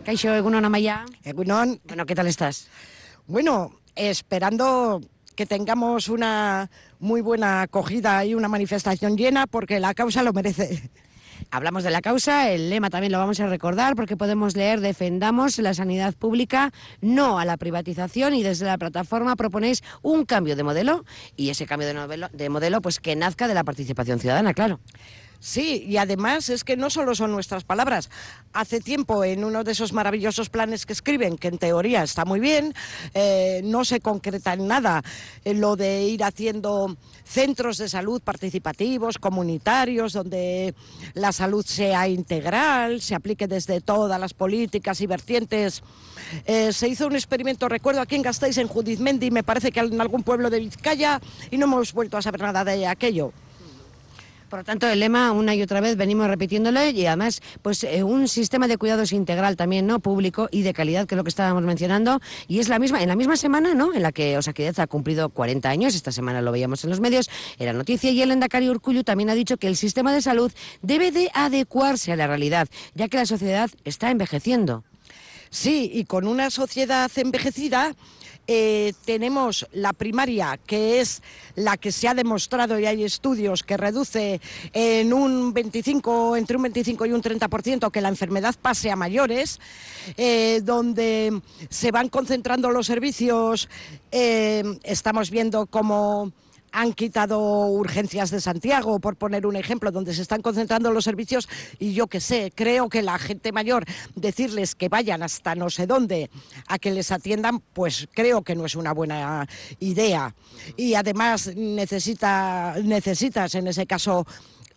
Kaixo, 0.05 0.35
Egunon 0.35 0.65
Amaya. 0.65 1.05
Egunon. 1.23 1.81
Bueno, 1.85 2.07
¿qué 2.07 2.15
tal 2.17 2.27
estás? 2.27 2.69
Bueno, 3.27 3.73
esperando 3.95 5.01
que 5.37 5.47
tengamos 5.47 6.09
una 6.09 6.71
muy 6.99 7.21
buena 7.21 7.63
acogida 7.63 8.25
y 8.25 8.35
una 8.35 8.49
manifestación 8.49 9.17
llena 9.17 9.47
porque 9.47 9.79
la 9.79 9.95
causa 9.95 10.25
lo 10.25 10.33
merece. 10.33 10.91
Hablamos 11.51 11.85
de 11.85 11.91
la 11.91 12.01
causa, 12.01 12.51
el 12.51 12.71
lema 12.71 12.91
también 12.91 13.13
lo 13.13 13.19
vamos 13.19 13.39
a 13.41 13.47
recordar 13.47 13.95
porque 13.95 14.17
podemos 14.17 14.57
leer 14.57 14.81
defendamos 14.81 15.59
la 15.59 15.75
sanidad 15.75 16.15
pública, 16.15 16.73
no 17.01 17.39
a 17.39 17.45
la 17.45 17.57
privatización 17.57 18.35
y 18.35 18.43
desde 18.43 18.67
la 18.67 18.79
plataforma 18.79 19.37
proponéis 19.37 19.83
un 20.03 20.25
cambio 20.25 20.57
de 20.57 20.63
modelo 20.63 21.05
y 21.37 21.51
ese 21.51 21.67
cambio 21.67 21.89
de 22.33 22.49
modelo 22.49 22.81
pues 22.81 23.01
que 23.01 23.17
nazca 23.17 23.49
de 23.49 23.55
la 23.55 23.65
participación 23.65 24.19
ciudadana, 24.19 24.55
claro. 24.55 24.81
Sí, 25.43 25.85
y 25.89 25.97
además 25.97 26.49
es 26.51 26.63
que 26.63 26.77
no 26.77 26.89
solo 26.89 27.17
son 27.17 27.33
nuestras 27.33 27.65
palabras. 27.65 28.11
Hace 28.53 28.79
tiempo, 28.79 29.25
en 29.25 29.43
uno 29.43 29.65
de 29.65 29.73
esos 29.73 29.93
maravillosos 29.93 30.51
planes 30.51 30.87
que 30.87 30.93
escriben, 30.93 31.37
que 31.37 31.49
en 31.49 31.59
teoría 31.59 32.05
está 32.05 32.25
muy 32.25 32.39
bien, 32.39 32.73
eh, 33.13 33.61
no 33.65 33.85
se 33.85 33.99
concreta 33.99 34.53
en 34.53 34.69
nada 34.69 35.03
eh, 35.45 35.53
lo 35.53 35.75
de 35.75 36.05
ir 36.05 36.23
haciendo 36.23 36.97
centros 37.25 37.79
de 37.79 37.89
salud 37.89 38.23
participativos, 38.23 39.19
comunitarios, 39.19 40.13
donde 40.13 40.77
la 41.15 41.33
salud 41.33 41.67
sea 41.67 42.07
integral, 42.07 43.01
se 43.01 43.17
aplique 43.17 43.49
desde 43.49 43.81
todas 43.81 44.21
las 44.21 44.35
políticas 44.35 45.01
y 45.01 45.09
vertientes. 45.09 45.83
Eh, 46.47 46.73
se 46.73 46.87
hizo 46.87 47.09
un 47.09 47.17
experimento, 47.17 47.69
recuerdo, 47.69 48.01
aquí 48.01 48.15
en 48.15 48.23
Gasteiz, 48.23 48.59
en 48.59 48.69
Judizmendi, 48.69 49.33
me 49.33 49.43
parece 49.43 49.73
que 49.73 49.81
en 49.81 50.01
algún 50.01 50.23
pueblo 50.23 50.51
de 50.51 50.61
Vizcaya, 50.61 51.21
y 51.51 51.59
no 51.59 51.65
hemos 51.65 51.93
vuelto 51.93 52.17
a 52.17 52.23
saber 52.23 52.43
nada 52.43 52.63
de 52.65 52.87
aquello. 52.87 53.33
Por 54.53 54.59
lo 54.59 54.65
tanto, 54.65 54.87
el 54.87 55.01
lema 55.01 55.33
una 55.33 55.55
y 55.55 55.63
otra 55.63 55.81
vez 55.81 55.97
venimos 55.97 56.27
repitiéndolo 56.27 56.87
y 56.87 57.07
además, 57.07 57.41
pues 57.63 57.85
eh, 57.85 58.03
un 58.03 58.29
sistema 58.29 58.69
de 58.69 58.77
cuidados 58.77 59.13
integral 59.13 59.57
también, 59.57 59.87
¿no? 59.87 59.99
Público 59.99 60.51
y 60.51 60.61
de 60.61 60.75
calidad, 60.75 61.07
que 61.07 61.15
es 61.15 61.17
lo 61.17 61.25
que 61.25 61.31
estábamos 61.31 61.63
mencionando. 61.63 62.21
Y 62.49 62.59
es 62.59 62.69
la 62.69 62.79
misma, 62.79 63.03
en 63.03 63.09
la 63.09 63.17
misma 63.17 63.39
semana, 63.39 63.73
¿no? 63.73 63.95
En 63.95 64.03
la 64.03 64.13
que 64.13 64.37
Osaquidez 64.37 64.79
ha 64.79 64.87
cumplido 64.87 65.31
40 65.31 65.71
años, 65.71 65.95
esta 65.95 66.13
semana 66.13 66.43
lo 66.43 66.53
veíamos 66.53 66.85
en 66.85 66.91
los 66.91 67.01
medios, 67.01 67.31
era 67.59 67.73
noticia, 67.73 68.11
y 68.11 68.21
el 68.21 68.31
Endacari 68.31 68.69
Urcullu 68.69 69.05
también 69.05 69.31
ha 69.31 69.35
dicho 69.35 69.57
que 69.57 69.69
el 69.69 69.77
sistema 69.79 70.13
de 70.13 70.21
salud 70.21 70.53
debe 70.83 71.13
de 71.13 71.31
adecuarse 71.33 72.13
a 72.13 72.17
la 72.17 72.27
realidad, 72.27 72.69
ya 72.95 73.09
que 73.09 73.17
la 73.17 73.25
sociedad 73.25 73.71
está 73.85 74.11
envejeciendo. 74.11 74.85
Sí, 75.49 75.91
y 75.95 76.05
con 76.05 76.27
una 76.27 76.51
sociedad 76.51 77.11
envejecida 77.17 77.95
eh, 78.47 78.93
tenemos 79.05 79.67
la 79.73 79.93
primaria, 79.93 80.59
que 80.67 81.01
es 81.01 81.23
la 81.55 81.77
que 81.77 81.93
se 81.93 82.09
ha 82.09 82.15
demostrado 82.15 82.79
y 82.79 82.87
hay 82.87 83.05
estudios 83.05 83.63
que 83.63 83.77
reduce 83.77 84.41
en 84.73 85.13
un 85.13 85.53
25, 85.53 86.37
entre 86.37 86.57
un 86.57 86.65
25 86.65 87.07
y 87.07 87.13
un 87.13 87.23
30% 87.23 87.91
que 87.91 88.01
la 88.01 88.09
enfermedad 88.09 88.55
pase 88.61 88.91
a 88.91 88.97
mayores, 88.97 89.61
eh, 90.17 90.61
donde 90.65 91.41
se 91.69 91.93
van 91.93 92.09
concentrando 92.09 92.71
los 92.71 92.87
servicios. 92.87 93.69
Eh, 94.11 94.65
estamos 94.83 95.31
viendo 95.31 95.67
cómo 95.67 96.33
han 96.73 96.93
quitado 96.95 97.39
urgencias 97.67 98.31
de 98.31 98.41
Santiago, 98.41 98.99
por 98.99 99.17
poner 99.17 99.47
un 99.47 99.57
ejemplo, 99.57 99.91
donde 99.91 100.15
se 100.15 100.23
están 100.23 100.43
concentrando 100.43 100.91
los 100.91 101.05
servicios 101.05 101.49
y 101.79 101.93
yo 101.93 102.07
que 102.07 102.21
sé, 102.21 102.53
creo 102.55 102.89
que 102.89 103.03
la 103.03 103.19
gente 103.19 103.53
mayor, 103.53 103.85
decirles 104.15 104.75
que 104.75 104.89
vayan 104.89 105.23
hasta 105.23 105.55
no 105.55 105.71
sé 105.71 105.87
dónde 105.87 106.31
a 106.67 106.79
que 106.79 106.91
les 106.91 107.13
atiendan, 107.13 107.61
pues 107.61 108.09
creo 108.13 108.43
que 108.43 108.55
no 108.55 108.65
es 108.65 108.75
una 108.75 108.93
buena 108.93 109.47
idea. 109.79 110.35
Y 110.77 110.95
además 110.95 111.55
necesita, 111.55 112.75
necesitas 112.83 113.55
en 113.55 113.67
ese 113.67 113.87
caso 113.87 114.27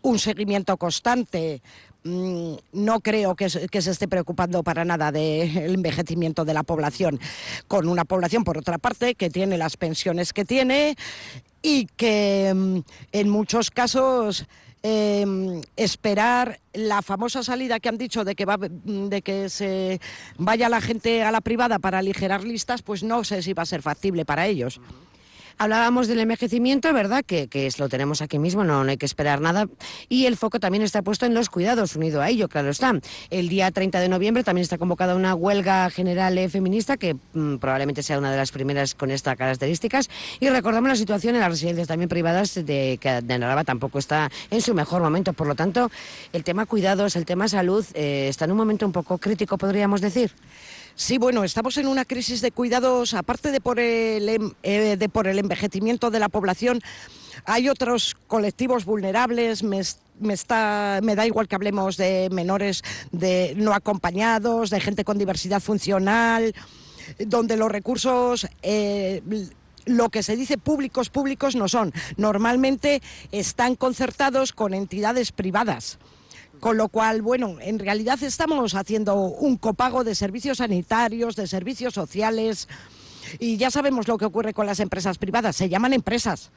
un 0.02 0.20
seguimiento 0.20 0.78
constante, 0.78 1.62
mm, 2.04 2.54
no 2.74 3.00
creo 3.00 3.36
que, 3.36 3.50
se 3.50 3.92
esté 3.92 4.08
preocupando 4.08 4.64
para 4.64 4.86
nada 4.86 5.12
del 5.12 5.74
envejecimiento 5.74 6.46
de 6.46 6.54
la 6.54 6.64
población, 6.64 7.20
con 7.68 7.88
una 7.88 8.06
población, 8.06 8.44
por 8.44 8.58
otra 8.58 8.78
parte, 8.78 9.16
que 9.16 9.30
tiene 9.30 9.58
las 9.58 9.78
pensiones 9.78 10.32
que 10.32 10.46
tiene 10.46 10.96
y 11.66 11.88
que 11.88 12.54
mm, 12.56 12.80
en 13.12 13.30
muchos 13.30 13.72
casos 13.72 14.46
em, 14.84 15.62
esperar 15.76 16.60
la 16.74 17.02
famosa 17.02 17.42
salida 17.42 17.80
que 17.80 17.90
han 17.90 17.98
dicho 17.98 18.24
de 18.24 18.36
que 18.36 18.46
va 18.46 18.58
mm, 18.58 19.08
de 19.10 19.24
que 19.24 19.50
se 19.50 20.00
vaya 20.38 20.70
la 20.70 20.80
gente 20.80 21.24
a 21.24 21.32
la 21.32 21.42
privada 21.42 21.80
para 21.80 21.98
aligerar 21.98 22.44
listas, 22.44 22.84
pues 22.84 23.02
no 23.02 23.24
sé 23.24 23.42
si 23.42 23.54
va 23.54 23.64
a 23.64 23.66
ser 23.66 23.82
factible 23.82 24.26
para 24.26 24.46
ellos. 24.46 24.80
Hablábamos 25.58 26.08
del 26.08 26.20
envejecimiento, 26.20 26.92
¿verdad? 26.94 27.24
Que, 27.26 27.48
que 27.48 27.66
es, 27.68 27.80
lo 27.80 27.88
tenemos 27.88 28.22
aquí 28.22 28.40
mismo, 28.40 28.64
no, 28.64 28.82
hay 28.82 28.98
que 28.98 29.06
esperar 29.06 29.40
nada. 29.40 29.68
Y 30.10 30.26
el 30.26 30.36
foco 30.36 30.60
también 30.60 30.84
está 30.84 31.02
puesto 31.02 31.26
en 31.26 31.34
los 31.34 31.50
cuidados, 31.50 31.96
unido 31.96 32.22
a 32.22 32.30
ello, 32.30 32.50
claro 32.50 32.70
está. 32.70 32.94
El 33.30 33.48
día 33.48 33.72
30 33.72 34.00
de 34.00 34.10
noviembre 34.10 34.44
también 34.44 34.64
está 34.64 34.78
convocada 34.78 35.16
una 35.16 35.34
huelga 35.34 35.90
general 35.90 36.38
eh, 36.38 36.50
feminista, 36.50 36.98
que 36.98 37.16
mm, 37.34 37.56
probablemente 37.58 38.04
sea 38.04 38.18
una 38.18 38.32
de 38.32 38.38
las 38.38 38.52
primeras 38.52 38.96
con 38.96 39.12
estas 39.12 39.38
características. 39.38 40.10
Y 40.40 40.50
recordamos 40.50 40.90
la 40.90 40.96
situación 40.96 41.36
en 41.36 41.42
las 41.42 41.52
residencias 41.52 41.88
también 41.88 42.10
privadas 42.10 42.54
de 42.56 42.98
que 43.00 43.22
de 43.22 43.40
Narava 43.40 43.64
tampoco 43.64 44.00
está 44.00 44.30
en 44.52 44.62
su 44.62 44.74
mejor 44.74 45.02
momento. 45.02 45.34
Por 45.34 45.48
lo 45.48 45.56
tanto, 45.56 45.90
el 46.34 46.44
tema 46.44 46.66
cuidados, 46.66 47.16
el 47.16 47.26
tema 47.26 47.48
salud, 47.48 47.86
eh, 47.94 48.28
está 48.30 48.46
en 48.46 48.52
un 48.52 48.58
momento 48.58 48.86
un 48.86 48.92
poco 48.92 49.18
crítico, 49.18 49.58
podríamos 49.58 50.02
decir. 50.02 50.32
Sí, 50.96 51.18
bueno, 51.18 51.44
estamos 51.44 51.76
en 51.78 51.88
una 51.88 52.06
crisis 52.06 52.40
de 52.40 52.52
cuidados, 52.52 53.14
aparte 53.14 53.52
de 53.52 53.60
por 53.60 53.80
el, 53.80 54.30
em, 54.30 54.52
eh, 54.64 54.96
de 54.98 55.10
por 55.10 55.28
el 55.28 55.40
envejecimiento 55.40 56.10
de 56.10 56.20
la 56.20 56.30
población, 56.30 56.82
hay 57.44 57.68
otros 57.68 58.16
colectivos 58.28 58.86
vulnerables, 58.86 59.62
me 59.62 59.82
me, 60.20 60.34
está, 60.34 61.00
me 61.04 61.16
da 61.16 61.26
igual 61.26 61.48
que 61.48 61.56
hablemos 61.56 61.98
de 61.98 62.30
menores 62.32 62.84
de 63.12 63.54
no 63.58 63.74
acompañados, 63.74 64.70
de 64.70 64.80
gente 64.80 65.04
con 65.04 65.18
diversidad 65.18 65.62
funcional, 65.62 66.54
donde 67.20 67.58
los 67.58 67.72
recursos... 67.72 68.48
Eh, 68.62 69.22
lo 69.88 70.10
que 70.10 70.24
se 70.24 70.36
dice 70.36 70.58
públicos 70.58 71.12
públicos 71.12 71.56
no 71.56 71.68
son. 71.68 71.94
Normalmente 72.18 73.04
están 73.32 73.76
concertados 73.76 74.52
con 74.52 74.74
entidades 74.74 75.32
privadas. 75.32 76.00
Con 76.60 76.78
lo 76.78 76.90
cual, 76.90 77.22
bueno, 77.22 77.58
en 77.60 77.80
realidad 77.80 78.22
estamos 78.24 78.76
haciendo 78.76 79.16
un 79.16 79.58
copago 79.58 80.04
de 80.04 80.16
servicios 80.16 80.58
sanitarios, 80.58 81.36
de 81.36 81.48
servicios 81.48 81.94
sociales, 81.94 82.68
y 83.40 83.58
ya 83.58 83.72
sabemos 83.72 84.08
lo 84.08 84.18
que 84.18 84.26
ocurre 84.26 84.54
con 84.54 84.66
las 84.66 84.80
empresas 84.80 85.18
privadas, 85.18 85.56
se 85.56 85.70
llaman 85.70 85.94
empresas, 85.94 86.52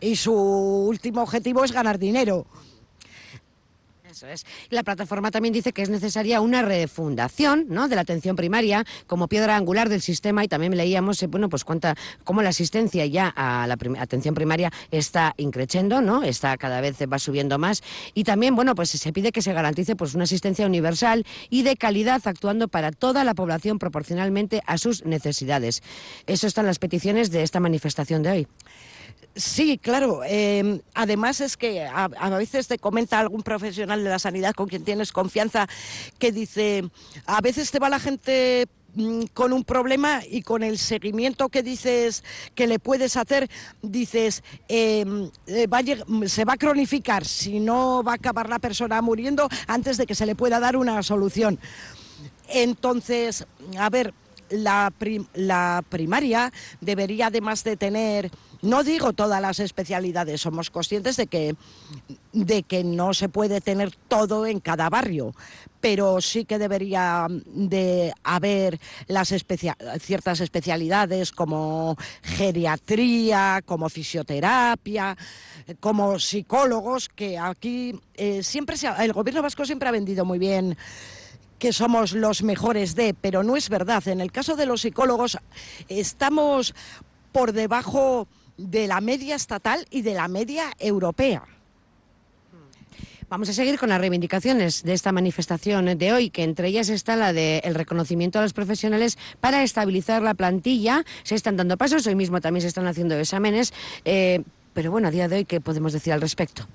y 0.00 0.16
su 0.16 0.32
último 0.32 1.22
objetivo 1.22 1.64
es 1.64 1.72
ganar 1.72 1.98
dinero. 1.98 2.46
La 4.70 4.82
plataforma 4.82 5.30
también 5.30 5.52
dice 5.52 5.72
que 5.72 5.82
es 5.82 5.88
necesaria 5.88 6.40
una 6.40 6.62
refundación 6.62 7.66
¿no? 7.68 7.88
de 7.88 7.94
la 7.94 8.02
atención 8.02 8.36
primaria 8.36 8.84
como 9.06 9.28
piedra 9.28 9.56
angular 9.56 9.88
del 9.88 10.00
sistema 10.00 10.44
y 10.44 10.48
también 10.48 10.76
leíamos 10.76 11.22
eh, 11.22 11.26
bueno, 11.26 11.48
pues 11.48 11.64
cuánta, 11.64 11.94
cómo 12.24 12.42
la 12.42 12.50
asistencia 12.50 13.06
ya 13.06 13.32
a 13.34 13.66
la 13.66 13.76
atención 13.98 14.34
primaria 14.34 14.72
está 14.90 15.34
increciendo, 15.36 16.00
¿no? 16.00 16.22
está 16.22 16.56
cada 16.56 16.80
vez 16.80 16.96
va 17.00 17.18
subiendo 17.18 17.58
más 17.58 17.82
y 18.14 18.24
también 18.24 18.54
bueno, 18.56 18.74
pues 18.74 18.90
se 18.90 19.12
pide 19.12 19.32
que 19.32 19.42
se 19.42 19.52
garantice 19.52 19.96
pues, 19.96 20.14
una 20.14 20.24
asistencia 20.24 20.66
universal 20.66 21.24
y 21.48 21.62
de 21.62 21.76
calidad 21.76 22.20
actuando 22.24 22.68
para 22.68 22.92
toda 22.92 23.24
la 23.24 23.34
población 23.34 23.78
proporcionalmente 23.78 24.62
a 24.66 24.78
sus 24.78 25.04
necesidades. 25.04 25.82
Eso 26.26 26.46
están 26.46 26.66
las 26.66 26.78
peticiones 26.78 27.30
de 27.30 27.42
esta 27.42 27.60
manifestación 27.60 28.22
de 28.22 28.30
hoy. 28.30 28.46
Sí, 29.36 29.78
claro. 29.78 30.22
Em, 30.24 30.80
además 30.94 31.40
es 31.40 31.56
que 31.56 31.84
a, 31.84 32.08
veces 32.30 32.66
te 32.66 32.78
comenta 32.78 33.20
algún 33.20 33.42
profesional 33.42 34.02
de 34.02 34.10
la 34.10 34.18
sanidad 34.18 34.54
con 34.54 34.68
quien 34.68 34.84
tienes 34.84 35.12
confianza 35.12 35.68
que 36.18 36.32
dice, 36.32 36.90
a 37.26 37.40
veces 37.40 37.70
te 37.70 37.78
va 37.78 37.88
la 37.88 38.00
gente 38.00 38.66
mm, 38.94 39.26
con 39.32 39.52
un 39.52 39.62
problema 39.62 40.20
y 40.28 40.42
con 40.42 40.64
el 40.64 40.78
seguimiento 40.78 41.48
que 41.48 41.62
dices 41.62 42.24
que 42.56 42.66
le 42.66 42.80
puedes 42.80 43.16
hacer, 43.16 43.48
dices, 43.82 44.42
em, 44.68 45.30
eh, 45.46 45.68
se 46.26 46.44
va 46.44 46.54
a 46.54 46.56
cronificar, 46.56 47.24
si 47.24 47.60
no 47.60 48.02
va 48.02 48.12
a 48.12 48.16
acabar 48.16 48.48
la 48.48 48.58
persona 48.58 49.00
muriendo 49.00 49.48
antes 49.68 49.96
de 49.96 50.06
que 50.06 50.16
se 50.16 50.26
le 50.26 50.34
pueda 50.34 50.58
dar 50.58 50.76
una 50.76 51.02
solución. 51.04 51.58
Entonces, 52.48 53.46
a 53.78 53.88
ver, 53.90 54.12
la, 54.50 54.92
la 55.34 55.84
primaria 55.88 56.52
debería 56.80 57.28
además 57.28 57.62
de 57.62 57.76
tener 57.76 58.30
no 58.62 58.84
digo 58.84 59.12
todas 59.12 59.40
las 59.40 59.60
especialidades, 59.60 60.40
somos 60.40 60.70
conscientes 60.70 61.16
de 61.16 61.26
que, 61.26 61.56
de 62.32 62.62
que 62.62 62.84
no 62.84 63.14
se 63.14 63.28
puede 63.28 63.60
tener 63.60 63.94
todo 64.08 64.46
en 64.46 64.60
cada 64.60 64.90
barrio, 64.90 65.34
pero 65.80 66.20
sí 66.20 66.44
que 66.44 66.58
debería 66.58 67.26
de 67.30 68.12
haber 68.22 68.78
las 69.06 69.34
ciertas 70.00 70.40
especialidades 70.40 71.32
como 71.32 71.96
geriatría, 72.22 73.62
como 73.64 73.88
fisioterapia, 73.88 75.16
como 75.80 76.18
psicólogos, 76.18 77.08
que 77.08 77.38
aquí 77.38 77.98
eh, 78.14 78.42
siempre 78.42 78.76
se 78.76 78.88
el 78.98 79.12
gobierno 79.12 79.42
vasco 79.42 79.64
siempre 79.64 79.88
ha 79.88 79.92
vendido 79.92 80.24
muy 80.24 80.38
bien 80.38 80.76
que 81.58 81.72
somos 81.74 82.12
los 82.12 82.42
mejores 82.42 82.94
de, 82.94 83.14
pero 83.14 83.42
no 83.42 83.54
es 83.54 83.68
verdad. 83.68 84.08
En 84.08 84.20
el 84.22 84.32
caso 84.32 84.56
de 84.56 84.64
los 84.64 84.80
psicólogos 84.80 85.38
estamos 85.88 86.74
por 87.32 87.52
debajo 87.52 88.26
de 88.60 88.86
la 88.86 89.00
media 89.00 89.34
estatal 89.34 89.86
y 89.90 90.02
de 90.02 90.14
la 90.14 90.28
media 90.28 90.72
europea. 90.78 91.42
Vamos 93.30 93.48
a 93.48 93.52
seguir 93.52 93.78
con 93.78 93.90
las 93.90 94.00
reivindicaciones 94.00 94.82
de 94.82 94.92
esta 94.92 95.12
manifestación 95.12 95.96
de 95.96 96.12
hoy, 96.12 96.30
que 96.30 96.42
entre 96.42 96.66
ellas 96.66 96.88
está 96.88 97.14
la 97.14 97.32
del 97.32 97.76
reconocimiento 97.76 98.40
a 98.40 98.42
los 98.42 98.52
profesionales 98.52 99.18
para 99.40 99.62
estabilizar 99.62 100.20
la 100.20 100.34
plantilla. 100.34 101.04
Se 101.22 101.36
están 101.36 101.56
dando 101.56 101.76
pasos, 101.76 102.04
hoy 102.08 102.16
mismo 102.16 102.40
también 102.40 102.62
se 102.62 102.68
están 102.68 102.88
haciendo 102.88 103.16
exámenes, 103.16 103.72
eh, 104.04 104.42
pero 104.74 104.90
bueno, 104.90 105.08
a 105.08 105.10
día 105.12 105.28
de 105.28 105.36
hoy, 105.36 105.44
¿qué 105.44 105.60
podemos 105.60 105.92
decir 105.92 106.12
al 106.12 106.20
respecto? 106.20 106.66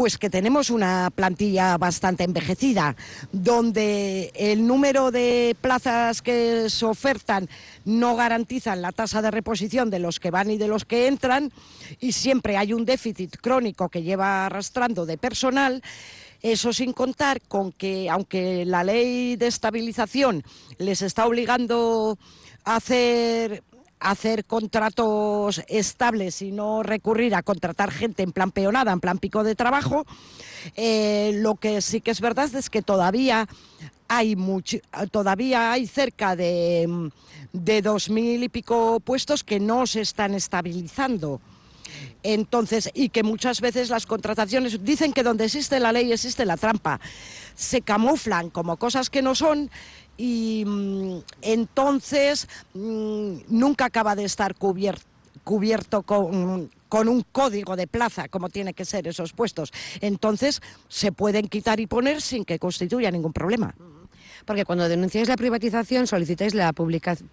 Pues 0.00 0.16
que 0.16 0.30
tenemos 0.30 0.70
una 0.70 1.10
plantilla 1.14 1.76
bastante 1.76 2.24
envejecida, 2.24 2.96
donde 3.32 4.32
el 4.34 4.66
número 4.66 5.10
de 5.10 5.54
plazas 5.60 6.22
que 6.22 6.70
se 6.70 6.86
ofertan 6.86 7.50
no 7.84 8.16
garantizan 8.16 8.80
la 8.80 8.92
tasa 8.92 9.20
de 9.20 9.30
reposición 9.30 9.90
de 9.90 9.98
los 9.98 10.18
que 10.18 10.30
van 10.30 10.50
y 10.50 10.56
de 10.56 10.68
los 10.68 10.86
que 10.86 11.06
entran, 11.06 11.52
y 12.00 12.12
siempre 12.12 12.56
hay 12.56 12.72
un 12.72 12.86
déficit 12.86 13.36
crónico 13.42 13.90
que 13.90 14.02
lleva 14.02 14.46
arrastrando 14.46 15.04
de 15.04 15.18
personal. 15.18 15.82
Eso 16.40 16.72
sin 16.72 16.94
contar 16.94 17.42
con 17.42 17.70
que, 17.70 18.08
aunque 18.08 18.64
la 18.64 18.82
ley 18.82 19.36
de 19.36 19.48
estabilización 19.48 20.42
les 20.78 21.02
está 21.02 21.26
obligando 21.26 22.18
a 22.64 22.76
hacer 22.76 23.62
hacer 24.00 24.44
contratos 24.46 25.62
estables 25.68 26.42
y 26.42 26.50
no 26.50 26.82
recurrir 26.82 27.34
a 27.34 27.42
contratar 27.42 27.90
gente 27.90 28.22
en 28.22 28.32
plan 28.32 28.50
peonada, 28.50 28.92
en 28.92 29.00
plan 29.00 29.18
pico 29.18 29.44
de 29.44 29.54
trabajo. 29.54 30.06
Eh, 30.76 31.32
lo 31.34 31.54
que 31.54 31.82
sí 31.82 32.00
que 32.00 32.10
es 32.10 32.20
verdad 32.20 32.52
es 32.54 32.70
que 32.70 32.82
todavía 32.82 33.46
hay 34.08 34.36
todavía 35.12 35.72
hay 35.72 35.86
cerca 35.86 36.34
de, 36.34 37.10
de 37.52 37.82
dos 37.82 38.10
mil 38.10 38.42
y 38.42 38.48
pico 38.48 38.98
puestos 39.00 39.44
que 39.44 39.60
no 39.60 39.86
se 39.86 40.00
están 40.00 40.34
estabilizando. 40.34 41.40
Entonces, 42.22 42.90
y 42.94 43.08
que 43.08 43.22
muchas 43.22 43.60
veces 43.60 43.88
las 43.88 44.06
contrataciones 44.06 44.84
dicen 44.84 45.12
que 45.12 45.22
donde 45.22 45.46
existe 45.46 45.80
la 45.80 45.92
ley 45.92 46.12
existe 46.12 46.44
la 46.44 46.56
trampa. 46.56 47.00
Se 47.54 47.80
camuflan 47.80 48.50
como 48.50 48.76
cosas 48.76 49.10
que 49.10 49.22
no 49.22 49.34
son 49.34 49.70
y 50.20 50.64
mm, 50.66 51.22
entonces 51.40 52.46
mm, 52.74 53.36
nunca 53.48 53.86
acaba 53.86 54.14
de 54.14 54.24
estar 54.24 54.54
cubierto 54.54 56.02
con, 56.02 56.70
con 56.90 57.08
un 57.08 57.24
código 57.32 57.74
de 57.74 57.86
plaza, 57.86 58.28
como 58.28 58.50
tiene 58.50 58.74
que 58.74 58.84
ser 58.84 59.08
esos 59.08 59.32
puestos. 59.32 59.72
Entonces, 60.02 60.60
se 60.88 61.10
pueden 61.10 61.48
quitar 61.48 61.80
y 61.80 61.86
poner 61.86 62.20
sin 62.20 62.44
que 62.44 62.58
constituya 62.58 63.10
ningún 63.10 63.32
problema 63.32 63.74
porque 64.44 64.64
cuando 64.64 64.88
denunciáis 64.88 65.28
la 65.28 65.36
privatización 65.36 66.06
solicitáis 66.06 66.54
la, 66.54 66.72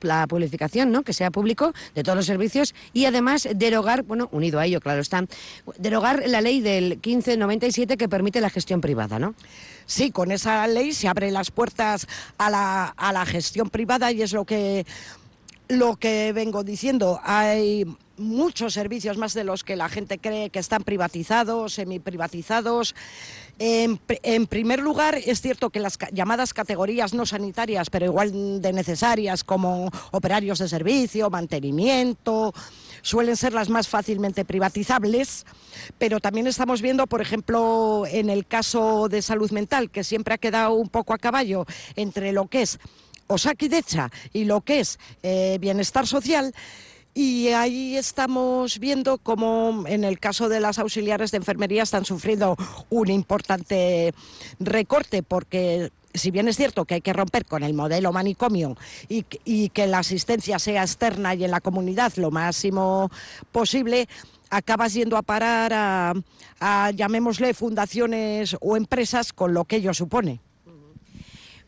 la 0.01 0.27
publicación, 0.27 0.91
¿no? 0.91 1.03
que 1.03 1.13
sea 1.13 1.31
público 1.31 1.73
de 1.95 2.03
todos 2.03 2.15
los 2.15 2.25
servicios 2.25 2.73
y 2.93 3.05
además 3.05 3.47
derogar, 3.55 4.03
bueno, 4.03 4.29
unido 4.31 4.59
a 4.59 4.65
ello, 4.65 4.79
claro 4.79 5.01
está, 5.01 5.25
derogar 5.77 6.23
la 6.27 6.41
ley 6.41 6.61
del 6.61 6.99
1597 7.03 7.97
que 7.97 8.09
permite 8.09 8.41
la 8.41 8.49
gestión 8.49 8.81
privada, 8.81 9.19
¿no? 9.19 9.35
Sí, 9.85 10.11
con 10.11 10.31
esa 10.31 10.67
ley 10.67 10.91
se 10.91 11.07
abren 11.07 11.33
las 11.33 11.49
puertas 11.49 12.07
a 12.37 12.49
la, 12.49 12.85
a 12.85 13.13
la 13.13 13.25
gestión 13.25 13.69
privada 13.69 14.11
y 14.11 14.21
es 14.21 14.33
lo 14.33 14.43
que 14.43 14.85
lo 15.69 15.97
que 15.97 16.31
vengo 16.33 16.63
diciendo, 16.63 17.19
hay 17.23 17.85
muchos 18.17 18.73
servicios 18.73 19.17
más 19.17 19.33
de 19.33 19.43
los 19.43 19.63
que 19.63 19.75
la 19.75 19.89
gente 19.89 20.17
cree 20.17 20.49
que 20.49 20.59
están 20.59 20.83
privatizados, 20.83 21.73
semiprivatizados. 21.73 22.95
En, 23.59 24.45
primer 24.47 24.79
lugar, 24.79 25.15
es 25.15 25.41
cierto 25.41 25.71
que 25.71 25.79
las 25.79 25.97
llamadas 26.11 26.53
categorías 26.53 27.15
no 27.15 27.25
sanitarias, 27.25 27.89
pero 27.89 28.05
igual 28.05 28.61
de 28.61 28.71
necesarias, 28.71 29.43
como 29.43 29.89
operarios 30.11 30.59
de 30.59 30.69
servicio, 30.69 31.31
mantenimiento, 31.31 32.53
suelen 33.01 33.35
ser 33.35 33.53
las 33.53 33.69
más 33.69 33.87
fácilmente 33.87 34.45
privatizables, 34.45 35.45
pero 35.97 36.19
también 36.19 36.45
estamos 36.45 36.83
viendo, 36.83 37.07
por 37.07 37.21
ejemplo, 37.21 38.03
en 38.07 38.29
el 38.29 38.45
caso 38.45 39.07
de 39.09 39.23
salud 39.23 39.49
mental, 39.49 39.89
que 39.89 40.03
siempre 40.03 40.35
ha 40.35 40.37
quedado 40.37 40.73
un 40.73 40.89
poco 40.89 41.15
a 41.15 41.17
caballo 41.17 41.65
entre 41.95 42.33
lo 42.33 42.47
que 42.47 42.61
es 42.61 42.79
Osakidecha 43.27 44.09
y 44.33 44.45
lo 44.45 44.61
que 44.61 44.79
es 44.79 44.99
eh, 45.23 45.57
bienestar 45.59 46.07
social, 46.07 46.53
y 47.17 47.47
ahí 47.47 47.97
estamos 47.97 48.77
viendo 48.77 49.17
cómo 49.17 49.85
en 49.87 50.03
el 50.03 50.19
caso 50.19 50.49
de 50.49 50.59
las 50.59 50.77
auxiliares 50.77 51.31
de 51.31 51.37
enfermería 51.37 51.81
están 51.81 52.05
sufriendo 52.05 52.55
un 52.91 53.09
importante 53.09 54.13
recorte 54.59 55.23
porque 55.23 55.91
si 56.13 56.29
bien 56.29 56.47
es 56.47 56.57
cierto 56.57 56.85
que 56.85 56.93
hay 56.93 57.01
que 57.01 57.13
romper 57.13 57.45
con 57.45 57.63
el 57.63 57.73
modelo 57.73 58.11
manicomio 58.13 58.77
y, 59.09 59.23
que 59.69 59.87
la 59.87 59.99
asistencia 59.99 60.59
sea 60.59 60.83
externa 60.83 61.33
y 61.33 61.43
en 61.43 61.49
la 61.49 61.59
comunidad 61.59 62.13
lo 62.17 62.29
máximo 62.29 63.09
posible, 63.51 64.07
acabas 64.51 64.93
yendo 64.93 65.17
a 65.17 65.23
parar 65.23 65.73
a, 65.73 66.13
a 66.59 66.91
llamémosle 66.91 67.55
fundaciones 67.55 68.55
o 68.61 68.77
empresas 68.77 69.33
con 69.33 69.55
lo 69.55 69.65
que 69.65 69.77
ello 69.77 69.95
supone. 69.95 70.39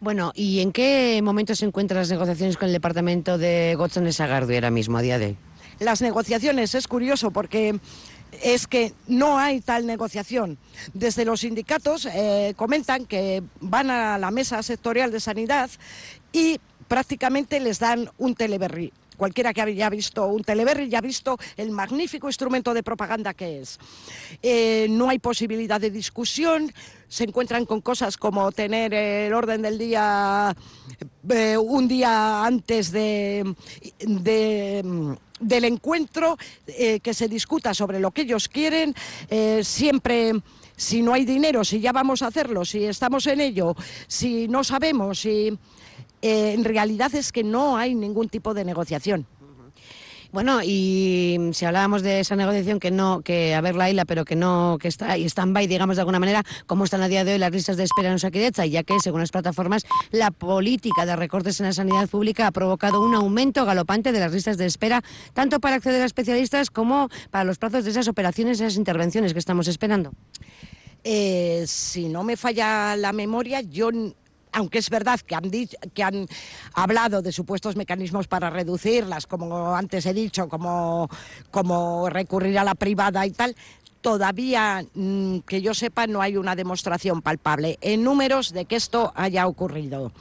Bueno, 0.01 0.31
¿y 0.33 0.61
en 0.61 0.71
qué 0.71 1.19
momento 1.21 1.55
se 1.55 1.65
encuentran 1.65 1.99
las 1.99 2.09
negociaciones 2.09 2.55
con 2.55 2.67
el 2.67 2.73
departamento 2.73 3.37
de 3.37 3.75
Gotzón 3.77 4.11
Sagardu 4.13 4.53
ahora 4.53 4.71
mismo, 4.71 4.97
a 4.97 5.01
día 5.01 5.19
de 5.19 5.25
hoy? 5.25 5.37
Las 5.79 6.01
negociaciones, 6.01 6.73
es 6.73 6.87
curioso 6.87 7.31
porque 7.31 7.79
es 8.41 8.67
que 8.67 8.93
no 9.07 9.37
hay 9.37 9.59
tal 9.59 9.85
negociación. 9.85 10.57
Desde 10.93 11.25
los 11.25 11.41
sindicatos 11.41 12.05
eh, 12.05 12.53
comentan 12.55 13.05
que 13.05 13.43
van 13.59 13.89
a 13.89 14.17
la 14.17 14.31
mesa 14.31 14.63
sectorial 14.63 15.11
de 15.11 15.19
sanidad 15.19 15.69
y 16.31 16.59
prácticamente 16.87 17.59
les 17.59 17.79
dan 17.79 18.09
un 18.17 18.35
teleberry 18.35 18.93
cualquiera 19.19 19.53
que 19.53 19.61
haya 19.61 19.89
visto 19.89 20.25
un 20.27 20.43
teleberry 20.43 20.87
ya 20.87 20.99
ha 20.99 21.01
visto 21.01 21.37
el 21.57 21.71
magnífico 21.71 22.27
instrumento 22.27 22.73
de 22.73 22.81
propaganda 22.81 23.33
que 23.33 23.61
es. 23.61 23.77
Eh, 24.41 24.87
no 24.89 25.09
hay 25.09 25.19
posibilidad 25.19 25.79
de 25.79 25.91
discusión, 25.91 26.73
se 27.07 27.25
encuentran 27.25 27.65
con 27.65 27.81
cosas 27.81 28.17
como 28.17 28.51
tener 28.53 28.93
el 28.93 29.33
orden 29.33 29.61
del 29.61 29.77
día 29.77 30.55
eh, 31.29 31.57
un 31.57 31.87
día 31.87 32.45
antes 32.45 32.91
de, 32.91 33.53
del 33.99 35.65
encuentro, 35.65 36.37
eh, 36.67 37.01
que 37.01 37.13
se 37.13 37.27
discuta 37.27 37.73
sobre 37.73 37.99
lo 37.99 38.11
que 38.11 38.21
ellos 38.21 38.47
quieren, 38.47 38.95
siempre 39.61 40.33
si 40.77 41.01
no 41.01 41.13
hay 41.13 41.25
dinero, 41.25 41.65
si 41.65 41.81
ya 41.81 41.91
vamos 41.91 42.21
a 42.21 42.27
hacerlo, 42.27 42.63
si 42.63 42.85
estamos 42.85 43.27
en 43.27 43.41
ello, 43.41 43.75
si 44.07 44.47
no 44.47 44.63
sabemos, 44.63 45.19
si 45.19 45.57
en 46.21 46.63
realidad 46.63 47.13
es 47.15 47.31
que 47.31 47.43
no 47.43 47.77
hay 47.77 47.95
ningún 47.95 48.29
tipo 48.29 48.53
de 48.53 48.65
negociación. 48.65 49.25
Bueno, 50.31 50.61
y 50.63 51.39
si 51.53 51.65
hablábamos 51.65 52.03
de 52.03 52.19
esa 52.19 52.35
negociación 52.35 52.79
que 52.79 52.91
no, 52.91 53.21
que 53.21 53.55
a 53.55 53.61
ver 53.61 53.73
la 53.73 53.89
isla, 53.89 54.05
pero 54.05 54.25
que 54.25 54.35
no, 54.35 54.77
que 54.79 54.87
está 54.87 55.13
ahí 55.13 55.25
stand-by, 55.25 55.65
digamos 55.65 55.95
de 55.95 56.01
alguna 56.01 56.19
manera, 56.19 56.43
¿cómo 56.67 56.83
están 56.83 57.01
a 57.01 57.07
día 57.07 57.23
de 57.23 57.33
hoy 57.33 57.39
las 57.39 57.51
listas 57.51 57.77
de 57.77 57.83
espera 57.83 58.09
en 58.09 58.15
Osakidecha? 58.15 58.63
Ya 58.67 58.83
que, 58.83 58.99
según 58.99 59.21
las 59.21 59.31
plataformas, 59.31 59.87
la 60.11 60.29
política 60.29 61.07
de 61.07 61.15
recortes 61.15 61.59
en 61.59 61.65
la 61.65 61.73
sanidad 61.73 62.07
pública 62.07 62.45
ha 62.45 62.51
provocado 62.51 63.03
un 63.03 63.15
aumento 63.15 63.65
galopante 63.65 64.11
de 64.11 64.19
las 64.19 64.31
listas 64.31 64.57
de 64.57 64.67
espera, 64.67 65.03
tanto 65.33 65.59
para 65.59 65.77
acceder 65.77 66.03
a 66.03 66.05
especialistas 66.05 66.69
como 66.69 67.09
para 67.31 67.43
los 67.43 67.57
plazos 67.57 67.83
de 67.83 67.89
esas 67.89 68.07
operaciones, 68.07 68.61
esas 68.61 68.75
intervenciones 68.75 69.33
que 69.33 69.39
estamos 69.39 69.67
esperando. 69.67 70.11
Eh, 71.03 71.63
si 71.65 72.07
no 72.07 72.23
me 72.23 72.37
falla 72.37 72.95
la 72.97 73.13
memoria, 73.13 73.61
yo 73.61 73.89
aunque 74.51 74.79
es 74.79 74.89
verdad 74.89 75.19
que 75.19 75.35
han, 75.35 75.51
que 75.93 76.03
han 76.03 76.27
hablado 76.73 77.21
de 77.21 77.31
supuestos 77.31 77.75
mecanismos 77.75 78.27
para 78.27 78.49
reducirlas, 78.49 79.27
como 79.27 79.75
antes 79.75 80.05
he 80.05 80.13
dicho, 80.13 80.49
como, 80.49 81.09
como 81.51 82.09
recurrir 82.09 82.57
a 82.59 82.63
la 82.63 82.75
privada 82.75 83.25
y 83.25 83.31
tal, 83.31 83.55
todavía 84.01 84.85
mm, 84.93 85.39
que 85.39 85.61
yo 85.61 85.73
sepa 85.73 86.07
no 86.07 86.21
hay 86.21 86.37
una 86.37 86.55
demostración 86.55 87.21
palpable 87.21 87.77
en 87.81 88.03
números 88.03 88.53
de 88.53 88.65
que 88.65 88.75
esto 88.75 89.11
haya 89.15 89.47
ocurrido. 89.47 90.11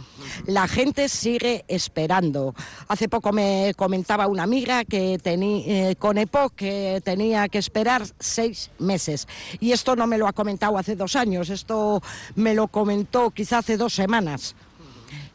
La 0.46 0.68
gente 0.68 1.08
sigue 1.08 1.64
esperando. 1.68 2.54
Hace 2.88 3.08
poco 3.08 3.32
me 3.32 3.72
comentaba 3.76 4.26
una 4.26 4.42
amiga 4.42 4.84
que 4.84 5.18
tenía 5.18 5.90
eh, 5.90 5.96
con 5.96 6.18
EPO 6.18 6.50
que 6.50 7.00
tenía 7.04 7.48
que 7.48 7.58
esperar 7.58 8.02
seis 8.18 8.70
meses. 8.78 9.28
Y 9.60 9.72
esto 9.72 9.96
no 9.96 10.06
me 10.06 10.18
lo 10.18 10.26
ha 10.26 10.32
comentado 10.32 10.78
hace 10.78 10.96
dos 10.96 11.16
años, 11.16 11.50
esto 11.50 12.02
me 12.34 12.54
lo 12.54 12.68
comentó 12.68 13.30
quizá 13.30 13.58
hace 13.58 13.76
dos 13.76 13.94
semanas. 13.94 14.54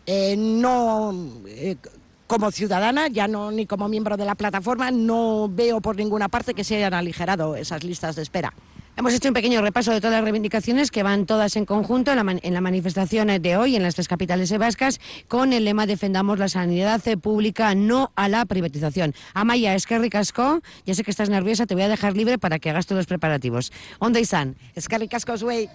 Eh, 0.05 0.35
no, 0.37 1.13
eh, 1.47 1.77
como 2.27 2.51
ciudadana, 2.51 3.07
ya 3.07 3.27
no 3.27 3.51
ni 3.51 3.65
como 3.65 3.87
miembro 3.87 4.17
de 4.17 4.25
la 4.25 4.35
plataforma, 4.35 4.91
no 4.91 5.49
veo 5.49 5.81
por 5.81 5.95
ninguna 5.95 6.29
parte 6.29 6.53
que 6.53 6.63
se 6.63 6.77
hayan 6.77 6.93
aligerado 6.93 7.55
esas 7.55 7.83
listas 7.83 8.15
de 8.15 8.21
espera. 8.21 8.53
Hemos 8.95 9.11
hecho 9.15 9.27
un 9.27 9.33
pequeño 9.33 9.59
repaso 9.61 9.91
de 9.91 9.99
todas 9.99 10.13
las 10.13 10.23
reivindicaciones 10.23 10.91
que 10.91 11.01
van 11.01 11.25
todas 11.25 11.55
en 11.55 11.65
conjunto 11.65 12.11
en 12.11 12.23
la, 12.23 12.39
en 12.39 12.53
la 12.53 12.61
manifestación 12.61 13.27
de 13.41 13.57
hoy 13.57 13.75
en 13.75 13.81
las 13.81 13.95
tres 13.95 14.07
capitales 14.07 14.55
vascas 14.55 14.99
con 15.27 15.51
el 15.51 15.65
lema 15.65 15.87
Defendamos 15.87 16.37
la 16.37 16.47
sanidad 16.47 17.01
pública, 17.19 17.73
no 17.73 18.11
a 18.15 18.29
la 18.29 18.45
privatización. 18.45 19.15
Amaya, 19.33 19.73
es 19.73 19.87
que 19.87 19.97
ricasco, 19.97 20.61
ya 20.85 20.93
sé 20.93 21.03
que 21.03 21.09
estás 21.09 21.29
nerviosa, 21.29 21.65
te 21.65 21.73
voy 21.73 21.83
a 21.83 21.89
dejar 21.89 22.15
libre 22.15 22.37
para 22.37 22.59
que 22.59 22.69
hagas 22.69 22.85
todos 22.85 22.99
los 22.99 23.07
preparativos. 23.07 23.71
¿Dónde 23.99 24.19
están? 24.19 24.57
Es 24.75 24.87
que 24.87 24.99
ricasco, 24.99 25.33
güey. 25.41 25.69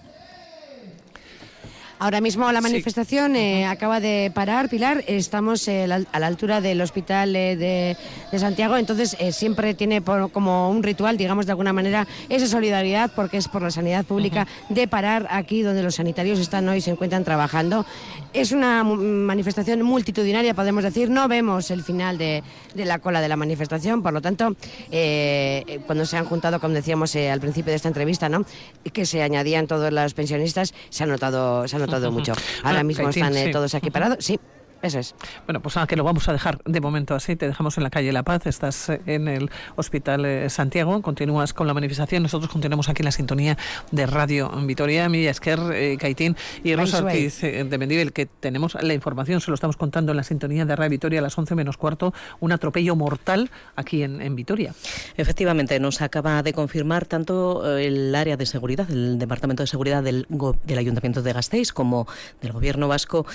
Ahora 2.00 2.20
mismo 2.20 2.50
la 2.52 2.60
manifestación 2.60 3.34
eh, 3.34 3.66
acaba 3.66 3.98
de 3.98 4.30
parar, 4.32 4.68
Pilar. 4.68 5.02
Estamos 5.08 5.66
eh, 5.66 5.82
a 6.12 6.20
la 6.20 6.26
altura 6.28 6.60
del 6.60 6.80
Hospital 6.80 7.34
eh, 7.34 7.96
de, 8.30 8.38
Santiago, 8.38 8.76
entonces 8.76 9.16
siempre 9.32 9.74
tiene 9.74 10.00
como 10.00 10.70
un 10.70 10.84
ritual, 10.84 11.16
digamos 11.16 11.46
de 11.46 11.52
alguna 11.52 11.72
manera, 11.72 12.06
esa 12.28 12.46
solidaridad, 12.46 13.10
porque 13.16 13.36
es 13.36 13.48
por 13.48 13.62
la 13.62 13.72
sanidad 13.72 14.04
pública, 14.04 14.46
de 14.68 14.86
parar 14.86 15.26
aquí 15.30 15.62
donde 15.62 15.82
los 15.82 15.96
sanitarios 15.96 16.38
están 16.38 16.68
hoy 16.68 16.78
y 16.78 16.80
se 16.80 16.92
encuentran 16.92 17.24
trabajando. 17.24 17.84
Es 18.32 18.52
una 18.52 18.84
manifestación 18.84 19.82
multitudinaria, 19.82 20.54
podemos 20.54 20.84
decir. 20.84 21.10
No 21.10 21.28
vemos 21.28 21.70
el 21.70 21.82
final 21.82 22.18
de, 22.18 22.42
la 22.74 22.98
cola 22.98 23.20
de 23.20 23.28
la 23.28 23.36
manifestación, 23.36 24.02
por 24.02 24.12
lo 24.12 24.20
tanto, 24.20 24.54
cuando 25.86 26.06
se 26.06 26.16
han 26.16 26.24
juntado, 26.24 26.60
como 26.60 26.74
decíamos 26.74 27.14
al 27.16 27.40
principio 27.40 27.70
de 27.70 27.76
esta 27.76 27.88
entrevista, 27.88 28.28
¿no? 28.28 28.44
que 28.92 29.06
se 29.06 29.22
añadían 29.22 29.66
todos 29.66 29.92
los 29.92 30.14
pensionistas, 30.14 30.74
se 30.90 31.04
ha 31.04 31.06
notado, 31.06 31.66
se 31.68 31.76
ha 31.76 31.78
notado 31.78 32.10
mucho. 32.12 32.32
Ahora 32.62 32.82
mismo 32.82 33.08
están 33.08 33.36
eh, 33.36 33.50
todos 33.50 33.74
aquí 33.74 33.90
parados. 33.90 34.24
Sí, 34.24 34.38
eso 34.82 34.98
es. 34.98 35.14
Bueno, 35.46 35.60
pues 35.60 35.74
que 35.86 35.96
lo 35.96 36.04
vamos 36.04 36.28
a 36.28 36.32
dejar 36.32 36.60
de 36.64 36.80
momento 36.80 37.14
así. 37.14 37.36
Te 37.36 37.46
dejamos 37.46 37.76
en 37.76 37.84
la 37.84 37.90
calle 37.90 38.12
La 38.12 38.22
Paz, 38.22 38.46
estás 38.46 38.88
eh, 38.88 39.00
en 39.06 39.28
el 39.28 39.50
Hospital 39.76 40.24
eh, 40.24 40.50
Santiago, 40.50 41.02
continúas 41.02 41.52
con 41.52 41.66
la 41.66 41.74
manifestación. 41.74 42.22
Nosotros 42.22 42.50
continuamos 42.50 42.88
aquí 42.88 43.02
en 43.02 43.06
la 43.06 43.12
sintonía 43.12 43.56
de 43.90 44.06
Radio 44.06 44.50
Vitoria, 44.64 45.08
Milla 45.08 45.30
Esquer, 45.30 45.58
eh, 45.72 45.96
Caitín 45.98 46.36
y 46.62 46.74
Rosa 46.74 46.98
Ortiz 46.98 47.40
de 47.40 47.78
Mendibel, 47.78 48.12
que 48.12 48.26
tenemos 48.26 48.76
la 48.80 48.94
información, 48.94 49.40
se 49.40 49.50
lo 49.50 49.54
estamos 49.54 49.76
contando 49.76 50.12
en 50.12 50.16
la 50.16 50.22
sintonía 50.22 50.64
de 50.64 50.76
Radio 50.76 50.90
Vitoria 50.90 51.20
a 51.20 51.22
las 51.22 51.36
11 51.36 51.54
menos 51.54 51.76
cuarto, 51.76 52.12
un 52.40 52.52
atropello 52.52 52.96
mortal 52.96 53.50
aquí 53.76 54.02
en, 54.02 54.20
en 54.20 54.34
Vitoria. 54.36 54.74
Efectivamente, 55.16 55.78
nos 55.80 56.02
acaba 56.02 56.42
de 56.42 56.52
confirmar 56.52 57.06
tanto 57.06 57.78
el 57.78 58.14
área 58.14 58.36
de 58.36 58.46
seguridad, 58.46 58.90
el 58.90 59.18
Departamento 59.18 59.62
de 59.62 59.66
Seguridad 59.66 60.02
del, 60.02 60.26
del 60.64 60.78
Ayuntamiento 60.78 61.22
de 61.22 61.32
Gasteiz, 61.32 61.72
como 61.72 62.06
del 62.40 62.52
Gobierno 62.52 62.88
vasco, 62.88 63.26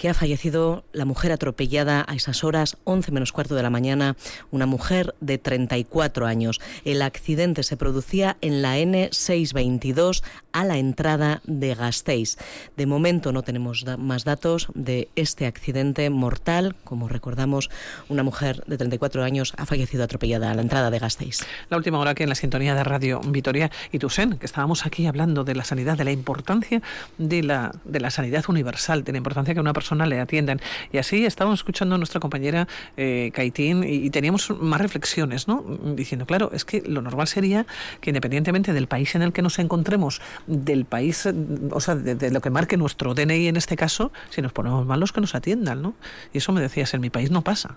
que 0.00 0.08
ha 0.08 0.14
fallecido 0.14 0.82
la 0.94 1.04
mujer 1.04 1.30
atropellada 1.30 2.06
a 2.08 2.14
esas 2.14 2.42
horas, 2.42 2.78
11 2.84 3.12
menos 3.12 3.32
cuarto 3.32 3.54
de 3.54 3.62
la 3.62 3.68
mañana, 3.68 4.16
una 4.50 4.64
mujer 4.64 5.14
de 5.20 5.36
34 5.36 6.24
años. 6.24 6.58
El 6.86 7.02
accidente 7.02 7.62
se 7.62 7.76
producía 7.76 8.38
en 8.40 8.62
la 8.62 8.78
N622 8.78 10.22
a 10.52 10.64
la 10.64 10.78
entrada 10.78 11.42
de 11.44 11.74
Gasteiz. 11.74 12.38
De 12.78 12.86
momento 12.86 13.30
no 13.30 13.42
tenemos 13.42 13.84
más 13.98 14.24
datos 14.24 14.68
de 14.74 15.10
este 15.16 15.44
accidente 15.44 16.08
mortal. 16.08 16.76
Como 16.82 17.06
recordamos, 17.06 17.68
una 18.08 18.22
mujer 18.22 18.64
de 18.66 18.78
34 18.78 19.22
años 19.22 19.52
ha 19.58 19.66
fallecido 19.66 20.02
atropellada 20.02 20.50
a 20.50 20.54
la 20.54 20.62
entrada 20.62 20.90
de 20.90 20.98
Gasteiz. 20.98 21.40
La 21.68 21.76
última 21.76 21.98
hora 21.98 22.14
que 22.14 22.22
en 22.22 22.30
la 22.30 22.36
sintonía 22.36 22.74
de 22.74 22.84
Radio 22.84 23.20
Vitoria 23.20 23.70
y 23.92 23.98
Tusen, 23.98 24.38
que 24.38 24.46
estábamos 24.46 24.86
aquí 24.86 25.04
hablando 25.04 25.44
de 25.44 25.54
la 25.54 25.64
sanidad, 25.64 25.98
de 25.98 26.04
la 26.04 26.12
importancia 26.12 26.80
de 27.18 27.42
la, 27.42 27.74
de 27.84 28.00
la 28.00 28.10
sanidad 28.10 28.46
universal, 28.48 29.04
de 29.04 29.12
la 29.12 29.18
importancia 29.18 29.52
que 29.52 29.60
una 29.60 29.74
persona 29.74 29.89
le 29.94 30.20
atiendan. 30.20 30.60
Y 30.92 30.98
así 30.98 31.24
estábamos 31.24 31.60
escuchando 31.60 31.94
a 31.94 31.98
nuestra 31.98 32.20
compañera 32.20 32.68
eh, 32.96 33.30
Caitín 33.34 33.84
y, 33.84 34.10
teníamos 34.10 34.50
más 34.50 34.80
reflexiones, 34.80 35.48
¿no? 35.48 35.64
Diciendo, 35.94 36.26
claro, 36.26 36.50
es 36.52 36.64
que 36.64 36.82
lo 36.82 37.02
normal 37.02 37.28
sería 37.28 37.66
que 38.00 38.10
independientemente 38.10 38.72
del 38.72 38.86
país 38.86 39.14
en 39.14 39.22
el 39.22 39.32
que 39.32 39.42
nos 39.42 39.58
encontremos, 39.58 40.20
del 40.46 40.84
país, 40.84 41.28
o 41.70 41.80
sea, 41.80 41.94
de, 41.94 42.30
lo 42.30 42.40
que 42.40 42.50
marque 42.50 42.76
nuestro 42.76 43.14
DNI 43.14 43.48
en 43.48 43.56
este 43.56 43.76
caso, 43.76 44.12
si 44.30 44.42
nos 44.42 44.52
ponemos 44.52 44.86
malos 44.86 45.12
que 45.12 45.20
nos 45.20 45.34
atiendan, 45.34 45.82
¿no? 45.82 45.94
Y 46.32 46.38
eso 46.38 46.52
me 46.52 46.60
decías, 46.60 46.92
en 46.94 47.00
mi 47.00 47.10
país 47.10 47.30
no 47.30 47.42
pasa. 47.42 47.76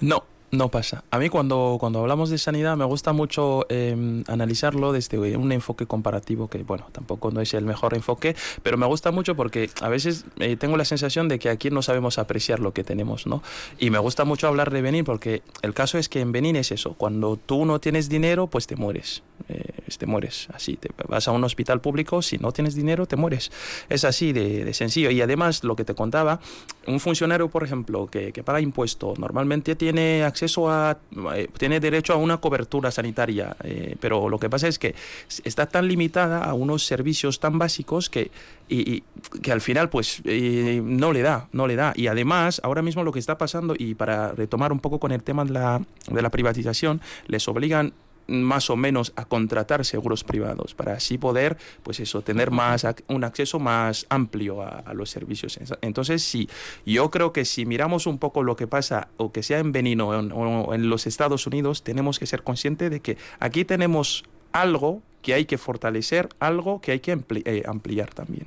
No, 0.00 0.24
no 0.50 0.70
pasa. 0.70 1.04
A 1.10 1.18
mí 1.18 1.28
cuando, 1.28 1.76
cuando 1.78 2.00
hablamos 2.00 2.30
de 2.30 2.38
sanidad 2.38 2.76
me 2.76 2.84
gusta 2.84 3.12
mucho 3.12 3.66
em, 3.68 4.24
analizarlo 4.28 4.92
desde 4.92 5.36
un 5.36 5.52
enfoque 5.52 5.86
comparativo 5.86 6.48
que, 6.48 6.62
bueno, 6.62 6.86
tampoco 6.92 7.30
no 7.30 7.40
es 7.40 7.52
el 7.54 7.64
mejor 7.64 7.94
enfoque, 7.94 8.34
pero 8.62 8.78
me 8.78 8.86
gusta 8.86 9.10
mucho 9.10 9.36
porque 9.36 9.70
a 9.82 9.88
veces 9.88 10.24
eh, 10.38 10.56
tengo 10.56 10.76
la 10.76 10.84
sensación 10.84 11.28
de 11.28 11.38
que 11.38 11.50
aquí 11.50 11.70
no 11.70 11.82
sabemos 11.82 12.18
apreciar 12.18 12.60
lo 12.60 12.72
que 12.72 12.84
tenemos, 12.84 13.26
¿no? 13.26 13.42
Y 13.78 13.90
me 13.90 13.98
gusta 13.98 14.24
mucho 14.24 14.48
hablar 14.48 14.70
de 14.70 14.80
Benín 14.80 15.04
porque 15.04 15.42
el 15.62 15.74
caso 15.74 15.98
es 15.98 16.08
que 16.08 16.20
en 16.20 16.32
Benín 16.32 16.56
es 16.56 16.72
eso, 16.72 16.94
cuando 16.94 17.36
tú 17.36 17.66
no 17.66 17.78
tienes 17.78 18.08
dinero, 18.08 18.46
pues 18.46 18.66
te 18.66 18.76
mueres, 18.76 19.22
eh, 19.48 19.64
te 19.98 20.06
mueres, 20.06 20.48
así, 20.54 20.76
te 20.76 20.90
vas 21.08 21.28
a 21.28 21.32
un 21.32 21.44
hospital 21.44 21.80
público, 21.80 22.22
si 22.22 22.38
no 22.38 22.52
tienes 22.52 22.74
dinero, 22.74 23.06
te 23.06 23.16
mueres. 23.16 23.50
Es 23.88 24.04
así 24.04 24.32
de, 24.32 24.72
sencillo. 24.74 25.10
Y 25.10 25.20
además, 25.20 25.64
lo 25.64 25.76
que 25.76 25.84
te 25.84 25.94
contaba, 25.94 26.40
un 26.86 27.00
funcionario, 27.00 27.48
por 27.48 27.64
ejemplo, 27.64 28.06
que, 28.06 28.32
que 28.32 28.42
paga 28.42 28.60
impuesto, 28.60 29.14
normalmente 29.18 29.74
tiene 29.74 30.22
acceso 30.22 30.37
acceso 30.38 30.70
a, 30.70 30.98
eh, 31.34 31.48
tiene 31.58 31.80
derecho 31.80 32.12
a 32.12 32.16
una 32.16 32.36
cobertura 32.36 32.92
sanitaria, 32.92 33.56
eh, 33.64 33.96
pero 33.98 34.28
lo 34.28 34.38
que 34.38 34.48
pasa 34.48 34.68
es 34.68 34.78
que 34.78 34.94
está 35.42 35.66
tan 35.66 35.88
limitada 35.88 36.44
a 36.44 36.54
unos 36.54 36.86
servicios 36.86 37.40
tan 37.40 37.58
básicos 37.58 38.08
que, 38.08 38.30
y, 38.68 39.02
que 39.42 39.50
al 39.50 39.60
final 39.60 39.90
pues 39.90 40.22
eh, 40.24 40.80
no 40.84 41.12
le 41.12 41.22
da, 41.22 41.48
no 41.52 41.66
le 41.66 41.74
da. 41.74 41.92
Y 41.96 42.06
además, 42.06 42.60
ahora 42.62 42.82
mismo 42.82 43.02
lo 43.02 43.10
que 43.10 43.18
está 43.18 43.36
pasando, 43.36 43.74
y 43.76 43.94
para 43.94 44.30
retomar 44.32 44.70
un 44.72 44.78
poco 44.78 45.00
con 45.00 45.10
el 45.10 45.24
tema 45.24 45.44
de 45.44 45.52
la, 45.52 45.82
de 46.08 46.22
la 46.22 46.30
privatización, 46.30 47.00
les 47.26 47.48
obligan 47.48 47.92
más 48.28 48.70
o 48.70 48.76
menos 48.76 49.12
a 49.16 49.24
contratar 49.24 49.84
seguros 49.84 50.22
privados 50.22 50.74
para 50.74 50.92
así 50.92 51.18
poder, 51.18 51.56
pues 51.82 51.98
eso, 51.98 52.22
tener 52.22 52.50
más 52.50 52.86
un 53.08 53.24
acceso 53.24 53.58
más 53.58 54.06
amplio 54.10 54.62
a, 54.62 54.94
los 54.94 55.10
servicios. 55.10 55.58
Entonces, 55.80 56.22
sí, 56.22 56.48
yo 56.86 57.10
creo 57.10 57.32
que 57.32 57.44
si 57.44 57.66
miramos 57.66 58.06
un 58.06 58.18
poco 58.18 58.42
lo 58.42 58.56
que 58.56 58.66
pasa, 58.66 59.08
o 59.16 59.32
que 59.32 59.42
sea 59.42 59.58
en 59.58 59.72
Benin 59.72 60.00
o 60.00 60.74
en, 60.74 60.90
los 60.90 61.06
Estados 61.06 61.46
Unidos, 61.46 61.82
tenemos 61.82 62.18
que 62.18 62.26
ser 62.26 62.42
conscientes 62.42 62.90
de 62.90 63.00
que 63.00 63.16
aquí 63.40 63.64
tenemos 63.64 64.24
algo 64.52 65.02
que 65.22 65.34
hay 65.34 65.44
que 65.44 65.58
fortalecer 65.58 66.28
algo 66.38 66.80
que 66.80 66.92
hay 66.92 67.00
que 67.00 67.18
eh, 67.44 67.62
ampliar 67.66 68.14
también. 68.14 68.46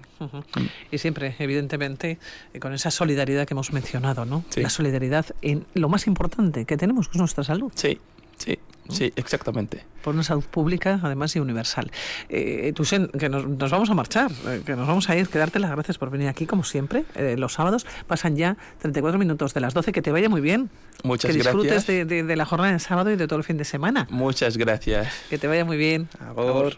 Y 0.89 0.97
siempre, 0.97 1.35
evidentemente, 1.39 2.17
eh, 2.53 2.59
con 2.59 2.73
esa 2.73 2.91
solidaridad 2.91 3.45
que 3.45 3.53
hemos 3.53 3.73
mencionado, 3.73 4.25
¿no? 4.25 4.43
La 4.55 4.69
solidaridad 4.69 5.25
en 5.41 5.65
lo 5.73 5.89
más 5.89 6.07
importante 6.07 6.65
que 6.65 6.77
tenemos, 6.77 7.07
que 7.07 7.17
es 7.17 7.19
nuestra 7.19 7.43
salud. 7.43 7.71
Sí, 7.75 7.99
sí. 8.41 8.59
Sí, 8.89 9.13
exactamente. 9.15 9.83
Por 10.03 10.13
una 10.13 10.23
salud 10.23 10.43
pública, 10.43 10.99
además, 11.01 11.35
y 11.35 11.39
universal. 11.39 11.91
Eh, 12.29 12.73
Tusen, 12.75 13.07
que 13.07 13.29
nos, 13.29 13.45
vamos 13.71 13.89
a 13.89 13.93
marchar, 13.93 14.31
eh, 14.47 14.61
que 14.65 14.75
nos 14.75 14.87
vamos 14.87 15.09
a 15.09 15.15
ir. 15.15 15.29
Quedarte 15.29 15.59
las 15.59 15.71
gracias 15.71 15.97
por 15.97 16.09
venir 16.09 16.27
aquí, 16.27 16.45
como 16.45 16.63
siempre. 16.63 17.05
Eh, 17.15 17.35
los 17.37 17.53
sábados 17.53 17.85
pasan 18.07 18.35
ya 18.35 18.57
34 18.79 19.17
minutos 19.17 19.53
de 19.53 19.61
las 19.61 19.73
12. 19.73 19.91
Que 19.91 20.01
te 20.01 20.11
vaya 20.11 20.29
muy 20.29 20.41
bien. 20.41 20.69
Muchas 21.03 21.31
gracias. 21.33 21.53
Que 21.53 21.93
disfrutes 21.93 22.27
de, 22.27 22.35
la 22.35 22.45
jornada 22.45 22.73
de 22.73 22.79
sábado 22.79 23.11
y 23.11 23.15
de 23.15 23.27
todo 23.27 23.37
el 23.37 23.45
fin 23.45 23.57
de 23.57 23.65
semana. 23.65 24.07
Muchas 24.09 24.57
gracias. 24.57 25.13
Que 25.29 25.37
te 25.37 25.47
vaya 25.47 25.63
muy 25.63 25.77
bien. 25.77 26.09
Ahora. 26.19 26.75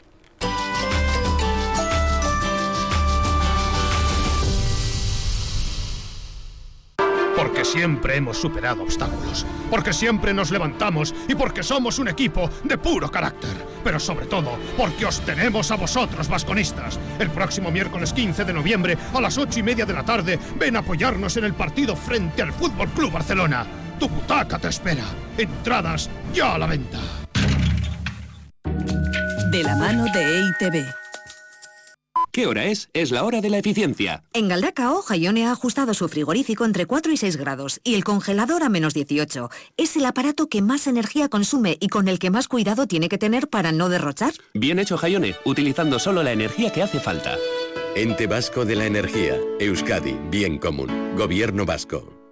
Siempre 7.63 8.17
hemos 8.17 8.37
superado 8.37 8.83
obstáculos, 8.83 9.45
porque 9.69 9.93
siempre 9.93 10.33
nos 10.33 10.51
levantamos 10.51 11.15
y 11.27 11.35
porque 11.35 11.63
somos 11.63 11.97
un 11.97 12.07
equipo 12.07 12.49
de 12.63 12.77
puro 12.77 13.09
carácter. 13.09 13.49
Pero 13.83 13.99
sobre 13.99 14.25
todo, 14.25 14.57
porque 14.77 15.05
os 15.05 15.21
tenemos 15.21 15.71
a 15.71 15.75
vosotros, 15.75 16.27
vasconistas. 16.27 16.99
El 17.19 17.29
próximo 17.29 17.71
miércoles 17.71 18.13
15 18.13 18.45
de 18.45 18.53
noviembre 18.53 18.97
a 19.13 19.21
las 19.21 19.37
8 19.37 19.59
y 19.59 19.63
media 19.63 19.85
de 19.85 19.93
la 19.93 20.03
tarde, 20.03 20.39
ven 20.59 20.75
a 20.75 20.79
apoyarnos 20.79 21.37
en 21.37 21.45
el 21.45 21.53
partido 21.53 21.95
frente 21.95 22.41
al 22.41 22.53
Fútbol 22.53 22.89
Club 22.89 23.11
Barcelona. 23.11 23.65
Tu 23.99 24.07
butaca 24.09 24.59
te 24.59 24.67
espera. 24.67 25.05
Entradas 25.37 26.09
ya 26.33 26.55
a 26.55 26.57
la 26.57 26.67
venta. 26.67 26.99
De 29.51 29.63
la 29.63 29.75
mano 29.75 30.05
de 30.13 30.39
EITB. 30.39 31.02
¿Qué 32.33 32.47
hora 32.47 32.65
es? 32.65 32.89
Es 32.93 33.11
la 33.11 33.25
hora 33.25 33.41
de 33.41 33.51
la 33.51 33.59
eficiencia. 33.59 34.23
En 34.33 34.47
Galdacao, 34.47 35.03
Jaione 35.03 35.45
ha 35.45 35.51
ajustado 35.51 35.93
su 35.93 36.09
frigorífico 36.09 36.65
entre 36.65 36.87
4 36.87 37.11
y 37.11 37.17
6 37.17 37.37
grados 37.37 37.79
y 37.83 37.93
el 37.93 38.03
congelador 38.03 38.63
a 38.63 38.69
menos 38.69 38.95
18. 38.95 39.51
Es 39.77 39.95
el 39.97 40.05
aparato 40.07 40.49
que 40.49 40.63
más 40.63 40.87
energía 40.87 41.29
consume 41.29 41.77
y 41.79 41.89
con 41.89 42.07
el 42.07 42.17
que 42.17 42.31
más 42.31 42.47
cuidado 42.47 42.87
tiene 42.87 43.07
que 43.07 43.19
tener 43.19 43.49
para 43.49 43.71
no 43.71 43.87
derrochar. 43.87 44.33
Bien 44.55 44.79
hecho, 44.79 44.97
Jaione, 44.97 45.35
utilizando 45.45 45.99
solo 45.99 46.23
la 46.23 46.31
energía 46.31 46.71
que 46.71 46.81
hace 46.81 46.99
falta. 46.99 47.37
Ente 47.95 48.25
Vasco 48.25 48.65
de 48.65 48.77
la 48.77 48.87
Energía. 48.87 49.37
Euskadi, 49.59 50.17
bien 50.31 50.57
común. 50.57 51.13
Gobierno 51.15 51.67
Vasco. 51.67 52.22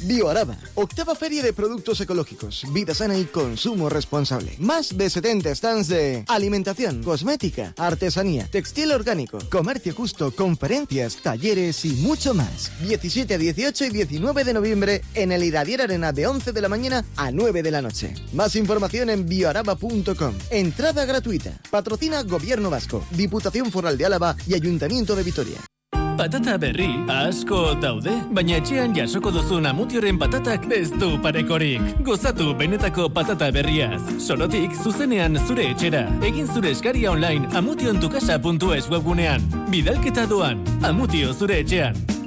BioAraba, 0.00 0.56
octava 0.74 1.14
feria 1.14 1.42
de 1.42 1.52
productos 1.52 2.00
ecológicos, 2.00 2.64
vida 2.72 2.94
sana 2.94 3.16
y 3.18 3.24
consumo 3.24 3.88
responsable. 3.88 4.54
Más 4.58 4.96
de 4.96 5.10
70 5.10 5.54
stands 5.54 5.88
de 5.88 6.24
alimentación, 6.28 7.02
cosmética, 7.02 7.74
artesanía, 7.76 8.46
textil 8.50 8.92
orgánico, 8.92 9.38
comercio 9.50 9.94
justo, 9.94 10.34
conferencias, 10.34 11.16
talleres 11.16 11.84
y 11.84 11.90
mucho 11.90 12.34
más. 12.34 12.70
17, 12.80 13.38
18 13.38 13.84
y 13.86 13.90
19 13.90 14.44
de 14.44 14.52
noviembre 14.52 15.02
en 15.14 15.32
el 15.32 15.44
Iradier 15.44 15.82
Arena 15.82 16.12
de 16.12 16.26
11 16.26 16.52
de 16.52 16.60
la 16.60 16.68
mañana 16.68 17.04
a 17.16 17.30
9 17.30 17.62
de 17.62 17.70
la 17.70 17.82
noche. 17.82 18.14
Más 18.32 18.56
información 18.56 19.10
en 19.10 19.26
bioaraba.com. 19.26 20.34
Entrada 20.50 21.04
gratuita. 21.04 21.58
Patrocina 21.70 22.22
Gobierno 22.22 22.70
Vasco, 22.70 23.04
Diputación 23.10 23.70
Foral 23.70 23.98
de 23.98 24.06
Álava 24.06 24.36
y 24.46 24.54
Ayuntamiento 24.54 25.16
de 25.16 25.22
Vitoria. 25.22 25.71
Patata 26.16 26.58
berri, 26.60 26.90
asko 27.08 27.58
daude, 27.80 28.12
baina 28.36 28.58
etxean 28.60 28.92
jasoko 28.96 29.32
duzun 29.32 29.66
amutioren 29.70 30.18
patatak 30.20 30.68
ez 30.76 30.90
du 30.92 31.16
parekorik. 31.24 31.82
Gozatu 32.04 32.52
benetako 32.58 33.08
patata 33.08 33.50
berriaz. 33.54 34.00
Solotik, 34.20 34.76
zuzenean 34.84 35.40
zure 35.46 35.70
etxera. 35.72 36.06
Egin 36.28 36.48
zure 36.52 36.74
eskaria 36.76 37.12
online 37.12 37.48
amutiontukasa.es 37.56 38.90
webgunean. 38.92 39.46
Bidalketa 39.72 40.28
doan, 40.28 40.60
amutio 40.84 41.32
zure 41.32 41.62
etxean. 41.64 42.21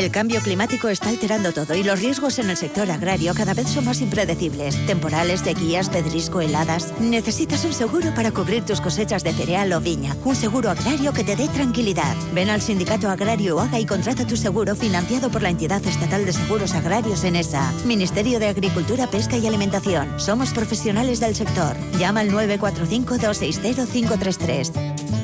El 0.00 0.10
cambio 0.10 0.40
climático 0.40 0.88
está 0.88 1.10
alterando 1.10 1.52
todo 1.52 1.74
y 1.74 1.82
los 1.82 2.00
riesgos 2.00 2.38
en 2.38 2.48
el 2.48 2.56
sector 2.56 2.90
agrario 2.90 3.34
cada 3.34 3.52
vez 3.52 3.68
son 3.68 3.84
más 3.84 4.00
impredecibles. 4.00 4.74
Temporales, 4.86 5.40
sequías, 5.40 5.90
pedrisco, 5.90 6.40
heladas. 6.40 6.98
Necesitas 6.98 7.66
un 7.66 7.74
seguro 7.74 8.14
para 8.14 8.32
cubrir 8.32 8.64
tus 8.64 8.80
cosechas 8.80 9.22
de 9.24 9.34
cereal 9.34 9.70
o 9.74 9.80
viña. 9.82 10.16
Un 10.24 10.34
seguro 10.34 10.70
agrario 10.70 11.12
que 11.12 11.22
te 11.22 11.36
dé 11.36 11.48
tranquilidad. 11.48 12.16
Ven 12.32 12.48
al 12.48 12.62
sindicato 12.62 13.10
agrario 13.10 13.56
o 13.56 13.60
haga 13.60 13.78
y 13.78 13.84
contrata 13.84 14.26
tu 14.26 14.38
seguro 14.38 14.74
financiado 14.74 15.30
por 15.30 15.42
la 15.42 15.50
entidad 15.50 15.84
estatal 15.84 16.24
de 16.24 16.32
seguros 16.32 16.72
agrarios 16.72 17.22
en 17.24 17.36
ESA. 17.36 17.70
Ministerio 17.84 18.38
de 18.38 18.48
Agricultura, 18.48 19.06
Pesca 19.06 19.36
y 19.36 19.46
Alimentación. 19.46 20.18
Somos 20.18 20.54
profesionales 20.54 21.20
del 21.20 21.34
sector. 21.34 21.76
Llama 21.98 22.20
al 22.20 22.30
945 22.30 23.18
260 23.18 23.92
533. 23.92 25.19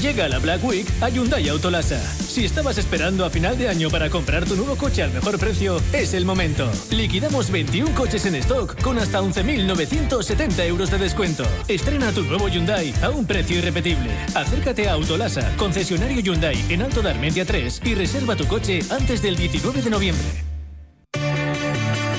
Llega 0.00 0.28
la 0.28 0.38
Black 0.38 0.62
Week 0.64 0.86
a 1.00 1.08
Hyundai 1.08 1.48
Autolasa. 1.48 1.98
Si 1.98 2.44
estabas 2.44 2.78
esperando 2.78 3.24
a 3.24 3.30
final 3.30 3.58
de 3.58 3.68
año 3.68 3.90
para 3.90 4.08
comprar 4.10 4.44
tu 4.44 4.54
nuevo 4.54 4.76
coche 4.76 5.02
al 5.02 5.12
mejor 5.12 5.38
precio, 5.38 5.80
es 5.92 6.14
el 6.14 6.24
momento. 6.24 6.70
Liquidamos 6.90 7.50
21 7.50 7.94
coches 7.94 8.24
en 8.26 8.36
stock 8.36 8.80
con 8.80 8.98
hasta 8.98 9.20
11.970 9.20 10.66
euros 10.66 10.90
de 10.90 10.98
descuento. 10.98 11.44
Estrena 11.66 12.12
tu 12.12 12.22
nuevo 12.22 12.48
Hyundai 12.48 12.94
a 13.02 13.10
un 13.10 13.26
precio 13.26 13.58
irrepetible. 13.58 14.10
Acércate 14.34 14.88
a 14.88 14.92
Autolasa, 14.92 15.54
concesionario 15.56 16.20
Hyundai 16.20 16.56
en 16.68 16.82
Alto 16.82 17.02
de 17.02 17.10
Armentia 17.10 17.44
3 17.44 17.82
y 17.84 17.94
reserva 17.94 18.36
tu 18.36 18.46
coche 18.46 18.80
antes 18.90 19.20
del 19.20 19.36
19 19.36 19.82
de 19.82 19.90
noviembre. 19.90 20.48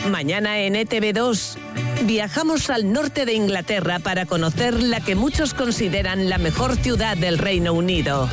Mañana 0.09 0.59
en 0.59 0.73
ETV2 0.73 1.57
viajamos 2.03 2.69
al 2.69 2.91
norte 2.91 3.25
de 3.25 3.33
Inglaterra 3.33 3.99
para 3.99 4.25
conocer 4.25 4.81
la 4.81 5.01
que 5.01 5.15
muchos 5.15 5.53
consideran 5.53 6.29
la 6.29 6.37
mejor 6.37 6.75
ciudad 6.75 7.17
del 7.17 7.37
Reino 7.37 7.73
Unido. 7.73 8.29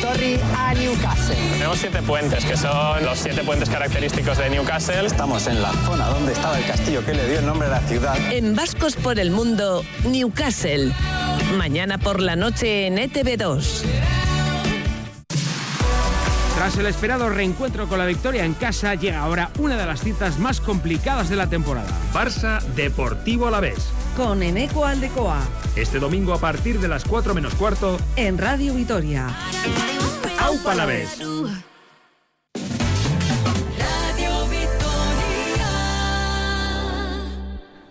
Torri 0.00 0.38
a 0.56 0.74
Newcastle. 0.74 1.36
Tenemos 1.52 1.78
siete 1.78 2.02
puentes, 2.02 2.44
que 2.44 2.56
son 2.56 3.04
los 3.04 3.18
siete 3.18 3.42
puentes 3.42 3.68
característicos 3.68 4.38
de 4.38 4.50
Newcastle. 4.50 5.06
Estamos 5.06 5.46
en 5.46 5.62
la 5.62 5.72
zona 5.84 6.06
donde 6.08 6.32
estaba 6.32 6.58
el 6.58 6.66
castillo 6.66 7.04
que 7.04 7.14
le 7.14 7.28
dio 7.28 7.38
el 7.40 7.46
nombre 7.46 7.68
a 7.68 7.70
la 7.72 7.80
ciudad. 7.80 8.16
En 8.32 8.54
Vascos 8.54 8.96
por 8.96 9.18
el 9.18 9.30
Mundo, 9.30 9.84
Newcastle. 10.04 10.92
Mañana 11.56 11.98
por 11.98 12.20
la 12.20 12.36
noche 12.36 12.86
en 12.86 12.96
ETV2. 12.96 14.19
Tras 16.60 16.76
el 16.76 16.84
esperado 16.84 17.30
reencuentro 17.30 17.88
con 17.88 17.98
la 17.98 18.04
victoria 18.04 18.44
en 18.44 18.52
casa, 18.52 18.94
llega 18.94 19.20
ahora 19.20 19.50
una 19.58 19.78
de 19.78 19.86
las 19.86 20.02
citas 20.02 20.38
más 20.38 20.60
complicadas 20.60 21.30
de 21.30 21.36
la 21.36 21.48
temporada. 21.48 21.88
Barça 22.12 22.60
Deportivo 22.74 23.46
Alavés. 23.46 23.88
Con 24.14 24.42
Eneco 24.42 24.84
Aldecoa. 24.84 25.40
Este 25.74 25.98
domingo 25.98 26.34
a 26.34 26.38
partir 26.38 26.78
de 26.78 26.88
las 26.88 27.04
4 27.04 27.32
menos 27.32 27.54
cuarto. 27.54 27.96
En 28.14 28.36
Radio 28.36 28.74
Vitoria. 28.74 29.28
¡Aupa 30.38 30.72
Alavés! 30.72 31.22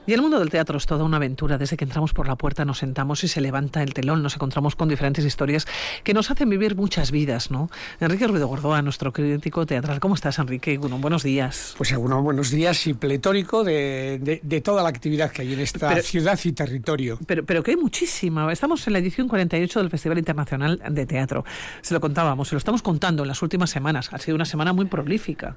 Y 0.10 0.14
el 0.14 0.24
mundo 0.24 0.40
del 0.40 0.50
teatro 0.50 0.76
es 0.80 0.88
toda 0.88 1.04
una 1.04 1.18
aventura. 1.18 1.60
Desde 1.60 1.78
que 1.78 1.84
entramos 1.84 2.14
por 2.14 2.28
la 2.28 2.36
puerta 2.36 2.66
nos 2.66 2.80
sentamos 2.80 3.24
y 3.24 3.28
se 3.28 3.42
levanta 3.42 3.84
el 3.84 3.94
telón, 3.94 4.24
nos 4.24 4.34
encontramos 4.34 4.76
con 4.76 4.90
diferentes 4.90 5.24
historias 5.24 5.68
que 6.04 6.16
nos 6.16 6.32
hacen 6.32 6.50
vivir 6.50 6.76
muchas 6.76 7.12
vidas, 7.12 7.52
¿no? 7.52 7.70
Enrique 8.00 8.26
Ruido 8.26 8.48
Gordoa, 8.48 8.82
nuestro 8.82 9.14
crítico 9.14 9.68
teatral. 9.68 10.00
¿Cómo 10.00 10.16
estás, 10.16 10.40
Enrique? 10.40 10.80
Bueno, 10.80 10.98
buenos 10.98 11.22
días. 11.22 11.76
Pues 11.78 11.96
bueno, 11.96 12.24
buenos 12.24 12.50
días 12.50 12.88
y 12.88 12.96
pletórico 12.96 13.64
de, 13.64 14.62
toda 14.64 14.82
la 14.82 14.90
actividad 14.90 15.30
que 15.30 15.44
hay 15.44 15.54
en 15.54 15.60
esta 15.60 16.02
ciudad 16.02 16.40
y 16.44 16.54
territorio. 16.54 17.20
Pero, 17.28 17.46
pero 17.46 17.62
que 17.62 17.70
hay 17.70 17.78
muchísima. 17.78 18.52
Estamos 18.52 18.88
en 18.88 18.94
la 18.94 19.00
edición 19.00 19.28
48 19.28 19.80
del 19.80 19.92
Festival 19.92 20.18
Internacional 20.18 20.82
de 20.90 21.06
Teatro. 21.06 21.46
Se 21.84 21.94
lo 21.94 22.02
contábamos, 22.02 22.48
se 22.48 22.56
lo 22.56 22.58
estamos 22.58 22.82
contando 22.82 23.22
en 23.22 23.28
las 23.28 23.44
últimas 23.44 23.70
semanas. 23.70 24.10
Ha 24.12 24.18
sido 24.18 24.34
una 24.34 24.46
semana 24.46 24.74
muy 24.74 24.86
prolífica. 24.86 25.56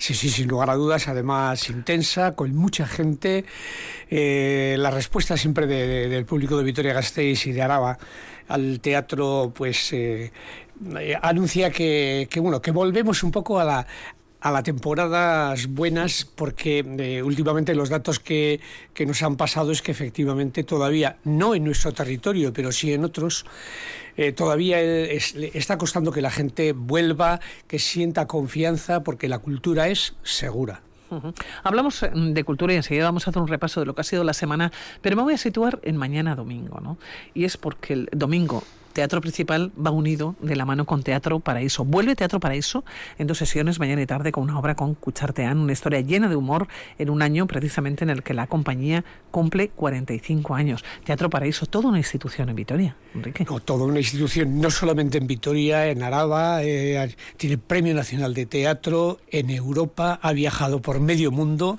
Sí, 0.00 0.14
sí, 0.14 0.30
sin 0.30 0.48
lugar 0.48 0.70
a 0.70 0.76
dudas, 0.76 1.08
además 1.08 1.68
intensa, 1.68 2.34
con 2.34 2.56
mucha 2.56 2.86
gente. 2.86 3.44
Eh, 4.08 4.76
la 4.78 4.90
respuesta 4.90 5.36
siempre 5.36 5.66
del 5.66 6.24
público 6.24 6.56
de 6.56 6.64
Vitoria-Gasteiz 6.64 7.46
y 7.46 7.52
de 7.52 7.60
Araba 7.60 7.98
al 8.48 8.80
teatro, 8.80 9.52
pues 9.54 9.92
eh, 9.92 10.32
anuncia 11.20 11.70
que, 11.70 12.28
que, 12.30 12.40
bueno, 12.40 12.62
que 12.62 12.70
volvemos 12.70 13.22
un 13.22 13.30
poco 13.30 13.60
a 13.60 13.64
la, 13.64 13.86
a 14.40 14.50
las 14.50 14.62
temporadas 14.62 15.66
buenas 15.68 16.24
porque 16.24 16.84
eh, 16.98 17.22
últimamente 17.22 17.74
los 17.74 17.88
datos 17.88 18.18
que, 18.18 18.60
que, 18.94 19.06
nos 19.06 19.22
han 19.22 19.36
pasado 19.36 19.70
es 19.70 19.82
que 19.82 19.92
efectivamente 19.92 20.64
todavía, 20.64 21.18
no 21.24 21.54
en 21.54 21.64
nuestro 21.64 21.92
territorio, 21.92 22.52
pero 22.52 22.72
sí 22.72 22.92
en 22.92 23.04
otros, 23.04 23.44
eh, 24.16 24.32
todavía 24.32 24.80
está 24.80 25.78
costando 25.78 26.12
que 26.12 26.22
la 26.22 26.30
gente 26.30 26.72
vuelva, 26.72 27.40
que 27.66 27.78
sienta 27.78 28.26
confianza 28.26 29.02
porque 29.02 29.28
la 29.28 29.38
cultura 29.38 29.88
es 29.88 30.14
segura. 30.22 30.82
Hablamos 31.62 32.02
eh, 32.02 32.10
de 32.14 32.44
cultura 32.44 32.72
y 32.72 32.76
enseguida 32.76 33.04
vamos 33.04 33.26
a 33.26 33.30
hacer 33.30 33.42
un 33.42 33.48
repaso 33.48 33.80
de 33.80 33.86
lo 33.86 33.94
que 33.94 34.02
ha 34.02 34.04
sido 34.04 34.24
la 34.24 34.34
semana, 34.34 34.72
pero 35.00 35.16
me 35.16 35.22
voy 35.22 35.34
a 35.34 35.38
situar 35.38 35.80
en 35.82 35.96
mañana 35.96 36.36
domingo, 36.36 36.80
¿no? 36.80 36.98
Y 37.34 37.44
es 37.44 37.56
porque 37.56 37.94
el 37.94 38.08
domingo 38.12 38.62
Teatro 38.92 39.20
Principal 39.20 39.72
va 39.74 39.90
unido 39.90 40.34
de 40.40 40.56
la 40.56 40.64
mano 40.64 40.84
con 40.84 41.02
Teatro 41.02 41.40
Paraíso. 41.40 41.84
Vuelve 41.84 42.16
Teatro 42.16 42.40
Paraíso 42.40 42.84
en 43.18 43.26
dos 43.26 43.38
sesiones, 43.38 43.78
mañana 43.78 44.02
y 44.02 44.06
tarde, 44.06 44.32
con 44.32 44.44
una 44.44 44.58
obra 44.58 44.74
con 44.74 44.94
Cucharteán, 44.94 45.58
una 45.58 45.72
historia 45.72 46.00
llena 46.00 46.28
de 46.28 46.36
humor 46.36 46.68
en 46.98 47.10
un 47.10 47.22
año 47.22 47.46
precisamente 47.46 48.04
en 48.04 48.10
el 48.10 48.22
que 48.22 48.34
la 48.34 48.46
compañía 48.46 49.04
cumple 49.30 49.68
45 49.68 50.54
años. 50.54 50.84
Teatro 51.04 51.30
Paraíso, 51.30 51.66
toda 51.66 51.88
una 51.88 51.98
institución 51.98 52.48
en 52.48 52.56
Vitoria, 52.56 52.96
Enrique. 53.14 53.46
Toda 53.64 53.84
una 53.84 54.00
institución, 54.00 54.60
no 54.60 54.70
solamente 54.70 55.18
en 55.18 55.26
Vitoria, 55.26 55.86
en 55.88 56.02
Araba, 56.02 56.62
eh, 56.62 57.14
tiene 57.36 57.58
Premio 57.58 57.94
Nacional 57.94 58.34
de 58.34 58.46
Teatro, 58.46 59.20
en 59.30 59.50
Europa, 59.50 60.18
ha 60.22 60.32
viajado 60.32 60.82
por 60.82 61.00
medio 61.00 61.30
mundo 61.30 61.78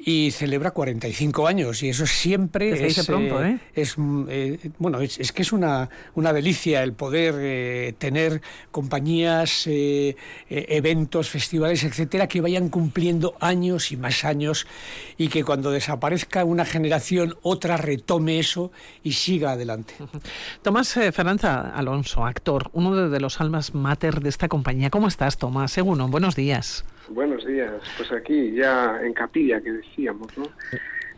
y 0.00 0.30
celebra 0.30 0.70
45 0.70 1.48
años 1.48 1.82
y 1.82 1.88
eso 1.88 2.06
siempre 2.06 2.86
es 2.86 3.04
pronto, 3.04 3.44
¿eh? 3.44 3.58
es 3.74 3.98
mm, 3.98 4.26
eh, 4.28 4.70
bueno 4.78 5.00
es, 5.00 5.18
es, 5.18 5.32
que 5.32 5.42
es 5.42 5.52
una, 5.52 5.90
una 6.14 6.32
delicia 6.32 6.84
el 6.84 6.92
poder 6.92 7.34
eh, 7.38 7.94
tener 7.98 8.40
compañías 8.70 9.66
eh, 9.66 10.14
eventos 10.48 11.28
festivales 11.28 11.82
etcétera 11.82 12.28
que 12.28 12.40
vayan 12.40 12.68
cumpliendo 12.68 13.34
años 13.40 13.90
y 13.90 13.96
más 13.96 14.24
años 14.24 14.68
y 15.16 15.28
que 15.28 15.42
cuando 15.42 15.72
desaparezca 15.72 16.44
una 16.44 16.64
generación 16.64 17.36
otra 17.42 17.76
retome 17.76 18.38
eso 18.38 18.70
y 19.02 19.12
siga 19.12 19.52
adelante. 19.52 19.94
Tomás 20.62 20.92
Fernández 20.92 21.44
Alonso 21.44 22.24
actor 22.24 22.70
uno 22.72 23.08
de 23.08 23.20
los 23.20 23.40
almas 23.40 23.74
mater 23.74 24.20
de 24.20 24.28
esta 24.28 24.48
compañía. 24.48 24.90
Cómo 24.90 25.08
estás 25.08 25.38
Tomás 25.38 25.72
según 25.72 26.08
buenos 26.10 26.36
días 26.36 26.84
Buenos 27.10 27.46
días, 27.46 27.72
pues 27.96 28.12
aquí 28.12 28.52
ya 28.52 29.00
en 29.02 29.14
Capilla, 29.14 29.60
que 29.62 29.72
decíamos, 29.72 30.36
¿no? 30.36 30.44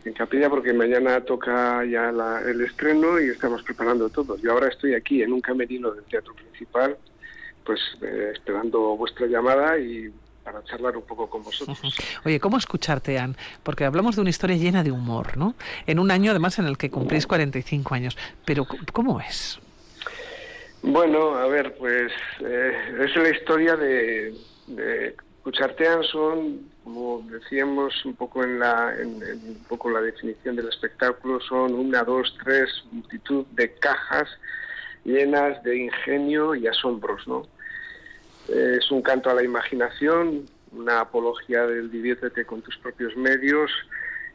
En 0.05 0.13
Capilla 0.13 0.49
porque 0.49 0.73
mañana 0.73 1.21
toca 1.21 1.85
ya 1.85 2.11
el 2.11 2.61
estreno 2.61 3.21
y 3.21 3.29
estamos 3.31 3.63
preparando 3.65 4.09
todo. 4.09 4.37
Yo 4.39 4.53
ahora 4.53 4.69
estoy 4.69 4.95
aquí 4.95 5.23
en 5.23 5.33
un 5.33 5.41
camerino 5.41 5.91
del 5.91 6.05
Teatro 6.05 6.33
Principal, 6.35 6.97
pues 7.65 7.81
eh, 8.03 8.31
esperando 8.33 8.97
vuestra 8.97 9.27
llamada 9.27 9.79
y 9.79 10.13
para 10.45 10.63
charlar 10.65 10.97
un 10.97 11.03
poco 11.03 11.29
con 11.29 11.43
vosotros. 11.43 11.79
Oye, 12.25 12.39
¿cómo 12.39 12.57
escucharte, 12.57 13.19
Anne? 13.19 13.35
Porque 13.63 13.85
hablamos 13.85 14.15
de 14.15 14.23
una 14.23 14.31
historia 14.31 14.57
llena 14.57 14.85
de 14.85 14.93
humor, 14.93 15.37
¿no? 15.37 15.55
En 15.87 15.99
un 15.99 16.11
año 16.11 16.31
además 16.31 16.59
en 16.61 16.67
el 16.67 16.79
que 16.79 16.89
cumplís 16.89 17.27
45 17.27 17.95
años. 17.95 18.17
Pero 18.45 18.65
¿cómo 18.93 19.21
es? 19.21 19.59
Bueno, 20.83 21.35
a 21.35 21.47
ver, 21.49 21.75
pues 21.77 22.13
eh, 22.41 22.73
es 23.01 23.17
la 23.17 23.29
historia 23.29 23.77
de 23.77 24.35
Cuchartean 25.43 26.03
son, 26.05 26.71
como 26.85 27.25
decíamos 27.31 28.05
un 28.05 28.15
poco 28.15 28.45
en 28.45 28.59
la, 28.59 28.95
un 29.03 29.65
poco 29.69 29.91
la 29.91 30.01
definición 30.03 30.57
del 30.57 30.69
espectáculo, 30.69 31.41
son 31.41 31.75
una, 31.75 32.03
dos, 32.05 32.37
tres, 32.45 32.69
multitud 32.93 33.47
de 33.53 33.73
cajas 33.75 34.29
llenas 35.05 35.63
de 35.63 35.79
ingenio 35.79 36.55
y 36.55 36.67
asombros, 36.67 37.27
¿no? 37.27 37.47
Es 38.49 38.91
un 38.91 39.01
canto 39.01 39.31
a 39.31 39.35
la 39.35 39.43
imaginación, 39.43 40.47
una 40.73 41.01
apología 41.01 41.67
del 41.67 41.91
diviértete 41.91 42.45
con 42.45 42.61
tus 42.61 42.77
propios 42.79 43.17
medios 43.17 43.71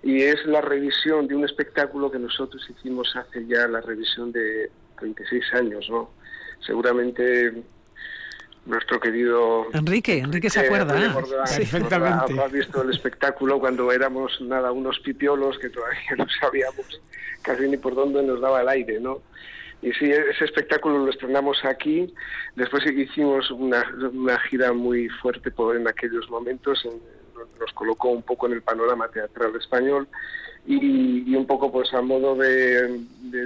y 0.02 0.24
es 0.24 0.44
la 0.46 0.62
revisión 0.62 1.28
de 1.28 1.36
un 1.36 1.46
espectáculo 1.46 2.12
que 2.12 2.20
nosotros 2.20 2.68
hicimos 2.70 3.16
hace 3.16 3.46
ya 3.46 3.68
la 3.68 3.82
revisión 3.82 4.32
de 4.32 4.72
36 4.98 5.44
años, 5.54 5.88
¿no? 5.90 6.10
Seguramente 6.66 7.64
nuestro 8.66 9.00
querido 9.00 9.68
Enrique, 9.74 10.20
Enrique 10.20 10.50
se 10.50 10.62
acuerda. 10.62 10.94
perfectamente. 11.56 12.40
Ha, 12.40 12.48
visto 12.48 12.82
el 12.82 12.90
espectáculo 12.90 13.60
cuando 13.60 13.92
éramos 13.92 14.40
nada 14.42 14.72
unos 14.72 15.00
pipiolos 15.00 15.58
que 15.60 15.70
todavía 15.70 16.00
no 16.18 16.26
sabíamos 16.40 17.02
casi 17.42 17.68
ni 17.68 17.78
por 17.78 17.96
dónde 17.96 18.24
nos 18.24 18.42
daba 18.42 18.62
el 18.62 18.70
aire, 18.70 19.00
¿no? 19.00 19.22
Y 19.82 19.92
sí, 19.94 20.10
ese 20.12 20.46
espectáculo 20.46 21.06
lo 21.06 21.12
estrenamos 21.12 21.64
aquí. 21.64 22.12
Después 22.56 22.84
hicimos 22.88 23.52
una, 23.52 23.86
una 24.12 24.40
gira 24.40 24.74
muy 24.74 25.10
fuerte 25.10 25.52
por, 25.52 25.76
en 25.76 25.88
aquellos 25.88 26.28
momentos. 26.30 26.88
nos 27.60 27.74
colocó 27.74 28.10
un 28.10 28.24
poco 28.24 28.48
en 28.48 28.54
el 28.54 28.64
panorama 28.64 29.08
teatral 29.10 29.56
español 29.56 30.08
y, 30.68 31.36
un 31.36 31.46
poco 31.46 31.72
pues 31.72 31.94
a 31.94 32.02
modo 32.02 32.36
de, 32.36 33.00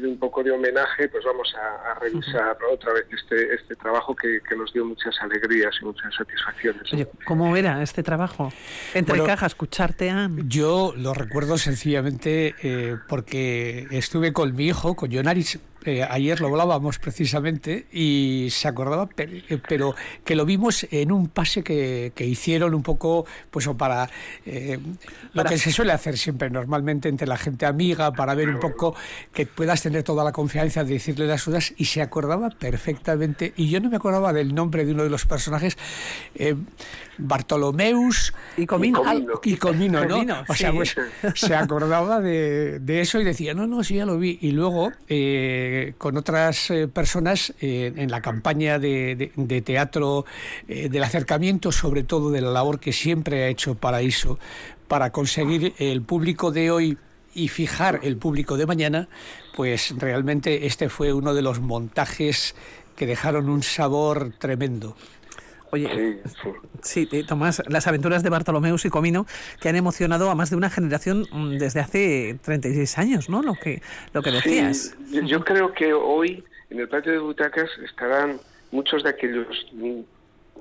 un 0.04 0.18
poco 0.20 0.44
de 0.44 0.52
homenaje 0.52 1.10
pues 1.10 1.24
vamos 1.26 1.54
a, 1.56 2.00
revisar 2.00 2.58
otra 2.72 2.94
vez 2.94 3.06
este 3.12 3.54
este 3.54 3.76
trabajo 3.76 4.16
que, 4.16 4.40
nos 4.56 4.72
dio 4.74 4.86
muchas 4.86 5.16
alegrías 5.22 5.74
y 5.82 5.86
muchas 5.86 6.14
satisfacciones. 6.16 6.82
Oye, 6.94 7.08
¿cómo 7.26 7.56
era 7.56 7.82
este 7.82 8.04
trabajo? 8.04 8.52
Entre 8.94 9.24
cajas, 9.24 9.54
escucharte 9.54 10.10
a... 10.10 10.30
Yo 10.48 10.94
lo 10.96 11.14
recuerdo 11.14 11.58
sencillamente 11.58 12.56
eh, 12.62 12.98
porque 13.08 13.88
estuve 13.92 14.34
con 14.34 14.56
mi 14.56 14.68
hijo, 14.68 14.96
con 14.96 15.12
Jonaris, 15.12 15.60
eh, 15.86 16.06
ayer 16.10 16.42
lo 16.42 16.48
hablábamos 16.48 17.00
precisamente 17.00 17.88
y 17.92 18.48
se 18.52 18.68
acordaba, 18.68 19.10
eh, 19.18 19.60
pero 19.68 19.96
que 20.24 20.36
lo 20.36 20.46
vimos 20.46 20.88
en 20.92 21.12
un 21.12 21.28
pase 21.28 21.64
que, 21.64 22.12
que 22.16 22.26
hicieron 22.26 22.74
un 22.74 22.84
poco, 22.84 23.26
pues 23.52 23.68
o 23.68 23.78
para, 23.78 24.10
lo 25.34 25.44
que 25.46 25.58
se 25.58 25.72
suele 25.72 25.94
hacer 25.94 26.18
siempre 26.18 26.50
normalmente 26.50 27.10
entre 27.10 27.28
la 27.28 27.38
gente 27.38 27.66
amiga, 27.66 28.12
para 28.12 28.36
ver 28.36 28.50
un 28.50 28.60
poco 28.60 28.96
que 29.34 29.46
puedas 29.46 29.82
tener 29.82 30.04
toda 30.04 30.24
la 30.24 30.32
confianza 30.32 30.84
de 30.84 30.94
decirle 30.94 31.28
las 31.28 31.46
dudas 31.46 31.74
y 31.78 31.86
se 31.86 32.02
acordaba 32.02 32.50
perfectamente, 32.50 33.54
y 33.56 33.70
yo 33.70 33.80
no 33.80 33.90
me 33.90 33.98
acordaba 33.98 34.34
del 34.34 34.54
nombre 34.54 34.86
de 34.86 34.94
uno 34.94 35.04
de 35.04 35.10
los 35.10 35.26
personajes, 35.26 35.78
eh, 36.36 36.56
Bartolomeus 37.18 38.34
y 38.58 38.66
Comino, 38.66 39.04
y 39.44 39.56
Comino, 39.58 40.06
¿no? 40.06 40.44
o 40.48 40.56
sea, 40.56 40.72
pues 40.72 40.96
se 41.36 41.56
acordaba 41.56 42.22
de, 42.22 42.80
eso 42.88 43.20
y 43.20 43.24
decía, 43.24 43.54
no, 43.54 43.68
no, 43.68 43.84
sí, 43.84 43.96
ya 43.96 44.06
lo 44.06 44.18
vi. 44.18 44.38
Y 44.42 44.52
luego, 44.52 44.92
eh, 45.08 45.79
con 45.98 46.18
otras 46.18 46.70
eh, 46.72 46.88
personas, 46.88 47.54
en 47.62 48.10
la 48.12 48.22
campaña 48.22 48.80
de, 48.80 49.32
de 49.36 49.62
teatro, 49.62 50.26
del 50.68 51.04
acercamiento, 51.04 51.72
sobre 51.72 52.04
todo 52.04 52.32
de 52.32 52.42
la 52.42 52.52
labor 52.52 52.80
que 52.80 52.94
siempre 52.94 53.44
ha 53.44 53.48
hecho 53.48 53.76
Paraíso, 53.76 54.40
para 54.88 55.12
conseguir 55.12 55.74
el 55.78 56.02
público 56.02 56.52
de 56.52 56.72
hoy 56.72 56.98
y 57.34 57.48
fijar 57.48 58.00
el 58.04 58.18
público 58.18 58.58
de 58.58 58.66
mañana, 58.66 59.08
pues 59.56 59.94
realmente 59.98 60.66
este 60.66 60.90
fue 60.90 61.14
uno 61.14 61.34
de 61.34 61.42
los 61.42 61.60
montajes 61.60 62.56
que 62.96 63.06
dejaron 63.06 63.50
un 63.50 63.64
sabor 63.64 64.34
tremendo. 64.38 64.96
Oye, 65.72 66.22
sí, 66.82 67.08
Tomás, 67.28 67.62
las 67.68 67.88
aventuras 67.88 68.24
de 68.24 68.30
Bartolomeus 68.30 68.86
y 68.86 68.90
Comino 68.90 69.26
que 69.62 69.70
han 69.70 69.76
emocionado 69.76 70.30
a 70.30 70.36
más 70.36 70.50
de 70.50 70.56
una 70.56 70.70
generación 70.70 71.26
mm, 71.32 71.58
desde 71.58 71.80
hace 71.80 72.40
36 72.44 72.98
años, 72.98 73.30
¿no? 73.30 73.44
Lo 73.44 73.54
que, 73.54 73.82
lo 74.14 74.22
que 74.22 74.32
decías. 74.32 74.98
yo 75.10 75.44
creo 75.44 75.74
que 75.74 75.94
hoy 75.94 76.44
en 76.70 76.80
el 76.80 76.90
patio 76.90 77.12
de 77.12 77.20
butacas 77.20 77.70
estarán 77.84 78.40
muchos 78.72 79.04
de 79.04 79.10
aquellos 79.10 79.48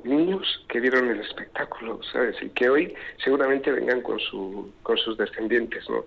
niños 0.05 0.65
que 0.69 0.81
vieron 0.81 1.09
el 1.09 1.21
espectáculo, 1.21 2.01
¿sabes? 2.13 2.37
Y 2.43 2.51
que 2.51 2.69
hoy 2.69 2.95
seguramente 3.23 3.71
vengan 3.71 4.01
con, 4.03 4.19
su, 4.19 4.73
con 4.83 4.97
sus 4.99 5.17
descendientes, 5.17 5.85
¿no? 5.89 6.05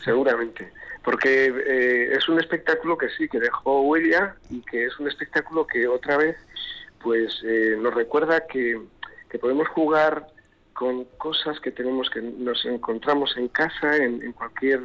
Seguramente. 0.00 0.72
Porque 1.04 1.46
eh, 1.46 2.14
es 2.14 2.28
un 2.28 2.38
espectáculo 2.38 2.96
que 2.96 3.08
sí, 3.10 3.28
que 3.28 3.40
dejó 3.40 3.82
huella 3.82 4.36
y 4.50 4.60
que 4.62 4.86
es 4.86 4.98
un 4.98 5.08
espectáculo 5.08 5.66
que 5.66 5.86
otra 5.88 6.16
vez 6.16 6.36
pues 7.02 7.42
eh, 7.44 7.76
nos 7.78 7.94
recuerda 7.94 8.46
que, 8.46 8.80
que 9.30 9.38
podemos 9.38 9.68
jugar 9.68 10.26
con 10.72 11.04
cosas 11.18 11.60
que 11.60 11.70
tenemos 11.70 12.08
que 12.10 12.22
nos 12.22 12.64
encontramos 12.64 13.36
en 13.36 13.48
casa 13.48 13.96
en, 13.96 14.32
cualquier 14.32 14.80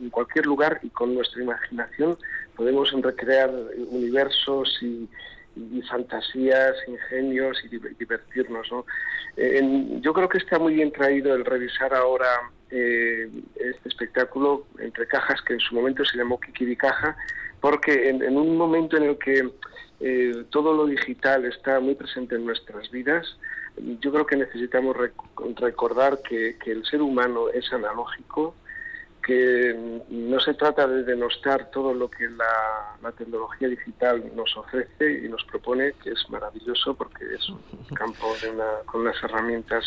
en 0.00 0.10
cualquier 0.10 0.46
lugar 0.46 0.80
y 0.82 0.90
con 0.90 1.14
nuestra 1.14 1.42
imaginación 1.42 2.18
podemos 2.56 2.90
recrear 2.92 3.50
universos 3.88 4.78
y, 4.82 5.08
fantasías, 5.88 6.76
ingenios 6.86 7.58
y 7.64 7.78
divertirnos. 7.98 8.70
¿no? 8.70 8.84
yo 10.00 10.12
creo 10.12 10.28
que 10.28 10.38
está 10.38 10.58
muy 10.58 10.74
bien 10.74 10.92
traído 10.92 11.34
el 11.34 11.44
revisar 11.44 11.92
ahora 11.92 12.28
eh, 12.70 13.28
este 13.56 13.88
espectáculo 13.88 14.66
entre 14.78 15.06
cajas 15.06 15.42
que 15.42 15.54
en 15.54 15.60
su 15.60 15.74
momento 15.74 16.04
se 16.04 16.18
llamó 16.18 16.38
Kikiri 16.38 16.76
Caja, 16.76 17.16
porque 17.60 18.08
en, 18.10 18.36
un 18.36 18.56
momento 18.56 18.96
en 18.96 19.04
el 19.04 19.18
que 19.18 19.50
eh, 20.00 20.44
todo 20.50 20.72
lo 20.74 20.86
digital 20.86 21.44
está 21.44 21.80
muy 21.80 21.94
presente 21.94 22.36
en 22.36 22.46
nuestras 22.46 22.90
vidas, 22.90 23.36
yo 24.00 24.12
creo 24.12 24.26
que 24.26 24.36
necesitamos 24.36 24.96
recordar 25.56 26.20
que, 26.22 26.56
que 26.62 26.72
el 26.72 26.84
ser 26.84 27.02
humano 27.02 27.48
es 27.50 27.72
analógico, 27.72 28.54
que 29.22 30.02
no 30.08 30.40
se 30.40 30.54
trata 30.54 30.86
de 30.86 31.04
denostar 31.04 31.70
todo 31.70 31.92
lo 31.92 32.10
que 32.10 32.28
la, 32.28 33.12
tecnología 33.12 33.68
digital 33.68 34.22
nos 34.34 34.56
ofrece 34.56 35.24
y 35.24 35.28
nos 35.28 35.44
propone, 35.44 35.92
que 36.02 36.10
es 36.10 36.30
maravilloso 36.30 36.94
porque 36.94 37.24
es 37.34 37.48
un 37.48 37.60
campo 37.94 38.32
de 38.40 38.52
con 38.86 39.02
unas 39.02 39.22
herramientas 39.22 39.84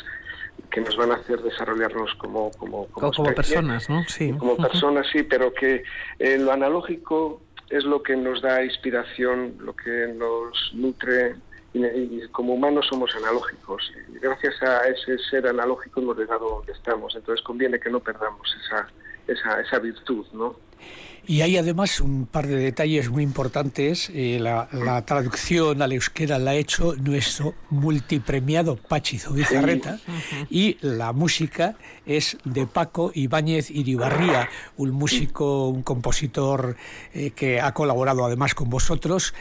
que 0.70 0.82
nos 0.82 0.96
van 0.98 1.12
a 1.12 1.16
hacer 1.16 1.42
desarrollarnos 1.42 2.14
como 2.16 2.52
como, 2.52 2.88
como, 2.88 3.12
personas, 3.34 3.90
¿no? 3.90 4.04
Sí. 4.08 4.34
Como 4.38 4.58
personas, 4.58 5.08
sí, 5.12 5.24
pero 5.24 5.54
que 5.54 5.84
eh, 6.20 6.38
lo 6.38 6.52
analógico 6.52 7.42
es 7.70 7.84
lo 7.84 8.04
que 8.04 8.16
nos 8.16 8.42
da 8.42 8.64
inspiración, 8.64 9.56
lo 9.60 9.76
que 9.76 10.14
nos 10.16 10.72
nutre 10.74 11.36
y, 11.74 12.28
como 12.28 12.54
humanos 12.54 12.86
somos 12.88 13.16
analógicos 13.16 13.92
y 14.10 14.20
gracias 14.20 14.62
a 14.62 14.88
ese 14.88 15.18
ser 15.18 15.48
analógico 15.48 16.02
hemos 16.02 16.18
llegado 16.18 16.48
donde 16.48 16.72
estamos 16.72 17.16
entonces 17.16 17.44
conviene 17.44 17.80
que 17.80 17.90
no 17.90 18.00
perdamos 18.00 18.56
esa 18.64 18.88
esa, 19.28 19.62
esa 19.62 19.80
virtud, 19.80 20.26
¿no? 20.34 20.56
Y 21.26 21.42
hay 21.42 21.58
además 21.58 22.02
un 22.02 22.26
par 22.26 22.48
de 22.48 22.58
detalles 22.58 23.10
muy 23.10 23.24
importantes. 23.24 24.12
Eh, 24.14 24.40
la, 24.42 24.68
traducción 25.06 25.82
al 25.82 25.94
euskera 25.94 26.38
la 26.38 26.52
ha 26.52 26.56
hecho 26.56 26.96
nuestro 26.96 27.54
multipremiado 27.70 28.76
Pachi 28.76 29.20
Zubizarreta. 29.20 30.00
Y 30.50 30.78
la 30.82 31.14
música 31.14 31.76
es 32.06 32.38
de 32.44 32.68
Paco 32.68 33.12
Ibáñez 33.14 33.72
Iribarría, 33.72 34.50
un 34.76 34.92
músico, 34.92 35.70
un 35.70 35.82
compositor 35.82 36.76
eh, 37.14 37.32
que 37.32 37.62
ha 37.62 37.74
colaborado 37.74 38.26
además 38.26 38.54
con 38.54 38.70
vosotros 38.70 39.34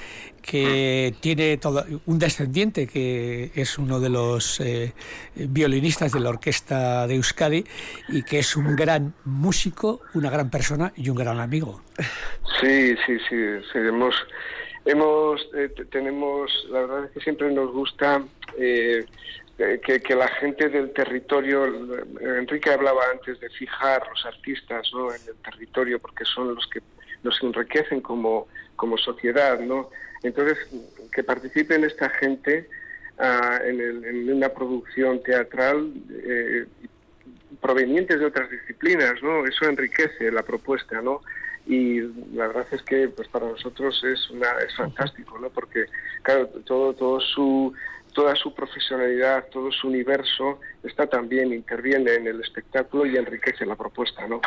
que 0.42 1.14
tiene 1.20 1.56
todo, 1.56 1.84
un 2.06 2.18
descendiente 2.18 2.86
que 2.86 3.52
es 3.54 3.78
uno 3.78 4.00
de 4.00 4.10
los 4.10 4.60
eh, 4.60 4.92
violinistas 5.36 6.12
de 6.12 6.20
la 6.20 6.30
orquesta 6.30 7.06
de 7.06 7.14
Euskadi 7.14 7.64
y 8.08 8.22
que 8.24 8.40
es 8.40 8.56
un 8.56 8.74
gran 8.76 9.14
músico, 9.24 10.00
una 10.14 10.30
gran 10.30 10.50
persona 10.50 10.92
y 10.96 11.08
un 11.08 11.16
gran 11.16 11.40
amigo. 11.40 11.80
Sí, 12.60 12.94
sí, 13.06 13.18
sí, 13.28 13.36
hemos, 13.74 14.14
hemos 14.84 15.48
eh, 15.54 15.68
tenemos, 15.90 16.50
la 16.70 16.80
verdad 16.80 17.04
es 17.06 17.10
que 17.12 17.20
siempre 17.20 17.50
nos 17.52 17.72
gusta 17.72 18.22
eh, 18.58 19.06
que, 19.56 20.14
la 20.16 20.28
gente 20.28 20.68
del 20.68 20.92
territorio, 20.92 21.66
Enrique 22.20 22.70
hablaba 22.70 23.02
antes 23.12 23.38
de 23.38 23.48
fijar 23.50 24.02
los 24.08 24.26
artistas 24.26 24.88
¿no? 24.92 25.14
en 25.14 25.20
el 25.28 25.36
territorio 25.36 26.00
porque 26.00 26.24
son 26.24 26.54
los 26.54 26.66
que 26.66 26.80
nos 27.22 27.40
enriquecen 27.42 28.00
como, 28.00 28.48
como 28.74 28.98
sociedad, 28.98 29.60
¿no? 29.60 29.90
Entonces, 30.22 30.58
que 31.12 31.22
participen 31.22 31.84
esta 31.84 32.08
gente 32.10 32.68
ah, 33.18 33.60
en, 33.64 34.30
una 34.30 34.48
producción 34.48 35.22
teatral 35.22 35.92
eh, 36.10 36.66
provenientes 37.60 38.18
de 38.18 38.26
otras 38.26 38.50
disciplinas, 38.50 39.22
¿no? 39.22 39.46
Eso 39.46 39.66
enriquece 39.66 40.30
la 40.30 40.42
propuesta, 40.42 41.00
¿no? 41.02 41.20
Y 41.66 42.00
la 42.34 42.48
verdad 42.48 42.66
es 42.72 42.82
que, 42.82 43.08
pues 43.08 43.28
para 43.28 43.46
nosotros 43.46 44.02
es 44.04 44.30
una 44.30 44.50
es 44.66 44.74
fantástico, 44.74 45.38
¿no? 45.38 45.48
Porque 45.50 45.86
claro, 46.22 46.48
todo 46.64 46.92
todo 46.94 47.20
su 47.20 47.72
toda 48.12 48.34
su 48.36 48.54
profesionalidad, 48.54 49.46
todo 49.50 49.70
su 49.72 49.88
universo 49.88 50.60
está 50.82 51.06
también, 51.06 51.52
interviene 51.52 52.14
en 52.14 52.26
el 52.26 52.40
espectáculo 52.40 53.06
y 53.06 53.16
enriquece 53.16 53.64
la 53.64 53.76
propuesta, 53.76 54.26
¿no? 54.26 54.40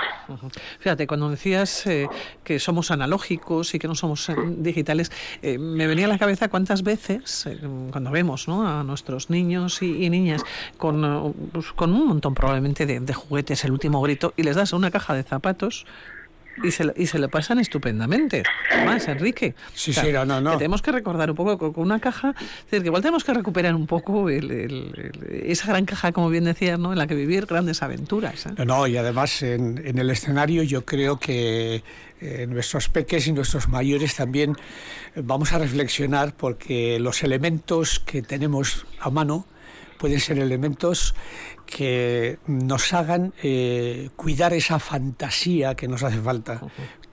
Fíjate, 0.79 1.07
cuando 1.07 1.29
decías 1.29 1.87
eh, 1.87 2.07
que 2.43 2.59
somos 2.59 2.91
analógicos 2.91 3.73
y 3.73 3.79
que 3.79 3.87
no 3.87 3.95
somos 3.95 4.29
eh, 4.29 4.35
digitales, 4.57 5.11
eh, 5.41 5.57
me 5.57 5.87
venía 5.87 6.05
a 6.05 6.09
la 6.09 6.17
cabeza 6.17 6.49
cuántas 6.49 6.83
veces, 6.83 7.47
cuando 7.91 8.11
vemos 8.11 8.47
¿no? 8.47 8.67
a 8.67 8.83
nuestros 8.83 9.29
niños 9.29 9.81
y, 9.81 10.09
niñas 10.09 10.43
con, 10.77 11.33
pues, 11.51 11.71
con 11.71 11.93
un 11.93 12.07
montón 12.07 12.33
probablemente 12.33 12.85
de 12.85 13.13
juguetes, 13.13 13.63
el 13.65 13.71
último 13.71 14.01
grito, 14.01 14.33
y 14.35 14.43
les 14.43 14.55
das 14.55 14.73
una 14.73 14.91
caja 14.91 15.13
de 15.13 15.23
zapatos 15.23 15.85
y 16.63 16.71
se, 16.71 16.93
y 16.95 17.07
se 17.07 17.19
lo 17.19 17.29
pasan 17.29 17.59
estupendamente. 17.59 18.43
Más, 18.85 19.07
Enrique. 19.07 19.55
Sí, 19.73 19.93
sí, 19.93 20.11
no, 20.11 20.25
no, 20.25 20.41
no. 20.41 20.57
tenemos 20.57 20.81
que 20.81 20.91
recordar 20.91 21.29
un 21.29 21.35
poco 21.35 21.73
con 21.73 21.83
una 21.83 21.99
caja, 21.99 22.35
es 22.37 22.65
decir, 22.65 22.81
que 22.81 22.87
igual 22.87 23.01
tenemos 23.01 23.23
que 23.23 23.33
recuperar 23.33 23.75
un 23.75 23.87
poco 23.87 24.29
esa 24.29 25.67
gran 25.67 25.85
caja, 25.85 26.11
como 26.11 26.29
bien 26.29 26.45
decías, 26.45 26.79
¿no? 26.79 26.93
en 26.93 26.99
la 26.99 27.07
que 27.07 27.15
vivir 27.15 27.45
grandes 27.45 27.81
aventuras. 27.81 28.45
¿eh? 28.45 28.65
No, 28.65 28.87
y 28.87 28.97
además 28.97 29.41
en, 29.43 29.81
en, 29.85 29.97
el 29.99 30.09
escenario 30.09 30.63
yo 30.63 30.85
creo 30.85 31.19
que 31.19 31.83
eh, 32.21 32.47
nuestros 32.47 32.89
peques 32.89 33.27
y 33.27 33.33
nuestros 33.33 33.67
mayores 33.67 34.15
también 34.15 34.55
vamos 35.15 35.53
a 35.53 35.59
reflexionar 35.59 36.33
porque 36.33 36.99
los 36.99 37.23
elementos 37.23 37.99
que 37.99 38.21
tenemos 38.21 38.85
a 38.99 39.09
mano 39.09 39.45
pueden 39.97 40.19
ser 40.19 40.39
elementos 40.39 41.15
que 41.65 42.37
nos 42.47 42.93
hagan 42.93 43.33
eh, 43.43 44.09
cuidar 44.15 44.53
esa 44.53 44.79
fantasía 44.79 45.75
que 45.75 45.87
nos 45.87 46.03
hace 46.03 46.17
falta, 46.17 46.61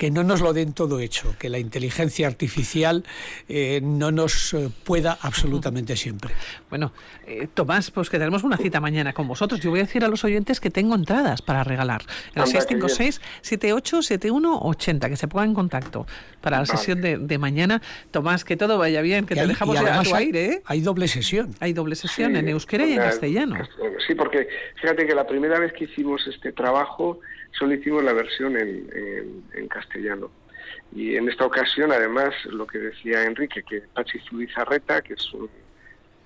que 0.02 0.10
no 0.10 0.24
nos 0.24 0.40
lo 0.40 0.52
den 0.52 0.72
todo 0.72 0.98
hecho, 0.98 1.36
que 1.38 1.48
la 1.48 1.60
inteligencia 1.60 2.26
artificial 2.26 3.04
eh, 3.48 3.80
no 3.84 4.10
nos 4.10 4.52
eh, 4.52 4.68
pueda 4.82 5.16
absolutamente 5.20 5.94
siempre. 5.94 6.34
Bueno, 6.70 6.92
Tomás, 7.54 7.92
pues 7.92 8.10
que 8.10 8.18
tenemos 8.18 8.42
una 8.42 8.56
cita 8.56 8.80
mañana 8.80 9.12
con 9.12 9.28
vosotros. 9.28 9.60
Yo 9.60 9.70
voy 9.70 9.78
a 9.78 9.84
decir 9.84 10.04
a 10.04 10.08
los 10.08 10.24
oyentes 10.24 10.58
que 10.58 10.70
tengo 10.70 10.96
entradas 10.96 11.40
para 11.40 11.62
regalar. 11.62 12.02
El 12.34 12.42
656-787180, 12.42 15.08
que 15.08 15.16
se 15.16 15.28
pongan 15.28 15.50
en 15.50 15.54
contacto 15.54 16.04
para 16.40 16.58
la 16.58 16.66
sesión 16.66 17.00
de, 17.00 17.38
mañana. 17.38 17.80
Tomás, 18.10 18.44
que 18.44 18.56
todo 18.56 18.78
vaya 18.78 19.02
bien, 19.02 19.24
que 19.24 19.36
te 19.36 19.46
dejamos 19.46 19.76
a 19.76 20.02
tu 20.02 20.16
aire. 20.16 20.62
Hay 20.64 20.80
doble 20.80 21.06
sesión. 21.06 21.54
Hay 21.60 21.74
doble 21.74 21.94
sesión 21.94 22.34
en 22.34 22.48
euskera 22.48 22.84
y 22.86 22.94
en 22.94 22.98
castellano. 22.98 23.54
Sí, 24.04 24.16
porque 24.16 24.48
fíjate 24.80 25.06
que 25.06 25.14
la 25.14 25.28
primera 25.28 25.60
vez 25.60 25.72
que 25.72 25.84
hicimos 25.84 26.26
este 26.26 26.50
trabajo 26.50 27.20
solo 27.52 28.02
la 28.02 28.12
versión 28.12 28.56
en, 28.56 29.68
castellano. 29.68 30.30
Y 30.94 31.16
en 31.16 31.28
esta 31.28 31.46
ocasión, 31.46 31.92
además, 31.92 32.34
lo 32.46 32.66
que 32.66 32.78
decía 32.78 33.24
Enrique, 33.24 33.62
que 33.62 33.82
Pachi 33.94 34.18
Zubizarreta, 34.20 35.00
que 35.00 35.14
es 35.14 35.30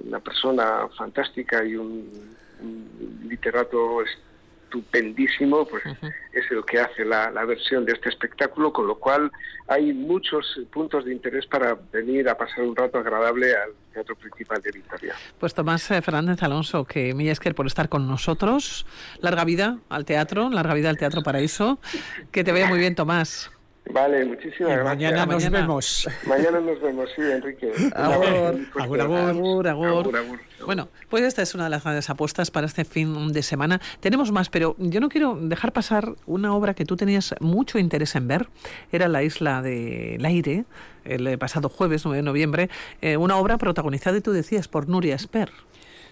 una 0.01 0.21
persona 0.21 0.89
fantástica 0.97 1.65
y 1.65 1.77
un, 1.77 2.37
un 2.61 3.21
literato 3.29 4.03
estupendísimo, 4.67 5.67
pues 5.67 5.85
es 6.33 6.51
el 6.51 6.65
que 6.65 6.81
hace 6.81 7.05
la, 7.05 7.31
versión 7.45 7.85
de 7.85 7.93
este 7.93 8.09
espectáculo, 8.09 8.73
con 8.73 8.87
lo 8.87 8.97
cual 8.97 9.31
hay 9.69 9.93
muchos 9.93 10.61
puntos 10.73 11.05
de 11.05 11.13
interés 11.13 11.47
para 11.47 11.77
venir 11.93 12.29
a 12.29 12.37
pasar 12.37 12.65
un 12.65 12.75
rato 12.75 12.99
agradable 12.99 13.55
al 13.55 13.71
Teatro 13.93 14.17
Principal 14.17 14.61
de 14.61 14.73
Victoria. 14.73 15.15
Pues 15.39 15.55
Tomás 15.55 15.91
eh, 15.91 16.03
Fernández 16.03 16.43
Alonso, 16.43 16.85
que 16.85 17.15
Millasker 17.15 17.55
por 17.55 17.67
estar 17.67 17.89
con 17.89 18.07
nosotros. 18.07 18.87
Larga 19.21 19.45
vida 19.45 19.79
al 19.89 20.05
teatro, 20.05 20.51
larga 20.51 20.75
vida 20.75 20.91
al 20.91 20.99
Teatro 20.99 21.23
Paraíso. 21.23 21.79
Que 22.33 22.45
te 22.45 22.53
vaya 22.53 22.67
muy 22.67 22.79
bien, 22.79 22.95
Tomás. 22.95 23.51
Vale, 23.91 24.25
muchísimas 24.25 24.73
gracias. 24.73 24.85
Mañana 24.85 25.27
nos 25.27 25.51
vemos. 25.51 26.09
Mañana 26.27 26.61
nos 26.61 26.81
vemos, 26.81 27.09
sí, 27.15 27.23
Enrique. 27.23 27.73
Agur, 27.95 29.01
agur, 29.01 29.69
agur, 29.69 30.13
Bueno, 30.65 30.89
pues 31.09 31.23
esta 31.23 31.43
es 31.43 31.55
una 31.55 31.65
de 31.65 31.71
las 31.71 31.85
grandes 31.85 32.11
apuestas 32.11 32.51
para 32.51 32.67
este 32.67 32.85
fin 32.85 33.33
de 33.33 33.43
semana. 33.43 33.81
Tenemos 34.01 34.33
más, 34.33 34.51
pero 34.51 34.75
yo 34.79 35.01
no 35.01 35.09
quiero 35.09 35.39
dejar 35.41 35.73
pasar 35.73 36.15
una 36.27 36.55
obra 36.55 36.75
que 36.75 36.85
tú 36.85 36.97
tenías 36.97 37.35
mucho 37.41 37.79
interés 37.79 38.17
en 38.17 38.27
ver. 38.27 38.49
Era 38.91 39.09
La 39.09 39.23
Isla 39.23 39.63
del 39.63 40.25
Aire, 40.25 40.65
el 41.05 41.39
pasado 41.39 41.69
jueves 41.69 42.05
9 42.05 42.17
de 42.17 42.23
noviembre. 42.23 42.71
Eh, 43.01 43.17
una 43.17 43.37
obra 43.37 43.57
protagonizada, 43.57 44.19
y 44.19 44.21
tú 44.21 44.33
decías, 44.33 44.67
por 44.67 44.89
Nuria 44.89 45.15
Esper. 45.15 45.51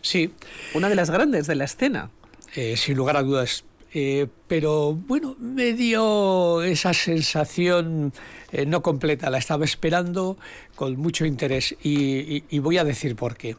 Sí. 0.01 0.33
Una 0.75 0.89
de 0.89 0.95
las 0.95 1.11
grandes 1.11 1.47
de 1.47 1.57
la 1.57 1.65
escena. 1.65 2.11
Eh, 2.55 2.77
sin 2.77 2.97
lugar 2.97 3.17
a 3.17 3.23
dudas, 3.23 3.65
eh, 3.97 4.27
pero 4.49 4.93
bueno, 4.93 5.37
me 5.39 5.73
dio 5.73 6.65
esa 6.65 6.93
sensación 6.93 8.13
eh, 8.51 8.67
no 8.67 8.83
completa, 8.83 9.31
la 9.31 9.39
estaba 9.39 9.65
esperando 9.65 10.37
con 10.75 10.97
mucho 10.97 11.25
interés 11.25 11.77
y, 11.81 12.59
voy 12.59 12.79
a 12.79 12.85
decir 12.85 13.15
por 13.15 13.37
qué. 13.37 13.57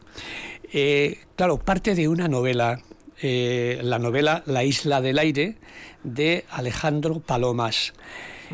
Eh, 0.74 1.20
claro, 1.36 1.56
parte 1.56 1.94
de 1.94 2.08
una 2.08 2.28
novela, 2.28 2.82
la 3.22 3.98
novela 3.98 4.42
La 4.44 4.62
isla 4.62 5.00
del 5.00 5.18
aire 5.18 5.56
de 6.04 6.44
Alejandro 6.50 7.20
Palomas. 7.20 7.94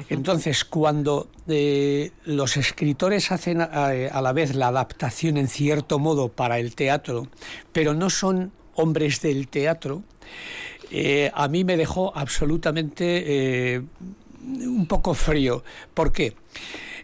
Entonces, 0.08 0.64
cuando 0.64 1.28
los 2.24 2.56
escritores 2.56 3.32
hacen 3.32 3.60
a 3.60 4.20
la 4.22 4.32
vez 4.32 4.54
la 4.54 4.68
adaptación 4.68 5.36
en 5.36 5.48
cierto 5.48 5.98
modo 5.98 6.28
para 6.28 6.60
el 6.60 6.76
teatro, 6.76 7.26
pero 7.72 7.92
no 7.92 8.08
son 8.08 8.52
hombres 8.74 9.20
del 9.20 9.48
teatro, 9.48 10.04
eh, 10.94 11.30
a 11.32 11.48
mí 11.48 11.64
me 11.64 11.78
dejó 11.78 12.12
absolutamente 12.14 13.74
eh, 13.74 13.82
un 14.44 14.86
poco 14.86 15.14
frío. 15.14 15.64
¿Por 15.94 16.12
qué? 16.12 16.34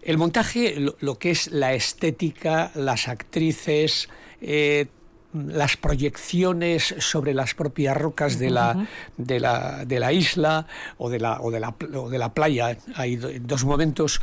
El 0.02 0.18
montaje, 0.18 0.76
lo, 1.00 1.18
que 1.18 1.30
es 1.30 1.50
la 1.50 1.72
estética, 1.72 2.70
las 2.74 3.08
actrices, 3.08 4.10
eh, 4.42 4.88
las 5.32 5.78
proyecciones 5.78 6.96
sobre 6.98 7.32
las 7.32 7.54
propias 7.54 7.96
rocas 7.96 8.38
de 8.38 8.50
la, 8.50 8.86
de 9.16 9.40
la, 9.40 9.86
de 9.86 10.00
la 10.00 10.12
isla 10.12 10.66
o 10.98 11.08
de 11.08 11.20
la, 11.20 11.40
o 11.40 11.50
de 11.50 11.60
la, 11.60 11.74
o 11.94 12.10
de 12.10 12.18
la 12.18 12.34
playa, 12.34 12.76
hay 12.94 13.16
dos 13.16 13.64
momentos, 13.64 14.20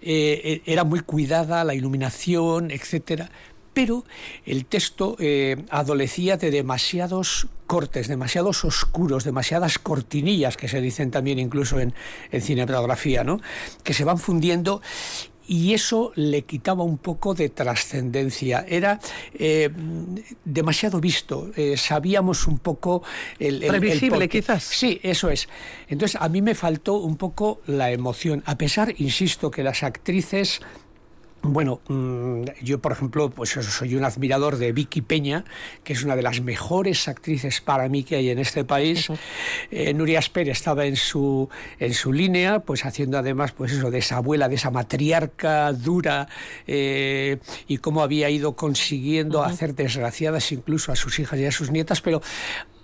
era 0.00 0.84
muy 0.84 1.00
cuidada 1.00 1.64
la 1.64 1.74
iluminación, 1.74 2.70
etcétera, 2.70 3.30
pero 3.78 4.04
el 4.44 4.64
texto 4.64 5.14
eh, 5.20 5.56
adolecía 5.70 6.36
de 6.36 6.50
demasiados 6.50 7.46
cortes, 7.68 8.08
demasiados 8.08 8.64
oscuros, 8.64 9.22
demasiadas 9.22 9.78
cortinillas, 9.78 10.56
que 10.56 10.66
se 10.66 10.80
dicen 10.80 11.12
también 11.12 11.38
incluso 11.38 11.78
en, 11.78 11.94
cinematografía, 12.40 13.22
¿no? 13.22 13.40
que 13.84 13.94
se 13.94 14.02
van 14.02 14.18
fundiendo 14.18 14.82
y 15.46 15.74
eso 15.74 16.10
le 16.16 16.42
quitaba 16.42 16.82
un 16.82 16.98
poco 16.98 17.34
de 17.34 17.50
trascendencia. 17.50 18.66
Era 18.68 18.98
eh, 19.32 19.70
demasiado 20.44 20.98
visto, 21.00 21.52
eh, 21.54 21.76
sabíamos 21.76 22.48
un 22.48 22.58
poco 22.58 23.04
el... 23.38 23.60
Previsible, 23.60 24.28
quizás. 24.28 24.64
Sí, 24.64 24.98
eso 25.04 25.30
es. 25.30 25.48
Entonces, 25.86 26.20
a 26.20 26.28
mí 26.28 26.42
me 26.42 26.56
faltó 26.56 26.94
un 26.94 27.16
poco 27.16 27.60
la 27.68 27.92
emoción, 27.92 28.42
a 28.44 28.58
pesar, 28.58 28.92
insisto, 28.98 29.52
que 29.52 29.62
las 29.62 29.84
actrices 29.84 30.62
Bueno, 31.42 31.80
mm, 31.88 32.42
yo 32.62 32.80
por 32.80 32.92
ejemplo, 32.92 33.30
pues 33.30 33.50
soy 33.50 33.94
un 33.94 34.04
admirador 34.04 34.56
de 34.56 34.72
Vicky 34.72 35.02
Peña, 35.02 35.44
que 35.84 35.92
es 35.92 36.02
una 36.02 36.16
de 36.16 36.22
las 36.22 36.40
mejores 36.40 37.06
actrices 37.06 37.60
para 37.60 37.88
mí 37.88 38.02
que 38.02 38.16
hay 38.16 38.30
en 38.30 38.38
este 38.38 38.64
país. 38.64 39.08
Eh, 39.70 39.94
Nuria 39.94 40.18
Asper 40.18 40.48
estaba 40.48 40.84
en 40.86 40.96
su 40.96 41.48
en 41.78 41.94
su 41.94 42.12
línea, 42.12 42.60
pues 42.60 42.84
haciendo 42.84 43.18
además, 43.18 43.52
pues 43.52 43.72
eso 43.72 43.90
de 43.90 43.98
esa 43.98 44.16
abuela, 44.16 44.48
de 44.48 44.56
esa 44.56 44.70
matriarca 44.70 45.72
dura 45.72 46.28
eh, 46.66 47.38
y 47.68 47.78
cómo 47.78 48.02
había 48.02 48.28
ido 48.30 48.56
consiguiendo 48.56 49.42
hacer 49.42 49.74
desgraciadas 49.74 50.50
incluso 50.50 50.90
a 50.90 50.96
sus 50.96 51.18
hijas 51.20 51.38
y 51.38 51.46
a 51.46 51.52
sus 51.52 51.70
nietas, 51.70 52.00
pero 52.00 52.20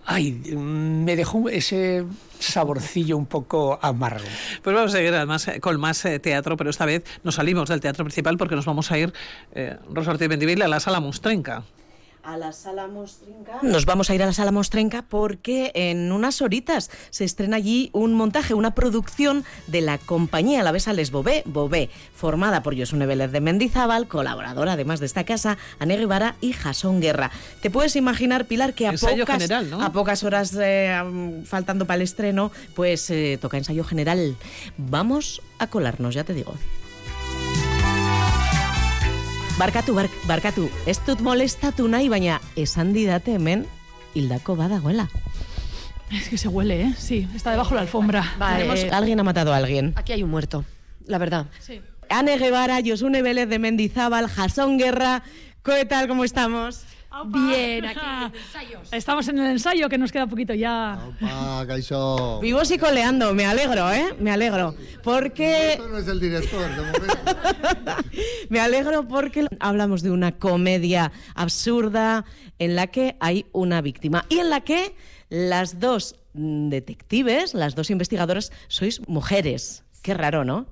ay, 0.06 0.32
me 0.32 1.16
dejó 1.16 1.48
ese 1.48 2.04
saborcillo 2.38 3.16
un 3.16 3.26
poco 3.26 3.78
amargo. 3.82 4.24
Pues 4.62 4.74
vamos 4.74 4.92
a 4.94 4.96
seguir 4.96 5.14
además 5.14 5.48
eh, 5.48 5.60
con 5.60 5.80
más 5.80 6.04
eh, 6.04 6.18
teatro, 6.18 6.56
pero 6.56 6.70
esta 6.70 6.84
vez 6.84 7.04
nos 7.22 7.36
salimos 7.36 7.68
del 7.68 7.80
teatro 7.80 8.04
principal 8.04 8.36
porque 8.36 8.56
nos 8.56 8.66
vamos 8.66 8.90
a 8.90 8.98
ir, 8.98 9.12
eh, 9.54 9.76
Rosa 9.92 10.12
a 10.12 10.68
la 10.68 10.80
sala 10.80 11.00
Mostrenca 11.00 11.64
a 12.24 12.36
la 12.36 12.52
sala 12.52 12.86
Mostrenca. 12.86 13.58
Nos 13.62 13.86
vamos 13.86 14.10
a 14.10 14.14
ir 14.14 14.22
a 14.22 14.26
la 14.26 14.32
sala 14.32 14.50
Mostrenca 14.50 15.02
porque 15.02 15.70
en 15.74 16.10
unas 16.10 16.40
horitas 16.42 16.90
se 17.10 17.24
estrena 17.24 17.56
allí 17.56 17.90
un 17.92 18.14
montaje, 18.14 18.54
una 18.54 18.74
producción 18.74 19.44
de 19.66 19.80
la 19.80 19.98
compañía 19.98 20.62
La 20.62 20.72
Besa 20.72 20.92
Les 20.92 21.10
Bobé, 21.10 21.42
Bobé, 21.46 21.90
formada 22.14 22.62
por 22.62 22.78
Josune 22.78 23.06
Vélez 23.06 23.30
de 23.30 23.40
Mendizábal, 23.40 24.08
colaboradora 24.08 24.72
además 24.72 25.00
de 25.00 25.06
esta 25.06 25.24
casa, 25.24 25.58
Ane 25.78 25.96
Guevara 25.96 26.36
y 26.40 26.52
Jasón 26.52 27.00
Guerra. 27.00 27.30
Te 27.60 27.70
puedes 27.70 27.96
imaginar, 27.96 28.46
Pilar, 28.46 28.74
que 28.74 28.88
a, 28.88 28.92
pocas, 28.92 29.50
a 29.50 29.92
pocas 29.92 30.24
horas 30.24 30.56
eh, 30.60 31.42
faltando 31.44 31.86
para 31.86 31.96
el 31.96 32.02
estreno, 32.02 32.50
pues 32.74 33.10
eh, 33.10 33.38
toca 33.40 33.58
ensayo 33.58 33.84
general. 33.84 34.36
Vamos 34.78 35.42
a 35.58 35.66
colarnos, 35.66 36.14
ya 36.14 36.24
te 36.24 36.34
digo. 36.34 36.54
Barkatu, 39.58 39.94
bar, 39.94 40.08
barkatu, 40.26 40.64
ez 40.90 40.98
dut 41.06 41.20
molestatu 41.22 41.86
nahi, 41.86 42.08
baina 42.10 42.40
esan 42.58 42.88
didate 42.92 43.36
hemen 43.38 43.60
hildako 44.14 44.56
badagoela. 44.58 45.06
Es 46.10 46.28
que 46.28 46.36
se 46.36 46.48
huele, 46.48 46.82
¿eh? 46.82 46.94
Sí, 46.98 47.28
está 47.36 47.52
debajo 47.52 47.70
de 47.70 47.76
la 47.76 47.82
alfombra. 47.82 48.34
Vale, 48.36 48.90
alguien 48.90 49.20
ha 49.20 49.22
matado 49.22 49.52
a 49.52 49.56
alguien. 49.56 49.92
Aquí 49.94 50.12
hay 50.12 50.24
un 50.24 50.30
muerto, 50.30 50.64
la 51.06 51.18
verdad. 51.18 51.46
Sí. 51.60 51.80
Ane 52.10 52.36
Guevara, 52.36 52.80
Josune 52.84 53.22
Vélez 53.22 53.48
de 53.48 53.60
Mendizábal, 53.60 54.28
Jasón 54.28 54.76
Guerra. 54.76 55.22
¿Qué 55.62 55.84
tal? 55.84 56.08
¿Cómo 56.08 56.24
estamos? 56.24 56.82
Bien, 57.26 57.84
aquí 57.86 58.00
Estamos 58.92 59.28
en 59.28 59.38
el 59.38 59.50
ensayo, 59.52 59.88
que 59.88 59.98
nos 59.98 60.12
queda 60.12 60.26
poquito 60.26 60.54
ya. 60.54 60.98
Opa, 61.06 61.66
Caixo. 61.66 62.40
Vivos 62.40 62.70
y 62.70 62.78
coleando, 62.78 63.34
me 63.34 63.46
alegro, 63.46 63.90
¿eh? 63.92 64.14
Me 64.18 64.30
alegro. 64.30 64.74
Porque... 65.02 65.80
no 65.90 65.98
es 65.98 66.08
el 66.08 66.20
director, 66.20 66.68
de 66.70 66.82
momento. 66.82 67.16
me 68.48 68.60
alegro 68.60 69.06
porque 69.06 69.46
hablamos 69.60 70.02
de 70.02 70.10
una 70.10 70.32
comedia 70.32 71.12
absurda 71.34 72.24
en 72.58 72.76
la 72.76 72.88
que 72.88 73.16
hay 73.20 73.46
una 73.52 73.80
víctima 73.80 74.24
y 74.28 74.38
en 74.38 74.50
la 74.50 74.60
que 74.62 74.94
las 75.28 75.80
dos 75.80 76.16
detectives, 76.34 77.54
las 77.54 77.74
dos 77.74 77.90
investigadoras, 77.90 78.52
sois 78.68 79.06
mujeres. 79.08 79.84
Qué 80.02 80.14
raro, 80.14 80.44
¿no? 80.44 80.66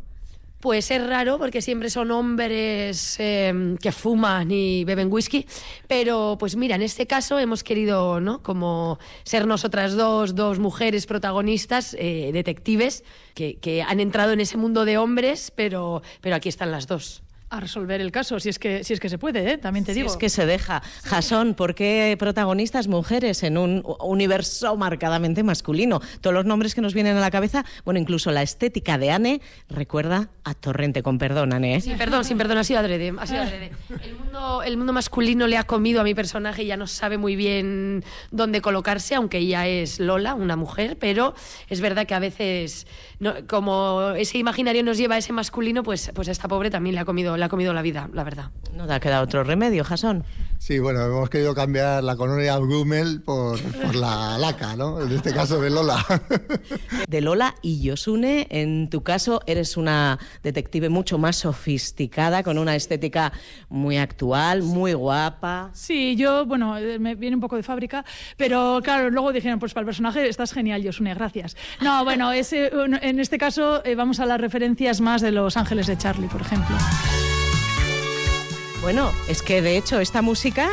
Pues 0.62 0.92
es 0.92 1.04
raro 1.04 1.38
porque 1.38 1.60
siempre 1.60 1.90
son 1.90 2.12
hombres 2.12 3.16
em, 3.18 3.76
que 3.78 3.90
fuman 3.90 4.48
y 4.52 4.84
beben 4.84 5.12
whisky, 5.12 5.44
pero 5.88 6.36
pues 6.38 6.54
mira, 6.54 6.76
en 6.76 6.82
este 6.82 7.08
caso 7.08 7.40
hemos 7.40 7.64
querido, 7.64 8.20
¿no? 8.20 8.44
Como 8.44 9.00
ser 9.24 9.48
nosotras 9.48 9.96
dos, 9.96 10.36
dos 10.36 10.60
mujeres 10.60 11.06
protagonistas, 11.06 11.96
eh, 11.98 12.30
detectives, 12.32 13.02
que, 13.34 13.56
que, 13.58 13.82
han 13.82 13.98
entrado 13.98 14.30
en 14.30 14.38
ese 14.38 14.56
mundo 14.56 14.84
de 14.84 14.98
hombres, 14.98 15.50
pero, 15.50 16.00
pero 16.20 16.36
aquí 16.36 16.48
están 16.48 16.70
las 16.70 16.86
dos 16.86 17.24
a 17.52 17.60
resolver 17.60 18.00
el 18.00 18.10
caso, 18.10 18.40
si 18.40 18.48
es 18.48 18.58
que, 18.58 18.82
si 18.82 18.94
es 18.94 19.00
que 19.00 19.10
se 19.10 19.18
puede, 19.18 19.52
¿eh? 19.52 19.58
también 19.58 19.84
te 19.84 19.92
digo. 19.92 20.08
es 20.08 20.16
que 20.16 20.30
se 20.30 20.46
deja. 20.46 20.82
Jasón, 21.04 21.52
¿por 21.52 21.74
qué 21.74 22.16
protagonistas 22.18 22.88
mujeres 22.88 23.42
en 23.42 23.58
un 23.58 23.84
universo 24.00 24.74
marcadamente 24.78 25.42
masculino? 25.42 26.00
Todos 26.22 26.32
los 26.32 26.46
nombres 26.46 26.74
que 26.74 26.80
nos 26.80 26.94
vienen 26.94 27.14
a 27.18 27.20
la 27.20 27.30
cabeza, 27.30 27.66
bueno, 27.84 28.00
incluso 28.00 28.30
la 28.30 28.40
estética 28.40 28.96
de 28.96 29.10
Anne 29.10 29.40
recuerda 29.68 30.30
a 30.44 30.54
Torrente, 30.54 31.02
con 31.02 31.18
perdón, 31.18 31.52
Anne. 31.52 31.76
¿eh? 31.76 31.80
Sí, 31.82 31.92
perdón, 31.96 32.24
sin 32.24 32.38
perdón, 32.38 32.56
ha 32.56 32.64
sido 32.64 32.80
adrede. 32.80 33.12
Ha 33.18 33.26
sido 33.26 33.42
adrede. 33.42 33.72
El, 34.02 34.14
mundo, 34.16 34.62
el 34.62 34.76
mundo 34.78 34.94
masculino 34.94 35.46
le 35.46 35.58
ha 35.58 35.64
comido 35.64 36.00
a 36.00 36.04
mi 36.04 36.14
personaje 36.14 36.62
y 36.62 36.66
ya 36.68 36.78
no 36.78 36.86
sabe 36.86 37.18
muy 37.18 37.36
bien 37.36 38.02
dónde 38.30 38.62
colocarse, 38.62 39.14
aunque 39.14 39.36
ella 39.38 39.66
es 39.66 40.00
Lola, 40.00 40.32
una 40.32 40.56
mujer, 40.56 40.96
pero 40.98 41.34
es 41.68 41.82
verdad 41.82 42.06
que 42.06 42.14
a 42.14 42.18
veces, 42.18 42.86
como 43.46 44.12
ese 44.16 44.38
imaginario 44.38 44.82
nos 44.82 44.96
lleva 44.96 45.16
a 45.16 45.18
ese 45.18 45.34
masculino, 45.34 45.82
pues, 45.82 46.12
pues 46.14 46.28
a 46.28 46.32
esta 46.32 46.48
pobre 46.48 46.70
también 46.70 46.94
le 46.94 47.02
ha 47.02 47.04
comido 47.04 47.36
ha 47.44 47.48
comido 47.48 47.72
la 47.72 47.82
vida, 47.82 48.08
la 48.12 48.24
verdad. 48.24 48.50
No 48.74 48.86
te 48.86 48.94
ha 48.94 49.00
quedado 49.00 49.24
otro 49.24 49.44
remedio, 49.44 49.84
Jasón. 49.84 50.24
Sí, 50.62 50.78
bueno, 50.78 51.04
hemos 51.04 51.28
querido 51.28 51.56
cambiar 51.56 52.04
la 52.04 52.14
colonia 52.14 52.56
Brummel 52.56 53.20
por, 53.22 53.60
por 53.60 53.96
la 53.96 54.38
laca, 54.38 54.76
¿no? 54.76 55.00
En 55.02 55.10
este 55.10 55.34
caso 55.34 55.60
de 55.60 55.70
Lola. 55.70 56.04
De 57.08 57.20
Lola 57.20 57.56
y 57.62 57.82
Yosune, 57.82 58.46
en 58.48 58.88
tu 58.88 59.02
caso 59.02 59.40
eres 59.46 59.76
una 59.76 60.20
detective 60.44 60.88
mucho 60.88 61.18
más 61.18 61.34
sofisticada, 61.34 62.44
con 62.44 62.58
una 62.58 62.76
estética 62.76 63.32
muy 63.70 63.98
actual, 63.98 64.62
muy 64.62 64.94
guapa. 64.94 65.70
Sí, 65.72 66.14
yo, 66.14 66.46
bueno, 66.46 66.78
eh, 66.78 67.00
me 67.00 67.16
viene 67.16 67.34
un 67.34 67.42
poco 67.42 67.56
de 67.56 67.64
fábrica, 67.64 68.04
pero 68.36 68.80
claro, 68.84 69.10
luego 69.10 69.32
dijeron, 69.32 69.58
pues 69.58 69.74
para 69.74 69.82
el 69.82 69.86
personaje 69.86 70.28
estás 70.28 70.52
genial, 70.52 70.80
Yosune, 70.80 71.12
gracias. 71.14 71.56
No, 71.80 72.04
bueno, 72.04 72.30
ese, 72.30 72.70
en 73.02 73.18
este 73.18 73.36
caso 73.36 73.84
eh, 73.84 73.96
vamos 73.96 74.20
a 74.20 74.26
las 74.26 74.40
referencias 74.40 75.00
más 75.00 75.22
de 75.22 75.32
Los 75.32 75.56
Ángeles 75.56 75.88
de 75.88 75.98
Charlie, 75.98 76.28
por 76.28 76.40
ejemplo. 76.40 76.76
Bueno, 78.82 79.12
es 79.28 79.42
que 79.42 79.62
de 79.62 79.76
hecho 79.76 80.00
esta 80.00 80.22
música 80.22 80.68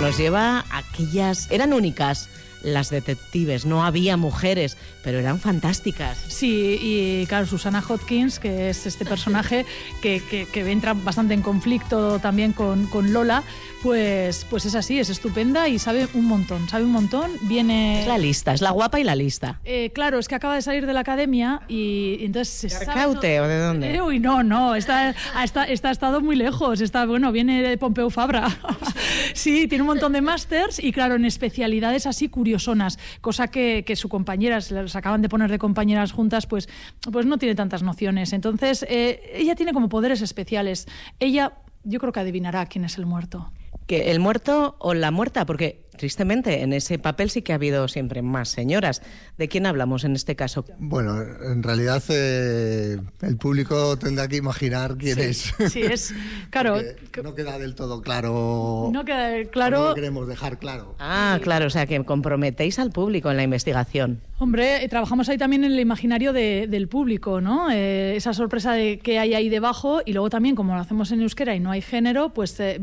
nos 0.00 0.16
lleva 0.16 0.64
a 0.70 0.78
aquellas... 0.78 1.50
Eran 1.50 1.74
únicas 1.74 2.30
las 2.62 2.90
detectives, 2.90 3.66
no 3.66 3.84
había 3.84 4.16
mujeres, 4.16 4.76
pero 5.02 5.18
eran 5.18 5.38
fantásticas. 5.40 6.18
Sí, 6.28 6.78
y 6.80 7.26
claro, 7.26 7.46
Susana 7.46 7.84
Hopkins, 7.86 8.38
que 8.38 8.70
es 8.70 8.86
este 8.86 9.04
personaje 9.04 9.64
que, 10.02 10.22
que, 10.52 10.70
entra 10.70 10.94
bastante 10.94 11.34
en 11.34 11.42
conflicto 11.42 12.18
también 12.18 12.52
con, 12.52 12.86
con, 12.86 13.12
Lola, 13.12 13.44
pues, 13.82 14.46
pues 14.50 14.66
es 14.66 14.74
así, 14.74 14.98
es 14.98 15.10
estupenda 15.10 15.68
y 15.68 15.78
sabe 15.78 16.08
un 16.14 16.26
montón, 16.26 16.68
sabe 16.68 16.84
un 16.84 16.92
montón, 16.92 17.30
viene... 17.42 18.02
Es 18.02 18.06
la 18.06 18.18
lista, 18.18 18.52
es 18.52 18.60
la 18.60 18.70
guapa 18.70 19.00
y 19.00 19.04
la 19.04 19.14
lista. 19.14 19.60
Eh, 19.64 19.90
claro, 19.94 20.18
es 20.18 20.28
que 20.28 20.34
acaba 20.34 20.54
de 20.54 20.62
salir 20.62 20.86
de 20.86 20.92
la 20.92 21.00
academia 21.00 21.62
y, 21.68 22.18
entonces... 22.20 22.78
¿De 22.78 22.86
Arcaute 22.86 23.40
o 23.40 23.48
de 23.48 23.58
dónde? 23.58 23.94
Eh, 23.94 24.02
uy, 24.02 24.18
no, 24.18 24.42
no, 24.42 24.74
está, 24.74 25.14
está, 25.42 25.64
está 25.64 25.90
estado 25.90 26.20
muy 26.20 26.36
lejos, 26.36 26.80
está, 26.80 27.06
bueno, 27.06 27.32
viene 27.32 27.62
de 27.62 27.78
Pompeu 27.78 28.10
Fabra. 28.10 28.48
sí, 29.34 29.68
tiene 29.68 29.82
un 29.82 29.88
montón 29.88 30.12
de 30.12 30.20
másters 30.20 30.78
y 30.78 30.92
claro, 30.92 31.14
en 31.14 31.24
especialidades 31.24 32.06
así 32.06 32.28
curiosonas, 32.28 32.98
cosa 33.20 33.48
que, 33.48 33.84
que 33.86 33.96
su 33.96 34.08
compañera, 34.08 34.60
se 34.60 34.74
las 34.74 34.96
acaban 34.96 35.22
de 35.22 35.28
poner 35.28 35.50
de 35.50 35.58
compañeras 35.58 36.12
juntas, 36.12 36.46
pues, 36.46 36.68
pues 37.12 37.26
no 37.26 37.38
tiene 37.38 37.54
tantas 37.54 37.82
nociones. 37.82 38.32
Entonces, 38.32 38.84
eh, 38.88 39.20
ella 39.34 39.54
tiene 39.54 39.72
como 39.72 39.88
poderes 39.88 40.22
especiales. 40.22 40.86
Ella, 41.20 41.52
yo 41.84 42.00
creo 42.00 42.12
que 42.12 42.20
adivinará 42.20 42.66
quién 42.66 42.84
es 42.84 42.98
el 42.98 43.06
muerto. 43.06 43.52
¿Que 43.88 44.10
el 44.10 44.20
muerto 44.20 44.76
o 44.80 44.92
la 44.92 45.10
muerta? 45.10 45.46
Porque 45.46 45.87
tristemente, 45.98 46.62
en 46.62 46.72
ese 46.72 46.98
papel 46.98 47.28
sí 47.28 47.42
que 47.42 47.52
ha 47.52 47.56
habido 47.56 47.86
siempre 47.88 48.22
más 48.22 48.48
señoras. 48.48 49.02
¿De 49.36 49.48
quién 49.48 49.66
hablamos 49.66 50.04
en 50.04 50.14
este 50.14 50.34
caso? 50.34 50.64
Bueno, 50.78 51.20
en 51.20 51.62
realidad 51.62 52.02
eh, 52.08 52.96
el 53.20 53.36
público 53.36 53.98
tendrá 53.98 54.28
que 54.28 54.36
imaginar 54.36 54.96
quién 54.96 55.18
es. 55.18 55.52
Sí, 55.68 55.82
es. 55.82 56.14
Claro. 56.48 56.78
no 57.22 57.34
queda 57.34 57.58
del 57.58 57.74
todo 57.74 58.00
claro. 58.00 58.88
No 58.90 59.04
queda 59.04 59.44
claro. 59.50 59.80
No 59.80 59.88
lo 59.90 59.94
queremos 59.94 60.26
dejar 60.26 60.58
claro. 60.58 60.94
Ah, 60.98 61.38
claro, 61.42 61.66
o 61.66 61.70
sea 61.70 61.86
que 61.86 62.02
comprometéis 62.04 62.78
al 62.78 62.90
público 62.90 63.30
en 63.30 63.36
la 63.36 63.42
investigación. 63.42 64.20
Hombre, 64.38 64.84
eh, 64.84 64.88
trabajamos 64.88 65.28
ahí 65.28 65.36
también 65.36 65.64
en 65.64 65.72
el 65.72 65.80
imaginario 65.80 66.32
del 66.32 66.88
público, 66.88 67.40
¿no? 67.40 67.70
Eh, 67.70 68.16
esa 68.16 68.32
sorpresa 68.32 68.72
de 68.72 69.00
qué 69.00 69.18
hay 69.18 69.34
ahí 69.34 69.48
debajo 69.48 70.00
y 70.06 70.12
luego 70.12 70.30
también, 70.30 70.54
como 70.54 70.74
lo 70.74 70.80
hacemos 70.80 71.10
en 71.10 71.22
euskera 71.22 71.56
y 71.56 71.60
no 71.60 71.70
hay 71.70 71.82
género, 71.82 72.32
pues 72.32 72.58
eh, 72.60 72.78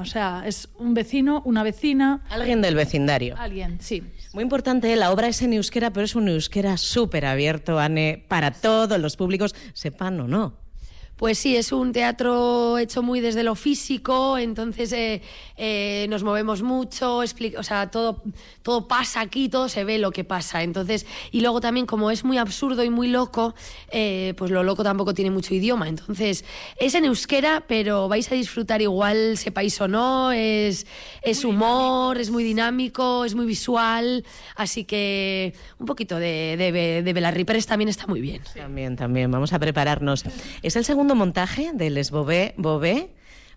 o 0.00 0.04
sea, 0.04 0.42
es 0.46 0.68
un 0.78 0.94
vecino, 0.94 1.42
una 1.44 1.62
vecina, 1.62 2.15
Alguien 2.28 2.62
del 2.62 2.74
vecindario. 2.74 3.36
Alguien, 3.38 3.78
sí. 3.80 4.02
Muy 4.32 4.42
importante, 4.42 4.94
la 4.96 5.10
obra 5.10 5.28
es 5.28 5.42
en 5.42 5.52
euskera, 5.52 5.92
pero 5.92 6.04
es 6.04 6.14
un 6.14 6.28
euskera 6.28 6.76
súper 6.76 7.26
abierto, 7.26 7.78
Anne, 7.78 8.24
para 8.28 8.50
todos 8.50 8.98
los 8.98 9.16
públicos, 9.16 9.54
sepan 9.72 10.20
o 10.20 10.28
no. 10.28 10.65
Pues 11.16 11.38
sí, 11.38 11.56
es 11.56 11.72
un 11.72 11.92
teatro 11.92 12.76
hecho 12.76 13.02
muy 13.02 13.20
desde 13.20 13.42
lo 13.42 13.54
físico, 13.54 14.36
entonces 14.36 14.92
eh, 14.92 15.22
eh, 15.56 16.06
nos 16.10 16.22
movemos 16.22 16.60
mucho, 16.62 17.16
o 17.16 17.62
sea, 17.62 17.90
todo, 17.90 18.22
todo 18.62 18.86
pasa 18.86 19.22
aquí, 19.22 19.48
todo 19.48 19.70
se 19.70 19.84
ve 19.84 19.98
lo 19.98 20.10
que 20.10 20.24
pasa. 20.24 20.62
Entonces, 20.62 21.06
y 21.30 21.40
luego 21.40 21.62
también 21.62 21.86
como 21.86 22.10
es 22.10 22.22
muy 22.22 22.36
absurdo 22.36 22.84
y 22.84 22.90
muy 22.90 23.08
loco, 23.08 23.54
eh, 23.90 24.34
pues 24.36 24.50
lo 24.50 24.62
loco 24.62 24.84
tampoco 24.84 25.14
tiene 25.14 25.30
mucho 25.30 25.54
idioma. 25.54 25.88
Entonces, 25.88 26.44
es 26.78 26.94
en 26.94 27.06
euskera, 27.06 27.64
pero 27.66 28.08
vais 28.08 28.30
a 28.30 28.34
disfrutar 28.34 28.82
igual, 28.82 29.38
sepáis 29.38 29.80
o 29.80 29.88
no, 29.88 30.32
es, 30.32 30.86
es 31.22 31.44
humor, 31.46 32.18
es 32.18 32.30
muy 32.30 32.44
dinámico, 32.44 33.24
es 33.24 33.34
muy 33.34 33.46
visual, 33.46 34.22
así 34.54 34.84
que 34.84 35.54
un 35.78 35.86
poquito 35.86 36.18
de, 36.18 36.56
de, 36.58 37.02
de 37.02 37.64
también 37.66 37.88
está 37.88 38.06
muy 38.06 38.20
bien. 38.20 38.42
También, 38.54 38.96
también, 38.96 39.30
vamos 39.30 39.52
a 39.54 39.58
prepararnos. 39.58 40.24
Es 40.62 40.76
el 40.76 40.84
segundo 40.84 41.05
montaje 41.14 41.70
de 41.72 41.90
Les 41.90 42.10
Bobé. 42.10 42.54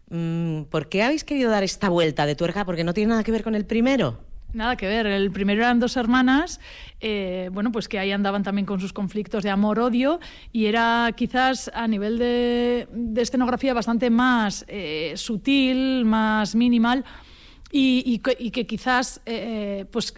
Mm, 0.09 0.63
¿Por 0.63 0.89
qué 0.89 1.03
habéis 1.03 1.23
querido 1.23 1.51
dar 1.51 1.63
esta 1.63 1.89
vuelta 1.89 2.25
de 2.25 2.35
tuerca? 2.35 2.65
Porque 2.65 2.83
no 2.83 2.93
tiene 2.93 3.09
nada 3.09 3.23
que 3.23 3.31
ver 3.31 3.43
con 3.43 3.55
el 3.55 3.65
primero. 3.65 4.19
Nada 4.53 4.75
que 4.75 4.87
ver. 4.87 5.05
El 5.05 5.31
primero 5.31 5.61
eran 5.61 5.79
dos 5.79 5.95
hermanas, 5.95 6.59
eh, 7.01 7.49
bueno, 7.51 7.71
pues 7.71 7.87
que 7.87 7.99
ahí 7.99 8.11
andaban 8.11 8.41
también 8.41 8.65
con 8.65 8.79
sus 8.79 8.93
conflictos 8.93 9.43
de 9.43 9.51
amor-odio 9.51 10.19
y 10.51 10.65
era 10.65 11.11
quizás 11.15 11.69
a 11.73 11.87
nivel 11.87 12.17
de, 12.17 12.87
escenografía 13.17 13.75
bastante 13.75 14.09
más 14.09 14.65
eh, 14.67 15.13
sutil, 15.15 16.03
más 16.05 16.55
minimal 16.55 17.05
y, 17.71 18.19
que 18.19 18.65
quizás 18.65 19.21
eh, 19.25 19.85
pues 19.91 20.13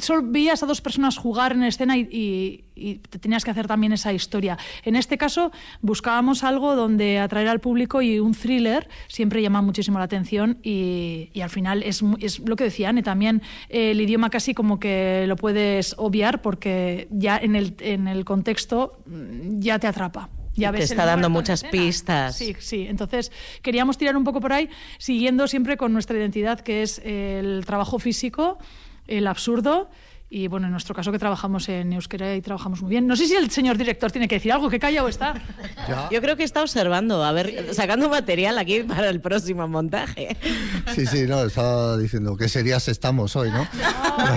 solo 0.00 0.22
veías 0.24 0.62
a 0.62 0.66
dos 0.66 0.80
personas 0.80 1.18
jugar 1.18 1.52
en 1.52 1.62
escena 1.64 1.96
y, 1.96 2.62
te 3.08 3.18
tenías 3.18 3.42
que 3.42 3.50
hacer 3.50 3.66
también 3.66 3.94
esa 3.94 4.12
historia. 4.12 4.58
En 4.84 4.96
este 4.96 5.16
caso 5.16 5.50
buscábamos 5.80 6.44
algo 6.44 6.76
donde 6.76 7.18
atraer 7.18 7.48
al 7.48 7.58
público 7.58 8.02
y 8.02 8.18
un 8.20 8.34
thriller 8.34 8.86
siempre 9.08 9.40
llama 9.40 9.62
muchísimo 9.62 9.98
la 9.98 10.04
atención 10.04 10.58
y, 10.62 11.30
al 11.42 11.50
final 11.50 11.82
es, 11.82 12.02
es, 12.20 12.40
lo 12.40 12.56
que 12.56 12.64
decía 12.64 12.90
Anne, 12.90 13.02
también 13.02 13.40
eh, 13.70 13.92
el 13.92 14.00
idioma 14.00 14.28
casi 14.28 14.52
como 14.52 14.78
que 14.78 15.24
lo 15.26 15.36
puedes 15.36 15.94
obviar 15.96 16.42
porque 16.42 17.08
ya 17.10 17.38
en 17.38 17.56
el, 17.56 17.74
en 17.80 18.08
el 18.08 18.24
contexto 18.26 18.98
mm, 19.06 19.60
ya 19.60 19.78
te 19.78 19.86
atrapa 19.86 20.28
te 20.56 20.82
está 20.82 21.04
dando 21.04 21.30
muchas 21.30 21.62
pistas. 21.64 22.36
Sí, 22.36 22.56
sí. 22.58 22.86
Entonces 22.88 23.30
queríamos 23.62 23.98
tirar 23.98 24.16
un 24.16 24.24
poco 24.24 24.40
por 24.40 24.52
ahí, 24.52 24.68
siguiendo 24.98 25.46
siempre 25.46 25.76
con 25.76 25.92
nuestra 25.92 26.16
identidad, 26.16 26.60
que 26.60 26.82
es 26.82 27.00
el 27.04 27.64
trabajo 27.66 27.98
físico, 27.98 28.58
el 29.06 29.26
absurdo 29.26 29.88
y 30.28 30.48
bueno, 30.48 30.66
en 30.66 30.72
nuestro 30.72 30.92
caso 30.92 31.12
que 31.12 31.20
trabajamos 31.20 31.68
en 31.68 31.92
Euskera 31.92 32.34
y 32.34 32.42
trabajamos 32.42 32.82
muy 32.82 32.90
bien. 32.90 33.06
No 33.06 33.14
sé 33.14 33.26
si 33.26 33.34
el 33.36 33.48
señor 33.50 33.78
director 33.78 34.10
tiene 34.10 34.26
que 34.26 34.36
decir 34.36 34.52
algo, 34.52 34.68
que 34.68 34.80
calla 34.80 35.04
o 35.04 35.08
está. 35.08 35.34
Yo 36.10 36.20
creo 36.20 36.36
que 36.36 36.42
está 36.42 36.62
observando, 36.62 37.22
a 37.22 37.30
ver, 37.30 37.72
sacando 37.72 38.08
material 38.08 38.58
aquí 38.58 38.82
para 38.82 39.08
el 39.08 39.20
próximo 39.20 39.66
montaje. 39.68 40.36
Sí, 40.94 41.04
sí, 41.04 41.26
no, 41.26 41.42
estaba 41.42 41.98
diciendo 41.98 42.36
qué 42.36 42.48
serias 42.48 42.88
estamos 42.88 43.34
hoy, 43.36 43.50
¿no? 43.50 43.66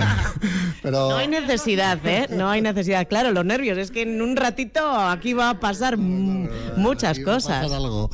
Pero... 0.82 1.10
No 1.10 1.16
hay 1.16 1.28
necesidad, 1.28 1.98
¿eh? 2.04 2.26
No 2.28 2.50
hay 2.50 2.60
necesidad. 2.60 3.06
Claro, 3.08 3.30
los 3.30 3.44
nervios, 3.44 3.78
es 3.78 3.90
que 3.90 4.02
en 4.02 4.20
un 4.20 4.36
ratito 4.36 4.80
aquí 4.92 5.32
va 5.32 5.50
a 5.50 5.60
pasar 5.60 5.96
muchas 5.96 7.20
cosas. 7.20 7.70
algo. 7.70 8.10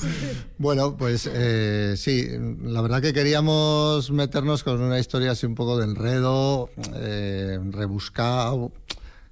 Bueno, 0.59 0.97
pues 0.97 1.29
eh, 1.33 1.95
sí, 1.97 2.29
la 2.63 2.83
verdad 2.83 3.03
que 3.03 3.13
queríamos 3.13 4.11
meternos 4.11 4.63
con 4.63 4.81
una 4.81 4.99
historia 4.99 5.33
así 5.33 5.47
un 5.47 5.55
poco 5.55 5.79
de 5.79 5.85
enredo. 5.85 6.71
Eh, 6.95 7.59
rebuscado, 7.73 8.73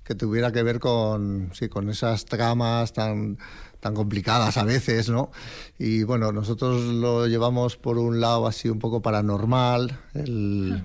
que 0.05 0.15
tuviera 0.15 0.53
que 0.53 0.63
ver 0.63 0.81
con, 0.81 1.51
sí, 1.53 1.69
con 1.69 1.89
esas 1.89 2.27
tramas 2.27 2.93
tan, 2.93 3.39
tan 3.81 3.95
complicadas 3.95 4.57
a 4.57 4.65
veces, 4.65 5.09
¿no? 5.11 5.31
Y 5.79 6.05
bueno, 6.05 6.33
nosotros 6.33 6.83
lo 6.85 7.27
llevamos 7.27 7.77
por 7.77 7.99
un 7.99 8.21
lado 8.21 8.47
así 8.47 8.69
un 8.69 8.79
poco 8.79 9.03
paranormal, 9.03 9.99
el, 10.15 10.83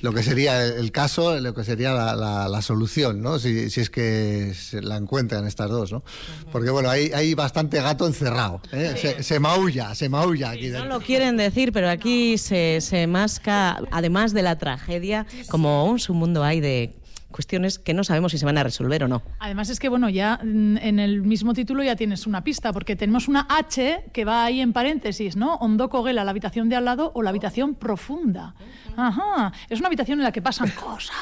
lo 0.00 0.12
que 0.12 0.22
sería 0.22 0.64
el 0.64 0.92
caso, 0.92 1.40
lo 1.40 1.54
que 1.54 1.64
sería 1.64 1.92
la, 1.92 2.62
solución, 2.62 3.22
¿no? 3.22 3.38
Si, 3.38 3.64
es 3.64 3.90
que 3.90 4.52
se 4.54 4.82
la 4.82 4.96
encuentran 4.96 5.46
estas 5.46 5.70
dos, 5.70 5.92
¿no? 5.92 6.02
Porque 6.52 6.70
bueno, 6.70 6.90
hay, 6.90 7.10
hay 7.12 7.34
bastante 7.34 7.80
gato 7.80 8.06
encerrado, 8.06 8.60
¿eh? 8.72 9.16
se, 9.20 9.40
maulla, 9.40 9.94
se 9.94 10.08
maulla 10.08 10.50
aquí 10.50 10.68
No 10.68 10.84
lo 10.84 11.00
quieren 11.00 11.36
decir, 11.36 11.72
pero 11.72 11.88
aquí 11.88 12.38
se, 12.38 12.80
se 12.80 13.06
masca, 13.06 13.80
además 13.90 14.32
de 14.32 14.42
la 14.42 14.58
tragedia, 14.58 15.26
como 15.48 15.86
un 15.86 15.98
submundo 15.98 16.44
hay 16.44 16.60
de 16.60 16.97
cuestiones 17.30 17.78
que 17.78 17.94
no 17.94 18.04
sabemos 18.04 18.32
si 18.32 18.38
se 18.38 18.46
van 18.46 18.58
a 18.58 18.62
resolver 18.62 19.04
o 19.04 19.08
no. 19.08 19.22
Además 19.38 19.68
es 19.68 19.78
que, 19.78 19.88
bueno, 19.88 20.08
ya 20.08 20.40
mm, 20.42 20.78
en 20.78 20.98
el 20.98 21.22
mismo 21.22 21.54
título 21.54 21.82
ya 21.82 21.96
tienes 21.96 22.26
una 22.26 22.42
pista, 22.42 22.72
porque 22.72 22.96
tenemos 22.96 23.28
una 23.28 23.46
H 23.48 24.04
que 24.12 24.24
va 24.24 24.44
ahí 24.44 24.60
en 24.60 24.72
paréntesis, 24.72 25.36
¿no? 25.36 25.56
Hondo 25.56 25.88
Coguela, 25.88 26.24
la 26.24 26.30
habitación 26.30 26.68
de 26.68 26.76
al 26.76 26.84
lado 26.84 27.12
o 27.14 27.22
la 27.22 27.30
habitación 27.30 27.74
profunda. 27.74 28.54
Ajá, 28.96 29.52
es 29.68 29.78
una 29.78 29.88
habitación 29.88 30.18
en 30.18 30.24
la 30.24 30.32
que 30.32 30.42
pasan 30.42 30.70
cosas. 30.70 31.16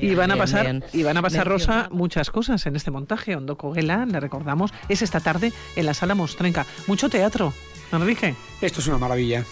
y 0.00 0.14
van 0.14 0.30
a 0.30 0.36
pasar, 0.36 0.82
y 0.92 1.02
van 1.02 1.16
a 1.16 1.22
pasar 1.22 1.46
Rosa, 1.46 1.88
muchas 1.90 2.30
cosas 2.30 2.64
en 2.66 2.76
este 2.76 2.90
montaje. 2.90 3.36
Hondo 3.36 3.56
Coguela, 3.56 4.06
le 4.06 4.20
recordamos, 4.20 4.72
es 4.88 5.02
esta 5.02 5.20
tarde 5.20 5.52
en 5.76 5.86
la 5.86 5.94
sala 5.94 6.14
Mostrenca. 6.14 6.66
Mucho 6.86 7.08
teatro, 7.08 7.52
Enrique. 7.92 8.34
Esto 8.60 8.80
es 8.80 8.86
una 8.86 8.98
maravilla. 8.98 9.44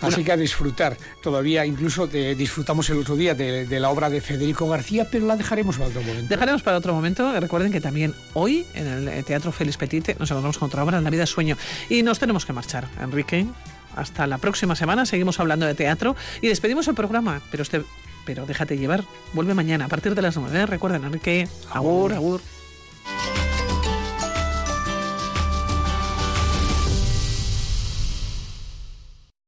Así 0.00 0.24
que 0.24 0.32
a 0.32 0.36
disfrutar. 0.36 0.96
Todavía 1.22 1.64
incluso 1.64 2.06
disfrutamos 2.06 2.88
el 2.90 2.98
otro 2.98 3.16
día 3.16 3.34
de, 3.34 3.80
la 3.80 3.90
obra 3.90 4.10
de 4.10 4.20
Federico 4.20 4.68
García, 4.68 5.08
pero 5.10 5.26
la 5.26 5.36
dejaremos 5.36 5.76
para 5.76 5.88
otro 5.88 6.02
momento. 6.02 6.28
Dejaremos 6.28 6.62
para 6.62 6.78
otro 6.78 6.94
momento. 6.94 7.40
Recuerden 7.40 7.72
que 7.72 7.80
también 7.80 8.14
hoy 8.34 8.66
en 8.74 9.08
el 9.08 9.24
Teatro 9.24 9.52
Félix 9.52 9.76
Petite 9.76 10.16
nos 10.18 10.30
encontramos 10.30 10.58
con 10.58 10.66
otra 10.68 10.84
obra, 10.84 11.00
La 11.00 11.10
vida 11.10 11.26
sueño. 11.26 11.56
Y 11.88 12.02
nos 12.02 12.18
tenemos 12.18 12.46
que 12.46 12.52
marchar, 12.52 12.88
Enrique. 13.00 13.46
Hasta 13.94 14.26
la 14.26 14.38
próxima 14.38 14.76
semana. 14.76 15.06
Seguimos 15.06 15.40
hablando 15.40 15.66
de 15.66 15.74
teatro 15.74 16.16
y 16.42 16.48
despedimos 16.48 16.86
el 16.88 16.94
programa. 16.94 17.40
Pero, 17.50 17.62
este, 17.62 17.82
pero 18.26 18.44
déjate 18.44 18.76
llevar. 18.76 19.04
Vuelve 19.32 19.54
mañana 19.54 19.86
a 19.86 19.88
partir 19.88 20.14
de 20.14 20.22
las 20.22 20.36
9. 20.36 20.66
Recuerden, 20.66 21.04
Enrique. 21.04 21.48
Agur, 21.72 22.12
agur. 22.12 22.40